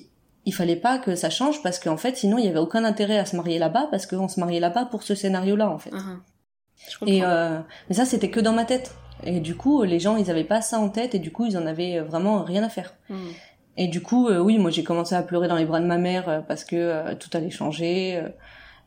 il, 0.45 0.53
fallait 0.53 0.75
pas 0.75 0.97
que 0.97 1.15
ça 1.15 1.29
change 1.29 1.61
parce 1.63 1.79
qu'en 1.79 1.97
fait, 1.97 2.17
sinon, 2.17 2.37
il 2.37 2.45
y 2.45 2.47
avait 2.47 2.59
aucun 2.59 2.83
intérêt 2.83 3.17
à 3.17 3.25
se 3.25 3.35
marier 3.35 3.59
là-bas 3.59 3.87
parce 3.91 4.05
qu'on 4.05 4.27
se 4.27 4.39
mariait 4.39 4.59
là-bas 4.59 4.85
pour 4.85 5.03
ce 5.03 5.15
scénario-là, 5.15 5.69
en 5.69 5.79
fait. 5.79 5.91
Ah, 5.93 5.99
ah. 6.03 6.19
Je. 6.89 7.09
Et 7.09 7.23
euh, 7.23 7.59
mais 7.89 7.95
ça, 7.95 8.05
c'était 8.05 8.29
que 8.29 8.39
dans 8.39 8.53
ma 8.53 8.65
tête. 8.65 8.93
Et 9.23 9.39
du 9.39 9.55
coup, 9.55 9.83
les 9.83 9.99
gens, 9.99 10.17
ils 10.17 10.29
avaient 10.29 10.43
pas 10.43 10.61
ça 10.61 10.77
en 10.77 10.89
tête 10.89 11.15
et 11.15 11.19
du 11.19 11.31
coup, 11.31 11.45
ils 11.45 11.57
en 11.57 11.65
avaient 11.65 11.99
vraiment 11.99 12.43
rien 12.43 12.63
à 12.63 12.69
faire. 12.69 12.93
Hmm. 13.09 13.31
Et 13.77 13.87
du 13.87 14.01
coup, 14.01 14.27
euh, 14.27 14.39
oui, 14.39 14.57
moi 14.57 14.71
j'ai 14.71 14.83
commencé 14.83 15.15
à 15.15 15.21
pleurer 15.21 15.47
dans 15.47 15.57
les 15.57 15.65
bras 15.65 15.81
de 15.81 15.85
ma 15.85 15.97
mère 15.97 16.29
euh, 16.29 16.39
parce 16.39 16.63
que 16.63 16.75
euh, 16.75 17.15
tout 17.15 17.29
allait 17.33 17.49
changer, 17.49 18.23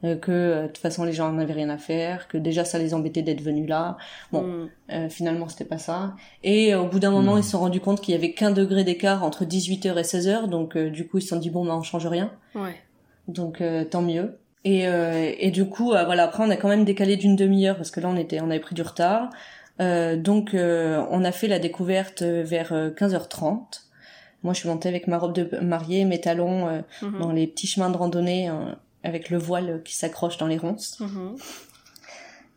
que 0.03 0.62
de 0.62 0.66
toute 0.68 0.78
façon 0.78 1.05
les 1.05 1.12
gens 1.12 1.32
n'avaient 1.32 1.55
rien 1.55 1.70
à 1.70 1.78
faire, 1.78 2.28
que 2.28 2.38
déjà 2.38 2.64
ça 2.64 2.78
les 2.78 2.94
embêtait 2.94 3.22
d'être 3.22 3.40
venus 3.40 3.68
là. 3.68 3.96
Bon, 4.32 4.68
mm. 4.88 5.09
finalement 5.11 5.49
c'était 5.49 5.64
pas 5.64 5.78
ça. 5.78 6.14
Et 6.44 6.74
au 6.74 6.86
bout 6.86 6.99
d'un 6.99 7.11
moment, 7.11 7.34
mm. 7.34 7.38
ils 7.38 7.44
se 7.44 7.51
sont 7.51 7.61
rendus 7.61 7.80
compte 7.80 8.01
qu'il 8.01 8.14
y 8.14 8.16
avait 8.16 8.32
qu'un 8.32 8.51
degré 8.51 8.84
d'écart 8.84 9.24
entre 9.24 9.44
18h 9.44 9.99
et 9.99 10.03
16h, 10.03 10.49
donc 10.49 10.76
du 10.78 11.07
coup 11.07 11.18
ils 11.18 11.22
se 11.22 11.28
sont 11.28 11.36
dit 11.36 11.51
bon, 11.51 11.64
bah 11.64 11.76
on 11.76 11.82
change 11.82 12.07
rien. 12.07 12.30
Ouais. 12.55 12.76
Donc 13.26 13.62
tant 13.90 14.03
mieux. 14.03 14.38
Et, 14.64 14.84
et 14.84 15.51
du 15.51 15.68
coup, 15.68 15.88
voilà, 15.88 16.24
après 16.24 16.44
on 16.44 16.51
a 16.51 16.57
quand 16.57 16.68
même 16.68 16.84
décalé 16.84 17.16
d'une 17.16 17.36
demi-heure 17.36 17.76
parce 17.76 17.90
que 17.90 18.01
là 18.01 18.09
on 18.09 18.16
était, 18.16 18.40
on 18.40 18.51
avait 18.51 18.61
pris 18.61 18.74
du 18.74 18.82
retard. 18.82 19.30
donc 19.80 20.51
on 20.55 21.24
a 21.24 21.32
fait 21.32 21.49
la 21.49 21.59
découverte 21.59 22.22
vers 22.22 22.72
15h30. 22.72 23.88
Moi, 24.42 24.55
je 24.55 24.61
suis 24.61 24.68
montée 24.68 24.88
avec 24.88 25.09
ma 25.09 25.18
robe 25.18 25.32
de 25.32 25.59
mariée, 25.61 26.05
mes 26.05 26.20
talons 26.20 26.68
euh, 26.68 26.80
mhm. 27.03 27.18
dans 27.18 27.32
les 27.32 27.46
petits 27.46 27.66
chemins 27.66 27.90
de 27.90 27.96
randonnée, 27.96 28.49
euh, 28.49 28.72
avec 29.05 29.30
le 29.30 29.38
voile 29.38 29.82
qui 29.84 29.94
s'accroche 29.94 30.38
dans 30.38 30.46
les 30.46 30.59
ronces. 30.59 31.01
Mhm. 31.01 31.36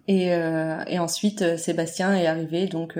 Et, 0.07 0.33
euh, 0.33 0.83
et, 0.87 0.99
ensuite, 0.99 1.57
Sébastien 1.57 2.15
est 2.15 2.25
arrivé, 2.25 2.65
donc 2.67 2.97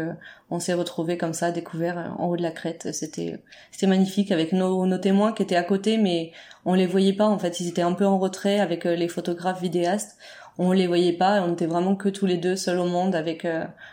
on 0.49 0.59
s'est 0.59 0.75
retrouvés 0.75 1.17
comme 1.17 1.33
ça, 1.33 1.51
découverts 1.51 2.15
en 2.19 2.27
haut 2.27 2.37
de 2.37 2.43
la 2.43 2.51
crête. 2.51 2.89
C'était 2.93 3.39
c'était 3.71 3.87
magnifique 3.87 4.31
avec 4.31 4.53
nos, 4.53 4.85
nos 4.85 4.97
témoins 4.99 5.33
qui 5.33 5.41
étaient 5.41 5.55
à 5.55 5.63
côté, 5.63 5.97
mais 5.97 6.31
on 6.63 6.75
les 6.75 6.85
voyait 6.85 7.13
pas. 7.13 7.25
En 7.25 7.39
fait, 7.39 7.59
ils 7.59 7.67
étaient 7.67 7.81
un 7.81 7.93
peu 7.93 8.05
en 8.05 8.19
retrait 8.19 8.59
avec 8.59 8.85
les 8.85 9.07
photographes 9.07 9.61
vidéastes. 9.61 10.17
On 10.59 10.71
les 10.71 10.87
voyait 10.87 11.13
pas. 11.13 11.41
On 11.41 11.53
était 11.53 11.65
vraiment 11.65 11.95
que 11.95 12.07
tous 12.07 12.27
les 12.27 12.37
deux 12.37 12.55
seuls 12.55 12.79
au 12.79 12.87
monde 12.87 13.15
avec 13.15 13.47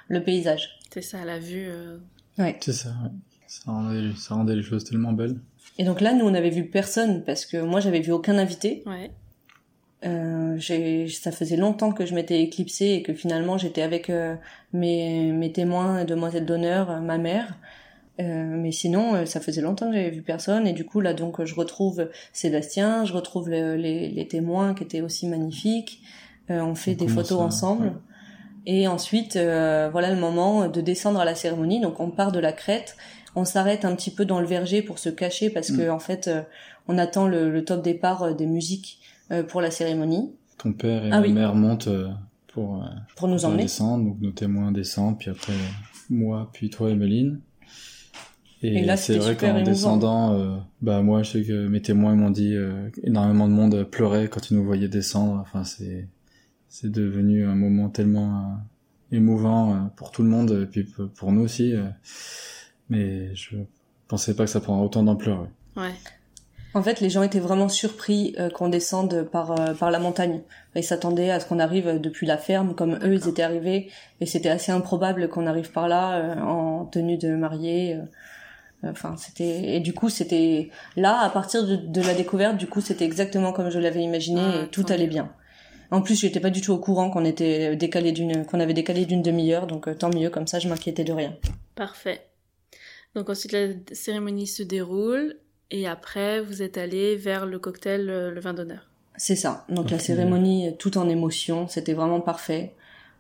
le 0.09 0.23
paysage. 0.23 0.79
C'est 0.93 1.03
ça, 1.03 1.25
la 1.25 1.39
vue. 1.39 1.71
Ouais. 2.37 2.57
C'est 2.61 2.73
ça. 2.73 2.91
Ouais. 2.91 3.11
Ça 3.49 3.73
rendait, 3.73 4.15
ça 4.15 4.35
rendait 4.35 4.55
les 4.55 4.63
choses 4.63 4.85
tellement 4.85 5.13
belles. 5.13 5.41
Et 5.79 5.85
donc 5.85 6.03
là, 6.03 6.13
nous, 6.13 6.27
on 6.27 6.31
n'avait 6.31 6.51
vu 6.51 6.67
personne 6.67 7.25
parce 7.25 7.47
que 7.47 7.57
moi, 7.57 7.81
j'avais 7.81 8.01
vu 8.01 8.13
aucun 8.13 8.37
invité. 8.37 8.83
Ouais. 8.85 9.11
Euh, 10.05 11.09
ça 11.09 11.33
faisait 11.33 11.57
longtemps 11.57 11.93
que 11.93 12.07
je 12.07 12.15
m'étais 12.15 12.41
éclipsée 12.41 12.93
et 12.93 13.03
que 13.03 13.13
finalement 13.13 13.59
j'étais 13.59 13.83
avec 13.83 14.11
euh, 14.11 14.37
mes, 14.73 15.33
mes 15.33 15.51
témoins, 15.51 16.05
demoiselles 16.05 16.47
d'honneur, 16.47 16.91
euh, 16.91 17.01
ma 17.01 17.19
mère. 17.19 17.59
Euh, 18.21 18.57
mais 18.57 18.73
sinon, 18.73 19.15
euh, 19.15 19.27
ça 19.27 19.41
faisait 19.41 19.61
longtemps 19.61 19.87
que 19.87 19.95
j'avais 19.95 20.11
vu 20.11 20.23
personne 20.23 20.67
et 20.67 20.73
du 20.73 20.85
coup 20.85 21.01
là 21.01 21.15
donc 21.15 21.45
je 21.45 21.55
retrouve 21.55 22.09
Sébastien, 22.33 23.05
je 23.05 23.13
retrouve 23.13 23.49
les, 23.49 24.09
les, 24.09 24.29
témoins 24.29 24.75
qui 24.75 24.85
étaient 24.85 25.01
aussi 25.01 25.27
magnifiques. 25.27 26.01
on 26.49 26.75
fait 26.75 26.95
des 26.95 27.09
photos 27.09 27.41
ensemble. 27.41 27.93
Et 28.67 28.87
ensuite, 28.87 29.37
voilà 29.37 30.13
le 30.13 30.21
moment 30.21 30.69
de 30.69 30.81
descendre 30.81 31.21
à 31.21 31.25
la 31.25 31.35
cérémonie. 31.35 31.81
Donc 31.81 32.01
on 32.01 32.11
part 32.11 32.33
de 32.33 32.41
la 32.41 32.53
crête 32.53 32.97
on 33.39 33.45
s'arrête 33.45 33.85
un 33.85 33.95
petit 33.95 34.11
peu 34.11 34.25
dans 34.25 34.41
le 34.41 34.47
verger 34.47 34.83
pour 34.83 34.99
se 34.99 35.09
cacher 35.09 35.51
parce 35.51 35.71
que 35.71 35.89
mm. 35.89 35.93
en 35.93 35.99
fait, 35.99 36.29
euh, 36.29 36.43
on 36.89 36.99
attend 36.99 37.27
le, 37.27 37.65
top 37.65 37.83
départ 37.83 38.35
des 38.35 38.47
musiques 38.47 39.01
pour 39.49 39.61
la 39.61 39.71
cérémonie. 39.71 40.33
Ton 40.59 40.73
père 40.73 41.05
et 41.05 41.11
ah 41.13 41.21
ma 41.21 41.29
mère 41.29 41.55
montent 41.55 41.89
pour 42.53 42.85
pour 43.17 43.29
nous 43.29 43.45
emmener. 43.45 43.65
Descendre, 43.65 44.05
donc 44.05 44.21
nos 44.21 44.33
témoins 44.33 44.73
descendent, 44.73 45.19
puis 45.19 45.31
après 45.31 45.53
moi, 46.11 46.51
puis 46.53 46.71
toi, 46.71 46.91
Emeline. 46.91 47.41
Et, 48.63 48.85
là, 48.85 48.97
c'est 48.97 49.19
vrai 49.19 49.37
qu'en 49.37 49.63
descendant, 49.63 50.65
bah 50.83 51.01
moi, 51.03 51.23
je 51.23 51.31
sais 51.31 51.43
que 51.45 51.69
mes 51.69 51.81
témoins 51.81 52.17
m'ont 52.17 52.31
dit 52.31 52.57
énormément 53.05 53.47
de 53.47 53.53
monde 53.53 53.85
pleurait 53.85 54.29
quand 54.29 54.51
ils 54.51 54.57
nous 54.57 54.65
voyaient 54.65 54.89
descendre. 54.89 55.39
Enfin, 55.41 55.63
c'est 55.63 56.09
c'est 56.69 56.91
devenu 56.91 57.47
un 57.47 57.55
moment 57.55 57.89
tellement 57.89 58.59
émouvant 59.13 59.91
pour 59.97 60.11
tout 60.11 60.23
le 60.23 60.29
monde 60.29 60.51
et 60.63 60.67
puis 60.67 60.85
pour 61.15 61.33
nous 61.33 61.43
aussi 61.43 61.75
mais 62.89 63.35
je 63.35 63.57
pensais 64.07 64.35
pas 64.35 64.45
que 64.45 64.51
ça 64.51 64.61
prendrait 64.61 64.85
autant 64.85 65.03
d'ampleur. 65.03 65.49
Ouais. 65.77 65.93
En 66.75 66.83
fait, 66.83 67.01
les 67.01 67.09
gens 67.09 67.23
étaient 67.23 67.41
vraiment 67.41 67.69
surpris 67.69 68.35
euh, 68.39 68.51
qu'on 68.51 68.69
descende 68.69 69.23
par 69.33 69.59
euh, 69.59 69.73
par 69.73 69.91
la 69.91 69.99
montagne. 69.99 70.43
Ils 70.77 70.85
s'attendaient 70.85 71.31
à 71.31 71.41
ce 71.41 71.47
qu'on 71.47 71.59
arrive 71.59 71.99
depuis 71.99 72.27
la 72.27 72.37
ferme, 72.37 72.75
comme 72.75 72.99
eux 73.03 73.15
ils 73.15 73.29
étaient 73.29 73.43
arrivés, 73.43 73.91
et 74.21 74.27
c'était 74.27 74.51
assez 74.51 74.71
improbable 74.71 75.29
qu'on 75.29 75.47
arrive 75.47 75.73
par 75.73 75.89
là 75.89 76.19
euh, 76.19 76.41
en 76.41 76.85
tenue 76.85 77.17
de 77.17 77.35
mariée. 77.35 77.99
Enfin, 78.85 79.17
c'était 79.17 79.75
et 79.75 79.81
du 79.81 79.93
coup 79.93 80.09
c'était 80.09 80.71
là 80.95 81.19
à 81.19 81.31
partir 81.31 81.67
de, 81.67 82.01
la 82.01 82.15
découverte, 82.15 82.57
du 82.57 82.69
coup 82.69 82.81
c'était 82.81 83.05
exactement 83.05 83.53
comme 83.53 83.71
je 83.71 83.81
l'avais 83.81 84.03
imaginé 84.03 84.41
ah, 84.41 84.63
et 84.63 84.69
tout 84.69 84.87
allait 84.89 85.09
bien. 85.09 85.33
En 85.91 86.03
plus, 86.03 86.21
j'étais 86.21 86.39
pas 86.39 86.51
du 86.51 86.61
tout 86.61 86.73
au 86.73 86.79
courant 86.79 87.11
qu'on 87.11 87.25
était 87.25 87.75
décalé 87.75 88.13
d'une 88.13 88.45
qu'on 88.45 88.61
avait 88.61 88.75
décalé 88.75 89.07
d'une 89.07 89.23
demi-heure, 89.23 89.67
donc 89.67 89.89
tant 89.99 90.11
mieux 90.11 90.29
comme 90.31 90.47
ça, 90.47 90.59
je 90.59 90.69
m'inquiétais 90.69 91.03
de 91.03 91.13
rien. 91.13 91.35
Parfait. 91.75 92.21
Donc 93.17 93.31
ensuite 93.31 93.53
la 93.53 93.69
cérémonie 93.93 94.47
se 94.47 94.63
déroule 94.63 95.35
et 95.71 95.87
après 95.87 96.41
vous 96.41 96.63
êtes 96.63 96.79
allé 96.79 97.17
vers 97.17 97.47
le 97.47 97.59
cocktail, 97.59 98.09
euh, 98.09 98.31
le 98.31 98.41
vin 98.41 98.55
d'honneur. 98.55 98.89
C'est 99.17 99.37
ça. 99.37 99.65
Donc 99.69 99.91
la 99.91 99.99
cérémonie 99.99 100.77
tout 100.79 100.97
en 100.97 101.09
émotion, 101.09 101.67
c'était 101.69 101.95
vraiment 101.95 102.21
parfait. 102.21 102.75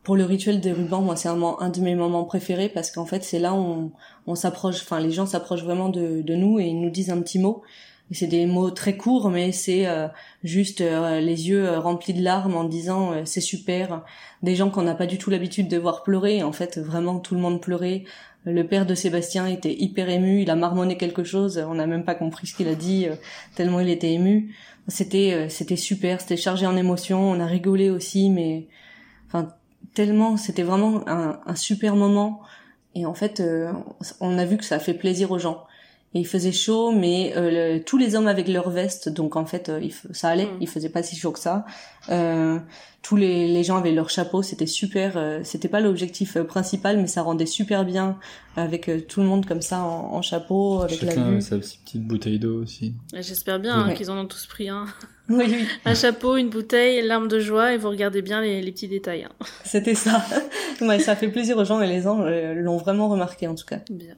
Pour 0.04 0.16
le 0.16 0.24
rituel 0.24 0.60
des 0.60 0.72
rubans, 0.72 1.02
moi 1.02 1.16
c'est 1.16 1.28
un, 1.28 1.42
un, 1.42 1.68
de 1.68 1.80
mes 1.80 1.94
moments 1.94 2.24
préférés 2.24 2.68
parce 2.68 2.90
qu'en 2.90 3.04
fait 3.04 3.24
c'est 3.24 3.40
là 3.40 3.52
où 3.54 3.92
on, 4.26 4.34
s'approche, 4.34 4.76
enfin 4.82 5.00
les 5.00 5.10
gens 5.10 5.26
s'approchent 5.26 5.64
vraiment 5.64 5.88
de, 5.88 6.22
nous 6.34 6.60
et 6.60 6.66
ils 6.66 6.80
nous 6.80 6.90
disent 6.90 7.10
un 7.10 7.20
petit 7.20 7.38
mot. 7.38 7.62
Et 8.10 8.14
c'est 8.14 8.26
des 8.26 8.46
mots 8.46 8.70
très 8.70 8.96
courts, 8.96 9.28
mais 9.28 9.52
c'est 9.52 9.86
euh, 9.86 10.08
juste 10.42 10.80
euh, 10.80 11.20
les 11.20 11.48
yeux 11.48 11.76
remplis 11.76 12.14
de 12.14 12.22
larmes 12.22 12.54
en 12.54 12.64
disant 12.64 13.12
c'est 13.26 13.42
super. 13.42 14.02
Des 14.42 14.54
gens 14.56 14.70
qu'on 14.70 14.82
n'a 14.82 14.94
pas 14.94 15.04
du 15.04 15.18
tout 15.18 15.28
l'habitude 15.28 15.68
de 15.68 15.76
voir 15.76 16.04
pleurer. 16.04 16.42
En 16.42 16.52
fait, 16.52 16.78
vraiment 16.78 17.18
tout 17.18 17.34
le 17.34 17.40
monde 17.40 17.60
pleurait. 17.60 18.04
Le 18.44 18.66
père 18.66 18.86
de 18.86 18.94
Sébastien 18.94 19.46
était 19.46 19.74
hyper 19.74 20.08
ému, 20.08 20.42
il 20.42 20.50
a 20.50 20.56
marmonné 20.56 20.96
quelque 20.96 21.24
chose, 21.24 21.58
on 21.68 21.74
n'a 21.74 21.86
même 21.86 22.04
pas 22.04 22.14
compris 22.14 22.46
ce 22.46 22.54
qu'il 22.54 22.68
a 22.68 22.74
dit, 22.74 23.06
euh, 23.06 23.16
tellement 23.54 23.80
il 23.80 23.88
était 23.90 24.12
ému. 24.12 24.54
C'était 24.86 25.34
euh, 25.34 25.48
c'était 25.48 25.76
super, 25.76 26.20
c'était 26.20 26.36
chargé 26.36 26.66
en 26.66 26.76
émotions, 26.76 27.30
on 27.30 27.40
a 27.40 27.46
rigolé 27.46 27.90
aussi, 27.90 28.30
mais 28.30 28.66
enfin 29.26 29.48
tellement, 29.94 30.36
c'était 30.36 30.62
vraiment 30.62 31.06
un, 31.08 31.40
un, 31.44 31.54
super 31.54 31.94
moment. 31.94 32.40
Et 32.94 33.04
en 33.04 33.14
fait, 33.14 33.40
euh, 33.40 33.72
on 34.20 34.38
a 34.38 34.44
vu 34.44 34.56
que 34.56 34.64
ça 34.64 34.76
a 34.76 34.78
fait 34.78 34.94
plaisir 34.94 35.30
aux 35.30 35.38
gens 35.38 35.66
et 36.14 36.20
il 36.20 36.26
faisait 36.26 36.52
chaud, 36.52 36.90
mais 36.90 37.34
euh, 37.36 37.80
tous 37.84 37.98
les 37.98 38.14
hommes 38.14 38.28
avec 38.28 38.48
leur 38.48 38.70
veste, 38.70 39.10
donc 39.10 39.36
en 39.36 39.44
fait 39.44 39.68
euh, 39.68 39.86
ça 40.12 40.30
allait, 40.30 40.46
mm. 40.46 40.58
il 40.62 40.68
faisait 40.68 40.88
pas 40.88 41.02
si 41.02 41.16
chaud 41.16 41.32
que 41.32 41.38
ça. 41.38 41.66
Euh, 42.08 42.58
tous 43.02 43.16
les, 43.16 43.46
les, 43.46 43.62
gens 43.62 43.76
avaient 43.76 43.92
leur 43.92 44.08
chapeau, 44.08 44.42
c'était 44.42 44.66
super. 44.66 45.12
Euh, 45.16 45.40
c'était 45.44 45.68
pas 45.68 45.80
l'objectif 45.80 46.38
principal, 46.38 46.96
mais 46.96 47.06
ça 47.06 47.20
rendait 47.20 47.46
super 47.46 47.84
bien 47.84 48.18
avec 48.56 48.90
tout 49.06 49.20
le 49.20 49.26
monde 49.26 49.44
comme 49.44 49.60
ça 49.60 49.80
en, 49.80 50.14
en 50.14 50.22
chapeau, 50.22 50.80
avec 50.80 51.00
Chacun 51.00 51.24
la 51.24 51.30
vue. 51.32 51.42
sa 51.42 51.58
petite 51.58 52.02
bouteille 52.02 52.38
d'eau 52.38 52.62
aussi. 52.62 52.94
J'espère 53.12 53.60
bien 53.60 53.74
hein, 53.74 53.94
qu'ils 53.94 54.10
en 54.10 54.18
ont 54.18 54.26
tous 54.26 54.46
pris 54.46 54.68
un. 54.68 54.86
Oui, 55.30 55.44
oui. 55.46 55.66
un 55.84 55.94
chapeau, 55.94 56.38
une 56.38 56.48
bouteille, 56.48 57.06
l'arme 57.06 57.28
de 57.28 57.38
joie, 57.38 57.74
et 57.74 57.76
vous 57.76 57.90
regardez 57.90 58.22
bien 58.22 58.40
les, 58.40 58.62
les 58.62 58.72
petits 58.72 58.88
détails. 58.88 59.24
Hein. 59.24 59.44
C'était 59.62 59.94
ça. 59.94 60.24
ouais, 60.80 61.00
ça 61.00 61.16
fait 61.16 61.28
plaisir 61.28 61.58
aux 61.58 61.66
gens 61.66 61.82
et 61.82 61.86
les 61.86 62.00
gens 62.00 62.24
l'ont 62.54 62.78
vraiment 62.78 63.10
remarqué 63.10 63.46
en 63.46 63.54
tout 63.54 63.66
cas. 63.66 63.80
Bien. 63.90 64.14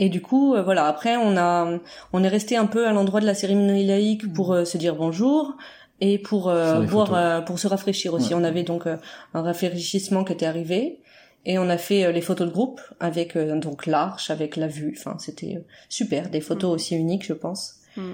Et 0.00 0.08
du 0.08 0.22
coup, 0.22 0.54
euh, 0.54 0.62
voilà. 0.62 0.86
Après, 0.86 1.16
on 1.18 1.36
a, 1.36 1.78
on 2.14 2.24
est 2.24 2.28
resté 2.28 2.56
un 2.56 2.66
peu 2.66 2.88
à 2.88 2.92
l'endroit 2.92 3.20
de 3.20 3.26
la 3.26 3.34
cérémonie 3.34 3.86
laïque 3.86 4.32
pour 4.32 4.52
euh, 4.52 4.64
se 4.64 4.78
dire 4.78 4.96
bonjour 4.96 5.56
et 6.00 6.18
pour 6.18 6.48
euh, 6.48 6.80
boire, 6.80 7.44
pour 7.44 7.58
se 7.58 7.68
rafraîchir 7.68 8.14
aussi. 8.14 8.32
On 8.34 8.42
avait 8.42 8.62
donc 8.62 8.86
un 8.86 8.98
rafraîchissement 9.42 10.24
qui 10.24 10.32
était 10.32 10.46
arrivé 10.46 11.00
et 11.44 11.58
on 11.58 11.68
a 11.68 11.76
fait 11.76 12.10
les 12.10 12.22
photos 12.22 12.48
de 12.48 12.52
groupe 12.52 12.80
avec 12.98 13.36
donc 13.36 13.84
l'arche, 13.84 14.30
avec 14.30 14.56
la 14.56 14.68
vue. 14.68 14.96
Enfin, 14.98 15.16
c'était 15.18 15.62
super. 15.90 16.30
Des 16.30 16.40
photos 16.40 16.70
mm. 16.70 16.74
aussi 16.74 16.96
uniques, 16.96 17.26
je 17.26 17.34
pense. 17.34 17.80
Mm. 17.98 18.12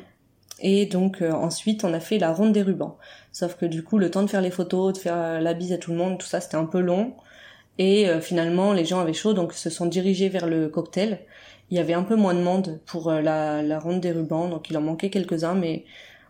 Et 0.59 0.87
donc 0.87 1.23
ensuite, 1.23 1.85
on 1.85 1.95
a 1.95 2.01
fait 2.01 2.19
la 2.19 2.33
ronde 2.33 2.53
des 2.53 2.63
rubans. 2.63 2.97
Sauf 3.31 3.55
que 3.55 3.67
du 3.67 3.85
coup, 3.85 3.99
le 3.99 4.11
temps 4.11 4.25
de 4.25 4.29
faire 4.29 4.43
les 4.43 4.51
photos, 4.51 4.93
de 4.95 4.99
faire 4.99 5.41
la 5.41 5.55
bise 5.55 5.73
à 5.73 5.79
tout 5.79 5.93
le 5.93 5.99
monde, 5.99 6.19
tout 6.19 6.27
ça, 6.27 6.41
c'était 6.41 6.57
un 6.57 6.65
peu 6.65 6.81
long. 6.81 7.15
Et 7.79 8.09
finalement, 8.23 8.73
les 8.73 8.87
gens 8.87 9.01
avaient 9.01 9.13
chaud, 9.13 9.35
donc 9.35 9.53
se 9.53 9.69
sont 9.69 9.87
dirigés 9.87 10.31
vers 10.31 10.47
le 10.47 10.69
cocktail 10.69 11.27
il 11.71 11.77
y 11.77 11.81
avait 11.81 11.95
un 11.95 12.03
peu 12.03 12.17
moins 12.17 12.35
de 12.35 12.43
monde 12.43 12.81
pour 12.87 13.11
euh, 13.11 13.21
la, 13.21 13.63
la 13.63 13.79
ronde 13.79 14.01
des 14.01 14.13
rubans, 14.13 14.49
donc 14.49 14.71
il 14.71 14.77
en 14.77 14.81
manquait 14.81 15.11
quelques-uns, 15.11 15.55
mais 15.55 15.85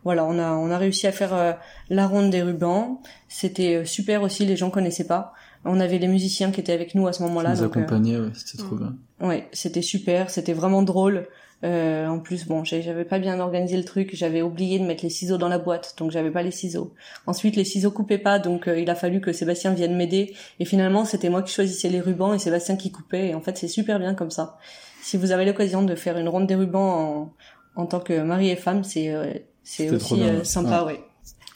voilà, 0.05 0.25
on 0.25 0.39
a 0.39 0.53
on 0.53 0.71
a 0.71 0.79
réussi 0.79 1.07
à 1.07 1.13
faire 1.13 1.35
euh, 1.35 1.53
la 1.91 2.07
ronde 2.07 2.31
des 2.31 2.43
rubans. 2.43 3.03
C'était 3.29 3.77
euh, 3.77 3.85
super 3.85 4.23
aussi, 4.23 4.47
les 4.47 4.57
gens 4.57 4.71
connaissaient 4.71 5.07
pas. 5.07 5.35
On 5.65 5.81
avait 5.81 5.99
les 5.99 6.09
musiciens 6.09 6.53
qui 6.53 6.61
étaient 6.61 6.73
avec 6.73 6.95
nous 6.95 7.09
à 7.09 7.13
ce 7.13 7.23
moment-là. 7.25 7.55
Ils 7.55 7.59
nous 7.59 7.65
accompagnaient, 7.65 8.19
ouais, 8.19 8.31
c'était 8.35 8.63
trop 8.63 8.77
bien. 8.77 8.97
Ouais, 9.21 9.49
c'était 9.53 9.83
super, 9.83 10.31
c'était 10.31 10.53
vraiment 10.53 10.83
drôle. 10.83 11.27
Euh, 11.67 12.07
en 12.07 12.21
plus, 12.21 12.47
bon, 12.47 12.65
j'avais 12.65 13.05
pas 13.05 13.19
bien 13.19 13.39
organisé 13.41 13.77
le 13.77 13.85
truc, 13.85 14.11
j'avais 14.15 14.41
oublié 14.41 14.79
de 14.79 14.85
mettre 14.85 15.03
les 15.03 15.11
ciseaux 15.11 15.37
dans 15.37 15.49
la 15.49 15.59
boîte, 15.59 15.95
donc 15.99 16.11
j'avais 16.11 16.31
pas 16.31 16.43
les 16.43 16.51
ciseaux. 16.51 16.95
Ensuite, 17.27 17.57
les 17.57 17.65
ciseaux 17.65 17.91
coupaient 17.91 18.19
pas, 18.19 18.39
donc 18.39 18.69
il 18.75 18.89
a 18.89 18.95
fallu 18.95 19.21
que 19.21 19.33
Sébastien 19.33 19.75
vienne 19.75 19.97
m'aider. 19.97 20.35
Et 20.61 20.65
finalement, 20.65 21.05
c'était 21.05 21.29
moi 21.29 21.43
qui 21.43 21.53
choisissais 21.53 21.89
les 21.89 22.01
rubans 22.01 22.33
et 22.35 22.39
Sébastien 22.39 22.77
qui 22.77 22.91
coupait. 22.91 23.29
Et 23.29 23.35
en 23.35 23.41
fait, 23.41 23.59
c'est 23.59 23.69
super 23.69 23.99
bien 23.99 24.15
comme 24.15 24.31
ça 24.31 24.59
si 25.07 25.17
vous 25.17 25.31
avez 25.31 25.45
l'occasion 25.45 25.85
de 25.85 25.95
faire 25.95 26.19
une 26.19 26.29
ronde 26.29 26.49
des 26.49 26.57
rubans 26.57 26.81
en, 26.81 27.35
en 27.77 27.87
tant 27.87 28.01
que 28.01 28.21
mari 28.23 28.51
et 28.51 28.57
femme, 28.57 28.83
c'est 28.83 29.15
euh, 29.15 29.33
c'est 29.63 29.89
aussi 29.91 30.21
euh, 30.21 30.43
sympa, 30.43 30.83
ouais. 30.83 31.01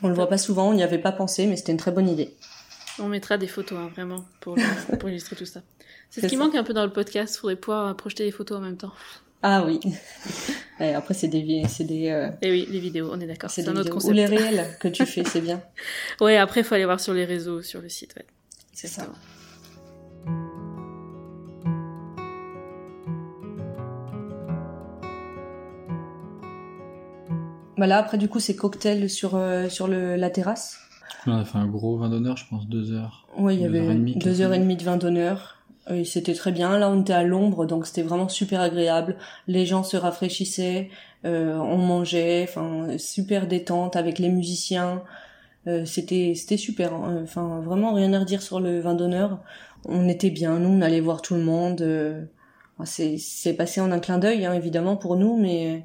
On 0.02 0.08
le 0.08 0.14
voit 0.14 0.28
pas 0.28 0.38
souvent, 0.38 0.68
on 0.68 0.74
n'y 0.74 0.84
avait 0.84 0.98
pas 0.98 1.10
pensé, 1.10 1.48
mais 1.48 1.56
c'était 1.56 1.72
une 1.72 1.78
très 1.78 1.90
bonne 1.90 2.08
idée. 2.08 2.36
On 3.00 3.08
mettra 3.08 3.38
des 3.38 3.48
photos, 3.48 3.78
hein, 3.78 3.90
vraiment, 3.92 4.24
pour, 4.40 4.56
pour 5.00 5.08
illustrer 5.08 5.34
tout 5.34 5.46
ça. 5.46 5.62
C'est 6.10 6.20
ce 6.20 6.26
qui 6.28 6.36
manque 6.36 6.54
un 6.54 6.62
peu 6.62 6.72
dans 6.72 6.84
le 6.84 6.92
podcast, 6.92 7.34
il 7.34 7.38
faudrait 7.40 7.56
pouvoir 7.56 7.96
projeter 7.96 8.24
des 8.24 8.30
photos 8.30 8.58
en 8.58 8.60
même 8.60 8.76
temps. 8.76 8.92
Ah 9.42 9.64
oui. 9.64 9.80
Et 10.80 10.94
après, 10.94 11.14
c'est 11.14 11.28
des, 11.28 11.62
c'est 11.68 11.84
des. 11.84 12.08
euh, 12.08 12.30
Et 12.42 12.50
oui, 12.50 12.66
les 12.70 12.80
vidéos, 12.80 13.10
on 13.12 13.20
est 13.20 13.26
d'accord. 13.26 13.50
c'est 13.50 13.68
un 13.68 13.72
autre 13.72 13.80
vidéos. 13.80 13.92
Ou 13.96 14.00
concept. 14.00 14.16
les 14.16 14.26
réels 14.36 14.66
que 14.80 14.88
tu 14.88 15.04
fais, 15.06 15.24
c'est 15.24 15.40
bien. 15.40 15.62
Ouais, 16.20 16.36
après, 16.36 16.60
il 16.60 16.64
faut 16.64 16.74
aller 16.74 16.84
voir 16.86 17.00
sur 17.00 17.12
les 17.14 17.24
réseaux, 17.24 17.62
sur 17.62 17.80
le 17.80 17.88
site. 17.88 18.14
Ouais. 18.16 18.26
C'est 18.72 18.86
ça. 18.86 19.02
Exactement. 19.02 20.30
Bah 27.78 27.86
là, 27.86 27.98
après, 27.98 28.18
du 28.18 28.28
coup, 28.28 28.40
c'est 28.40 28.56
cocktail 28.56 29.08
sur, 29.08 29.36
euh, 29.36 29.68
sur 29.68 29.88
le, 29.88 30.16
la 30.16 30.28
terrasse. 30.28 30.78
On 31.26 31.32
a 31.32 31.44
fait 31.44 31.58
un 31.58 31.66
gros 31.66 31.96
vin 31.96 32.08
d'honneur, 32.10 32.36
je 32.36 32.44
pense, 32.48 32.66
deux 32.68 32.92
heures. 32.92 33.26
Oui, 33.38 33.54
il 33.56 33.62
y 33.62 33.64
avait 33.64 33.84
et 33.84 34.14
deux 34.16 34.40
heures 34.42 34.52
et 34.52 34.58
demie 34.58 34.76
de 34.76 34.82
vin 34.84 34.96
d'honneur. 34.96 35.59
Et 35.92 36.04
c'était 36.04 36.34
très 36.34 36.52
bien. 36.52 36.78
Là, 36.78 36.88
on 36.90 37.00
était 37.00 37.12
à 37.12 37.22
l'ombre, 37.24 37.66
donc 37.66 37.86
c'était 37.86 38.02
vraiment 38.02 38.28
super 38.28 38.60
agréable. 38.60 39.16
Les 39.48 39.66
gens 39.66 39.82
se 39.82 39.96
rafraîchissaient, 39.96 40.88
euh, 41.24 41.56
on 41.56 41.78
mangeait, 41.78 42.44
enfin 42.48 42.96
super 42.98 43.46
détente 43.46 43.96
avec 43.96 44.18
les 44.18 44.28
musiciens. 44.28 45.02
Euh, 45.66 45.84
c'était 45.84 46.34
c'était 46.36 46.56
super. 46.56 46.94
hein. 46.94 47.20
Enfin 47.22 47.60
vraiment 47.60 47.92
rien 47.94 48.12
à 48.14 48.20
redire 48.20 48.42
sur 48.42 48.60
le 48.60 48.80
vin 48.80 48.94
d'honneur. 48.94 49.40
On 49.86 50.08
était 50.08 50.30
bien. 50.30 50.58
Nous, 50.58 50.68
on 50.70 50.82
allait 50.82 51.00
voir 51.00 51.22
tout 51.22 51.34
le 51.34 51.42
monde. 51.42 51.80
euh, 51.82 52.22
c'est 52.84 53.18
c'est 53.18 53.54
passé 53.54 53.80
en 53.80 53.90
un 53.92 54.00
clin 54.00 54.18
d'œil, 54.18 54.46
hein, 54.46 54.54
évidemment 54.54 54.96
pour 54.96 55.16
nous, 55.16 55.36
mais 55.38 55.84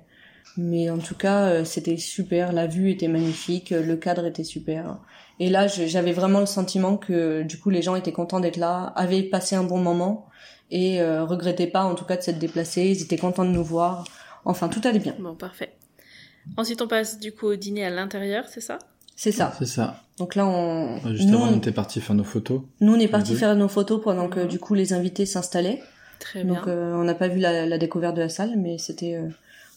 mais 0.57 0.89
en 0.89 0.99
tout 0.99 1.15
cas, 1.15 1.47
euh, 1.49 1.65
c'était 1.65 1.97
super. 1.97 2.53
La 2.53 2.67
vue 2.67 2.91
était 2.91 3.07
magnifique, 3.09 3.71
euh, 3.73 3.83
le 3.83 3.97
cadre 3.97 4.25
était 4.25 4.43
super. 4.45 4.99
Et 5.39 5.49
là, 5.49 5.67
j'avais 5.67 6.13
vraiment 6.13 6.39
le 6.39 6.45
sentiment 6.45 6.97
que 6.97 7.43
du 7.43 7.59
coup, 7.59 7.69
les 7.69 7.81
gens 7.81 7.95
étaient 7.95 8.13
contents 8.13 8.39
d'être 8.39 8.57
là, 8.57 8.93
avaient 8.95 9.23
passé 9.23 9.55
un 9.55 9.63
bon 9.63 9.77
moment 9.77 10.27
et 10.71 11.01
euh, 11.01 11.25
regrettaient 11.25 11.67
pas, 11.67 11.83
en 11.83 11.95
tout 11.95 12.05
cas, 12.05 12.15
de 12.17 12.21
s'être 12.21 12.39
déplacés. 12.39 12.83
Ils 12.83 13.01
étaient 13.01 13.17
contents 13.17 13.45
de 13.45 13.49
nous 13.49 13.63
voir. 13.63 14.05
Enfin, 14.45 14.69
tout 14.69 14.81
allait 14.85 14.99
bien. 14.99 15.15
Bon, 15.19 15.35
parfait. 15.35 15.73
Ensuite, 16.57 16.81
on 16.81 16.87
passe 16.87 17.19
du 17.19 17.33
coup 17.33 17.47
au 17.47 17.55
dîner 17.55 17.85
à 17.85 17.89
l'intérieur, 17.89 18.45
c'est 18.47 18.61
ça? 18.61 18.79
C'est 19.15 19.31
ça. 19.31 19.53
C'est 19.57 19.65
ça. 19.65 20.01
Donc 20.17 20.35
là, 20.35 20.45
on, 20.45 20.99
Juste 21.13 21.29
nous, 21.29 21.37
avant, 21.37 21.51
on 21.51 21.57
était 21.57 21.71
parti 21.71 21.99
faire 21.99 22.15
nos 22.15 22.23
photos. 22.23 22.61
nous, 22.79 22.93
on 22.93 22.99
est 22.99 23.07
parti 23.07 23.35
faire 23.35 23.55
nos 23.55 23.67
photos 23.67 24.01
pendant 24.01 24.29
que 24.29 24.45
du 24.45 24.59
coup 24.59 24.73
les 24.73 24.93
invités 24.93 25.25
s'installaient. 25.25 25.81
Très 26.19 26.43
bien. 26.43 26.53
Donc, 26.53 26.67
euh, 26.67 26.93
on 26.93 27.03
n'a 27.03 27.15
pas 27.15 27.27
vu 27.27 27.39
la, 27.39 27.65
la 27.65 27.77
découverte 27.77 28.15
de 28.15 28.21
la 28.21 28.29
salle, 28.29 28.53
mais 28.57 28.77
c'était 28.77 29.15
euh, 29.15 29.27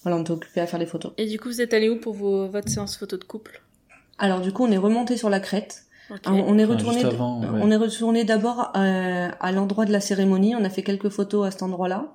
voilà, 0.02 0.18
on 0.18 0.20
était 0.20 0.30
occupé 0.30 0.60
à 0.60 0.66
faire 0.66 0.78
des 0.78 0.86
photos. 0.86 1.12
Et 1.16 1.26
du 1.26 1.38
coup, 1.38 1.48
vous 1.48 1.60
êtes 1.60 1.74
allé 1.74 1.88
où 1.88 1.98
pour 1.98 2.14
vos, 2.14 2.48
votre 2.48 2.68
séance 2.68 2.96
photo 2.96 3.16
de 3.16 3.24
couple? 3.24 3.60
Alors 4.18 4.40
du 4.40 4.52
coup, 4.52 4.64
on 4.64 4.70
est 4.70 4.76
remonté 4.78 5.16
sur 5.16 5.30
la 5.30 5.40
crête. 5.40 5.84
Ok. 6.10 6.20
Alors, 6.26 6.46
on 6.48 6.58
est 6.58 6.64
Enfin, 6.64 6.74
retourné. 6.74 7.00
juste 7.00 7.12
avant, 7.12 7.40
ouais. 7.40 7.60
On 7.62 7.70
est 7.70 7.76
retourné 7.76 8.24
d'abord 8.24 8.72
euh, 8.76 9.28
à 9.40 9.52
l'endroit 9.52 9.84
de 9.84 9.92
la 9.92 10.00
cérémonie. 10.00 10.54
On 10.56 10.64
a 10.64 10.70
fait 10.70 10.82
quelques 10.82 11.10
photos 11.10 11.46
à 11.46 11.50
cet 11.50 11.62
endroit-là. 11.62 12.12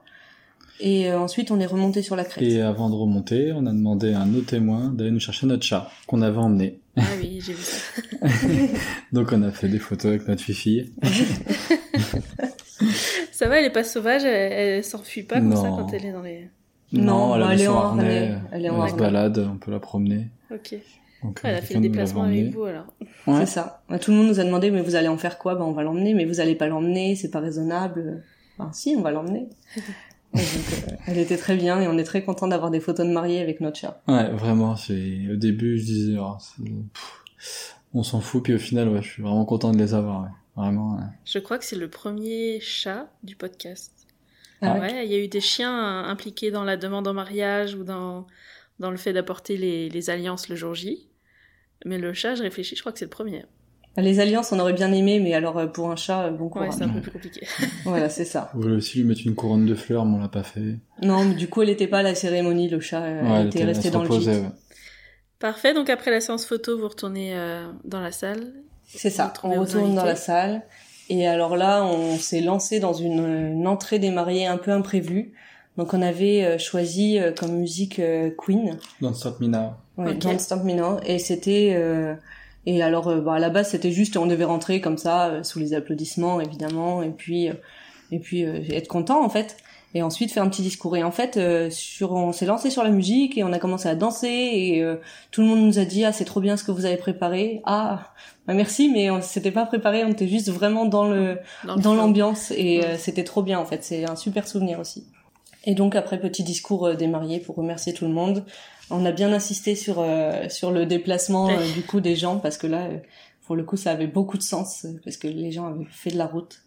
Et 0.79 1.11
euh, 1.11 1.19
ensuite, 1.19 1.51
on 1.51 1.59
est 1.59 1.65
remonté 1.67 2.01
sur 2.01 2.15
la 2.15 2.25
crête. 2.25 2.43
Et 2.43 2.59
avant 2.61 2.89
de 2.89 2.95
remonter, 2.95 3.53
on 3.53 3.65
a 3.67 3.71
demandé 3.71 4.13
à 4.13 4.21
un 4.21 4.33
autre 4.33 4.47
témoin 4.47 4.89
d'aller 4.89 5.11
nous 5.11 5.19
chercher 5.19 5.45
notre 5.45 5.63
chat 5.63 5.91
qu'on 6.07 6.23
avait 6.23 6.39
emmené. 6.39 6.79
Ah 6.97 7.01
oui, 7.21 7.39
j'ai 7.45 7.53
vu 7.53 7.61
ça. 7.61 8.01
Donc 9.11 9.31
on 9.31 9.43
a 9.43 9.51
fait 9.51 9.67
des 9.69 9.77
photos 9.79 10.07
avec 10.07 10.27
notre 10.27 10.41
fille. 10.41 10.91
Ça 13.31 13.47
va, 13.47 13.59
elle 13.59 13.65
est 13.65 13.69
pas 13.71 13.83
sauvage, 13.83 14.23
elle, 14.23 14.51
elle 14.51 14.83
s'enfuit 14.83 15.23
pas 15.23 15.39
comme 15.39 15.55
ça 15.55 15.69
Non. 15.69 15.77
quand 15.77 15.93
elle 15.93 16.05
est 16.05 16.11
dans 16.11 16.21
les... 16.21 16.49
Non, 16.91 17.35
elle 17.35 17.41
bah, 17.41 17.47
a 17.49 17.53
elle 17.53 17.61
est 17.61 17.67
en 17.67 17.77
harnais. 17.79 18.35
Elle 18.51 18.65
est 18.65 18.69
en 18.69 18.75
se 18.87 18.91
harnais. 18.91 18.97
balade, 19.03 19.49
on 19.53 19.57
peut 19.57 19.71
la 19.71 19.79
promener. 19.79 20.27
Ok. 20.53 20.75
Donc, 21.23 21.39
Elle 21.43 21.55
euh, 21.55 21.57
a 21.57 21.61
fait 21.61 21.67
quelqu'un 21.67 21.81
le 21.81 21.89
déplacement 21.89 22.23
avec 22.23 22.53
vous 22.53 22.63
alors. 22.63 22.87
Ouais. 23.27 23.39
C'est 23.39 23.45
ça. 23.45 23.83
Ouais, 23.89 23.99
Tout 23.99 24.11
le 24.11 24.17
monde 24.17 24.27
nous 24.27 24.39
a 24.39 24.43
demandé, 24.43 24.71
mais 24.71 24.81
vous 24.81 24.95
allez 24.95 25.07
en 25.07 25.17
faire 25.17 25.37
quoi? 25.37 25.55
Ben, 25.55 25.63
on 25.63 25.71
va 25.71 25.83
l'emmener, 25.83 26.13
mais 26.13 26.25
vous 26.25 26.39
allez 26.39 26.55
pas 26.55 26.67
l'emmener, 26.67 27.15
c'est 27.15 27.31
pas 27.31 27.39
raisonnable. 27.39 28.23
Ben, 28.59 28.71
si, 28.73 28.95
on 28.97 29.01
va 29.01 29.11
l'emmener. 29.11 29.49
Donc, 30.33 30.43
euh, 30.43 30.95
elle 31.07 31.19
était 31.19 31.37
très 31.37 31.55
bien 31.55 31.79
et 31.79 31.87
on 31.87 31.97
est 31.97 32.03
très 32.03 32.23
content 32.23 32.47
d'avoir 32.47 32.71
des 32.71 32.79
photos 32.79 33.05
de 33.07 33.11
mariés 33.11 33.39
avec 33.39 33.61
notre 33.61 33.77
chat. 33.77 34.01
Ouais, 34.07 34.29
vraiment, 34.31 34.75
c'est, 34.75 35.27
au 35.31 35.35
début, 35.35 35.77
je 35.77 35.85
disais, 35.85 36.17
oh, 36.19 36.37
pff, 36.93 37.77
on 37.93 38.01
s'en 38.01 38.19
fout, 38.19 38.43
puis 38.43 38.55
au 38.55 38.59
final, 38.59 38.89
ouais, 38.89 39.01
je 39.03 39.09
suis 39.09 39.21
vraiment 39.21 39.45
content 39.45 39.71
de 39.71 39.77
les 39.77 39.93
avoir, 39.93 40.23
ouais. 40.23 40.29
Vraiment, 40.55 40.95
ouais. 40.95 41.03
Je 41.25 41.39
crois 41.39 41.57
que 41.57 41.65
c'est 41.65 41.75
le 41.75 41.89
premier 41.89 42.59
chat 42.59 43.11
du 43.23 43.35
podcast. 43.35 43.91
Ah 44.61 44.75
ouais 44.75 44.79
ouais, 44.79 45.05
il 45.05 45.11
y 45.11 45.15
a 45.15 45.19
eu 45.19 45.27
des 45.27 45.41
chiens 45.41 45.73
euh, 45.73 46.07
impliqués 46.07 46.51
dans 46.51 46.63
la 46.63 46.77
demande 46.77 47.07
en 47.07 47.13
mariage 47.13 47.75
ou 47.75 47.83
dans, 47.83 48.27
dans 48.79 48.91
le 48.91 48.97
fait 48.97 49.13
d'apporter 49.13 49.57
les, 49.57 49.89
les 49.89 50.09
alliances 50.09 50.49
le 50.49 50.55
jour 50.55 50.73
J. 50.73 51.07
Mais 51.85 51.97
le 51.97 52.13
chat, 52.13 52.35
je 52.35 52.43
réfléchis, 52.43 52.75
je 52.75 52.81
crois 52.81 52.91
que 52.91 52.99
c'est 52.99 53.05
le 53.05 53.09
premier. 53.09 53.43
Les 53.97 54.19
alliances, 54.19 54.51
on 54.51 54.59
aurait 54.59 54.73
bien 54.73 54.91
aimé, 54.91 55.19
mais 55.19 55.35
alors 55.35 55.57
euh, 55.59 55.67
pour 55.67 55.91
un 55.91 55.95
chat, 55.95 56.23
euh, 56.25 56.31
bon 56.31 56.45
Ouais, 56.45 56.49
courage. 56.51 56.73
c'est 56.77 56.83
un 56.83 56.89
peu 56.89 56.99
plus 57.01 57.11
compliqué. 57.11 57.45
Voilà, 57.83 58.09
c'est 58.09 58.25
ça. 58.25 58.49
On 58.55 58.59
voulait 58.59 58.75
aussi 58.77 58.97
lui 58.99 59.05
mettre 59.05 59.21
une 59.25 59.35
couronne 59.35 59.65
de 59.67 59.75
fleurs, 59.75 60.05
mais 60.05 60.17
on 60.17 60.21
l'a 60.21 60.29
pas 60.29 60.41
fait. 60.43 60.77
Non, 61.03 61.23
mais 61.25 61.35
du 61.35 61.47
coup, 61.47 61.61
elle 61.61 61.69
était 61.69 61.85
pas 61.87 61.99
à 61.99 62.03
la 62.03 62.15
cérémonie, 62.15 62.69
le 62.69 62.79
chat. 62.79 63.01
euh, 63.03 63.21
Ouais, 63.23 63.45
était 63.47 63.71
se 63.73 63.89
dans 63.89 64.03
le 64.03 64.09
gîte. 64.09 64.27
ouais. 64.29 64.43
Parfait, 65.39 65.73
donc 65.73 65.89
après 65.89 66.09
la 66.09 66.21
séance 66.21 66.45
photo, 66.45 66.77
vous 66.79 66.87
retournez 66.87 67.35
euh, 67.35 67.67
dans 67.83 67.99
la 67.99 68.11
salle. 68.11 68.53
C'est 68.87 69.09
ça. 69.09 69.31
On 69.43 69.59
retourne 69.59 69.93
dans 69.93 70.05
la 70.05 70.15
salle. 70.15 70.63
Et 71.09 71.27
alors 71.27 71.57
là, 71.57 71.83
on 71.83 72.17
s'est 72.17 72.41
lancé 72.41 72.79
dans 72.79 72.93
une, 72.93 73.19
une 73.53 73.67
entrée 73.67 73.99
des 73.99 74.09
mariés 74.09 74.47
un 74.47 74.57
peu 74.57 74.71
imprévue. 74.71 75.33
Donc 75.77 75.93
on 75.93 76.01
avait 76.01 76.43
euh, 76.43 76.57
choisi 76.57 77.17
euh, 77.19 77.31
comme 77.31 77.53
musique 77.53 77.99
euh, 77.99 78.29
Queen, 78.37 78.77
Don't 79.01 79.13
Stop 79.15 79.39
Me 79.39 79.47
Now. 79.47 79.71
ouais, 79.97 80.11
Ok. 80.11 80.19
Don't 80.19 80.39
Stop 80.39 80.63
Me 80.63 80.73
Now. 80.73 80.99
Et 81.05 81.17
c'était 81.19 81.73
euh, 81.75 82.13
et 82.65 82.81
alors 82.83 83.07
euh, 83.07 83.21
bah, 83.21 83.33
à 83.33 83.39
la 83.39 83.49
base 83.49 83.69
c'était 83.71 83.91
juste 83.91 84.15
on 84.17 84.25
devait 84.27 84.43
rentrer 84.45 84.81
comme 84.81 84.97
ça 84.97 85.27
euh, 85.29 85.43
sous 85.43 85.59
les 85.59 85.73
applaudissements 85.73 86.39
évidemment 86.41 87.01
et 87.03 87.09
puis 87.09 87.49
euh, 87.49 87.53
et 88.11 88.19
puis 88.19 88.45
euh, 88.45 88.59
être 88.69 88.87
content 88.87 89.23
en 89.25 89.29
fait 89.29 89.57
et 89.95 90.01
ensuite 90.01 90.31
faire 90.31 90.41
un 90.43 90.49
petit 90.49 90.61
discours 90.61 90.95
et 90.95 91.03
en 91.03 91.11
fait 91.11 91.37
euh, 91.37 91.69
sur 91.69 92.13
on 92.13 92.31
s'est 92.31 92.45
lancé 92.45 92.69
sur 92.69 92.83
la 92.83 92.89
musique 92.89 93.37
et 93.37 93.43
on 93.43 93.51
a 93.51 93.59
commencé 93.59 93.89
à 93.89 93.95
danser 93.95 94.27
et 94.27 94.81
euh, 94.81 94.95
tout 95.31 95.41
le 95.41 95.47
monde 95.47 95.59
nous 95.61 95.77
a 95.79 95.85
dit 95.85 96.05
ah 96.05 96.11
c'est 96.13 96.23
trop 96.25 96.39
bien 96.39 96.55
ce 96.55 96.63
que 96.63 96.71
vous 96.71 96.85
avez 96.85 96.97
préparé 96.97 97.61
ah 97.65 98.11
bah, 98.47 98.53
merci 98.53 98.89
mais 98.89 99.09
on 99.11 99.21
s'était 99.21 99.51
pas 99.51 99.65
préparé 99.65 100.03
on 100.05 100.09
était 100.09 100.27
juste 100.27 100.49
vraiment 100.49 100.85
dans 100.85 101.05
le 101.07 101.37
Dans, 101.77 101.93
l'ambiance 101.95 102.51
et 102.51 102.79
Ouais. 102.79 102.85
euh, 102.85 102.97
c'était 102.97 103.23
trop 103.23 103.43
bien 103.43 103.59
en 103.59 103.65
fait 103.65 103.83
c'est 103.83 104.05
un 104.09 104.15
super 104.15 104.47
souvenir 104.47 104.79
aussi 104.79 105.05
et 105.63 105.75
donc 105.75 105.95
après 105.95 106.19
petit 106.19 106.43
discours 106.43 106.87
euh, 106.87 106.95
des 106.95 107.07
mariés 107.07 107.39
pour 107.39 107.55
remercier 107.55 107.93
tout 107.93 108.05
le 108.05 108.13
monde 108.13 108.45
on 108.89 109.05
a 109.05 109.11
bien 109.11 109.31
insisté 109.31 109.75
sur 109.75 109.99
euh, 109.99 110.49
sur 110.49 110.71
le 110.71 110.85
déplacement 110.85 111.49
euh, 111.49 111.73
du 111.73 111.83
coup 111.83 112.01
des 112.01 112.15
gens 112.15 112.39
parce 112.39 112.57
que 112.57 112.67
là 112.67 112.85
euh, 112.87 112.97
pour 113.45 113.55
le 113.55 113.63
coup 113.63 113.77
ça 113.77 113.91
avait 113.91 114.07
beaucoup 114.07 114.37
de 114.37 114.43
sens 114.43 114.85
euh, 114.85 114.99
parce 115.03 115.17
que 115.17 115.27
les 115.27 115.51
gens 115.51 115.67
avaient 115.67 115.85
fait 115.89 116.11
de 116.11 116.17
la 116.17 116.27
route 116.27 116.63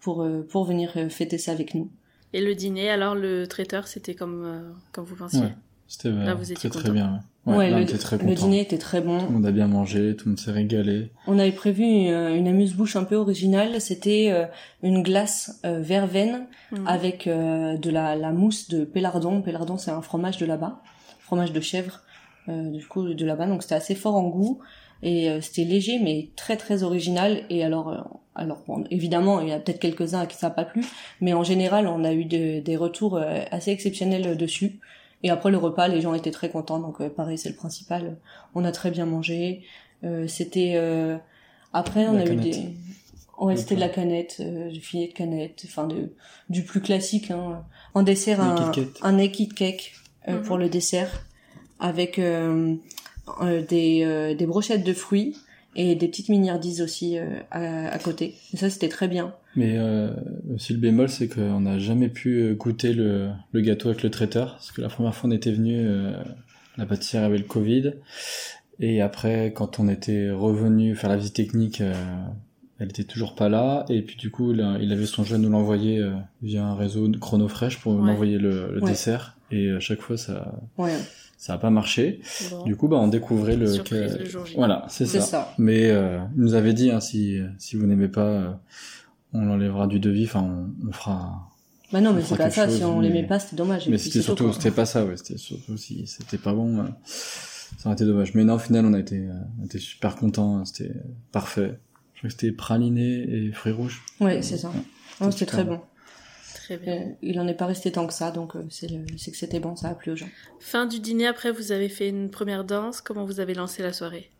pour 0.00 0.22
euh, 0.22 0.46
pour 0.50 0.64
venir 0.64 0.92
euh, 0.96 1.08
fêter 1.08 1.38
ça 1.38 1.52
avec 1.52 1.74
nous 1.74 1.90
Et 2.32 2.40
le 2.40 2.54
dîner, 2.54 2.88
alors 2.90 3.14
le 3.14 3.46
traiteur, 3.46 3.86
c'était 3.86 4.14
comme, 4.14 4.42
euh, 4.44 4.72
comme 4.90 5.04
vous 5.04 5.16
pensiez? 5.16 5.40
Ouais. 5.40 5.54
C'était 5.86 6.08
euh, 6.08 6.24
Là, 6.24 6.34
vous 6.34 6.50
étiez 6.50 6.70
très 6.70 6.80
très 6.80 6.90
bien. 6.90 7.20
Ouais, 7.44 7.56
ouais, 7.56 7.70
là, 7.70 7.76
on 7.76 7.78
le, 7.80 7.84
était 7.84 7.98
très 7.98 8.18
le 8.18 8.34
dîner 8.36 8.60
était 8.60 8.78
très 8.78 9.00
bon 9.00 9.18
Tout 9.18 9.26
le 9.26 9.32
monde 9.32 9.46
a 9.46 9.50
bien 9.50 9.66
mangé, 9.66 10.14
tout 10.14 10.26
le 10.26 10.30
monde 10.32 10.38
s'est 10.38 10.52
régalé. 10.52 11.10
On 11.26 11.40
avait 11.40 11.50
prévu 11.50 11.82
une, 11.82 12.06
une 12.36 12.46
amuse-bouche 12.46 12.94
un 12.94 13.02
peu 13.02 13.16
originale. 13.16 13.80
C'était 13.80 14.28
euh, 14.30 14.44
une 14.84 15.02
glace 15.02 15.60
euh, 15.64 15.80
verveine 15.80 16.46
Mhm. 16.70 16.86
avec 16.86 17.26
euh, 17.26 17.76
de 17.76 17.90
la, 17.90 18.14
la 18.14 18.30
mousse 18.30 18.68
de 18.68 18.84
pélardon. 18.84 19.42
Pélardon, 19.42 19.76
c'est 19.76 19.90
un 19.90 20.02
fromage 20.02 20.38
de 20.38 20.46
là-bas, 20.46 20.80
fromage 21.20 21.52
de 21.52 21.60
chèvre, 21.60 22.00
euh, 22.48 22.70
du 22.70 22.86
coup 22.86 23.12
de 23.12 23.26
là-bas. 23.26 23.46
Donc 23.46 23.62
c'était 23.62 23.74
assez 23.74 23.94
fort 23.96 24.14
en 24.14 24.28
goût 24.28 24.60
et 25.02 25.28
euh, 25.28 25.40
c'était 25.40 25.64
léger 25.64 25.98
mais 25.98 26.28
très 26.36 26.56
très 26.56 26.84
original. 26.84 27.42
Et 27.50 27.64
alors, 27.64 27.88
euh, 27.88 27.98
alors 28.36 28.62
bon, 28.68 28.84
évidemment, 28.92 29.40
il 29.40 29.48
y 29.48 29.52
a 29.52 29.58
peut-être 29.58 29.80
quelques-uns 29.80 30.20
à 30.20 30.26
qui 30.26 30.36
ça 30.36 30.46
n'a 30.46 30.54
pas 30.54 30.64
plu, 30.64 30.84
mais 31.20 31.34
en 31.34 31.42
général, 31.42 31.88
on 31.88 32.04
a 32.04 32.12
eu 32.12 32.24
de- 32.24 32.60
des 32.60 32.76
retours 32.76 33.16
euh, 33.16 33.40
assez 33.50 33.72
exceptionnels 33.72 34.36
dessus. 34.36 34.78
Et 35.22 35.30
après 35.30 35.50
le 35.50 35.58
repas, 35.58 35.88
les 35.88 36.00
gens 36.00 36.14
étaient 36.14 36.30
très 36.30 36.50
contents. 36.50 36.78
Donc 36.78 37.00
euh, 37.00 37.08
pareil, 37.08 37.38
c'est 37.38 37.48
le 37.48 37.54
principal. 37.54 38.16
On 38.54 38.64
a 38.64 38.72
très 38.72 38.90
bien 38.90 39.06
mangé. 39.06 39.62
Euh, 40.04 40.26
c'était 40.26 40.72
euh, 40.76 41.16
après 41.72 42.06
on 42.08 42.14
La 42.14 42.20
a 42.22 42.24
eu 42.24 42.28
canette. 42.30 42.42
des 42.44 42.68
ouais 43.38 43.56
c'était 43.56 43.76
de 43.76 43.80
la 43.80 43.88
canette 43.88 44.38
euh, 44.40 44.68
du 44.68 44.80
filet 44.80 45.06
de 45.08 45.12
canette 45.12 45.62
enfin 45.66 45.86
de 45.86 46.12
du 46.50 46.64
plus 46.64 46.80
classique 46.80 47.30
hein. 47.30 47.64
en 47.94 48.02
dessert 48.02 48.40
un 48.40 48.72
un 49.02 49.12
naked 49.12 49.54
cake 49.54 49.94
euh, 50.28 50.38
Mhm. 50.38 50.42
pour 50.42 50.58
le 50.58 50.68
dessert 50.68 51.24
avec 51.80 52.18
euh, 52.18 52.74
euh, 53.42 53.62
des 53.66 54.02
euh, 54.04 54.34
des 54.34 54.44
brochettes 54.46 54.84
de 54.84 54.92
fruits 54.92 55.36
et 55.76 55.94
des 55.94 56.08
petites 56.08 56.28
mignardises 56.28 56.82
aussi 56.82 57.16
euh, 57.16 57.40
à, 57.52 57.88
à 57.88 57.98
côté 58.00 58.34
et 58.52 58.56
ça 58.56 58.68
c'était 58.70 58.88
très 58.90 59.06
bien 59.08 59.34
Mais 59.54 59.74
euh, 59.76 60.10
aussi 60.54 60.72
le 60.72 60.78
bémol, 60.78 61.08
c'est 61.08 61.28
qu'on 61.28 61.60
n'a 61.60 61.78
jamais 61.78 62.08
pu 62.08 62.40
euh, 62.40 62.54
goûter 62.54 62.92
le, 62.94 63.28
le 63.52 63.60
gâteau 63.60 63.88
avec 63.88 64.02
le 64.02 64.10
traiteur, 64.10 64.52
parce 64.52 64.72
que 64.72 64.80
la 64.80 64.88
première 64.88 65.14
fois 65.14 65.28
on 65.28 65.32
était 65.32 65.52
venu, 65.52 65.74
euh, 65.76 66.12
la 66.78 66.86
pâtissière 66.86 67.22
avait 67.24 67.36
le 67.38 67.44
Covid, 67.44 67.92
et 68.80 69.02
après 69.02 69.52
quand 69.54 69.78
on 69.78 69.88
était 69.88 70.30
revenu 70.30 70.94
faire 70.96 71.10
la 71.10 71.16
visite 71.16 71.34
technique, 71.36 71.80
euh, 71.82 71.92
elle 72.78 72.88
était 72.88 73.04
toujours 73.04 73.34
pas 73.34 73.48
là, 73.50 73.84
et 73.90 74.00
puis 74.02 74.16
du 74.16 74.30
coup 74.30 74.52
là, 74.54 74.78
il 74.80 74.90
avait 74.92 75.04
son 75.06 75.22
jeune 75.22 75.42
nous 75.42 75.50
l'envoyer 75.50 75.98
euh, 75.98 76.12
via 76.42 76.64
un 76.64 76.74
réseau 76.74 77.08
de 77.08 77.18
chronofresh 77.18 77.78
pour 77.78 77.94
Ouais. 77.94 78.00
m'envoyer 78.00 78.38
le, 78.38 78.72
le 78.72 78.80
Ouais. 78.82 78.90
dessert, 78.90 79.36
et 79.50 79.70
à 79.70 79.80
chaque 79.80 80.00
fois 80.00 80.16
ça 80.16 80.54
ouais 80.78 80.96
ça 81.36 81.54
a 81.54 81.58
pas 81.58 81.70
marché. 81.70 82.20
Bon. 82.52 82.62
Du 82.64 82.76
coup 82.76 82.86
bah 82.88 82.96
on 82.98 83.08
découvrait 83.08 83.56
le 83.56 83.66
Surprise 83.66 84.14
que- 84.14 84.18
le 84.20 84.24
jour 84.26 84.46
J. 84.46 84.54
voilà 84.56 84.84
c'est 84.88 85.04
c'est 85.06 85.18
ça. 85.20 85.26
ça 85.26 85.54
Mais 85.58 85.90
euh, 85.90 86.20
il 86.36 86.40
nous 86.42 86.54
avait 86.54 86.72
dit, 86.72 86.90
hein, 86.90 87.00
si, 87.00 87.38
si 87.58 87.76
vous 87.76 87.86
n'aimez 87.86 88.08
pas, 88.08 88.26
euh, 88.28 88.50
on 89.32 89.44
l'enlèvera 89.44 89.86
du 89.86 89.98
devis, 90.00 90.24
enfin, 90.24 90.42
on, 90.42 90.88
on 90.88 90.92
fera 90.92 91.50
Bah 91.92 92.00
non, 92.00 92.12
mais 92.12 92.22
c'est 92.22 92.36
pas 92.36 92.50
ça. 92.50 92.66
chose, 92.68 92.76
si 92.78 92.84
on 92.84 93.00
mais- 93.00 93.08
l'aimait 93.08 93.26
pas, 93.26 93.38
c'était 93.38 93.56
dommage. 93.56 93.88
Mais 93.88 93.98
c'était 93.98 94.22
surtout, 94.22 94.52
c'était 94.52 94.70
pas 94.70 94.86
ça, 94.86 95.04
ouais. 95.04 95.16
C'était 95.16 95.38
surtout 95.38 95.76
si 95.76 96.06
c'était 96.06 96.38
pas 96.38 96.52
bon, 96.52 96.78
euh, 96.80 96.88
ça 97.04 97.86
aurait 97.88 97.94
été 97.94 98.04
dommage. 98.04 98.34
Mais 98.34 98.44
non, 98.44 98.54
au 98.54 98.58
final, 98.58 98.84
on 98.86 98.92
a 98.94 98.98
été, 99.00 99.16
euh, 99.18 99.32
on 99.60 99.64
était 99.64 99.78
super 99.78 100.16
contents. 100.16 100.56
hein, 100.58 100.64
C'était 100.64 100.92
parfait. 101.32 101.78
Je 102.14 102.18
crois 102.20 102.28
que 102.28 102.34
c'était 102.40 102.52
praliné 102.52 103.22
et 103.22 103.52
fruits 103.52 103.72
rouges. 103.72 104.02
Ouais, 104.20 104.42
c'est 104.42 104.56
ça. 104.58 104.70
Ouais, 105.20 105.30
c'était 105.32 105.46
très 105.46 105.64
bon. 105.64 105.80
Très 106.54 106.76
bien. 106.76 106.92
Euh, 106.94 107.04
il 107.22 107.40
en 107.40 107.48
est 107.48 107.54
pas 107.54 107.66
resté 107.66 107.90
tant 107.90 108.06
que 108.06 108.12
ça, 108.14 108.30
donc 108.30 108.54
euh, 108.54 108.62
c'est 108.70 108.86
que 108.86 109.36
c'était 109.36 109.58
bon, 109.58 109.74
ça 109.74 109.88
a 109.88 109.94
plu 109.94 110.12
aux 110.12 110.16
gens. 110.16 110.28
Fin 110.60 110.86
du 110.86 111.00
dîner, 111.00 111.26
après, 111.26 111.50
vous 111.50 111.72
avez 111.72 111.88
fait 111.88 112.08
une 112.08 112.30
première 112.30 112.62
danse. 112.64 113.00
Comment 113.00 113.24
vous 113.24 113.40
avez 113.40 113.54
lancé 113.54 113.82
la 113.82 113.92
soirée? 113.92 114.30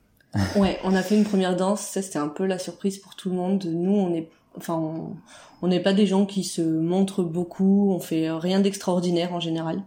Ouais, 0.57 0.79
on 0.85 0.95
a 0.95 1.03
fait 1.03 1.17
une 1.17 1.25
première 1.25 1.57
danse, 1.57 1.81
ça 1.83 2.01
c'était 2.01 2.19
un 2.21 2.29
peu 2.29 2.47
la 2.47 2.59
surprise 2.59 2.99
pour 2.99 3.17
tout 3.17 3.29
le 3.29 3.35
monde. 3.37 3.65
Nous, 3.67 3.91
on 3.93 4.15
est, 4.15 4.29
enfin, 4.57 5.13
on 5.63 5.69
n'est 5.69 5.81
pas 5.81 5.93
des 5.93 6.07
gens 6.07 6.27
qui 6.27 6.45
se 6.45 6.63
montrent 6.63 7.23
beaucoup, 7.23 7.93
on 7.93 8.01
fait 8.01 8.31
rien 8.31 8.61
d'extraordinaire 8.61 9.33
en 9.33 9.41
général. 9.41 9.83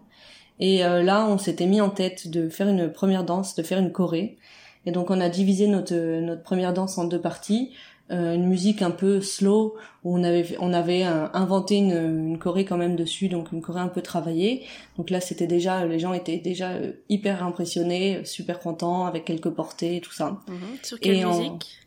Et 0.59 0.85
euh, 0.85 1.03
là, 1.03 1.27
on 1.27 1.37
s'était 1.37 1.65
mis 1.65 1.81
en 1.81 1.89
tête 1.89 2.29
de 2.29 2.49
faire 2.49 2.67
une 2.67 2.91
première 2.91 3.23
danse, 3.23 3.55
de 3.55 3.63
faire 3.63 3.79
une 3.79 3.91
choré. 3.91 4.37
Et 4.85 4.91
donc, 4.91 5.09
on 5.09 5.19
a 5.19 5.29
divisé 5.29 5.67
notre 5.67 5.95
notre 5.95 6.43
première 6.43 6.73
danse 6.73 6.97
en 6.97 7.05
deux 7.05 7.19
parties. 7.19 7.71
Euh, 8.11 8.35
une 8.35 8.45
musique 8.45 8.83
un 8.83 8.91
peu 8.91 9.19
slow 9.19 9.75
où 10.03 10.15
on 10.15 10.23
avait 10.23 10.55
on 10.59 10.73
avait 10.73 11.07
euh, 11.07 11.27
inventé 11.33 11.77
une, 11.77 12.27
une 12.27 12.37
choré 12.37 12.63
quand 12.63 12.77
même 12.77 12.95
dessus, 12.95 13.29
donc 13.29 13.51
une 13.51 13.63
choré 13.63 13.81
un 13.81 13.87
peu 13.87 14.03
travaillée. 14.03 14.63
Donc 14.97 15.09
là, 15.09 15.19
c'était 15.19 15.47
déjà 15.47 15.85
les 15.85 15.97
gens 15.97 16.13
étaient 16.13 16.37
déjà 16.37 16.69
euh, 16.73 16.91
hyper 17.09 17.43
impressionnés, 17.43 18.23
super 18.23 18.59
contents 18.59 19.05
avec 19.05 19.25
quelques 19.25 19.49
portées 19.49 19.95
et 19.95 20.01
tout 20.01 20.13
ça. 20.13 20.39
Mhm. 20.47 20.57
Sur 20.83 20.99
quelle 20.99 21.15
Et 21.15 21.25
musique? 21.25 21.79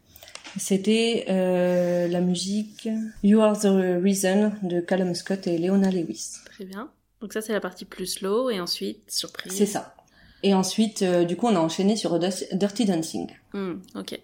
C'était 0.58 1.24
euh, 1.28 2.08
la 2.08 2.20
musique 2.20 2.88
You 3.22 3.40
Are 3.40 3.58
the 3.58 3.68
Reason 4.02 4.52
de 4.62 4.80
Callum 4.80 5.14
Scott 5.14 5.46
et 5.46 5.58
Leona 5.58 5.90
Lewis. 5.90 6.36
Très 6.46 6.64
bien. 6.64 6.90
Donc 7.20 7.32
ça, 7.32 7.40
c'est 7.40 7.52
la 7.52 7.60
partie 7.60 7.84
plus 7.84 8.06
slow. 8.06 8.50
Et 8.50 8.60
ensuite, 8.60 9.10
surprise. 9.10 9.52
C'est 9.52 9.66
ça. 9.66 9.94
Et 10.42 10.54
ensuite, 10.54 11.02
euh, 11.02 11.24
du 11.24 11.36
coup, 11.36 11.46
on 11.46 11.56
a 11.56 11.60
enchaîné 11.60 11.96
sur 11.96 12.18
Dirty 12.18 12.84
Dancing. 12.84 13.28
Hmm, 13.54 13.74
ok. 13.96 14.20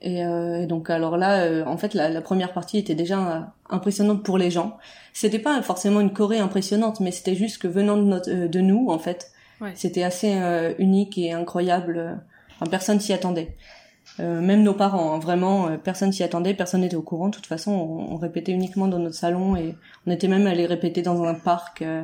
Et, 0.00 0.24
euh, 0.24 0.62
et 0.62 0.66
donc 0.66 0.90
alors 0.90 1.16
là, 1.16 1.42
euh, 1.42 1.64
en 1.64 1.76
fait, 1.76 1.94
la, 1.94 2.08
la 2.08 2.20
première 2.20 2.52
partie 2.52 2.78
était 2.78 2.94
déjà 2.94 3.52
impressionnante 3.68 4.22
pour 4.24 4.38
les 4.38 4.50
gens. 4.50 4.78
C'était 5.12 5.40
pas 5.40 5.60
forcément 5.62 6.00
une 6.00 6.12
choré 6.12 6.38
impressionnante, 6.38 7.00
mais 7.00 7.10
c'était 7.10 7.34
juste 7.34 7.58
que 7.58 7.66
venant 7.68 7.96
de, 7.96 8.02
notre, 8.02 8.30
euh, 8.30 8.48
de 8.48 8.60
nous, 8.60 8.88
en 8.90 8.98
fait, 8.98 9.30
Ouais. 9.60 9.72
c'était 9.74 10.04
assez 10.04 10.34
euh, 10.34 10.72
unique 10.78 11.18
et 11.18 11.32
incroyable. 11.32 12.20
Enfin, 12.54 12.70
personne 12.70 13.00
s'y 13.00 13.12
attendait. 13.12 13.56
Euh, 14.20 14.40
même 14.40 14.62
nos 14.62 14.74
parents, 14.74 15.14
hein, 15.14 15.18
vraiment, 15.18 15.68
euh, 15.68 15.76
personne 15.76 16.12
s'y 16.12 16.22
attendait, 16.24 16.54
personne 16.54 16.80
n'était 16.80 16.96
au 16.96 17.02
courant. 17.02 17.28
De 17.28 17.34
toute 17.36 17.46
façon, 17.46 17.70
on, 17.72 18.14
on 18.14 18.16
répétait 18.16 18.52
uniquement 18.52 18.88
dans 18.88 18.98
notre 18.98 19.14
salon 19.14 19.54
et 19.56 19.74
on 20.06 20.10
était 20.10 20.28
même 20.28 20.46
allé 20.46 20.66
répéter 20.66 21.02
dans 21.02 21.22
un 21.22 21.34
parc 21.34 21.82
euh, 21.82 22.02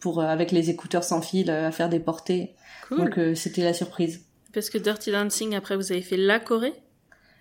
pour 0.00 0.20
euh, 0.20 0.26
avec 0.26 0.52
les 0.52 0.70
écouteurs 0.70 1.02
sans 1.04 1.20
fil 1.20 1.50
euh, 1.50 1.68
à 1.68 1.70
faire 1.72 1.88
des 1.88 1.98
portées. 2.00 2.54
Cool. 2.88 2.98
Donc 2.98 3.18
euh, 3.18 3.34
c'était 3.34 3.64
la 3.64 3.72
surprise. 3.74 4.24
Parce 4.54 4.70
que 4.70 4.78
Dirty 4.78 5.10
Dancing, 5.10 5.54
après, 5.56 5.76
vous 5.76 5.90
avez 5.92 6.02
fait 6.02 6.16
la 6.16 6.38
Corée? 6.40 6.72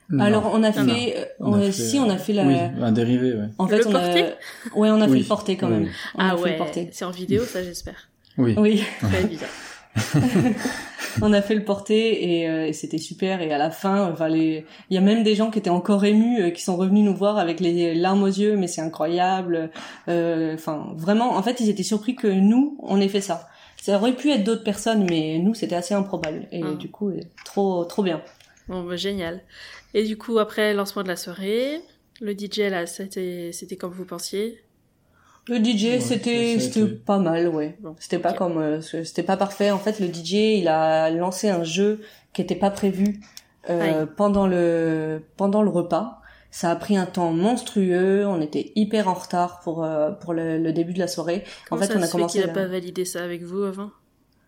Non. 0.10 0.24
Alors 0.24 0.52
on 0.54 0.64
a 0.64 0.72
Non, 0.72 0.84
non. 0.86 0.94
fait, 0.96 1.18
euh, 1.18 1.26
On 1.42 1.54
a 1.54 1.62
fait, 1.62 1.72
si 1.72 2.00
on 2.00 2.10
a 2.10 2.18
fait 2.18 2.34
la, 2.34 2.46
Oui, 2.46 2.56
un 2.82 2.92
dérivé, 2.94 3.34
ouais. 3.34 3.48
En 3.58 3.68
fait, 3.68 3.80
Le 3.80 3.88
on 3.88 3.92
porté? 3.92 4.24
A... 4.24 4.78
Ouais, 4.78 4.90
on 4.90 5.02
a 5.02 5.08
fait 5.08 5.20
le 5.20 5.26
porté 5.26 5.58
quand 5.58 5.68
Oui, 5.68 5.74
même. 5.74 5.84
oui. 5.84 5.90
On 6.16 6.20
a 6.20 6.32
Ah 6.32 6.38
fait 6.38 6.44
ouais, 6.44 6.52
le 6.54 6.58
porté. 6.58 6.90
c'est 6.94 7.06
en 7.06 7.12
vidéo, 7.12 7.44
ça, 7.44 7.62
j'espère. 7.64 8.10
Oui. 8.38 8.56
Oui, 8.58 8.84
Très 9.02 9.24
bien. 9.26 9.38
on 11.22 11.34
a 11.34 11.42
fait 11.42 11.56
le 11.56 11.64
porté 11.64 12.40
et, 12.42 12.50
euh, 12.50 12.68
et 12.68 12.74
c'était 12.74 12.98
super. 12.98 13.42
Et 13.42 13.52
à 13.52 13.58
la 13.58 13.72
fin, 13.72 14.12
enfin, 14.12 14.28
les... 14.28 14.66
il 14.90 14.94
y 14.96 14.98
a 14.98 15.02
même 15.02 15.24
des 15.24 15.36
gens 15.36 15.50
qui 15.50 15.60
étaient 15.60 15.70
encore 15.70 16.06
émus, 16.06 16.42
euh, 16.42 16.50
qui 16.52 16.62
sont 16.62 16.76
revenus 16.78 17.04
nous 17.04 17.16
voir 17.16 17.38
avec 17.38 17.60
les 17.60 17.96
larmes 17.96 18.24
aux 18.24 18.28
yeux. 18.28 18.56
Mais 18.56 18.68
c'est 18.68 18.82
incroyable. 18.82 19.70
Euh, 20.08 20.54
Enfin, 20.54 20.94
vraiment, 20.96 21.32
en 21.36 21.44
fait, 21.44 21.60
ils 21.60 21.70
étaient 21.70 21.84
surpris 21.84 22.16
que 22.16 22.28
nous, 22.28 22.78
on 22.84 23.00
ait 23.02 23.08
fait 23.10 23.22
ça. 23.22 23.48
Ça 23.82 23.96
aurait 23.98 24.16
pu 24.16 24.32
être 24.32 24.44
d'autres 24.44 24.64
personnes, 24.64 25.06
mais 25.10 25.38
nous, 25.40 25.54
c'était 25.54 25.76
assez 25.76 25.94
improbable. 25.94 26.48
Et 26.52 26.62
Ah. 26.64 26.74
du 26.74 26.90
coup, 26.90 27.10
euh, 27.10 27.20
trop, 27.46 27.86
trop 27.86 28.04
bien. 28.04 28.22
Bon, 28.68 28.84
bah, 28.84 28.96
génial. 28.96 29.42
Et 29.94 30.04
du 30.04 30.18
coup, 30.18 30.40
après 30.40 30.74
lancement 30.74 31.04
de 31.04 31.08
la 31.08 31.16
soirée, 31.16 31.80
le 32.20 32.34
DJ, 32.34 32.70
là, 32.70 32.86
c'était 32.86 33.52
c'était 33.54 33.76
comme 33.78 33.92
vous 33.94 34.06
pensiez? 34.06 34.60
Le 35.50 35.58
DJ, 35.64 35.84
Ouais, 35.86 36.00
c'était 36.00 36.60
c'était 36.60 36.86
pas 36.88 37.20
mal, 37.20 37.48
ouais. 37.50 37.78
Bon, 37.82 37.96
C'était 38.00 38.20
pas 38.20 38.34
comme 38.34 38.58
euh, 38.58 38.82
c'était 38.82 39.24
pas 39.24 39.38
parfait. 39.38 39.72
En 39.72 39.78
fait, 39.80 40.00
le 40.00 40.08
DJ, 40.08 40.34
il 40.60 40.68
a 40.68 41.10
lancé 41.10 41.50
un 41.50 41.64
jeu 41.64 42.02
qui 42.34 42.42
était 42.42 42.56
pas 42.56 42.70
prévu 42.70 43.20
euh, 43.70 44.06
pendant 44.06 44.48
le 44.48 45.22
pendant 45.38 45.62
le 45.64 45.70
repas. 45.70 46.22
Ça 46.52 46.72
a 46.72 46.76
pris 46.76 46.98
un 46.98 47.06
temps 47.06 47.32
monstrueux. 47.34 48.26
On 48.28 48.42
était 48.42 48.72
hyper 48.76 49.08
en 49.08 49.14
retard 49.14 49.60
pour 49.64 49.84
euh, 49.84 50.12
pour 50.12 50.34
le, 50.34 50.58
le 50.58 50.74
début 50.74 50.94
de 50.94 51.00
la 51.00 51.08
soirée. 51.08 51.44
Comment 51.70 51.82
en 51.82 51.86
fait, 51.86 51.94
ça 51.94 52.00
on 52.00 52.02
a 52.02 52.06
se 52.06 52.12
fait 52.12 52.18
commencé. 52.18 52.40
qu'il 52.40 52.44
a 52.44 52.48
la- 52.48 52.54
pas 52.54 52.66
validé 52.68 53.06
ça 53.06 53.24
avec 53.24 53.44
vous 53.44 53.64
avant 53.64 53.90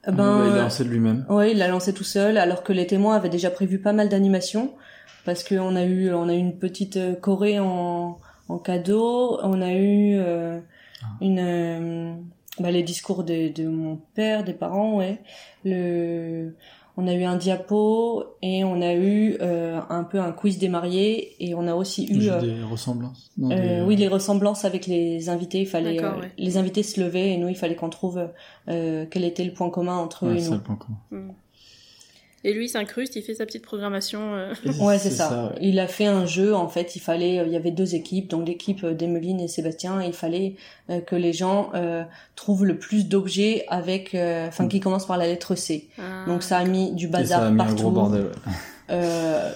Ah, 0.04 0.12
ben, 0.12 0.44
il 0.46 0.52
euh, 0.52 0.60
a 0.60 0.64
lancé 0.64 0.84
de 0.84 0.90
lui-même. 0.90 1.26
Ouais, 1.30 1.52
il 1.52 1.58
l'a 1.58 1.68
lancé 1.68 1.94
tout 1.94 2.04
seul, 2.04 2.38
alors 2.38 2.64
que 2.64 2.74
les 2.74 2.88
témoins 2.88 3.16
avaient 3.16 3.30
déjà 3.30 3.50
prévu 3.52 3.80
pas 3.80 3.94
mal 3.94 4.10
d'animations, 4.10 4.74
parce 5.26 5.44
qu'on 5.44 5.76
a 5.76 5.84
eu, 5.84 6.14
on 6.14 6.28
a 6.30 6.34
eu 6.34 6.38
une 6.38 6.58
petite 6.58 6.98
euh, 6.98 7.16
choré 7.16 7.60
en, 7.60 8.18
en 8.48 8.58
cadeau, 8.58 9.38
on 9.44 9.62
a 9.62 9.72
eu 9.74 10.18
euh. 10.18 10.60
Une, 11.22 11.40
euh, 11.40 12.14
bah, 12.60 12.72
les 12.72 12.84
discours 12.84 13.24
de, 13.24 13.52
de 13.54 13.68
mon 13.68 13.98
père, 14.16 14.44
des 14.44 14.54
parents, 14.54 14.98
ouais, 14.98 15.20
le, 15.66 16.56
on 16.98 17.08
a 17.08 17.14
eu 17.14 17.24
un 17.24 17.38
diapo 17.38 18.26
et 18.42 18.64
on 18.66 18.82
a 18.82 18.94
eu 18.94 19.38
euh, 19.42 19.80
un 19.90 20.04
peu 20.04 20.20
un 20.20 20.32
quiz 20.34 20.58
des 20.58 20.68
mariés 20.68 21.36
et 21.40 21.54
on 21.56 21.66
a 21.68 21.76
aussi 21.76 22.08
eu 22.12 22.20
J'ai 22.22 22.32
euh, 22.32 22.42
des 22.42 22.64
ressemblances. 22.64 23.32
Non, 23.38 23.52
euh, 23.52 23.80
des- 23.82 23.88
oui, 23.88 23.96
les 23.96 24.08
ressemblances 24.10 24.66
avec 24.66 24.86
les 24.88 25.30
invités, 25.30 25.62
il 25.62 25.68
fallait 25.68 26.04
euh, 26.04 26.20
ouais. 26.20 26.32
les 26.38 26.58
invités 26.58 26.84
se 26.84 27.00
levaient 27.00 27.32
et 27.34 27.38
nous 27.38 27.48
il 27.48 27.56
fallait 27.56 27.76
qu'on 27.76 27.90
trouve 27.90 28.28
euh, 28.68 29.06
quel 29.10 29.24
était 29.24 29.46
le 29.46 29.54
point 29.54 29.70
commun 29.70 29.96
entre 29.98 30.26
eux 30.26 30.36
et 30.36 30.40
c'est 30.40 30.50
nous. 30.50 30.56
le 30.58 30.62
point 30.64 30.76
commun. 30.76 30.98
Hmm. 31.12 31.32
Et 32.46 32.54
lui, 32.54 32.66
il 32.66 32.70
s'incruste, 32.70 33.16
il 33.18 33.22
fait 33.22 33.34
sa 33.36 33.46
petite 33.46 33.64
programmation. 33.64 34.34
euh, 34.34 34.54
Ouais, 34.80 34.98
c'est 34.98 35.10
ça. 35.12 35.52
ouais. 35.54 35.60
Il 35.62 35.78
a 35.80 35.88
fait 35.88 36.06
un 36.06 36.26
jeu. 36.26 36.56
En 36.56 36.70
fait, 36.70 36.96
il 36.96 37.00
fallait, 37.00 37.40
euh, 37.40 37.46
il 37.46 37.52
y 37.52 37.58
avait 37.58 37.72
deux 37.72 37.96
équipes, 37.96 38.30
donc 38.30 38.48
l'équipe 38.48 38.84
euh, 38.86 38.94
d'Emeline 38.94 39.42
et 39.42 39.48
Sébastien. 39.50 40.02
Il 40.02 40.14
fallait 40.14 40.56
euh, 40.90 41.02
que 41.02 41.16
les 41.18 41.34
gens 41.34 41.70
euh, 41.76 42.04
trouvent 42.38 42.66
le 42.66 42.78
plus 42.78 43.08
d'objets 43.10 43.66
avec, 43.68 44.16
euh, 44.16 44.48
enfin, 44.48 44.64
Mm. 44.66 44.70
qui 44.70 44.80
commencent 44.80 45.08
par 45.08 45.18
la 45.18 45.28
lettre 45.28 45.56
C. 45.56 45.90
ah, 46.00 46.26
Donc 46.28 46.44
ça 46.44 46.58
a 46.60 46.64
mis 46.66 46.92
du 46.94 47.08
Et 47.08 47.12
ça 47.12 47.18
bazar 47.18 47.44
a 47.44 47.52
mis 47.52 47.58
partout. 47.58 47.72
un 47.74 47.76
gros 47.76 47.92
bordel. 47.92 48.22
ouais. 48.24 48.30
Euh, 48.92 49.52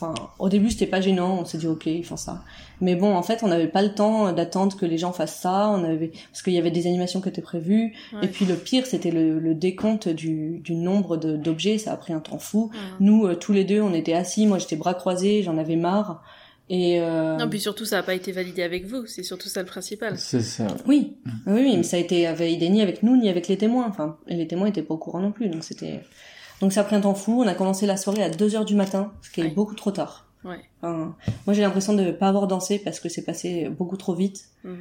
Enfin, 0.00 0.14
au 0.38 0.48
début, 0.48 0.70
c'était 0.70 0.86
pas 0.86 1.00
gênant. 1.00 1.38
On 1.40 1.44
s'est 1.44 1.58
dit 1.58 1.66
ok, 1.66 1.86
ils 1.86 2.04
font 2.04 2.16
ça. 2.16 2.44
Mais 2.80 2.94
bon, 2.94 3.14
en 3.14 3.22
fait, 3.22 3.42
on 3.42 3.48
n'avait 3.48 3.68
pas 3.68 3.82
le 3.82 3.92
temps 3.94 4.32
d'attendre 4.32 4.76
que 4.76 4.86
les 4.86 4.98
gens 4.98 5.12
fassent 5.12 5.40
ça. 5.40 5.68
On 5.70 5.82
avait 5.84 6.12
parce 6.30 6.42
qu'il 6.42 6.52
y 6.52 6.58
avait 6.58 6.70
des 6.70 6.86
animations 6.86 7.20
qui 7.20 7.28
étaient 7.28 7.42
prévues. 7.42 7.94
ouais. 8.12 8.20
Et 8.24 8.28
puis 8.28 8.44
le 8.44 8.54
pire, 8.54 8.86
c'était 8.86 9.10
le, 9.10 9.38
le 9.38 9.54
décompte 9.54 10.08
du, 10.08 10.58
du 10.58 10.74
nombre 10.74 11.16
d'objets. 11.16 11.78
Ça 11.78 11.92
a 11.92 11.96
pris 11.96 12.12
un 12.12 12.20
temps 12.20 12.38
fou. 12.38 12.70
Nous, 13.00 13.26
euh, 13.26 13.34
tous 13.34 13.52
les 13.52 13.64
deux, 13.64 13.80
on 13.80 13.92
était 13.94 14.14
assis. 14.14 14.46
Moi, 14.46 14.58
j'étais 14.58 14.76
bras 14.76 14.94
croisés, 14.94 15.42
j'en 15.42 15.58
avais 15.58 15.76
marre. 15.76 16.22
Et 16.70 17.00
euh... 17.00 17.36
Non, 17.38 17.48
puis 17.48 17.60
surtout, 17.60 17.86
ça 17.86 17.96
n'a 17.96 18.02
pas 18.02 18.14
été 18.14 18.30
validé 18.30 18.62
avec 18.62 18.84
vous, 18.86 19.06
c'est 19.06 19.22
surtout 19.22 19.48
ça 19.48 19.60
le 19.60 19.66
principal. 19.66 20.18
C'est 20.18 20.42
ça. 20.42 20.66
oui, 20.86 21.16
oui, 21.46 21.62
oui, 21.62 21.76
mais 21.78 21.82
ça 21.82 21.96
a 21.96 22.00
été 22.00 22.30
validé 22.32 22.68
ni 22.68 22.82
avec 22.82 23.02
nous 23.02 23.16
ni 23.16 23.30
avec 23.30 23.48
les 23.48 23.56
témoins. 23.56 23.86
Enfin, 23.88 24.18
et 24.28 24.34
les 24.36 24.46
témoins 24.46 24.66
étaient 24.66 24.82
pas 24.82 24.92
au 24.94 24.98
courant 24.98 25.20
non 25.20 25.32
plus, 25.32 25.48
donc 25.48 25.64
c'était. 25.64 26.00
Donc 26.60 26.74
ça 26.74 26.82
a 26.82 26.84
pris 26.84 26.94
un 26.96 27.00
temps 27.00 27.14
fou. 27.14 27.42
On 27.42 27.46
a 27.46 27.54
commencé 27.54 27.86
la 27.86 27.96
soirée 27.96 28.22
à 28.22 28.28
2 28.28 28.54
heures 28.54 28.66
du 28.66 28.74
matin, 28.74 29.12
ce 29.22 29.30
qui 29.30 29.40
est 29.40 29.48
beaucoup 29.48 29.74
trop 29.74 29.92
tard. 29.92 30.27
Ouais. 30.44 30.60
Enfin, 30.82 31.16
moi, 31.46 31.54
j'ai 31.54 31.62
l'impression 31.62 31.94
de 31.94 32.10
pas 32.12 32.28
avoir 32.28 32.46
dansé 32.46 32.78
parce 32.78 33.00
que 33.00 33.08
c'est 33.08 33.24
passé 33.24 33.68
beaucoup 33.68 33.96
trop 33.96 34.14
vite. 34.14 34.44
Hmm. 34.64 34.74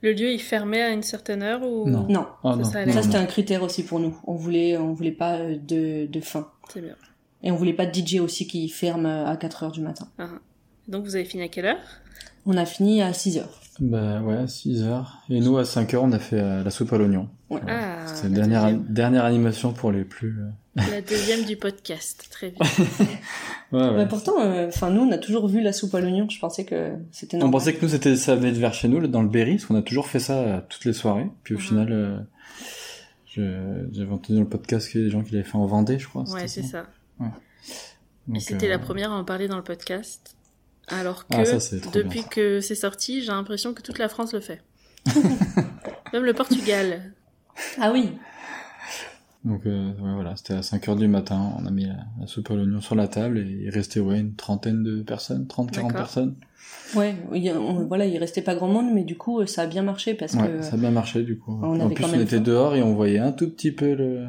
Le 0.00 0.12
lieu, 0.12 0.30
il 0.32 0.40
fermait 0.40 0.82
à 0.82 0.90
une 0.90 1.02
certaine 1.02 1.42
heure 1.42 1.62
ou? 1.62 1.88
Non. 1.88 2.06
Non, 2.08 2.26
Oh, 2.44 2.50
Ça, 2.52 2.56
non. 2.56 2.64
ça 2.64 2.78
allait. 2.78 2.86
non, 2.86 2.92
ça 2.94 3.02
c'était 3.02 3.16
un 3.18 3.26
critère 3.26 3.62
aussi 3.62 3.82
pour 3.84 4.00
nous. 4.00 4.16
On 4.26 4.34
voulait, 4.34 4.76
on 4.76 4.92
voulait 4.92 5.10
pas 5.12 5.36
euh, 5.38 5.56
de, 5.56 6.06
de 6.06 6.20
fin. 6.20 6.50
C'est 6.72 6.80
bien. 6.80 6.94
Et 7.42 7.50
on 7.52 7.56
voulait 7.56 7.72
pas 7.74 7.86
de 7.86 7.92
DJ 7.94 8.20
aussi 8.20 8.46
qui 8.46 8.68
ferme 8.68 9.06
à 9.06 9.36
4 9.36 9.62
heures 9.64 9.72
du 9.72 9.80
matin. 9.80 10.08
Ah. 10.18 10.28
Donc 10.88 11.04
vous 11.04 11.14
avez 11.16 11.24
fini 11.24 11.42
à 11.44 11.48
quelle 11.48 11.66
heure? 11.66 11.78
On 12.46 12.56
a 12.56 12.64
fini 12.64 13.02
à 13.02 13.12
6 13.12 13.38
heures. 13.38 13.60
Bah 13.80 14.20
ouais, 14.22 14.46
6 14.48 14.82
heures. 14.82 15.22
Et 15.30 15.40
nous, 15.40 15.56
à 15.56 15.64
5 15.64 15.94
heures, 15.94 16.02
on 16.02 16.10
a 16.12 16.18
fait 16.18 16.40
euh, 16.40 16.64
la 16.64 16.70
soupe 16.70 16.92
à 16.92 16.98
l'oignon. 16.98 17.28
Ouais. 17.48 17.60
Ah, 17.68 18.06
C'était 18.08 18.28
la 18.28 18.34
dernière, 18.34 18.62
deuxième. 18.64 18.84
dernière 18.92 19.24
animation 19.24 19.72
pour 19.72 19.92
les 19.92 20.04
plus... 20.04 20.36
euh, 20.40 20.82
La 20.90 21.00
deuxième 21.00 21.44
du 21.44 21.56
podcast, 21.56 22.26
très 22.30 22.50
bien. 22.50 22.66
Ouais, 23.70 23.82
ouais. 23.82 23.96
Mais 23.98 24.08
pourtant, 24.08 24.40
euh, 24.40 24.68
enfin 24.68 24.88
nous, 24.90 25.02
on 25.02 25.12
a 25.12 25.18
toujours 25.18 25.46
vu 25.46 25.60
la 25.60 25.74
soupe 25.74 25.94
à 25.94 26.00
l'oignon. 26.00 26.26
Je 26.30 26.38
pensais 26.40 26.64
que 26.64 26.94
c'était 27.12 27.36
On 27.36 27.40
normal. 27.40 27.52
pensait 27.60 27.74
que 27.74 27.82
nous, 27.84 27.90
c'était 27.90 28.16
ça 28.16 28.34
venait 28.34 28.50
de 28.52 28.56
vers 28.58 28.72
chez 28.72 28.88
nous, 28.88 29.06
dans 29.06 29.20
le 29.20 29.28
Berry, 29.28 29.56
parce 29.56 29.66
qu'on 29.66 29.74
a 29.76 29.82
toujours 29.82 30.06
fait 30.06 30.20
ça 30.20 30.38
euh, 30.38 30.60
toutes 30.70 30.86
les 30.86 30.94
soirées. 30.94 31.28
Puis 31.44 31.54
au 31.54 31.58
Mhm. 31.58 31.62
final, 31.64 31.92
euh, 31.92 32.18
j'avais 33.36 34.10
entendu 34.10 34.34
dans 34.38 34.40
le 34.44 34.48
podcast 34.48 34.90
qu'il 34.90 35.02
y 35.02 35.04
a 35.04 35.06
des 35.06 35.12
gens 35.12 35.22
qui 35.22 35.32
l'avaient 35.32 35.44
fait 35.44 35.56
en 35.58 35.66
Vendée, 35.66 35.98
je 35.98 36.08
crois. 36.08 36.24
Ouais, 36.30 36.48
c'est 36.48 36.62
ça. 36.62 36.86
Et 37.20 37.24
Donc, 38.26 38.40
c'était 38.42 38.66
euh, 38.66 38.70
la 38.70 38.78
première 38.78 39.12
à 39.12 39.16
en 39.18 39.24
parler 39.24 39.48
dans 39.48 39.56
le 39.58 39.62
podcast. 39.62 40.34
Alors 40.90 41.26
que 41.26 41.34
Ah, 41.36 41.44
ça, 41.44 41.78
trop 41.80 41.90
depuis 41.90 42.20
bien, 42.20 42.28
que 42.28 42.60
c'est 42.60 42.74
sorti, 42.74 43.22
j'ai 43.22 43.28
l'impression 43.32 43.74
que 43.74 43.82
toute 43.82 43.98
la 43.98 44.08
France 44.08 44.32
le 44.32 44.40
fait. 44.40 44.62
Même 46.12 46.24
le 46.24 46.34
Portugal. 46.34 47.12
Ah 47.80 47.92
oui. 47.92 48.12
Donc 49.48 49.66
euh, 49.66 49.88
ouais, 49.92 50.14
voilà, 50.14 50.36
c'était 50.36 50.54
à 50.54 50.62
5 50.62 50.88
heures 50.88 50.96
du 50.96 51.08
matin, 51.08 51.52
on 51.58 51.64
a 51.66 51.70
mis 51.70 51.86
la, 51.86 51.94
la 52.20 52.26
soupe 52.26 52.50
à 52.50 52.54
l'oignon 52.54 52.80
sur 52.80 52.94
la 52.94 53.08
table 53.08 53.38
et 53.38 53.42
il 53.64 53.70
restait 53.70 54.00
ouais 54.00 54.18
une 54.20 54.34
trentaine 54.34 54.82
de 54.82 55.02
personnes, 55.02 55.46
30 55.46 55.70
40 55.70 55.88
D'accord. 55.92 56.04
personnes. 56.06 56.34
Ouais, 56.94 57.14
il, 57.34 57.50
on- 57.52 57.86
voilà, 57.86 58.06
il 58.06 58.16
restait 58.18 58.42
pas 58.42 58.54
grand 58.54 58.68
monde, 58.68 58.92
mais 58.92 59.04
du 59.04 59.16
coup, 59.16 59.44
ça 59.46 59.62
a 59.62 59.66
bien 59.66 59.82
marché 59.82 60.14
parce 60.14 60.34
Ouais, 60.34 60.48
que 60.48 60.62
ça 60.62 60.74
a 60.74 60.76
bien 60.76 60.90
marché 60.90 61.22
du 61.22 61.38
coup. 61.38 61.58
on 61.62 61.70
en 61.70 61.80
avait 61.80 61.94
plus 61.94 62.04
quand 62.04 62.10
on 62.10 62.20
était 62.20 62.36
faim. 62.36 62.42
dehors 62.42 62.76
et 62.76 62.82
on 62.82 62.94
voyait 62.94 63.18
un 63.18 63.32
tout 63.32 63.48
petit 63.50 63.72
peu 63.72 63.94
le 63.94 64.26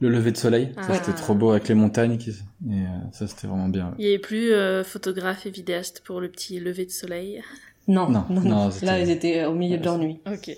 le 0.00 0.08
lever 0.08 0.32
de 0.32 0.36
soleil. 0.38 0.72
Ah. 0.76 0.82
Ça 0.84 0.94
c'était 0.94 1.12
trop 1.16 1.34
beau 1.34 1.50
avec 1.50 1.68
les 1.68 1.74
montagnes 1.74 2.16
qui 2.18 2.30
et 2.30 2.34
euh, 2.72 2.86
ça 3.12 3.26
c'était 3.28 3.46
vraiment 3.46 3.68
bien. 3.68 3.94
Il 3.98 4.02
n'y 4.04 4.08
avait 4.08 4.18
plus 4.18 4.52
euh, 4.52 4.82
photographe 4.82 5.46
et 5.46 5.50
vidéaste 5.50 6.02
pour 6.04 6.20
le 6.20 6.28
petit 6.28 6.58
lever 6.58 6.86
de 6.86 6.90
soleil. 6.90 7.42
non, 7.86 8.08
Non, 8.08 8.24
non, 8.30 8.40
non, 8.40 8.70
là, 8.82 8.98
ils 8.98 9.10
étaient 9.10 9.44
au 9.44 9.54
milieu 9.54 9.76
de 9.78 9.84
leur 9.84 9.98
nuit. 9.98 10.20
Ok. 10.26 10.56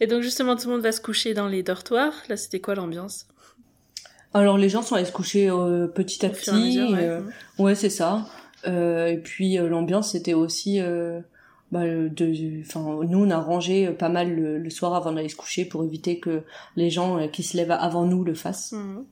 Et 0.00 0.06
donc 0.06 0.22
justement, 0.22 0.56
tout 0.56 0.68
le 0.68 0.74
monde 0.74 0.82
va 0.82 0.92
se 0.92 1.00
coucher 1.00 1.34
dans 1.34 1.46
les 1.46 1.62
dortoirs. 1.62 2.12
Là, 2.28 2.36
c'était 2.36 2.60
quoi 2.60 2.74
l'ambiance? 2.74 3.26
Alors 4.32 4.58
les 4.58 4.68
gens 4.68 4.82
sont 4.82 4.96
allés 4.96 5.04
se 5.04 5.12
coucher 5.12 5.48
euh, 5.48 5.86
petit 5.86 6.26
à 6.26 6.28
Au 6.28 6.32
et 6.32 6.34
à 6.34 6.36
petit. 6.38 6.50
mesure, 6.52 6.90
ouais. 6.90 7.04
euh, 7.04 7.20
ouais, 7.58 7.74
c'est 7.76 7.90
ça. 7.90 8.26
Euh, 8.66 9.06
et 9.06 9.18
puis 9.18 9.56
l'ambiance 9.58 10.12
c'était 10.12 10.34
aussi, 10.34 10.80
bah, 11.70 11.84
de, 11.84 12.60
enfin 12.62 13.00
nous 13.08 13.18
on 13.24 13.30
a 13.30 13.38
rangé 13.38 13.90
pas 13.90 14.08
mal 14.08 14.34
le, 14.34 14.58
le 14.58 14.70
soir 14.70 14.94
avant 14.94 15.12
d'aller 15.12 15.28
se 15.28 15.36
coucher 15.36 15.64
pour 15.64 15.84
éviter 15.84 16.18
que 16.18 16.42
les 16.76 16.90
gens 16.90 17.28
qui 17.28 17.42
se 17.44 17.56
lèvent 17.56 17.70
avant 17.70 18.06
nous 18.06 18.24
le 18.24 18.34
fassent. 18.34 18.72
Mhm. 18.72 19.04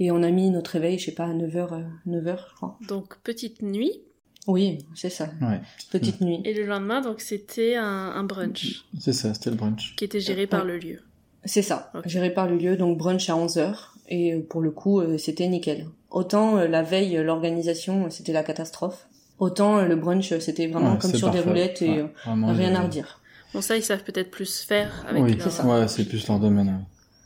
Et 0.00 0.12
on 0.12 0.22
a 0.22 0.30
mis 0.30 0.48
notre 0.50 0.70
réveil, 0.70 0.96
je 0.98 1.06
sais 1.06 1.12
pas, 1.12 1.24
à 1.24 1.34
9h, 1.34 1.84
9h 2.06 2.38
je 2.50 2.54
crois. 2.54 2.78
Donc 2.88 3.18
petite 3.24 3.60
nuit. 3.62 4.00
Oui, 4.48 4.78
c'est 4.94 5.10
ça. 5.10 5.28
Ouais, 5.40 5.60
Petite 5.92 6.20
nuit. 6.20 6.40
Et 6.44 6.54
le 6.54 6.64
lendemain, 6.66 7.00
donc 7.00 7.20
c'était 7.20 7.76
un, 7.76 7.84
un 7.84 8.24
brunch 8.24 8.84
c'est 8.98 9.12
ça, 9.12 9.32
c'était 9.34 9.50
le 9.50 9.56
brunch. 9.56 9.94
qui 9.96 10.04
était 10.04 10.20
géré 10.20 10.46
par 10.48 10.64
le 10.64 10.78
lieu. 10.78 11.00
C'est 11.44 11.62
ça, 11.62 11.92
géré 12.06 12.30
par 12.34 12.48
le 12.48 12.56
lieu, 12.56 12.76
donc 12.76 12.98
brunch 12.98 13.28
à 13.30 13.34
11h, 13.34 13.74
et 14.08 14.32
euh, 14.34 14.40
pour 14.40 14.60
le 14.60 14.70
coup, 14.72 15.00
euh, 15.00 15.16
c'était 15.18 15.46
nickel. 15.48 15.86
Autant 16.10 16.56
euh, 16.58 16.66
la 16.66 16.82
veille, 16.82 17.14
l'organisation, 17.22 18.10
c'était 18.10 18.32
la 18.32 18.42
catastrophe, 18.42 19.06
autant 19.38 19.78
euh, 19.78 19.84
le 19.86 19.94
brunch, 19.96 20.36
c'était 20.40 20.66
vraiment 20.66 20.94
Ouais, 20.94 20.98
comme 20.98 21.14
sur 21.14 21.30
des 21.30 21.40
roulettes 21.40 21.80
et 21.82 22.02
Ouais, 22.02 22.10
vraiment, 22.24 22.52
rien 22.52 22.74
à 22.74 22.82
redire. 22.82 23.20
Bon, 23.54 23.60
ça, 23.62 23.76
ils 23.76 23.82
savent 23.84 24.02
peut-être 24.04 24.30
plus 24.30 24.60
faire 24.62 25.04
avec 25.08 25.22
Oui, 25.22 25.36
leur... 25.36 25.66
Ouais, 25.66 25.88
c'est 25.88 26.04
plus 26.04 26.26
leur 26.26 26.38
domaine. 26.40 26.66
ouais. 26.68 26.84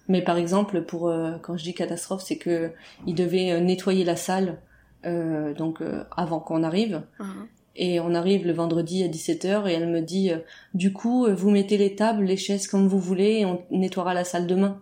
Mais 0.08 0.22
par 0.22 0.36
exemple, 0.36 0.82
pour 0.82 1.08
euh, 1.08 1.32
quand 1.42 1.56
je 1.56 1.62
dis 1.64 1.74
catastrophe, 1.74 2.22
c'est 2.24 2.36
que 2.36 2.70
ils 3.06 3.14
devaient 3.14 3.52
euh, 3.52 3.60
nettoyer 3.60 4.04
la 4.04 4.16
salle 4.16 4.58
euh, 5.06 5.54
donc 5.54 5.80
euh, 5.80 6.04
avant 6.16 6.40
qu'on 6.40 6.62
arrive. 6.62 7.02
Mhm. 7.20 7.46
Et 7.74 8.00
on 8.00 8.14
arrive 8.14 8.46
le 8.46 8.52
vendredi 8.52 9.02
à 9.02 9.08
17h 9.08 9.66
et 9.68 9.72
elle 9.72 9.88
me 9.88 10.00
dit 10.02 10.30
euh, 10.30 10.38
du 10.74 10.92
coup 10.92 11.24
euh, 11.26 11.34
vous 11.34 11.50
mettez 11.50 11.78
les 11.78 11.94
tables, 11.94 12.24
les 12.24 12.36
chaises 12.36 12.66
comme 12.66 12.86
vous 12.86 12.98
voulez 12.98 13.38
et 13.40 13.46
on 13.46 13.62
nettoiera 13.70 14.12
la 14.12 14.24
salle 14.24 14.46
demain. 14.46 14.78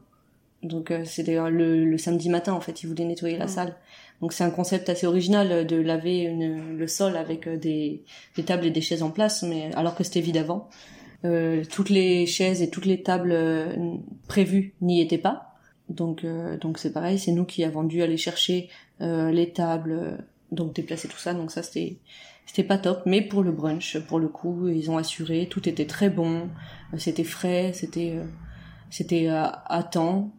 Donc 0.64 0.90
euh, 0.90 1.04
c'était 1.04 1.36
le, 1.50 1.84
le 1.84 1.98
samedi 1.98 2.28
matin 2.28 2.52
en 2.52 2.60
fait, 2.60 2.82
ils 2.82 2.86
voulaient 2.88 3.04
nettoyer 3.04 3.36
la 3.38 3.44
Mhm. 3.46 3.50
salle. 3.50 3.74
Donc 4.20 4.32
c'est 4.32 4.44
un 4.44 4.50
concept 4.50 4.88
assez 4.90 5.06
original 5.06 5.66
de 5.66 5.76
laver 5.76 6.18
une- 6.22 6.76
le 6.76 6.86
sol 6.86 7.16
avec 7.16 7.48
des, 7.48 8.02
des 8.36 8.42
tables 8.42 8.66
et 8.66 8.70
des 8.70 8.80
chaises 8.82 9.02
en 9.04 9.10
place, 9.10 9.42
mais 9.44 9.70
alors 9.76 9.94
que 9.94 10.02
c'était 10.04 10.20
vide 10.20 10.36
avant. 10.36 10.68
Euh, 11.24 11.62
toutes 11.70 11.90
les 11.90 12.26
chaises 12.26 12.60
et 12.60 12.70
toutes 12.70 12.86
les 12.86 13.02
tables 13.02 13.32
prévues 14.28 14.74
n'y 14.80 15.00
étaient 15.00 15.18
pas. 15.18 15.54
Donc 15.88 16.24
euh, 16.24 16.56
donc 16.56 16.78
c'est 16.78 16.92
pareil, 16.92 17.18
c'est 17.18 17.32
nous 17.32 17.44
qui 17.44 17.64
avons 17.64 17.82
dû 17.82 18.02
aller 18.02 18.16
chercher 18.16 18.68
les 19.00 19.52
tables, 19.52 19.92
euh, 19.92 20.16
donc 20.52 20.74
déplacer 20.74 21.08
tout 21.08 21.18
ça. 21.18 21.34
Donc 21.34 21.50
ça 21.50 21.62
c'était 21.62 21.96
c'était 22.46 22.64
pas 22.64 22.78
top, 22.78 23.02
mais 23.06 23.22
pour 23.22 23.42
le 23.42 23.52
brunch, 23.52 23.98
pour 24.08 24.18
le 24.18 24.28
coup, 24.28 24.68
ils 24.68 24.90
ont 24.90 24.96
assuré, 24.98 25.46
tout 25.48 25.68
était 25.68 25.86
très 25.86 26.10
bon, 26.10 26.48
euh, 26.92 26.98
c'était 26.98 27.24
frais, 27.24 27.72
c'était 27.74 28.14
euh, 28.16 28.24
c'était 28.90 29.28
à, 29.28 29.62
à 29.66 29.82
temps 29.84 30.30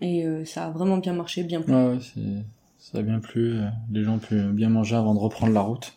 et 0.00 0.24
euh, 0.26 0.44
ça 0.44 0.66
a 0.66 0.70
vraiment 0.70 0.96
bien 0.96 1.12
marché, 1.12 1.44
bien 1.44 1.60
plu. 1.62 1.72
Ouais, 1.74 1.86
ouais, 1.90 1.98
c'est 2.00 2.44
ça 2.92 2.98
a 2.98 3.02
bien 3.02 3.20
plu. 3.20 3.58
euh, 3.60 3.66
Les 3.92 4.02
gens 4.04 4.14
ont 4.14 4.18
pu 4.18 4.34
bien 4.52 4.68
manger 4.70 4.96
avant 4.96 5.14
de 5.14 5.20
reprendre 5.20 5.52
la 5.52 5.60
route. 5.60 5.92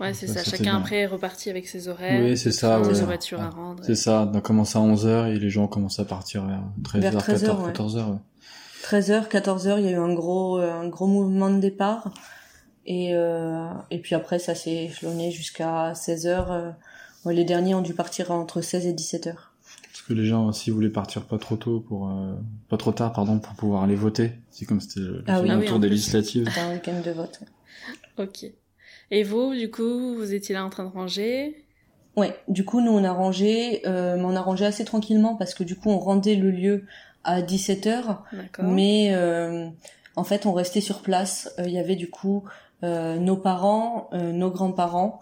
Ouais, 0.00 0.14
c'est 0.14 0.26
Ça, 0.26 0.42
Chacun 0.42 0.78
après 0.78 0.96
est 1.02 1.06
reparti 1.06 1.48
avec 1.48 1.68
ses 1.68 1.86
horaires. 1.86 2.24
Oui, 2.24 2.36
c'est 2.36 2.50
ça, 2.50 2.82
Ses 2.82 2.90
ouais. 3.00 3.04
voitures 3.04 3.40
à 3.40 3.50
rendre. 3.50 3.84
C'est 3.84 3.94
ça, 3.94 4.28
on 4.32 4.36
a 4.36 4.40
commencé 4.40 4.76
à 4.76 4.80
11h 4.80 5.28
et 5.32 5.38
les 5.38 5.48
gens 5.50 5.64
ont 5.64 5.68
commencé 5.68 6.02
à 6.02 6.04
partir 6.04 6.44
vers 6.44 6.62
13h, 6.82 7.00
Vers 7.00 7.18
13h, 7.18 7.44
14h, 7.44 7.62
ouais. 7.66 7.72
14h. 7.72 8.10
Ouais. 8.10 8.16
13h, 8.82 9.28
14h, 9.28 9.78
il 9.78 9.84
y 9.84 9.88
a 9.88 9.92
eu 9.92 9.96
un 9.96 10.12
gros 10.12 10.58
euh, 10.58 10.72
un 10.72 10.88
gros 10.88 11.06
mouvement 11.06 11.50
de 11.50 11.60
départ 11.60 12.12
et 12.84 13.14
euh, 13.14 13.68
et 13.90 13.98
puis 14.00 14.14
après 14.14 14.38
ça 14.38 14.54
s'est 14.54 14.84
échelonné 14.86 15.30
jusqu'à 15.30 15.92
16h. 15.92 16.26
euh, 16.50 16.70
ouais, 17.24 17.34
les 17.34 17.44
derniers 17.44 17.74
ont 17.74 17.80
dû 17.82 17.94
partir 17.94 18.30
entre 18.32 18.60
16 18.60 18.86
et 18.86 18.92
17h. 18.92 19.34
Parce 19.34 20.02
que 20.08 20.14
les 20.14 20.24
gens 20.26 20.46
aussi 20.48 20.70
voulaient 20.70 20.88
partir 20.90 21.22
pas 21.26 21.38
trop 21.38 21.56
tôt 21.56 21.78
pour 21.80 22.08
euh, 22.08 22.34
pas 22.68 22.76
trop 22.76 22.90
tard 22.92 23.12
pardon 23.12 23.38
pour 23.38 23.54
pouvoir 23.54 23.84
aller 23.84 23.94
voter. 23.94 24.32
C'est 24.50 24.64
comme 24.66 24.80
c'était 24.80 25.00
le 25.00 25.22
Ah 25.28 25.40
oui. 25.40 25.48
Ah 25.50 25.58
oui, 25.58 25.66
tour 25.66 25.78
des 25.78 25.86
plus. 25.86 25.94
législatives. 25.96 26.48
C'était 26.48 26.60
un 26.60 26.72
week-end 26.74 27.00
de 27.04 27.10
vote. 27.12 27.40
Ok. 28.18 28.44
Et 29.10 29.22
vous, 29.24 29.54
du 29.54 29.70
coup, 29.70 30.14
vous 30.14 30.34
étiez 30.34 30.54
là 30.54 30.64
en 30.64 30.70
train 30.70 30.84
de 30.84 30.90
ranger? 30.90 31.64
Ouais, 32.16 32.36
du 32.48 32.64
coup, 32.64 32.80
nous, 32.82 32.90
on 32.92 33.02
a 33.04 33.12
rangé, 33.12 33.82
euh, 33.86 34.16
mais 34.16 34.24
on 34.24 34.36
a 34.36 34.40
rangé 34.42 34.66
assez 34.66 34.84
tranquillement 34.84 35.34
parce 35.34 35.54
que 35.54 35.64
du 35.64 35.76
coup, 35.76 35.88
on 35.88 35.98
rendait 35.98 36.34
le 36.36 36.50
lieu 36.50 36.84
à 37.24 37.40
17h, 37.42 38.18
D'accord. 38.32 38.64
mais 38.64 39.10
euh, 39.12 39.68
en 40.16 40.24
fait, 40.24 40.46
on 40.46 40.52
restait 40.52 40.80
sur 40.80 41.02
place. 41.02 41.52
Euh, 41.58 41.64
Il 41.66 41.72
y 41.72 41.78
avait 41.78 41.96
du 41.96 42.10
coup 42.10 42.44
euh, 42.82 43.16
nos 43.18 43.36
parents, 43.36 44.08
euh, 44.12 44.32
nos 44.32 44.50
grands-parents 44.50 45.20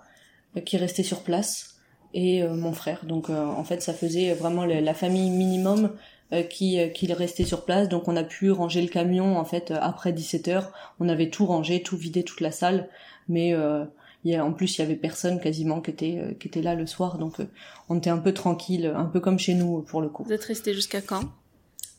euh, 0.56 0.60
qui 0.60 0.76
restaient 0.76 1.02
sur 1.02 1.22
place 1.22 1.76
et 2.14 2.42
euh, 2.42 2.54
mon 2.54 2.72
frère. 2.72 3.04
Donc, 3.04 3.30
euh, 3.30 3.44
en 3.44 3.64
fait, 3.64 3.82
ça 3.82 3.92
faisait 3.92 4.34
vraiment 4.34 4.64
la, 4.64 4.94
famille 4.94 5.30
minimum 5.30 5.92
euh, 6.32 6.42
qui, 6.42 6.80
euh, 6.80 6.88
qui 6.88 7.12
restait 7.12 7.44
sur 7.44 7.64
place. 7.64 7.88
Donc, 7.88 8.08
on 8.08 8.16
a 8.16 8.24
pu 8.24 8.50
ranger 8.50 8.82
le 8.82 8.88
camion, 8.88 9.38
en 9.38 9.44
fait, 9.44 9.70
euh, 9.70 9.78
après 9.80 10.12
17h. 10.12 10.64
On 10.98 11.08
avait 11.08 11.30
tout 11.30 11.46
rangé, 11.46 11.82
tout 11.82 11.96
vidé, 11.96 12.22
toute 12.22 12.40
la 12.40 12.50
salle, 12.50 12.88
mais... 13.28 13.54
Euh, 13.54 13.84
il 14.24 14.32
y 14.32 14.36
a, 14.36 14.44
en 14.44 14.52
plus, 14.52 14.76
il 14.76 14.82
y 14.82 14.84
avait 14.84 14.96
personne 14.96 15.40
quasiment 15.40 15.80
qui 15.80 15.90
était, 15.90 16.18
euh, 16.18 16.34
qui 16.34 16.48
était 16.48 16.60
là 16.60 16.74
le 16.74 16.86
soir, 16.86 17.16
donc 17.16 17.40
euh, 17.40 17.48
on 17.88 17.96
était 17.96 18.10
un 18.10 18.18
peu 18.18 18.34
tranquille, 18.34 18.92
un 18.94 19.06
peu 19.06 19.18
comme 19.20 19.38
chez 19.38 19.54
nous 19.54 19.80
pour 19.80 20.02
le 20.02 20.08
coup. 20.08 20.24
Vous 20.24 20.32
êtes 20.32 20.44
resté 20.44 20.74
jusqu'à 20.74 21.00
quand? 21.00 21.22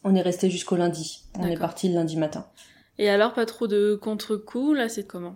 On 0.03 0.15
est 0.15 0.21
resté 0.21 0.49
jusqu'au 0.49 0.75
lundi. 0.75 1.23
On 1.39 1.47
est 1.47 1.57
parti 1.57 1.89
le 1.89 1.95
lundi 1.95 2.17
matin. 2.17 2.45
Et 2.97 3.09
alors, 3.09 3.33
pas 3.33 3.45
trop 3.45 3.67
de 3.67 3.95
contre-coups, 3.95 4.77
là, 4.77 4.89
c'est 4.89 5.05
comment? 5.05 5.35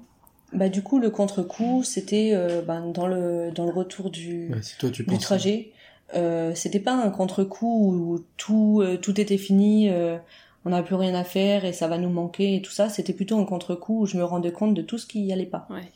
Bah 0.53 0.69
du 0.69 0.83
coup, 0.83 0.99
le 0.99 1.09
contre-coup, 1.09 1.83
c'était 1.83 2.31
euh, 2.33 2.61
ben, 2.61 2.91
dans 2.91 3.07
le 3.07 3.51
dans 3.51 3.65
le 3.65 3.71
retour 3.71 4.09
du 4.09 4.51
Ouais, 4.53 4.61
si 4.61 4.77
toi 4.77 4.89
tu 4.89 5.03
du 5.03 5.17
trajet. 5.17 5.71
Euh, 6.13 6.53
c'était 6.53 6.79
pas 6.79 6.93
un 6.93 7.09
contre-coup 7.09 7.91
où 7.91 8.25
tout 8.37 8.81
euh, 8.81 8.97
tout 8.97 9.19
était 9.19 9.39
fini, 9.39 9.89
euh, 9.89 10.17
on 10.63 10.69
n'a 10.69 10.83
plus 10.83 10.95
rien 10.95 11.15
à 11.15 11.23
faire 11.23 11.65
et 11.65 11.73
ça 11.73 11.87
va 11.87 11.97
nous 11.97 12.09
manquer 12.09 12.55
et 12.55 12.61
tout 12.61 12.71
ça. 12.71 12.89
C'était 12.89 13.13
plutôt 13.13 13.39
un 13.39 13.45
contre-coup 13.45 14.01
où 14.01 14.05
je 14.05 14.17
me 14.17 14.23
rendais 14.23 14.51
compte 14.51 14.75
de 14.75 14.81
tout 14.81 14.97
ce 14.97 15.07
qui 15.07 15.25
y 15.25 15.33
allait 15.33 15.45
pas. 15.45 15.67
Ouais. 15.69 15.91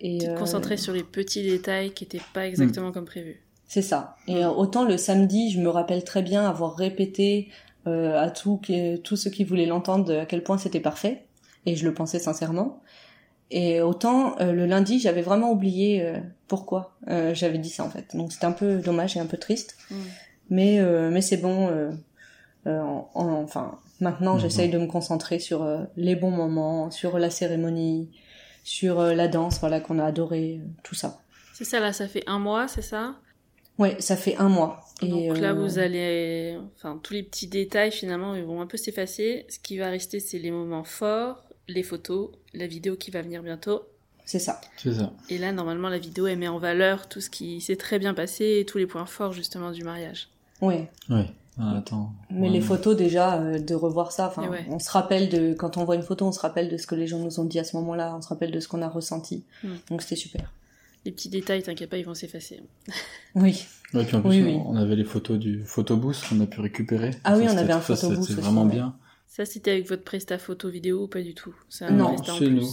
Et 0.00 0.18
Tu 0.18 0.26
te 0.26 0.30
euh, 0.30 0.36
concentrais 0.36 0.76
sur 0.76 0.94
les 0.94 1.02
petits 1.02 1.42
détails 1.42 1.92
qui 1.92 2.04
étaient 2.04 2.22
pas 2.32 2.46
exactement 2.46 2.92
comme 2.92 3.04
prévu. 3.04 3.42
C'est 3.72 3.82
ça. 3.82 4.16
Et 4.26 4.42
euh, 4.44 4.50
autant 4.50 4.84
le 4.84 4.96
samedi, 4.96 5.52
je 5.52 5.60
me 5.60 5.68
rappelle 5.68 6.02
très 6.02 6.22
bien 6.22 6.44
avoir 6.48 6.74
répété 6.74 7.50
euh, 7.86 8.18
à 8.20 8.28
tout 8.28 8.60
tous 9.04 9.16
ceux 9.16 9.30
qui 9.30 9.44
voulaient 9.44 9.66
l'entendre 9.66 10.12
à 10.22 10.26
quel 10.26 10.42
point 10.42 10.58
c'était 10.58 10.80
parfait, 10.80 11.26
et 11.66 11.76
je 11.76 11.86
le 11.86 11.94
pensais 11.94 12.18
sincèrement. 12.18 12.82
Et 13.52 13.80
autant 13.80 14.36
euh, 14.40 14.50
le 14.50 14.66
lundi, 14.66 14.98
j'avais 14.98 15.22
vraiment 15.22 15.52
oublié 15.52 16.02
euh, 16.04 16.18
pourquoi 16.48 16.96
euh, 17.08 17.32
j'avais 17.32 17.58
dit 17.58 17.70
ça 17.70 17.84
en 17.84 17.90
fait. 17.90 18.16
Donc 18.16 18.32
c'était 18.32 18.46
un 18.46 18.52
peu 18.52 18.78
dommage 18.78 19.16
et 19.16 19.20
un 19.20 19.26
peu 19.26 19.36
triste, 19.38 19.76
Mm. 19.90 19.94
mais 20.50 20.80
euh, 20.80 21.10
mais 21.10 21.20
c'est 21.22 21.36
bon. 21.36 21.68
euh, 21.68 21.90
euh, 22.66 22.80
en- 22.80 23.08
en- 23.14 23.42
enfin, 23.44 23.78
maintenant, 24.00 24.34
Mhm. 24.34 24.40
j'essaye 24.40 24.68
de 24.68 24.78
me 24.78 24.86
concentrer 24.88 25.38
sur 25.38 25.62
euh, 25.62 25.84
les 25.96 26.16
bons 26.16 26.30
moments, 26.32 26.90
sur 26.90 27.18
la 27.20 27.30
cérémonie, 27.30 28.10
sur 28.64 28.98
euh, 29.00 29.14
la 29.14 29.28
danse, 29.28 29.60
voilà 29.60 29.78
qu'on 29.80 29.98
a 30.00 30.04
adoré, 30.04 30.60
euh, 30.60 30.66
tout 30.82 30.94
ça. 30.96 31.20
C'est 31.54 31.64
ça, 31.64 31.78
là, 31.80 31.92
ça 31.92 32.08
fait 32.08 32.24
un 32.26 32.38
mois, 32.40 32.66
c'est 32.68 32.82
ça? 32.82 33.14
Ouais, 33.80 33.96
ça 33.98 34.16
fait 34.16 34.36
un 34.36 34.48
mois. 34.48 34.84
Donc 35.02 35.36
et 35.36 35.40
là, 35.40 35.50
euh, 35.50 35.54
vous 35.54 35.78
allez... 35.78 36.56
Enfin, 36.76 37.00
tous 37.02 37.14
les 37.14 37.22
petits 37.22 37.48
détails, 37.48 37.90
finalement, 37.90 38.34
ils 38.34 38.44
vont 38.44 38.60
un 38.60 38.66
peu 38.66 38.76
s'effacer. 38.76 39.46
Ce 39.48 39.58
qui 39.58 39.78
va 39.78 39.88
rester, 39.88 40.20
c'est 40.20 40.38
les 40.38 40.50
moments 40.52 40.84
forts, 40.84 41.42
les 41.66 41.82
photos, 41.82 42.28
la 42.54 42.66
vidéo 42.66 42.96
qui 42.96 43.10
va 43.10 43.22
venir 43.22 43.42
bientôt. 43.42 43.80
c'est 44.26 44.38
ça. 44.38 44.60
C'est 44.76 44.92
ça. 44.94 45.12
Et 45.30 45.38
là, 45.38 45.50
normalement, 45.52 45.88
la 45.88 45.98
vidéo, 45.98 46.26
elle 46.26 46.38
met 46.38 46.46
en 46.48 46.58
valeur 46.58 47.08
tout 47.08 47.20
ce 47.20 47.30
qui 47.30 47.60
s'est 47.60 47.76
très 47.76 47.98
bien 47.98 48.14
passé 48.14 48.58
et 48.60 48.64
tous 48.66 48.78
les 48.78 48.86
points 48.86 49.06
forts, 49.06 49.32
justement, 49.32 49.70
du 49.72 49.82
mariage. 49.82 50.28
Ouais. 50.60 50.88
Ouais. 51.08 51.26
Ah, 51.58 51.78
attends. 51.78 52.12
Mais 52.30 52.48
Ouais. 52.48 52.52
les 52.54 52.60
photos 52.60 52.96
déjà 52.96 53.40
euh, 53.40 53.58
de 53.58 53.74
revoir 53.74 54.12
ça, 54.12 54.28
enfin, 54.28 54.48
ouais. 54.48 54.64
on 54.70 54.78
se 54.78 54.90
rappelle 54.90 55.28
de 55.28 55.52
quand 55.54 55.76
on 55.78 55.84
voit 55.84 55.94
une 55.96 56.02
photo, 56.02 56.26
on 56.26 56.32
se 56.32 56.40
rappelle 56.40 56.68
de 56.70 56.76
ce 56.76 56.86
que 56.86 56.94
les 56.94 57.06
gens 57.06 57.18
nous 57.18 57.40
ont 57.40 57.44
dit 57.44 57.58
à 57.58 57.64
ce 57.64 57.76
moment-là, 57.76 58.14
on 58.16 58.22
se 58.22 58.28
rappelle 58.28 58.50
de 58.50 58.60
ce 58.60 58.68
qu'on 58.68 58.80
a 58.82 58.88
ressenti. 58.88 59.44
Mm. 59.64 59.68
Donc 59.90 60.02
c'était 60.02 60.16
super. 60.16 60.52
Les 61.04 61.12
petits 61.12 61.28
détails, 61.30 61.62
t'inquiète 61.62 61.88
pas, 61.90 61.96
ils 61.98 62.04
vont 62.04 62.14
s'effacer. 62.14 62.60
Oui. 63.34 63.64
Ouais, 63.94 64.04
puis 64.04 64.16
en 64.16 64.20
plus, 64.20 64.30
Oui, 64.30 64.42
on, 64.42 64.46
oui. 64.46 64.62
on 64.66 64.76
avait 64.76 64.96
les 64.96 65.04
photos 65.04 65.38
du 65.38 65.64
photobooth 65.64 66.16
qu'on 66.28 66.40
a 66.40 66.46
pu 66.46 66.60
récupérer. 66.60 67.10
Ah 67.24 67.36
oui, 67.36 67.46
on 67.48 67.56
avait 67.56 67.72
un 67.72 67.80
ça, 67.80 67.96
photobooth 67.96 68.24
C'était 68.28 68.40
vraiment 68.42 68.64
ouais. 68.64 68.72
bien. 68.74 68.94
Ça, 69.26 69.44
c'était 69.44 69.70
avec 69.70 69.88
votre 69.88 70.02
presta 70.04 70.38
photo 70.38 70.68
vidéo 70.68 71.04
ou 71.04 71.08
pas 71.08 71.22
du 71.22 71.34
tout? 71.34 71.54
Un 71.80 71.90
Non, 71.92 72.16
plus. 72.16 72.50
nous. 72.50 72.68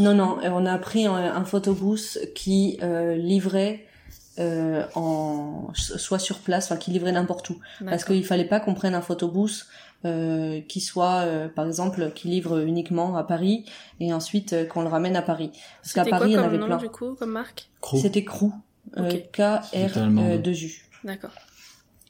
Non, 0.00 0.14
non, 0.14 0.38
on 0.42 0.64
a 0.66 0.78
pris 0.78 1.06
un, 1.06 1.14
un 1.14 1.44
photobooth 1.44 2.18
qui 2.34 2.78
euh, 2.82 3.16
livrait 3.16 3.86
euh, 4.38 4.84
en 4.94 5.70
soit 5.74 6.18
sur 6.18 6.38
place, 6.38 6.64
enfin 6.66 6.76
qui 6.76 6.90
livrait 6.90 7.12
n'importe 7.12 7.50
où. 7.50 7.58
Parce 7.84 8.04
qu'il 8.04 8.24
fallait 8.24 8.46
pas 8.46 8.60
qu'on 8.60 8.74
prenne 8.74 8.94
un 8.94 9.00
photobooth 9.02 9.66
euh, 10.04 10.60
qui 10.62 10.80
soit, 10.80 11.20
euh, 11.22 11.48
par 11.48 11.66
exemple, 11.66 12.12
qui 12.14 12.28
livre 12.28 12.60
uniquement 12.60 13.16
à 13.16 13.24
Paris 13.24 13.64
et 14.00 14.12
ensuite 14.12 14.52
euh, 14.52 14.64
qu'on 14.66 14.82
le 14.82 14.88
ramène 14.88 15.16
à 15.16 15.22
Paris. 15.22 15.50
Parce 15.82 15.92
qu'à 15.94 16.04
C'était 16.04 16.10
Paris, 16.10 16.30
il 16.30 16.32
y 16.32 16.34
quoi 16.36 16.42
en 16.44 16.46
avait 16.46 16.58
nom 16.58 16.66
plein. 16.66 16.76
du 16.76 16.88
coup, 16.88 17.14
comme 17.14 17.30
marque. 17.32 17.68
C'était 18.00 18.24
Crew, 18.24 18.50
euh, 18.96 19.08
Ok. 19.10 19.22
C'était 19.72 19.98
allemand, 19.98 20.22
ouais. 20.26 20.38
K-R-2U. 20.42 20.82
D'accord. 21.04 21.30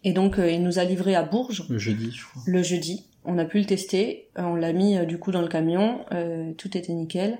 Et 0.04 0.12
donc, 0.12 0.38
euh, 0.38 0.50
il 0.50 0.62
nous 0.62 0.78
a 0.78 0.84
livré 0.84 1.14
à 1.14 1.22
Bourges 1.22 1.64
Le 1.68 1.78
jeudi, 1.78 2.10
je 2.12 2.24
crois. 2.24 2.42
le 2.46 2.62
jeudi. 2.62 3.06
On 3.24 3.38
a 3.38 3.46
pu 3.46 3.58
le 3.58 3.64
tester, 3.64 4.28
euh, 4.38 4.42
on 4.42 4.54
l'a 4.54 4.72
mis 4.74 4.98
euh, 4.98 5.06
du 5.06 5.18
coup 5.18 5.30
dans 5.30 5.40
le 5.40 5.48
camion, 5.48 6.04
euh, 6.12 6.52
tout 6.58 6.76
était 6.76 6.92
nickel. 6.92 7.38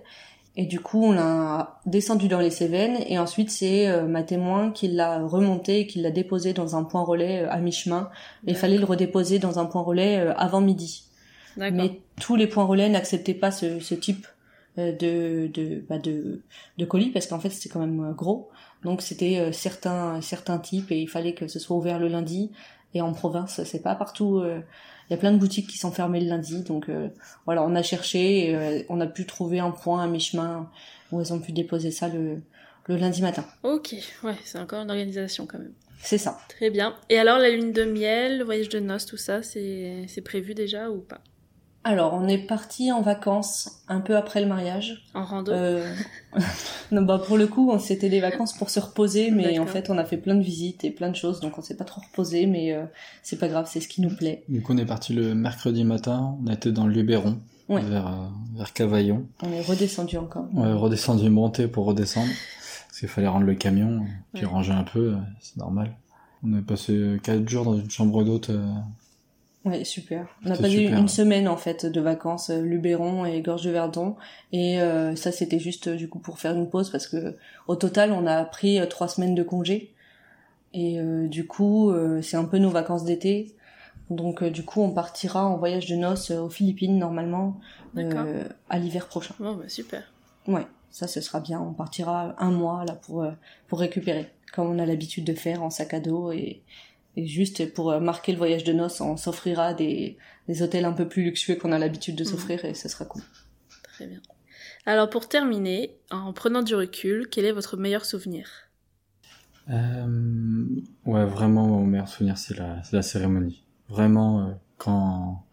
Et 0.57 0.67
du 0.67 0.79
coup, 0.79 1.03
on 1.03 1.13
l'a 1.13 1.81
descendu 1.85 2.29
dans 2.29 2.39
les 2.39 2.51
Cévennes 2.51 2.99
et 3.09 3.19
ensuite 3.19 3.51
c'est 3.51 3.89
euh, 3.89 4.07
ma 4.07 4.23
témoin 4.23 4.71
qui 4.71 4.87
l'a 4.87 5.19
remonté 5.27 5.81
et 5.81 5.87
qui 5.87 6.01
l'a 6.01 6.13
déposé 6.13 6.53
dans 6.53 6.77
un 6.77 6.85
point 6.85 7.03
relais 7.03 7.43
euh, 7.43 7.51
à 7.51 7.59
mi-chemin. 7.59 8.09
Il 8.47 8.55
fallait 8.55 8.79
le 8.79 8.85
redéposer 8.85 9.41
dans 9.41 9.59
un 9.59 9.65
point 9.65 9.83
relais 9.83 10.21
euh, 10.21 10.33
avant 10.35 10.61
midi. 10.61 11.05
Mais 11.57 12.01
tous 12.21 12.37
les 12.37 12.47
points 12.47 12.65
relais 12.65 12.89
n'acceptaient 12.89 13.35
pas 13.35 13.51
ce, 13.51 13.79
ce 13.79 13.95
type 13.95 14.27
de 14.77 15.49
de, 15.55 15.85
bah 15.89 16.01
de 16.01 16.43
de 16.79 16.85
colis 16.85 17.11
parce 17.11 17.29
qu'en 17.29 17.39
fait 17.39 17.51
c'était 17.51 17.69
quand 17.69 17.79
même 17.79 18.13
gros. 18.13 18.51
Donc 18.83 19.03
c'était 19.03 19.53
certains 19.53 20.21
certains 20.21 20.59
types 20.59 20.91
et 20.91 21.01
il 21.01 21.07
fallait 21.07 21.33
que 21.33 21.47
ce 21.47 21.61
soit 21.61 21.77
ouvert 21.77 22.01
le 22.01 22.09
lundi. 22.09 22.51
Et 22.95 23.01
en 23.03 23.13
province, 23.13 23.63
c'est 23.65 23.83
pas 23.83 23.95
partout. 23.97 24.39
euh, 24.39 24.61
Il 25.09 25.13
y 25.13 25.15
a 25.15 25.19
plein 25.19 25.33
de 25.33 25.39
boutiques 25.39 25.69
qui 25.69 25.79
sont 25.79 25.91
fermées 25.91 26.21
le 26.21 26.29
lundi, 26.29 26.63
donc 26.63 26.89
euh, 26.89 27.09
voilà, 27.45 27.63
on 27.65 27.75
a 27.75 27.83
cherché, 27.83 28.49
et, 28.51 28.55
euh, 28.55 28.83
on 28.89 29.01
a 29.01 29.07
pu 29.07 29.27
trouver 29.27 29.59
un 29.59 29.71
point 29.73 30.03
à 30.03 30.07
mi-chemin 30.07 30.71
où 31.13 31.21
elles 31.21 31.33
ont 31.33 31.41
pu 31.41 31.53
déposer 31.53 31.91
ça 31.91 32.09
le 32.09 32.41
le 32.87 32.97
lundi 32.97 33.23
matin. 33.23 33.45
Ok, 33.63 33.95
ouais, 34.25 34.37
c'est 34.45 34.59
encore 34.59 34.83
une 34.83 34.91
organisation 34.91 35.47
quand 35.47 35.59
même. 35.59 35.73
C'est 36.03 36.19
ça. 36.19 36.39
Très 36.51 36.69
bien. 36.69 36.95
Et 37.09 37.19
alors 37.19 37.39
la 37.39 37.49
lune 37.49 37.73
de 37.73 37.85
miel, 37.85 38.39
le 38.39 38.45
voyage 38.45 38.69
de 38.69 38.79
noces, 38.79 39.07
tout 39.07 39.17
ça, 39.17 39.43
c'est 39.43 40.05
c'est 40.07 40.21
prévu 40.21 40.55
déjà 40.55 40.91
ou 40.91 41.01
pas? 41.01 41.21
Alors, 41.87 42.15
on 42.15 42.27
est 42.29 42.39
parti 42.39 42.91
en 42.93 43.03
vacances 43.03 43.83
un 43.89 44.01
peu 44.01 44.17
après 44.17 44.41
le 44.41 44.47
mariage. 44.47 45.03
En 45.13 45.25
rando 45.25 45.53
Euh, 45.53 45.87
non, 46.93 47.03
bah 47.03 47.19
pour 47.25 47.37
le 47.37 47.47
coup, 47.47 47.71
on- 47.71 47.79
c'était 47.79 48.09
des 48.09 48.21
vacances 48.21 48.55
pour 48.55 48.71
se 48.71 48.81
reposer, 48.81 49.31
mais 49.31 49.59
en 49.59 49.67
fait, 49.67 49.91
on 49.91 49.99
a 49.99 50.05
fait 50.05 50.17
plein 50.17 50.35
de 50.35 50.43
visites 50.43 50.83
et 50.85 50.91
plein 50.91 51.11
de 51.11 51.17
choses, 51.17 51.41
donc 51.41 51.59
on 51.59 51.63
s'est 51.63 51.77
pas 51.77 51.85
trop 51.85 52.01
reposé, 52.01 52.47
mais 52.47 52.73
euh, 52.73 52.85
c'est 53.23 53.39
pas 53.39 53.49
grave, 53.49 53.69
c'est 53.71 53.81
ce 53.81 53.89
qui 53.89 54.01
nous 54.01 54.15
plaît. 54.17 54.45
Donc 54.49 54.69
on 54.71 54.79
est 54.79 54.87
parti 54.87 55.13
le 55.13 55.35
mercredi 55.35 55.85
matin, 55.85 56.37
on 56.45 56.51
était 56.51 56.73
dans 56.73 56.87
le 56.87 56.93
Luberon, 56.95 57.39
Ouais. 57.69 57.83
vers, 57.83 58.07
euh, 58.07 58.27
vers 58.57 58.73
Cavaillon. 58.73 59.27
On 59.43 59.51
est 59.53 59.63
redescendu 59.63 60.17
encore. 60.17 60.47
On 60.55 60.65
est 60.67 60.73
redescendu 60.73 61.29
monter 61.29 61.69
pour 61.69 61.85
redescendre, 61.85 62.31
parce 62.89 63.01
qu'il 63.01 63.09
fallait 63.11 63.29
rendre 63.29 63.45
le 63.47 63.55
camion, 63.55 64.05
puis 64.33 64.45
Ouais. 64.45 64.51
ranger 64.51 64.73
un 64.73 64.85
peu, 64.85 65.15
c'est 65.41 65.59
normal. 65.59 65.95
On 66.47 66.53
a 66.59 66.63
passé 66.63 66.93
euh, 66.93 67.19
quatre 67.19 67.47
jours 67.49 67.65
dans 67.67 67.77
une 67.79 67.91
chambre 67.91 68.25
d'hôte. 68.25 68.51
Ouais, 69.65 69.83
super. 69.85 70.27
On 70.45 70.51
a 70.51 70.57
passé 70.59 70.83
une 70.83 71.09
semaine 71.09 71.49
en 71.49 71.57
fait 71.57 71.87
de 71.87 72.01
vacances, 72.01 72.51
euh, 72.51 72.61
Luberon 72.61 73.25
et 73.25 73.41
Gorge 73.41 73.63
de 73.63 73.71
Verdon, 73.71 74.15
et 74.53 74.79
euh, 74.79 75.17
ça 75.17 75.33
c'était 75.33 75.59
juste 75.59 75.89
euh, 75.89 75.97
du 75.97 76.07
coup 76.09 76.19
pour 76.19 76.39
faire 76.39 76.55
une 76.55 76.69
pause 76.69 76.91
parce 76.91 77.07
que 77.07 77.37
au 77.67 77.75
total 77.75 78.13
on 78.13 78.27
a 78.27 78.45
pris 78.45 78.79
euh, 78.79 78.85
trois 78.85 79.09
semaines 79.09 79.35
de 79.35 79.43
congé 79.43 79.95
et 80.75 81.01
euh, 81.01 81.29
du 81.29 81.47
coup 81.47 81.91
euh, 81.91 82.21
c'est 82.21 82.37
un 82.37 82.45
peu 82.45 82.59
nos 82.59 82.69
vacances 82.69 83.05
d'été. 83.05 83.55
Donc 84.11 84.43
euh, 84.43 84.51
du 84.51 84.65
coup 84.65 84.83
on 84.83 84.91
partira 84.91 85.47
en 85.47 85.57
voyage 85.57 85.87
de 85.87 85.97
noces 85.97 86.31
aux 86.31 86.51
Philippines 86.51 86.99
normalement 86.99 87.59
D'accord. 87.95 88.25
euh, 88.27 88.45
à 88.69 88.79
l'hiver 88.79 89.07
prochain. 89.09 89.35
Bon, 89.39 89.55
bah 89.55 89.69
super. 89.69 90.03
Ouais, 90.47 90.67
ça 90.91 91.07
ce 91.09 91.23
sera 91.23 91.41
bien. 91.41 91.59
On 91.59 91.73
partira 91.73 92.35
un 92.39 92.51
mois 92.51 92.85
là 92.85 92.97
pour 93.07 93.23
euh, 93.23 93.31
pour 93.69 93.81
récupérer, 93.81 94.31
comme 94.53 94.69
on 94.69 94.79
a 94.79 94.85
l'habitude 94.85 95.25
de 95.25 95.33
faire 95.33 95.63
en 95.63 95.71
sac 95.71 95.95
à 95.95 96.01
dos 96.01 96.33
et, 96.33 96.61
et 97.17 97.27
juste 97.27 97.73
pour 97.75 97.91
euh, 97.93 98.01
marquer 98.01 98.33
le 98.33 98.39
voyage 98.39 98.65
de 98.65 98.73
noces, 98.73 99.01
on 99.01 99.17
s'offrira 99.17 99.75
des 99.75 100.17
des 100.49 100.63
hôtels 100.63 100.85
un 100.85 100.93
peu 100.93 101.09
plus 101.09 101.25
luxueux 101.25 101.57
qu'on 101.57 101.73
a 101.73 101.79
l'habitude 101.79 102.17
de 102.17 102.25
Mhm. 102.25 102.31
s'offrir 102.31 102.65
et 102.65 102.75
ce 102.75 102.89
sera 102.89 103.05
cool. 103.07 103.23
Très 103.95 104.07
bien. 104.07 104.21
Alors 104.87 105.11
pour 105.11 105.29
terminer, 105.29 105.97
en 106.11 106.33
prenant 106.33 106.63
du 106.63 106.75
recul, 106.75 107.29
quel 107.31 107.45
est 107.47 107.53
votre 107.53 107.77
meilleur 107.77 108.05
souvenir? 108.05 108.49
Euh, 109.71 110.67
ouais, 111.07 111.25
vraiment, 111.25 111.67
mon 111.67 111.85
meilleur 111.87 112.09
souvenir, 112.09 112.37
c'est 112.39 112.57
la, 112.57 112.83
c'est 112.83 112.97
la 112.97 113.03
cérémonie. 113.03 113.63
Vraiment, 113.89 114.41
euh, 114.49 114.53
quand, 114.79 115.45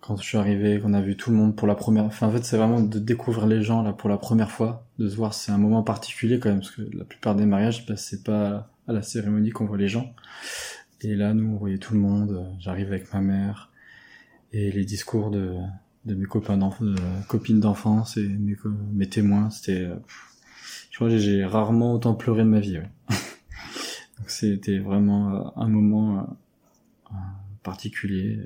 quand 0.00 0.16
je 0.16 0.24
suis 0.24 0.38
arrivé, 0.38 0.80
qu'on 0.80 0.94
a 0.94 1.00
vu 1.02 1.16
tout 1.16 1.30
le 1.30 1.36
monde 1.36 1.56
pour 1.56 1.68
la 1.68 1.74
première, 1.74 2.04
enfin, 2.04 2.28
en 2.28 2.32
fait, 2.32 2.44
c'est 2.44 2.56
vraiment 2.56 2.80
de 2.80 2.98
découvrir 2.98 3.46
les 3.46 3.62
gens, 3.62 3.82
là, 3.82 3.92
pour 3.92 4.08
la 4.10 4.18
première 4.18 4.50
fois, 4.50 4.86
de 4.98 5.08
se 5.08 5.16
voir, 5.16 5.34
c'est 5.34 5.52
un 5.52 5.58
moment 5.58 5.82
particulier, 5.82 6.38
quand 6.40 6.50
même, 6.50 6.60
parce 6.60 6.72
que 6.72 6.82
la 6.96 7.04
plupart 7.04 7.34
des 7.36 7.46
mariages, 7.46 7.86
bah, 7.86 7.96
c'est 7.96 8.24
pas 8.24 8.70
à 8.88 8.92
la 8.92 9.02
cérémonie 9.02 9.50
qu'on 9.50 9.66
voit 9.66 9.76
les 9.78 9.88
gens. 9.88 10.12
Et 11.02 11.14
là, 11.14 11.32
nous, 11.34 11.46
on 11.52 11.56
voyait 11.56 11.78
tout 11.78 11.94
le 11.94 12.00
monde, 12.00 12.44
j'arrive 12.58 12.88
avec 12.88 13.12
ma 13.12 13.20
mère, 13.20 13.70
et 14.52 14.72
les 14.72 14.84
discours 14.84 15.30
de, 15.30 15.54
de 16.06 16.14
mes 16.14 16.24
copains 16.24 16.56
de 16.58 16.94
copines 17.28 17.60
d'enfance 17.60 18.16
et 18.16 18.26
mes, 18.26 19.08
témoins, 19.08 19.50
c'était, 19.50 19.82
euh, 19.82 19.94
je 20.90 20.96
crois 20.96 21.08
que 21.08 21.18
j'ai 21.18 21.44
rarement 21.44 21.92
autant 21.94 22.14
pleuré 22.14 22.42
de 22.42 22.48
ma 22.48 22.58
vie, 22.60 22.78
ouais. 22.78 22.90
Donc 24.18 24.30
c'était 24.30 24.78
vraiment 24.78 25.34
euh, 25.34 25.50
un 25.56 25.68
moment 25.68 26.36
euh, 27.12 27.14
particulier 27.62 28.40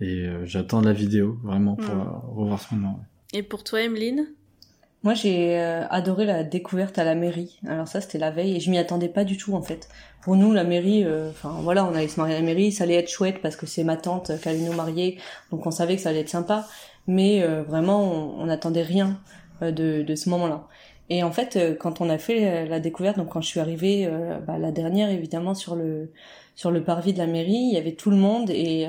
et 0.00 0.26
j'attends 0.44 0.80
la 0.80 0.92
vidéo 0.94 1.38
vraiment 1.42 1.76
pour 1.76 1.94
Mm. 1.94 2.00
euh, 2.00 2.04
revoir 2.28 2.60
ce 2.60 2.74
moment. 2.74 2.98
ouais. 2.98 3.38
Et 3.38 3.42
pour 3.44 3.62
toi, 3.62 3.82
Emeline? 3.82 4.26
Moi 5.02 5.14
j'ai 5.14 5.58
euh, 5.58 5.86
adoré 5.88 6.26
la 6.26 6.44
découverte 6.44 6.98
à 6.98 7.04
la 7.04 7.14
mairie. 7.14 7.58
Alors 7.66 7.88
ça 7.88 8.00
c'était 8.00 8.18
la 8.18 8.30
veille 8.30 8.56
et 8.56 8.60
je 8.60 8.70
m'y 8.70 8.78
attendais 8.78 9.08
pas 9.08 9.24
du 9.24 9.36
tout 9.38 9.54
en 9.54 9.62
fait. 9.62 9.88
Pour 10.22 10.36
nous 10.36 10.52
la 10.52 10.64
mairie, 10.64 11.04
euh, 11.04 11.30
enfin 11.30 11.56
voilà, 11.62 11.84
on 11.86 11.94
allait 11.94 12.08
se 12.08 12.20
marier 12.20 12.34
à 12.34 12.40
la 12.40 12.44
mairie, 12.44 12.70
ça 12.70 12.84
allait 12.84 12.96
être 12.96 13.08
chouette 13.08 13.40
parce 13.40 13.56
que 13.56 13.64
c'est 13.66 13.84
ma 13.84 13.96
tante 13.96 14.30
qui 14.40 14.48
allait 14.48 14.58
nous 14.58 14.74
marier, 14.74 15.18
donc 15.50 15.66
on 15.66 15.70
savait 15.70 15.96
que 15.96 16.02
ça 16.02 16.10
allait 16.10 16.20
être 16.20 16.28
sympa. 16.28 16.66
Mais 17.06 17.42
euh, 17.42 17.62
vraiment 17.62 18.02
on 18.38 18.46
n'attendait 18.46 18.82
rien 18.82 19.18
euh, 19.62 19.70
de, 19.72 20.02
de 20.02 20.14
ce 20.14 20.28
moment-là. 20.30 20.68
Et 21.08 21.24
en 21.24 21.32
fait, 21.32 21.56
euh, 21.56 21.74
quand 21.74 22.00
on 22.00 22.08
a 22.08 22.18
fait 22.18 22.66
la 22.66 22.78
découverte, 22.78 23.16
donc 23.16 23.30
quand 23.30 23.40
je 23.40 23.48
suis 23.48 23.58
arrivée, 23.58 24.08
bah, 24.46 24.58
la 24.58 24.70
dernière 24.70 25.10
évidemment 25.10 25.54
sur 25.54 25.74
le 25.76 26.12
sur 26.54 26.70
le 26.70 26.84
parvis 26.84 27.12
de 27.12 27.18
la 27.18 27.26
mairie, 27.26 27.52
il 27.52 27.72
y 27.72 27.78
avait 27.78 27.94
tout 27.94 28.10
le 28.10 28.16
monde 28.16 28.50
et 28.50 28.86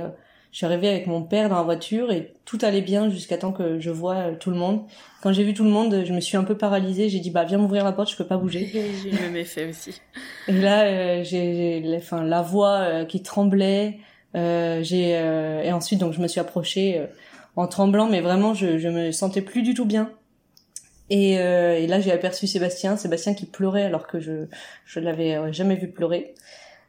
je 0.52 0.58
suis 0.58 0.66
arrivée 0.66 0.90
avec 0.90 1.08
mon 1.08 1.24
père 1.24 1.48
dans 1.48 1.56
la 1.56 1.62
voiture 1.62 2.12
et 2.12 2.34
tout 2.44 2.58
allait 2.62 2.82
bien 2.82 3.10
jusqu'à 3.10 3.38
temps 3.38 3.54
que 3.54 3.80
je 3.80 3.90
vois 3.90 4.16
euh, 4.16 4.36
tout 4.36 4.52
le 4.52 4.58
monde. 4.58 4.82
Quand 5.24 5.32
j'ai 5.32 5.44
vu 5.44 5.54
tout 5.54 5.64
le 5.64 5.70
monde, 5.70 6.04
je 6.06 6.14
me 6.14 6.20
suis 6.20 6.36
un 6.36 6.44
peu 6.44 6.58
paralysée. 6.58 7.08
J'ai 7.08 7.20
dit 7.20 7.30
bah 7.30 7.46
viens 7.46 7.58
m'ouvrir 7.58 7.86
la 7.86 7.94
porte, 7.94 8.12
je 8.12 8.18
peux 8.18 8.26
pas 8.26 8.38
bouger. 8.38 8.70
J'ai 9.02 9.10
eu 9.10 9.12
le 9.12 9.22
même 9.22 9.38
effet 9.38 9.70
aussi. 9.70 10.02
Et 10.50 10.52
là, 10.52 10.84
euh, 10.84 11.24
j'ai, 11.24 11.82
enfin, 11.96 12.24
la 12.24 12.42
voix 12.42 12.80
euh, 12.80 13.06
qui 13.06 13.24
tremblait. 13.24 14.00
Euh, 14.36 14.82
j'ai 14.82 15.18
euh, 15.18 15.62
et 15.62 15.74
ensuite 15.74 16.00
donc 16.00 16.14
je 16.14 16.22
me 16.22 16.28
suis 16.28 16.40
approchée 16.40 17.06
en 17.56 17.68
tremblant, 17.68 18.08
mais 18.08 18.22
vraiment 18.22 18.54
je, 18.54 18.78
je 18.78 18.88
me 18.88 19.12
sentais 19.12 19.42
plus 19.42 19.62
du 19.62 19.74
tout 19.74 19.86
bien. 19.86 20.12
Et, 21.10 21.40
euh, 21.40 21.78
et 21.78 21.88
là 21.88 22.00
j'ai 22.00 22.12
aperçu 22.12 22.48
Sébastien, 22.48 22.98
Sébastien 22.98 23.34
qui 23.34 23.46
pleurait 23.46 23.84
alors 23.84 24.08
que 24.08 24.20
je 24.20 24.48
je 24.86 25.00
l'avais 25.00 25.54
jamais 25.54 25.76
vu 25.76 25.90
pleurer. 25.90 26.34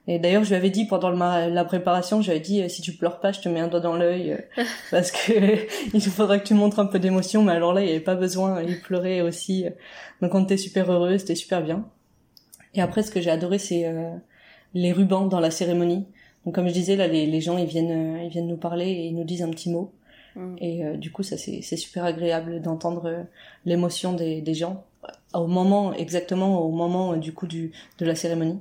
Et 0.08 0.18
d'ailleurs 0.18 0.42
je 0.42 0.48
lui 0.48 0.56
avais 0.56 0.70
dit 0.70 0.86
pendant 0.86 1.10
le 1.10 1.16
la 1.54 1.64
préparation, 1.64 2.22
j'avais 2.22 2.40
dit 2.40 2.60
euh, 2.62 2.68
si 2.68 2.82
tu 2.82 2.92
pleures 2.92 3.20
pas, 3.20 3.30
je 3.30 3.40
te 3.40 3.48
mets 3.48 3.60
un 3.60 3.68
doigt 3.68 3.80
dans 3.80 3.96
l'œil 3.96 4.32
euh, 4.32 4.64
parce 4.90 5.12
que 5.12 5.32
il 5.94 6.02
faudra 6.02 6.38
que 6.38 6.46
tu 6.46 6.54
montres 6.54 6.80
un 6.80 6.86
peu 6.86 6.98
d'émotion. 6.98 7.42
Mais 7.42 7.52
alors 7.52 7.72
là 7.72 7.82
il 7.82 7.86
y 7.86 7.90
avait 7.90 8.00
pas 8.00 8.16
besoin, 8.16 8.62
il 8.62 8.80
pleurait 8.80 9.20
aussi. 9.20 9.66
Donc 10.20 10.34
on 10.34 10.42
était 10.44 10.56
super 10.56 10.90
heureux, 10.90 11.18
c'était 11.18 11.36
super 11.36 11.62
bien. 11.62 11.84
Et 12.74 12.80
après, 12.80 13.02
ce 13.02 13.10
que 13.10 13.20
j'ai 13.20 13.30
adoré, 13.30 13.58
c'est 13.58 13.86
euh, 13.86 14.10
les 14.74 14.92
rubans 14.92 15.26
dans 15.26 15.40
la 15.40 15.50
cérémonie. 15.50 16.06
Donc, 16.44 16.54
comme 16.54 16.68
je 16.68 16.72
disais, 16.72 16.96
là, 16.96 17.06
les, 17.06 17.26
les 17.26 17.40
gens, 17.40 17.58
ils 17.58 17.66
viennent, 17.66 18.16
euh, 18.16 18.22
ils 18.24 18.30
viennent 18.30 18.48
nous 18.48 18.56
parler 18.56 18.86
et 18.86 19.06
ils 19.06 19.14
nous 19.14 19.24
disent 19.24 19.42
un 19.42 19.50
petit 19.50 19.70
mot. 19.70 19.92
Mm. 20.36 20.56
Et 20.58 20.84
euh, 20.84 20.96
du 20.96 21.12
coup, 21.12 21.22
ça, 21.22 21.36
c'est 21.36 21.76
super 21.76 22.04
agréable 22.04 22.60
d'entendre 22.60 23.06
euh, 23.06 23.22
l'émotion 23.64 24.14
des, 24.14 24.40
des 24.40 24.54
gens 24.54 24.84
au 25.34 25.46
moment, 25.46 25.92
exactement 25.92 26.60
au 26.60 26.70
moment, 26.70 27.12
euh, 27.12 27.16
du 27.16 27.32
coup, 27.32 27.46
du, 27.46 27.72
de 27.98 28.06
la 28.06 28.14
cérémonie. 28.14 28.60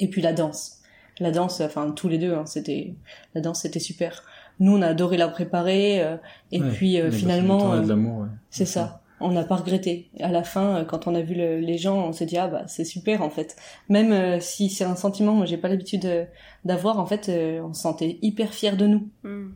Et 0.00 0.08
puis 0.08 0.22
la 0.22 0.32
danse. 0.32 0.73
La 1.20 1.30
danse, 1.30 1.60
enfin, 1.60 1.90
tous 1.92 2.08
les 2.08 2.18
deux, 2.18 2.34
hein, 2.34 2.44
c'était, 2.46 2.94
la 3.34 3.40
danse, 3.40 3.60
c'était 3.62 3.78
super. 3.80 4.24
Nous, 4.60 4.76
on 4.76 4.82
a 4.82 4.88
adoré 4.88 5.16
la 5.16 5.28
préparer. 5.28 6.02
euh, 6.02 6.16
et 6.52 6.60
Ouais, 6.60 6.70
puis, 6.72 7.00
euh, 7.00 7.10
finalement, 7.10 7.72
euh, 7.74 7.82
ouais. 7.84 8.28
c'est 8.50 8.66
ça. 8.66 9.00
On 9.20 9.30
n'a 9.30 9.44
pas 9.44 9.56
regretté. 9.56 10.10
À 10.20 10.30
la 10.32 10.42
fin, 10.42 10.84
quand 10.84 11.06
on 11.06 11.14
a 11.14 11.22
vu 11.22 11.34
le- 11.34 11.60
les 11.60 11.78
gens, 11.78 11.96
on 12.08 12.12
s'est 12.12 12.26
dit 12.26 12.36
ah 12.36 12.48
bah 12.48 12.64
c'est 12.66 12.84
super 12.84 13.22
en 13.22 13.30
fait. 13.30 13.56
Même 13.88 14.12
euh, 14.12 14.40
si 14.40 14.68
c'est 14.68 14.84
un 14.84 14.96
sentiment, 14.96 15.32
moi 15.34 15.46
j'ai 15.46 15.56
pas 15.56 15.68
l'habitude 15.68 16.28
d'avoir. 16.64 16.98
En 16.98 17.06
fait, 17.06 17.28
euh, 17.28 17.60
on 17.62 17.72
se 17.72 17.80
sentait 17.82 18.18
hyper 18.22 18.52
fiers 18.52 18.72
de 18.76 18.86
nous. 18.86 19.08
Mm. 19.22 19.50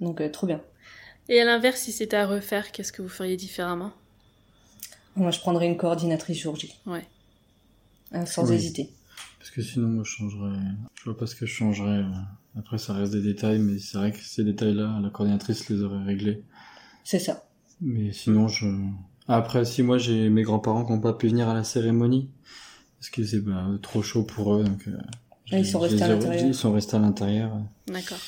Donc 0.00 0.20
euh, 0.22 0.30
trop 0.30 0.46
bien. 0.46 0.60
Et 1.28 1.38
à 1.40 1.44
l'inverse, 1.44 1.80
si 1.82 1.92
c'était 1.92 2.16
à 2.16 2.26
refaire, 2.26 2.72
qu'est-ce 2.72 2.92
que 2.92 3.02
vous 3.02 3.08
feriez 3.10 3.36
différemment? 3.36 3.92
Moi 5.16 5.30
je 5.30 5.38
prendrais 5.38 5.66
une 5.66 5.76
coordinatrice 5.76 6.38
jour 6.40 6.56
J, 6.56 6.74
Ouais. 6.86 7.04
euh, 8.14 8.24
sans 8.24 8.48
Oui. 8.48 8.56
hésiter. 8.56 8.90
Parce 9.42 9.50
que 9.50 9.60
sinon, 9.60 9.88
moi, 9.88 10.04
je 10.04 10.10
changerais. 10.12 10.56
Je 10.94 11.02
vois 11.04 11.16
pas 11.16 11.26
ce 11.26 11.34
que 11.34 11.46
je 11.46 11.52
changerais. 11.52 11.98
euh. 11.98 12.10
Après, 12.56 12.78
ça 12.78 12.92
reste 12.94 13.10
des 13.12 13.22
détails, 13.22 13.58
mais 13.58 13.80
c'est 13.80 13.98
vrai 13.98 14.12
que 14.12 14.20
ces 14.20 14.44
détails-là, 14.44 15.00
la 15.02 15.10
coordinatrice 15.10 15.68
les 15.68 15.82
aurait 15.82 16.04
réglés. 16.04 16.44
C'est 17.02 17.18
ça. 17.18 17.42
Mais 17.80 18.12
sinon, 18.12 18.46
je. 18.46 18.68
Après, 19.26 19.64
si 19.64 19.82
moi 19.82 19.98
j'ai 19.98 20.28
mes 20.28 20.42
grands-parents 20.42 20.84
qui 20.84 20.92
n'ont 20.92 21.00
pas 21.00 21.12
pu 21.14 21.26
venir 21.26 21.48
à 21.48 21.54
la 21.54 21.64
cérémonie, 21.64 22.30
parce 23.00 23.10
que 23.10 23.24
c'est 23.24 23.40
bah, 23.40 23.66
trop 23.82 24.00
chaud 24.00 24.22
pour 24.22 24.54
eux, 24.54 24.62
donc. 24.62 24.86
euh, 24.86 24.96
Ah, 25.50 25.58
ils 25.58 25.66
sont 25.66 25.80
restés 25.80 26.02
à 26.02 26.08
l'intérieur. 26.08 26.46
Ils 26.48 26.54
sont 26.54 26.72
restés 26.72 26.96
à 26.96 27.00
l'intérieur. 27.00 27.58
D'accord. 27.88 28.20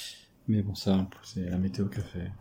Mais 0.48 0.62
bon, 0.62 0.74
ça, 0.74 1.08
c'est 1.22 1.48
la 1.48 1.58
météo 1.58 1.86
qui 1.86 2.00
a 2.00 2.02
fait. 2.02 2.32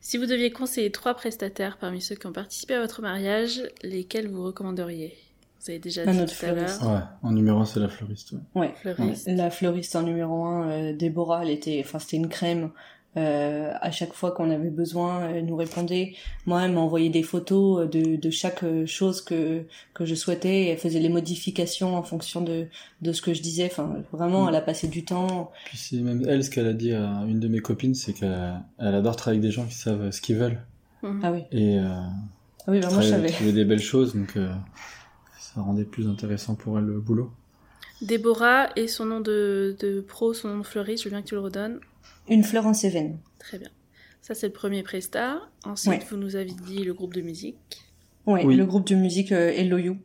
Si 0.00 0.18
vous 0.18 0.26
deviez 0.26 0.50
conseiller 0.50 0.90
trois 0.90 1.14
prestataires 1.14 1.78
parmi 1.78 2.00
ceux 2.02 2.16
qui 2.16 2.26
ont 2.26 2.32
participé 2.32 2.74
à 2.74 2.80
votre 2.80 3.02
mariage, 3.02 3.62
lesquels 3.84 4.28
vous 4.28 4.42
recommanderiez? 4.42 5.14
Vous 5.66 5.70
avez 5.72 5.78
déjà 5.80 6.02
Un 6.02 6.12
dit 6.12 6.20
autre 6.20 6.38
tout 6.38 6.46
à 6.46 6.52
l'heure. 6.52 6.68
fleuriste. 6.68 6.82
Ouais, 6.82 7.00
en 7.22 7.32
numéro 7.32 7.58
un, 7.58 7.64
c'est 7.64 7.80
la 7.80 7.88
fleuriste. 7.88 8.32
ouais. 8.32 8.38
Ouais. 8.62 8.74
Fleuriste. 8.76 9.28
La 9.28 9.50
fleuriste 9.50 9.96
en 9.96 10.02
numéro 10.02 10.44
un, 10.44 10.68
euh, 10.70 10.92
Déborah, 10.96 11.42
elle 11.42 11.50
était, 11.50 11.82
enfin 11.84 11.98
c'était 11.98 12.16
une 12.16 12.28
crème. 12.28 12.70
Euh, 13.18 13.72
à 13.80 13.90
chaque 13.90 14.12
fois 14.12 14.30
qu'on 14.32 14.50
avait 14.50 14.68
besoin, 14.68 15.30
elle 15.30 15.46
nous 15.46 15.56
répondait. 15.56 16.12
Moi, 16.44 16.62
elle 16.66 16.72
m'envoyait 16.72 17.08
des 17.08 17.22
photos 17.22 17.88
de, 17.88 18.16
de 18.16 18.30
chaque 18.30 18.62
euh, 18.62 18.84
chose 18.84 19.22
que 19.22 19.62
que 19.94 20.04
je 20.04 20.14
souhaitais. 20.14 20.64
Et 20.64 20.68
elle 20.68 20.76
faisait 20.76 21.00
les 21.00 21.08
modifications 21.08 21.96
en 21.96 22.02
fonction 22.02 22.42
de 22.42 22.66
de 23.00 23.12
ce 23.12 23.22
que 23.22 23.32
je 23.32 23.40
disais. 23.40 23.64
Enfin, 23.72 23.96
vraiment, 24.12 24.44
Mm. 24.44 24.48
elle 24.50 24.54
a 24.56 24.60
passé 24.60 24.86
du 24.88 25.04
temps. 25.06 25.50
Puis 25.64 25.78
c'est 25.78 25.96
même 25.96 26.26
elle, 26.28 26.44
ce 26.44 26.50
qu'elle 26.50 26.66
a 26.66 26.74
dit 26.74 26.92
à 26.92 27.22
une 27.26 27.40
de 27.40 27.48
mes 27.48 27.60
copines, 27.60 27.94
c'est 27.94 28.12
qu'elle 28.12 28.60
elle 28.78 28.94
adore 28.94 29.16
travailler 29.16 29.38
avec 29.40 29.48
des 29.48 29.54
gens 29.54 29.64
qui 29.64 29.74
savent 29.76 30.10
ce 30.10 30.20
qu'ils 30.20 30.36
veulent. 30.36 30.60
Mhm. 31.02 31.20
Ah 31.24 31.32
oui, 31.32 31.44
Et 31.52 31.78
euh, 31.78 31.84
ah 31.88 32.64
oui, 32.68 32.80
bah 32.80 32.88
moi 32.92 33.00
je 33.00 33.08
savais. 33.08 33.28
trouver 33.30 33.52
des 33.52 33.64
belles 33.64 33.78
choses, 33.80 34.14
donc 34.14 34.36
euh, 34.36 34.52
ça 35.56 35.62
rendait 35.62 35.84
plus 35.84 36.06
intéressant 36.06 36.54
pour 36.54 36.78
elle 36.78 36.84
le 36.84 37.00
boulot. 37.00 37.30
Déborah 38.02 38.68
et 38.76 38.88
son 38.88 39.06
nom 39.06 39.20
de, 39.20 39.74
de 39.80 40.00
pro, 40.02 40.34
son 40.34 40.48
nom 40.48 40.58
de 40.58 40.62
fleuriste, 40.66 41.02
je 41.04 41.08
veux 41.08 41.14
bien 41.14 41.22
que 41.22 41.28
tu 41.28 41.34
le 41.34 41.40
redonnes. 41.40 41.80
Une 42.28 42.44
fleur 42.44 42.66
en 42.66 42.74
Cévennes. 42.74 43.18
Très 43.38 43.58
bien. 43.58 43.70
Ça, 44.20 44.34
c'est 44.34 44.48
le 44.48 44.52
premier 44.52 44.82
presta. 44.82 45.40
Ensuite, 45.64 45.92
Ouais. 45.92 46.06
vous 46.10 46.16
nous 46.18 46.36
avez 46.36 46.50
dit 46.66 46.84
le 46.84 46.92
groupe 46.92 47.14
de 47.14 47.22
musique. 47.22 47.56
Ouais, 48.26 48.44
Oui. 48.44 48.54
le 48.56 48.66
groupe 48.66 48.86
de 48.86 48.96
musique 48.96 49.32
euh, 49.32 49.48
Hello 49.50 49.78
You. 49.78 49.96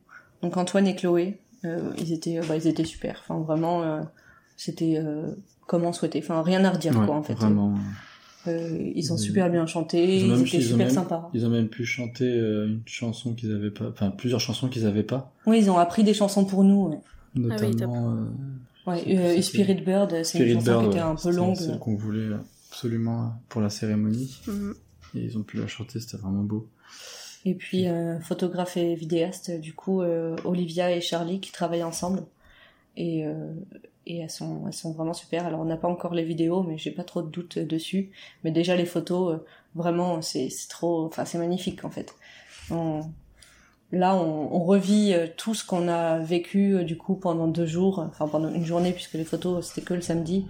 Donc 0.41 0.55
Antoine 0.55 0.87
et 0.87 0.95
Chloé, 0.95 1.39
euh, 1.65 1.91
ils 1.97 2.13
étaient, 2.13 2.39
bah, 2.47 2.55
ils 2.55 2.67
étaient 2.67 2.85
super. 2.85 3.21
Enfin 3.27 3.39
vraiment, 3.41 3.83
euh, 3.83 4.01
c'était 4.55 4.95
euh, 4.97 5.27
comme 5.67 5.83
on 5.83 5.91
souhaitait. 5.91 6.19
Enfin 6.19 6.41
rien 6.43 6.63
à 6.63 6.69
redire 6.71 6.97
Ouais, 6.97 7.05
quoi 7.05 7.15
en 7.15 7.23
fait. 7.23 7.33
Vraiment. 7.33 7.75
Euh, 8.47 8.91
ils 8.95 9.13
ont 9.13 9.18
Ils- 9.18 9.19
super 9.19 9.49
bien 9.51 9.65
chanté, 9.68 10.03
ils 10.03 10.26
ils, 10.26 10.31
ont 10.31 10.35
même- 10.38 10.45
étaient 10.47 10.57
ils 10.57 10.63
ont 10.65 10.72
super 10.72 10.77
même- 10.77 10.89
sympas. 10.89 11.30
Ils 11.34 11.45
ont 11.45 11.49
même 11.49 11.68
pu 11.69 11.85
chanter 11.85 12.26
euh, 12.26 12.68
une 12.68 12.81
chanson 12.85 13.34
qu'ils 13.35 13.51
avaient 13.53 13.69
pas, 13.72 13.88
enfin 13.89 14.09
plusieurs 14.09 14.39
chansons 14.39 14.68
qu'ils 14.68 14.85
avaient 14.88 15.03
pas, 15.03 15.31
Oui, 15.45 15.59
ils 15.59 15.69
ont 15.69 15.77
appris 15.77 16.03
des 16.03 16.13
chansons 16.15 16.43
pour 16.45 16.63
nous. 16.63 16.88
Ouais, 16.89 16.97
Ah 17.51 17.55
oui, 17.61 17.68
notamment 17.68 18.11
euh, 18.15 18.91
ouais 18.91 19.01
C'est- 19.05 19.18
euh, 19.18 19.35
c'est- 19.35 19.41
Spirit 19.43 19.76
Bird, 19.81 20.23
c'est 20.23 20.39
une 20.39 20.55
chanson 20.55 20.65
Bird, 20.72 20.81
qui 20.84 20.88
était 20.89 20.95
ouais. 20.97 21.01
un 21.03 21.11
peu 21.15 21.22
C'était 21.22 21.35
longue. 21.35 21.55
celle 21.55 21.77
qu'on 21.80 21.95
voulait 21.95 22.30
absolument 22.72 23.34
pour 23.47 23.61
la 23.61 23.69
cérémonie. 23.69 24.35
Mhm. 24.47 24.73
Et 25.15 25.19
ils 25.19 25.38
ont 25.38 25.43
pu 25.43 25.57
la 25.57 25.68
chanter, 25.68 25.99
c'était 25.99 26.18
vraiment 26.18 26.41
beau. 26.43 26.68
Et 27.45 27.53
puis 27.55 27.88
euh, 27.88 28.19
photographe 28.22 28.77
et 28.77 28.95
vidéaste, 28.95 29.51
du 29.59 29.73
coup 29.73 30.01
euh, 30.01 30.35
Olivia 30.45 30.91
et 30.95 31.01
Charlie 31.01 31.39
qui 31.39 31.51
travaillent 31.51 31.84
ensemble. 31.84 32.23
Et, 32.97 33.26
euh, 33.26 33.53
et 34.05 34.19
elles, 34.19 34.30
sont, 34.30 34.63
elles 34.68 34.73
sont 34.73 34.91
vraiment 34.93 35.13
super. 35.13 35.45
Alors 35.45 35.59
on 35.61 35.65
n'a 35.65 35.77
pas 35.77 35.88
encore 35.88 36.13
les 36.13 36.23
vidéos, 36.23 36.63
mais 36.63 36.77
j'ai 36.77 36.91
pas 36.91 37.03
trop 37.03 37.22
de 37.22 37.30
doutes 37.30 37.59
dessus. 37.59 38.11
Mais 38.43 38.51
déjà 38.51 38.76
les 38.76 38.85
photos, 38.85 39.35
euh, 39.35 39.45
vraiment 39.76 40.22
c'est 40.22 40.49
c'est 40.49 40.68
trop, 40.69 41.05
enfin 41.05 41.26
c'est 41.26 41.38
magnifique 41.38 41.85
en 41.85 41.89
fait. 41.89 42.13
On- 42.72 43.01
là 43.91 44.15
on, 44.15 44.53
on 44.55 44.63
revit 44.63 45.13
euh, 45.13 45.27
tout 45.38 45.53
ce 45.53 45.65
qu'on 45.65 45.88
a 45.88 46.19
vécu 46.19 46.76
euh, 46.76 46.84
du 46.84 46.97
coup 46.97 47.15
pendant 47.15 47.47
deux 47.47 47.65
jours, 47.65 47.99
enfin 47.99 48.27
pendant 48.27 48.49
une 48.53 48.65
journée 48.65 48.91
puisque 48.93 49.13
les 49.13 49.26
photos 49.26 49.68
c'était 49.68 49.81
que 49.85 49.93
le 49.93 50.01
samedi. 50.01 50.45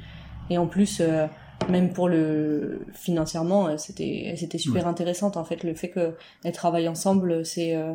Et 0.50 0.58
en 0.58 0.68
plus, 0.68 1.00
euh, 1.02 1.28
même 1.70 1.94
pour 1.94 2.10
le 2.10 2.86
financièrement, 2.94 3.68
euh, 3.68 3.78
c'était 3.78 4.34
c'était 4.38 4.58
super 4.58 4.88
intéressante 4.88 5.38
en 5.38 5.44
fait. 5.46 5.64
Le 5.64 5.74
fait 5.76 5.90
que 5.90 6.16
elles 6.44 6.52
travaillent 6.54 6.90
ensemble, 6.90 7.46
c'est 7.46 7.76
euh, 7.76 7.94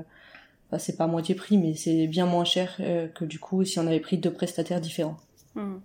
bah, 0.71 0.79
c'est 0.79 0.97
pas 0.97 1.05
à 1.05 1.09
moitié 1.09 1.35
prix, 1.35 1.59
mais 1.59 1.75
c'est 1.75 2.07
bien 2.07 2.27
moins 2.27 2.45
cher 2.45 2.77
euh, 2.81 3.09
que 3.09 3.25
du 3.25 3.39
coup 3.39 3.65
si 3.65 3.79
on 3.79 3.87
avait 3.87 4.01
pris 4.01 4.19
deux 4.19 4.33
prestataires 4.33 4.81
différents. 4.81 5.17
Mhm. 5.55 5.81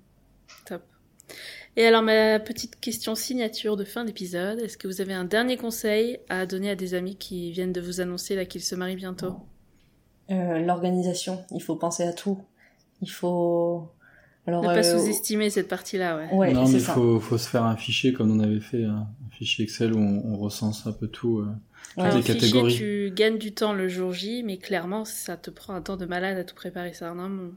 Top. 0.65 0.83
Et 1.77 1.85
alors, 1.85 2.01
ma 2.01 2.39
petite 2.39 2.79
question 2.79 3.15
signature 3.15 3.77
de 3.77 3.85
fin 3.85 4.03
d'épisode. 4.03 4.59
Est-ce 4.59 4.77
que 4.77 4.87
vous 4.87 4.99
avez 4.99 5.13
un 5.13 5.23
dernier 5.23 5.55
conseil 5.55 6.19
à 6.27 6.45
donner 6.45 6.69
à 6.69 6.75
des 6.75 6.93
amis 6.93 7.15
qui 7.15 7.51
viennent 7.51 7.71
de 7.71 7.79
vous 7.79 8.01
annoncer 8.01 8.35
là 8.35 8.43
qu'ils 8.43 8.61
se 8.61 8.75
marient 8.75 8.97
bientôt? 8.97 9.35
Euh, 10.29 10.59
L'organisation, 10.59 11.45
il 11.51 11.63
faut 11.63 11.77
penser 11.77 12.03
à 12.03 12.11
tout. 12.11 12.39
Il 13.01 13.09
faut 13.09 13.87
alors 14.47 14.61
Ne 14.63 14.67
pas 14.67 14.77
euh, 14.77 14.99
sous-estimer 14.99 15.49
cette 15.49 15.67
partie-là, 15.67 16.17
ouais. 16.17 16.29
Ouais, 16.33 16.53
non, 16.53 16.67
mais 16.67 16.79
ça. 16.79 16.93
faut, 16.93 17.19
faut 17.19 17.37
se 17.37 17.47
faire 17.47 17.63
un 17.63 17.75
fichier 17.75 18.13
comme 18.13 18.31
on 18.31 18.39
avait 18.39 18.59
fait, 18.59 18.83
un, 18.85 19.07
un 19.25 19.29
fichier 19.37 19.63
Excel 19.63 19.93
où 19.93 19.99
on, 19.99 20.33
on 20.33 20.37
recense 20.37 20.85
un 20.87 20.91
peu 20.93 21.07
tout. 21.07 21.39
euh. 21.39 21.47
Ouais. 21.97 22.03
Alors, 22.03 22.15
des 22.15 22.21
fichier, 22.21 22.39
catégories. 22.39 22.75
tu 22.75 23.11
gagnes 23.15 23.37
du 23.37 23.51
temps 23.53 23.73
le 23.73 23.87
jour 23.89 24.13
J, 24.13 24.43
mais 24.43 24.57
clairement, 24.57 25.03
ça 25.05 25.35
te 25.37 25.49
prend 25.51 25.73
un 25.73 25.81
temps 25.81 25.97
de 25.97 26.05
malade 26.05 26.37
à 26.37 26.43
tout 26.43 26.55
préparer 26.55 26.93
ça 26.93 27.09
amont. 27.11 27.51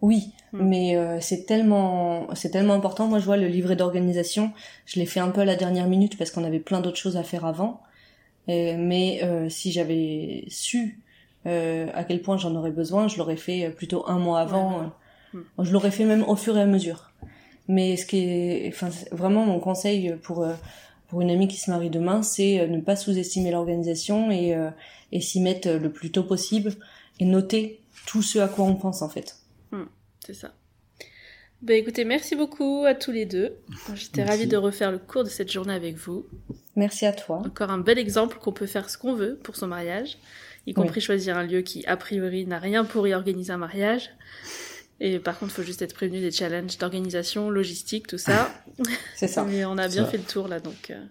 Oui, 0.00 0.32
Mm. 0.52 0.62
mais 0.62 0.96
euh, 0.96 1.18
c'est 1.20 1.44
tellement 1.44 2.28
c'est 2.34 2.50
tellement 2.50 2.74
important. 2.74 3.08
Moi, 3.08 3.18
je 3.18 3.24
vois 3.24 3.36
le 3.36 3.48
livret 3.48 3.74
d'organisation, 3.76 4.52
je 4.86 5.00
l'ai 5.00 5.06
fait 5.06 5.20
un 5.20 5.30
peu 5.30 5.40
à 5.40 5.44
la 5.44 5.56
dernière 5.56 5.88
minute 5.88 6.16
parce 6.16 6.30
qu'on 6.30 6.44
avait 6.44 6.60
plein 6.60 6.80
d'autres 6.80 6.96
choses 6.98 7.16
à 7.16 7.24
faire 7.24 7.44
avant. 7.44 7.82
Et- 8.46 8.76
mais 8.76 9.20
euh, 9.24 9.48
si 9.48 9.72
j'avais 9.72 10.44
su 10.48 11.00
euh, 11.46 11.88
à 11.94 12.04
quel 12.04 12.22
point 12.22 12.36
j'en 12.38 12.54
aurais 12.54 12.70
besoin, 12.70 13.08
je 13.08 13.18
l'aurais 13.18 13.36
fait 13.36 13.66
euh, 13.66 13.70
plutôt 13.70 14.08
un 14.08 14.18
mois 14.18 14.40
avant. 14.40 14.78
Ouais, 14.78 14.84
euh. 14.84 14.88
Je 15.34 15.72
l'aurais 15.72 15.90
fait 15.90 16.04
même 16.04 16.22
au 16.24 16.36
fur 16.36 16.56
et 16.56 16.62
à 16.62 16.66
mesure. 16.66 17.12
Mais 17.68 17.96
ce 17.96 18.06
qui 18.06 18.18
est, 18.18 18.68
enfin, 18.68 18.88
vraiment 19.12 19.44
mon 19.44 19.60
conseil 19.60 20.16
pour 20.22 20.42
euh, 20.42 20.54
pour 21.08 21.20
une 21.20 21.30
amie 21.30 21.48
qui 21.48 21.58
se 21.58 21.70
marie 21.70 21.90
demain, 21.90 22.22
c'est 22.22 22.60
euh, 22.60 22.66
ne 22.66 22.80
pas 22.80 22.96
sous-estimer 22.96 23.50
l'organisation 23.50 24.30
et 24.30 24.54
euh, 24.54 24.70
et 25.12 25.20
s'y 25.20 25.40
mettre 25.40 25.70
le 25.70 25.92
plus 25.92 26.10
tôt 26.10 26.22
possible 26.22 26.72
et 27.20 27.24
noter 27.24 27.80
tout 28.06 28.22
ce 28.22 28.38
à 28.38 28.48
quoi 28.48 28.64
on 28.64 28.74
pense 28.74 29.02
en 29.02 29.08
fait. 29.08 29.36
C'est 30.26 30.34
ça. 30.34 30.52
Bah 31.62 31.72
écoutez, 31.72 32.04
merci 32.04 32.36
beaucoup 32.36 32.84
à 32.86 32.94
tous 32.94 33.12
les 33.12 33.24
deux. 33.24 33.56
J'étais 33.94 34.22
ravie 34.22 34.46
de 34.46 34.58
refaire 34.58 34.92
le 34.92 34.98
cours 34.98 35.24
de 35.24 35.28
cette 35.30 35.50
journée 35.50 35.72
avec 35.72 35.96
vous. 35.96 36.26
Merci 36.76 37.06
à 37.06 37.12
toi. 37.12 37.38
Encore 37.44 37.70
un 37.70 37.78
bel 37.78 37.98
exemple 37.98 38.38
qu'on 38.38 38.52
peut 38.52 38.66
faire 38.66 38.90
ce 38.90 38.98
qu'on 38.98 39.14
veut 39.14 39.36
pour 39.42 39.56
son 39.56 39.66
mariage, 39.66 40.18
y 40.66 40.74
compris 40.74 41.00
choisir 41.00 41.38
un 41.38 41.44
lieu 41.44 41.62
qui, 41.62 41.86
a 41.86 41.96
priori, 41.96 42.46
n'a 42.46 42.58
rien 42.58 42.84
pour 42.84 43.08
y 43.08 43.14
organiser 43.14 43.52
un 43.52 43.56
mariage. 43.56 44.10
Et 45.00 45.18
par 45.18 45.38
contre, 45.38 45.52
il 45.52 45.56
faut 45.56 45.62
juste 45.62 45.82
être 45.82 45.94
prévenu 45.94 46.20
des 46.20 46.30
challenges 46.32 46.76
d'organisation, 46.78 47.50
logistique, 47.50 48.06
tout 48.08 48.18
ça. 48.18 48.50
C'est 49.16 49.28
ça. 49.28 49.44
Mais 49.44 49.64
on 49.64 49.78
a 49.78 49.88
bien 49.88 50.04
Ça. 50.04 50.10
fait 50.10 50.18
le 50.18 50.24
tour 50.24 50.48
là, 50.48 50.60
donc. 50.60 50.90
euh, 50.90 51.04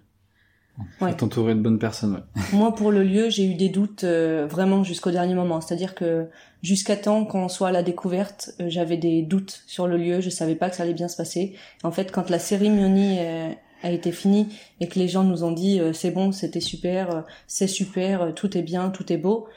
Ouais. 1.01 1.09
Faut 1.09 1.17
t'entourer 1.17 1.55
de 1.55 1.59
bonnes 1.59 1.79
personnes, 1.79 2.13
ouais. 2.13 2.41
Moi, 2.53 2.75
pour 2.75 2.91
le 2.91 3.03
lieu, 3.03 3.29
j'ai 3.31 3.45
eu 3.45 3.55
des 3.55 3.69
doutes 3.69 4.03
euh, 4.03 4.45
vraiment 4.47 4.83
jusqu'au 4.83 5.09
dernier 5.09 5.33
moment. 5.33 5.59
C'est-à-dire 5.59 5.95
que 5.95 6.27
jusqu'à 6.61 6.95
temps 6.95 7.25
qu'on 7.25 7.49
soit 7.49 7.69
à 7.69 7.71
la 7.71 7.81
découverte, 7.81 8.51
euh, 8.59 8.65
j'avais 8.69 8.97
des 8.97 9.23
doutes 9.23 9.63
sur 9.65 9.87
le 9.87 9.97
lieu. 9.97 10.21
Je 10.21 10.29
savais 10.29 10.53
pas 10.53 10.69
que 10.69 10.75
ça 10.75 10.83
allait 10.83 10.93
bien 10.93 11.07
se 11.07 11.17
passer. 11.17 11.55
En 11.83 11.91
fait, 11.91 12.11
quand 12.11 12.29
la 12.29 12.37
cérémonie 12.37 13.17
euh, 13.21 13.49
a 13.81 13.89
été 13.89 14.11
finie 14.11 14.49
et 14.79 14.87
que 14.87 14.99
les 14.99 15.07
gens 15.07 15.23
nous 15.23 15.43
ont 15.43 15.51
dit 15.51 15.79
euh, 15.79 15.93
c'est 15.93 16.11
bon, 16.11 16.31
c'était 16.31 16.59
super, 16.59 17.09
euh, 17.09 17.21
c'est 17.47 17.67
super, 17.67 18.21
euh, 18.21 18.31
tout 18.31 18.55
est 18.55 18.61
bien, 18.63 18.89
tout 18.91 19.11
est 19.11 19.17
beau. 19.17 19.47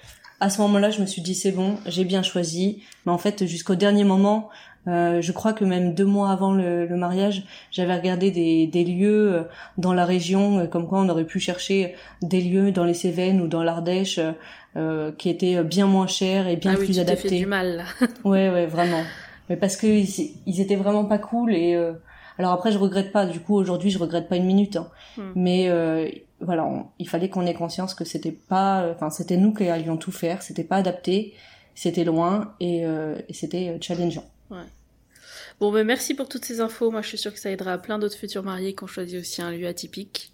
À 0.40 0.48
ce 0.50 0.60
moment-là, 0.62 0.90
je 0.90 1.00
me 1.00 1.06
suis 1.06 1.22
dit 1.22 1.34
c'est 1.34 1.52
bon, 1.52 1.76
j'ai 1.86 2.04
bien 2.04 2.22
choisi. 2.22 2.82
Mais 3.06 3.12
en 3.12 3.18
fait, 3.18 3.46
jusqu'au 3.46 3.74
dernier 3.74 4.04
moment, 4.04 4.48
euh, 4.88 5.20
je 5.20 5.32
crois 5.32 5.52
que 5.52 5.64
même 5.64 5.94
deux 5.94 6.06
mois 6.06 6.30
avant 6.30 6.52
le, 6.54 6.86
le 6.86 6.96
mariage, 6.96 7.44
j'avais 7.70 7.94
regardé 7.94 8.30
des, 8.30 8.66
des 8.66 8.84
lieux 8.84 9.32
euh, 9.34 9.42
dans 9.76 9.92
la 9.92 10.06
région, 10.06 10.60
euh, 10.60 10.66
comme 10.66 10.88
quoi 10.88 11.00
on 11.00 11.08
aurait 11.10 11.24
pu 11.26 11.38
chercher 11.40 11.94
des 12.22 12.40
lieux 12.40 12.72
dans 12.72 12.84
les 12.84 12.94
Cévennes 12.94 13.40
ou 13.42 13.46
dans 13.48 13.62
l'Ardèche 13.62 14.18
euh, 14.76 15.12
qui 15.12 15.28
étaient 15.28 15.62
bien 15.62 15.86
moins 15.86 16.06
chers 16.06 16.48
et 16.48 16.56
bien 16.56 16.72
ah 16.72 16.76
oui, 16.78 16.86
plus 16.86 16.94
tu 16.94 17.00
t'es 17.00 17.04
fait 17.04 17.10
adaptés. 17.12 17.38
du 17.38 17.46
mal. 17.46 17.84
Ouais, 18.24 18.48
ouais, 18.48 18.66
vraiment. 18.66 19.02
Mais 19.50 19.56
parce 19.56 19.76
que 19.76 19.86
ils, 19.86 20.30
ils 20.46 20.60
étaient 20.62 20.76
vraiment 20.76 21.04
pas 21.04 21.18
cool 21.18 21.54
et 21.54 21.74
euh, 21.74 21.92
alors 22.38 22.52
après 22.52 22.72
je 22.72 22.78
regrette 22.78 23.12
pas. 23.12 23.26
Du 23.26 23.40
coup 23.40 23.56
aujourd'hui 23.56 23.90
je 23.90 23.98
regrette 23.98 24.28
pas 24.30 24.36
une 24.36 24.46
minute. 24.46 24.76
hein. 24.76 24.88
Hmm. 25.18 25.32
Mais 25.34 25.68
euh, 25.68 26.08
voilà, 26.40 26.64
on- 26.64 26.86
il 26.98 27.08
fallait 27.08 27.28
qu'on 27.28 27.46
ait 27.46 27.54
conscience 27.54 27.94
que 27.94 28.04
c'était 28.04 28.32
pas, 28.32 28.88
enfin 28.94 29.10
c'était 29.10 29.36
nous 29.36 29.52
qui 29.52 29.68
allions 29.68 29.96
tout 29.96 30.12
faire. 30.12 30.42
C'était 30.42 30.64
pas 30.64 30.76
adapté, 30.76 31.34
c'était 31.74 32.04
loin 32.04 32.54
et, 32.60 32.84
euh, 32.84 33.16
et 33.28 33.34
c'était 33.34 33.68
euh, 33.70 33.78
challengeant. 33.80 34.24
Bon, 35.60 35.70
ben 35.72 35.86
merci 35.86 36.14
pour 36.14 36.26
toutes 36.28 36.44
ces 36.46 36.60
infos. 36.60 36.90
Moi, 36.90 37.02
je 37.02 37.08
suis 37.08 37.18
sûre 37.18 37.34
que 37.34 37.38
ça 37.38 37.50
aidera 37.50 37.76
plein 37.76 37.98
d'autres 37.98 38.16
futurs 38.16 38.42
mariés 38.42 38.74
qui 38.74 38.82
ont 38.84 38.86
choisi 38.86 39.18
aussi 39.18 39.42
un 39.42 39.50
lieu 39.50 39.66
atypique. 39.66 40.32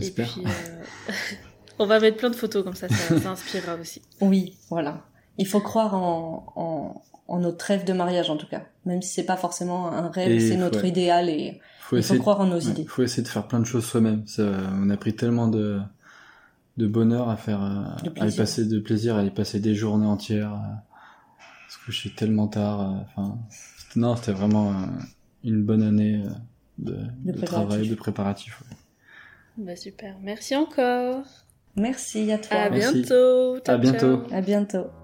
Et 0.00 0.10
puis, 0.10 0.24
euh, 0.46 1.12
on 1.78 1.84
va 1.84 2.00
mettre 2.00 2.16
plein 2.16 2.30
de 2.30 2.34
photos 2.36 2.64
comme 2.64 2.74
ça, 2.74 2.88
ça, 2.88 3.20
ça 3.20 3.30
inspirera 3.30 3.74
aussi. 3.74 4.00
Oui, 4.22 4.56
voilà. 4.70 5.02
Il 5.36 5.46
faut 5.46 5.60
croire 5.60 5.94
en, 5.94 6.46
en, 6.56 7.02
en 7.28 7.38
notre 7.38 7.66
rêve 7.66 7.84
de 7.84 7.92
mariage 7.92 8.30
en 8.30 8.38
tout 8.38 8.46
cas, 8.46 8.62
même 8.86 9.02
si 9.02 9.12
c'est 9.12 9.24
pas 9.26 9.36
forcément 9.36 9.88
un 9.92 10.08
rêve, 10.08 10.40
c'est 10.40 10.56
notre 10.56 10.82
ouais. 10.82 10.88
idéal 10.88 11.28
et 11.28 11.60
Faut 11.88 11.96
il 11.96 12.02
faut 12.02 12.14
essayer, 12.14 12.18
croire 12.18 12.40
en 12.40 12.46
nos 12.46 12.60
ouais, 12.60 12.70
idées. 12.70 12.84
faut 12.86 13.02
essayer 13.02 13.22
de 13.22 13.28
faire 13.28 13.46
plein 13.46 13.60
de 13.60 13.64
choses 13.64 13.84
soi-même. 13.84 14.24
On 14.38 14.90
a 14.90 14.96
pris 14.96 15.14
tellement 15.14 15.48
de, 15.48 15.80
de 16.76 16.86
bonheur 16.86 17.28
à 17.28 17.36
faire, 17.36 17.62
euh, 17.62 17.84
De 18.02 18.08
à 18.08 18.10
y 18.10 18.12
plaisir. 18.12 18.38
passer 18.38 18.64
de 18.66 18.78
plaisir, 18.80 19.16
à 19.16 19.24
y 19.24 19.30
passer 19.30 19.60
des 19.60 19.74
journées 19.74 20.06
entières, 20.06 20.52
à 20.52 20.82
se 21.68 21.84
coucher 21.84 22.10
tellement 22.10 22.48
tard. 22.48 22.80
euh, 22.80 22.94
Enfin, 23.16 23.38
non, 23.96 24.16
c'était 24.16 24.32
vraiment 24.32 24.70
euh, 24.72 24.86
une 25.44 25.62
bonne 25.62 25.82
année 25.82 26.22
de, 26.78 26.96
travail, 27.42 27.88
de 27.88 27.94
préparatif. 27.94 28.60
ouais. 28.62 28.76
Bah 29.56 29.76
super, 29.76 30.16
merci 30.22 30.56
encore. 30.56 31.22
Merci 31.76 32.30
à 32.32 32.38
toi. 32.38 32.56
À 32.56 32.70
Merci. 32.70 33.02
bientôt. 33.02 33.58
Ciao, 33.60 33.74
À 33.74 33.78
bientôt. 33.78 33.98
ciao. 34.26 34.34
À 34.36 34.40
bientôt. 34.40 35.03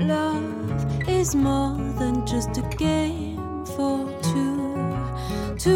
Love 0.00 1.08
is 1.08 1.34
more 1.34 1.76
than 1.98 2.26
just 2.26 2.56
a 2.56 2.62
game 2.78 3.66
for 3.66 4.08
two. 4.22 4.86
Two, 5.58 5.74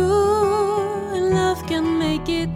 love 1.30 1.66
can 1.66 1.98
make 1.98 2.28
it. 2.28 2.48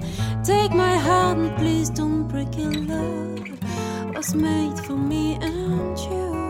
Take 0.42 0.72
my 0.72 0.96
heart 0.96 1.36
and 1.36 1.54
please 1.58 1.90
don't 1.90 2.26
break 2.26 2.56
it. 2.56 2.88
Love 2.88 4.14
was 4.14 4.34
made 4.34 4.78
for 4.78 4.96
me 4.96 5.34
and 5.42 5.98
you. 5.98 6.47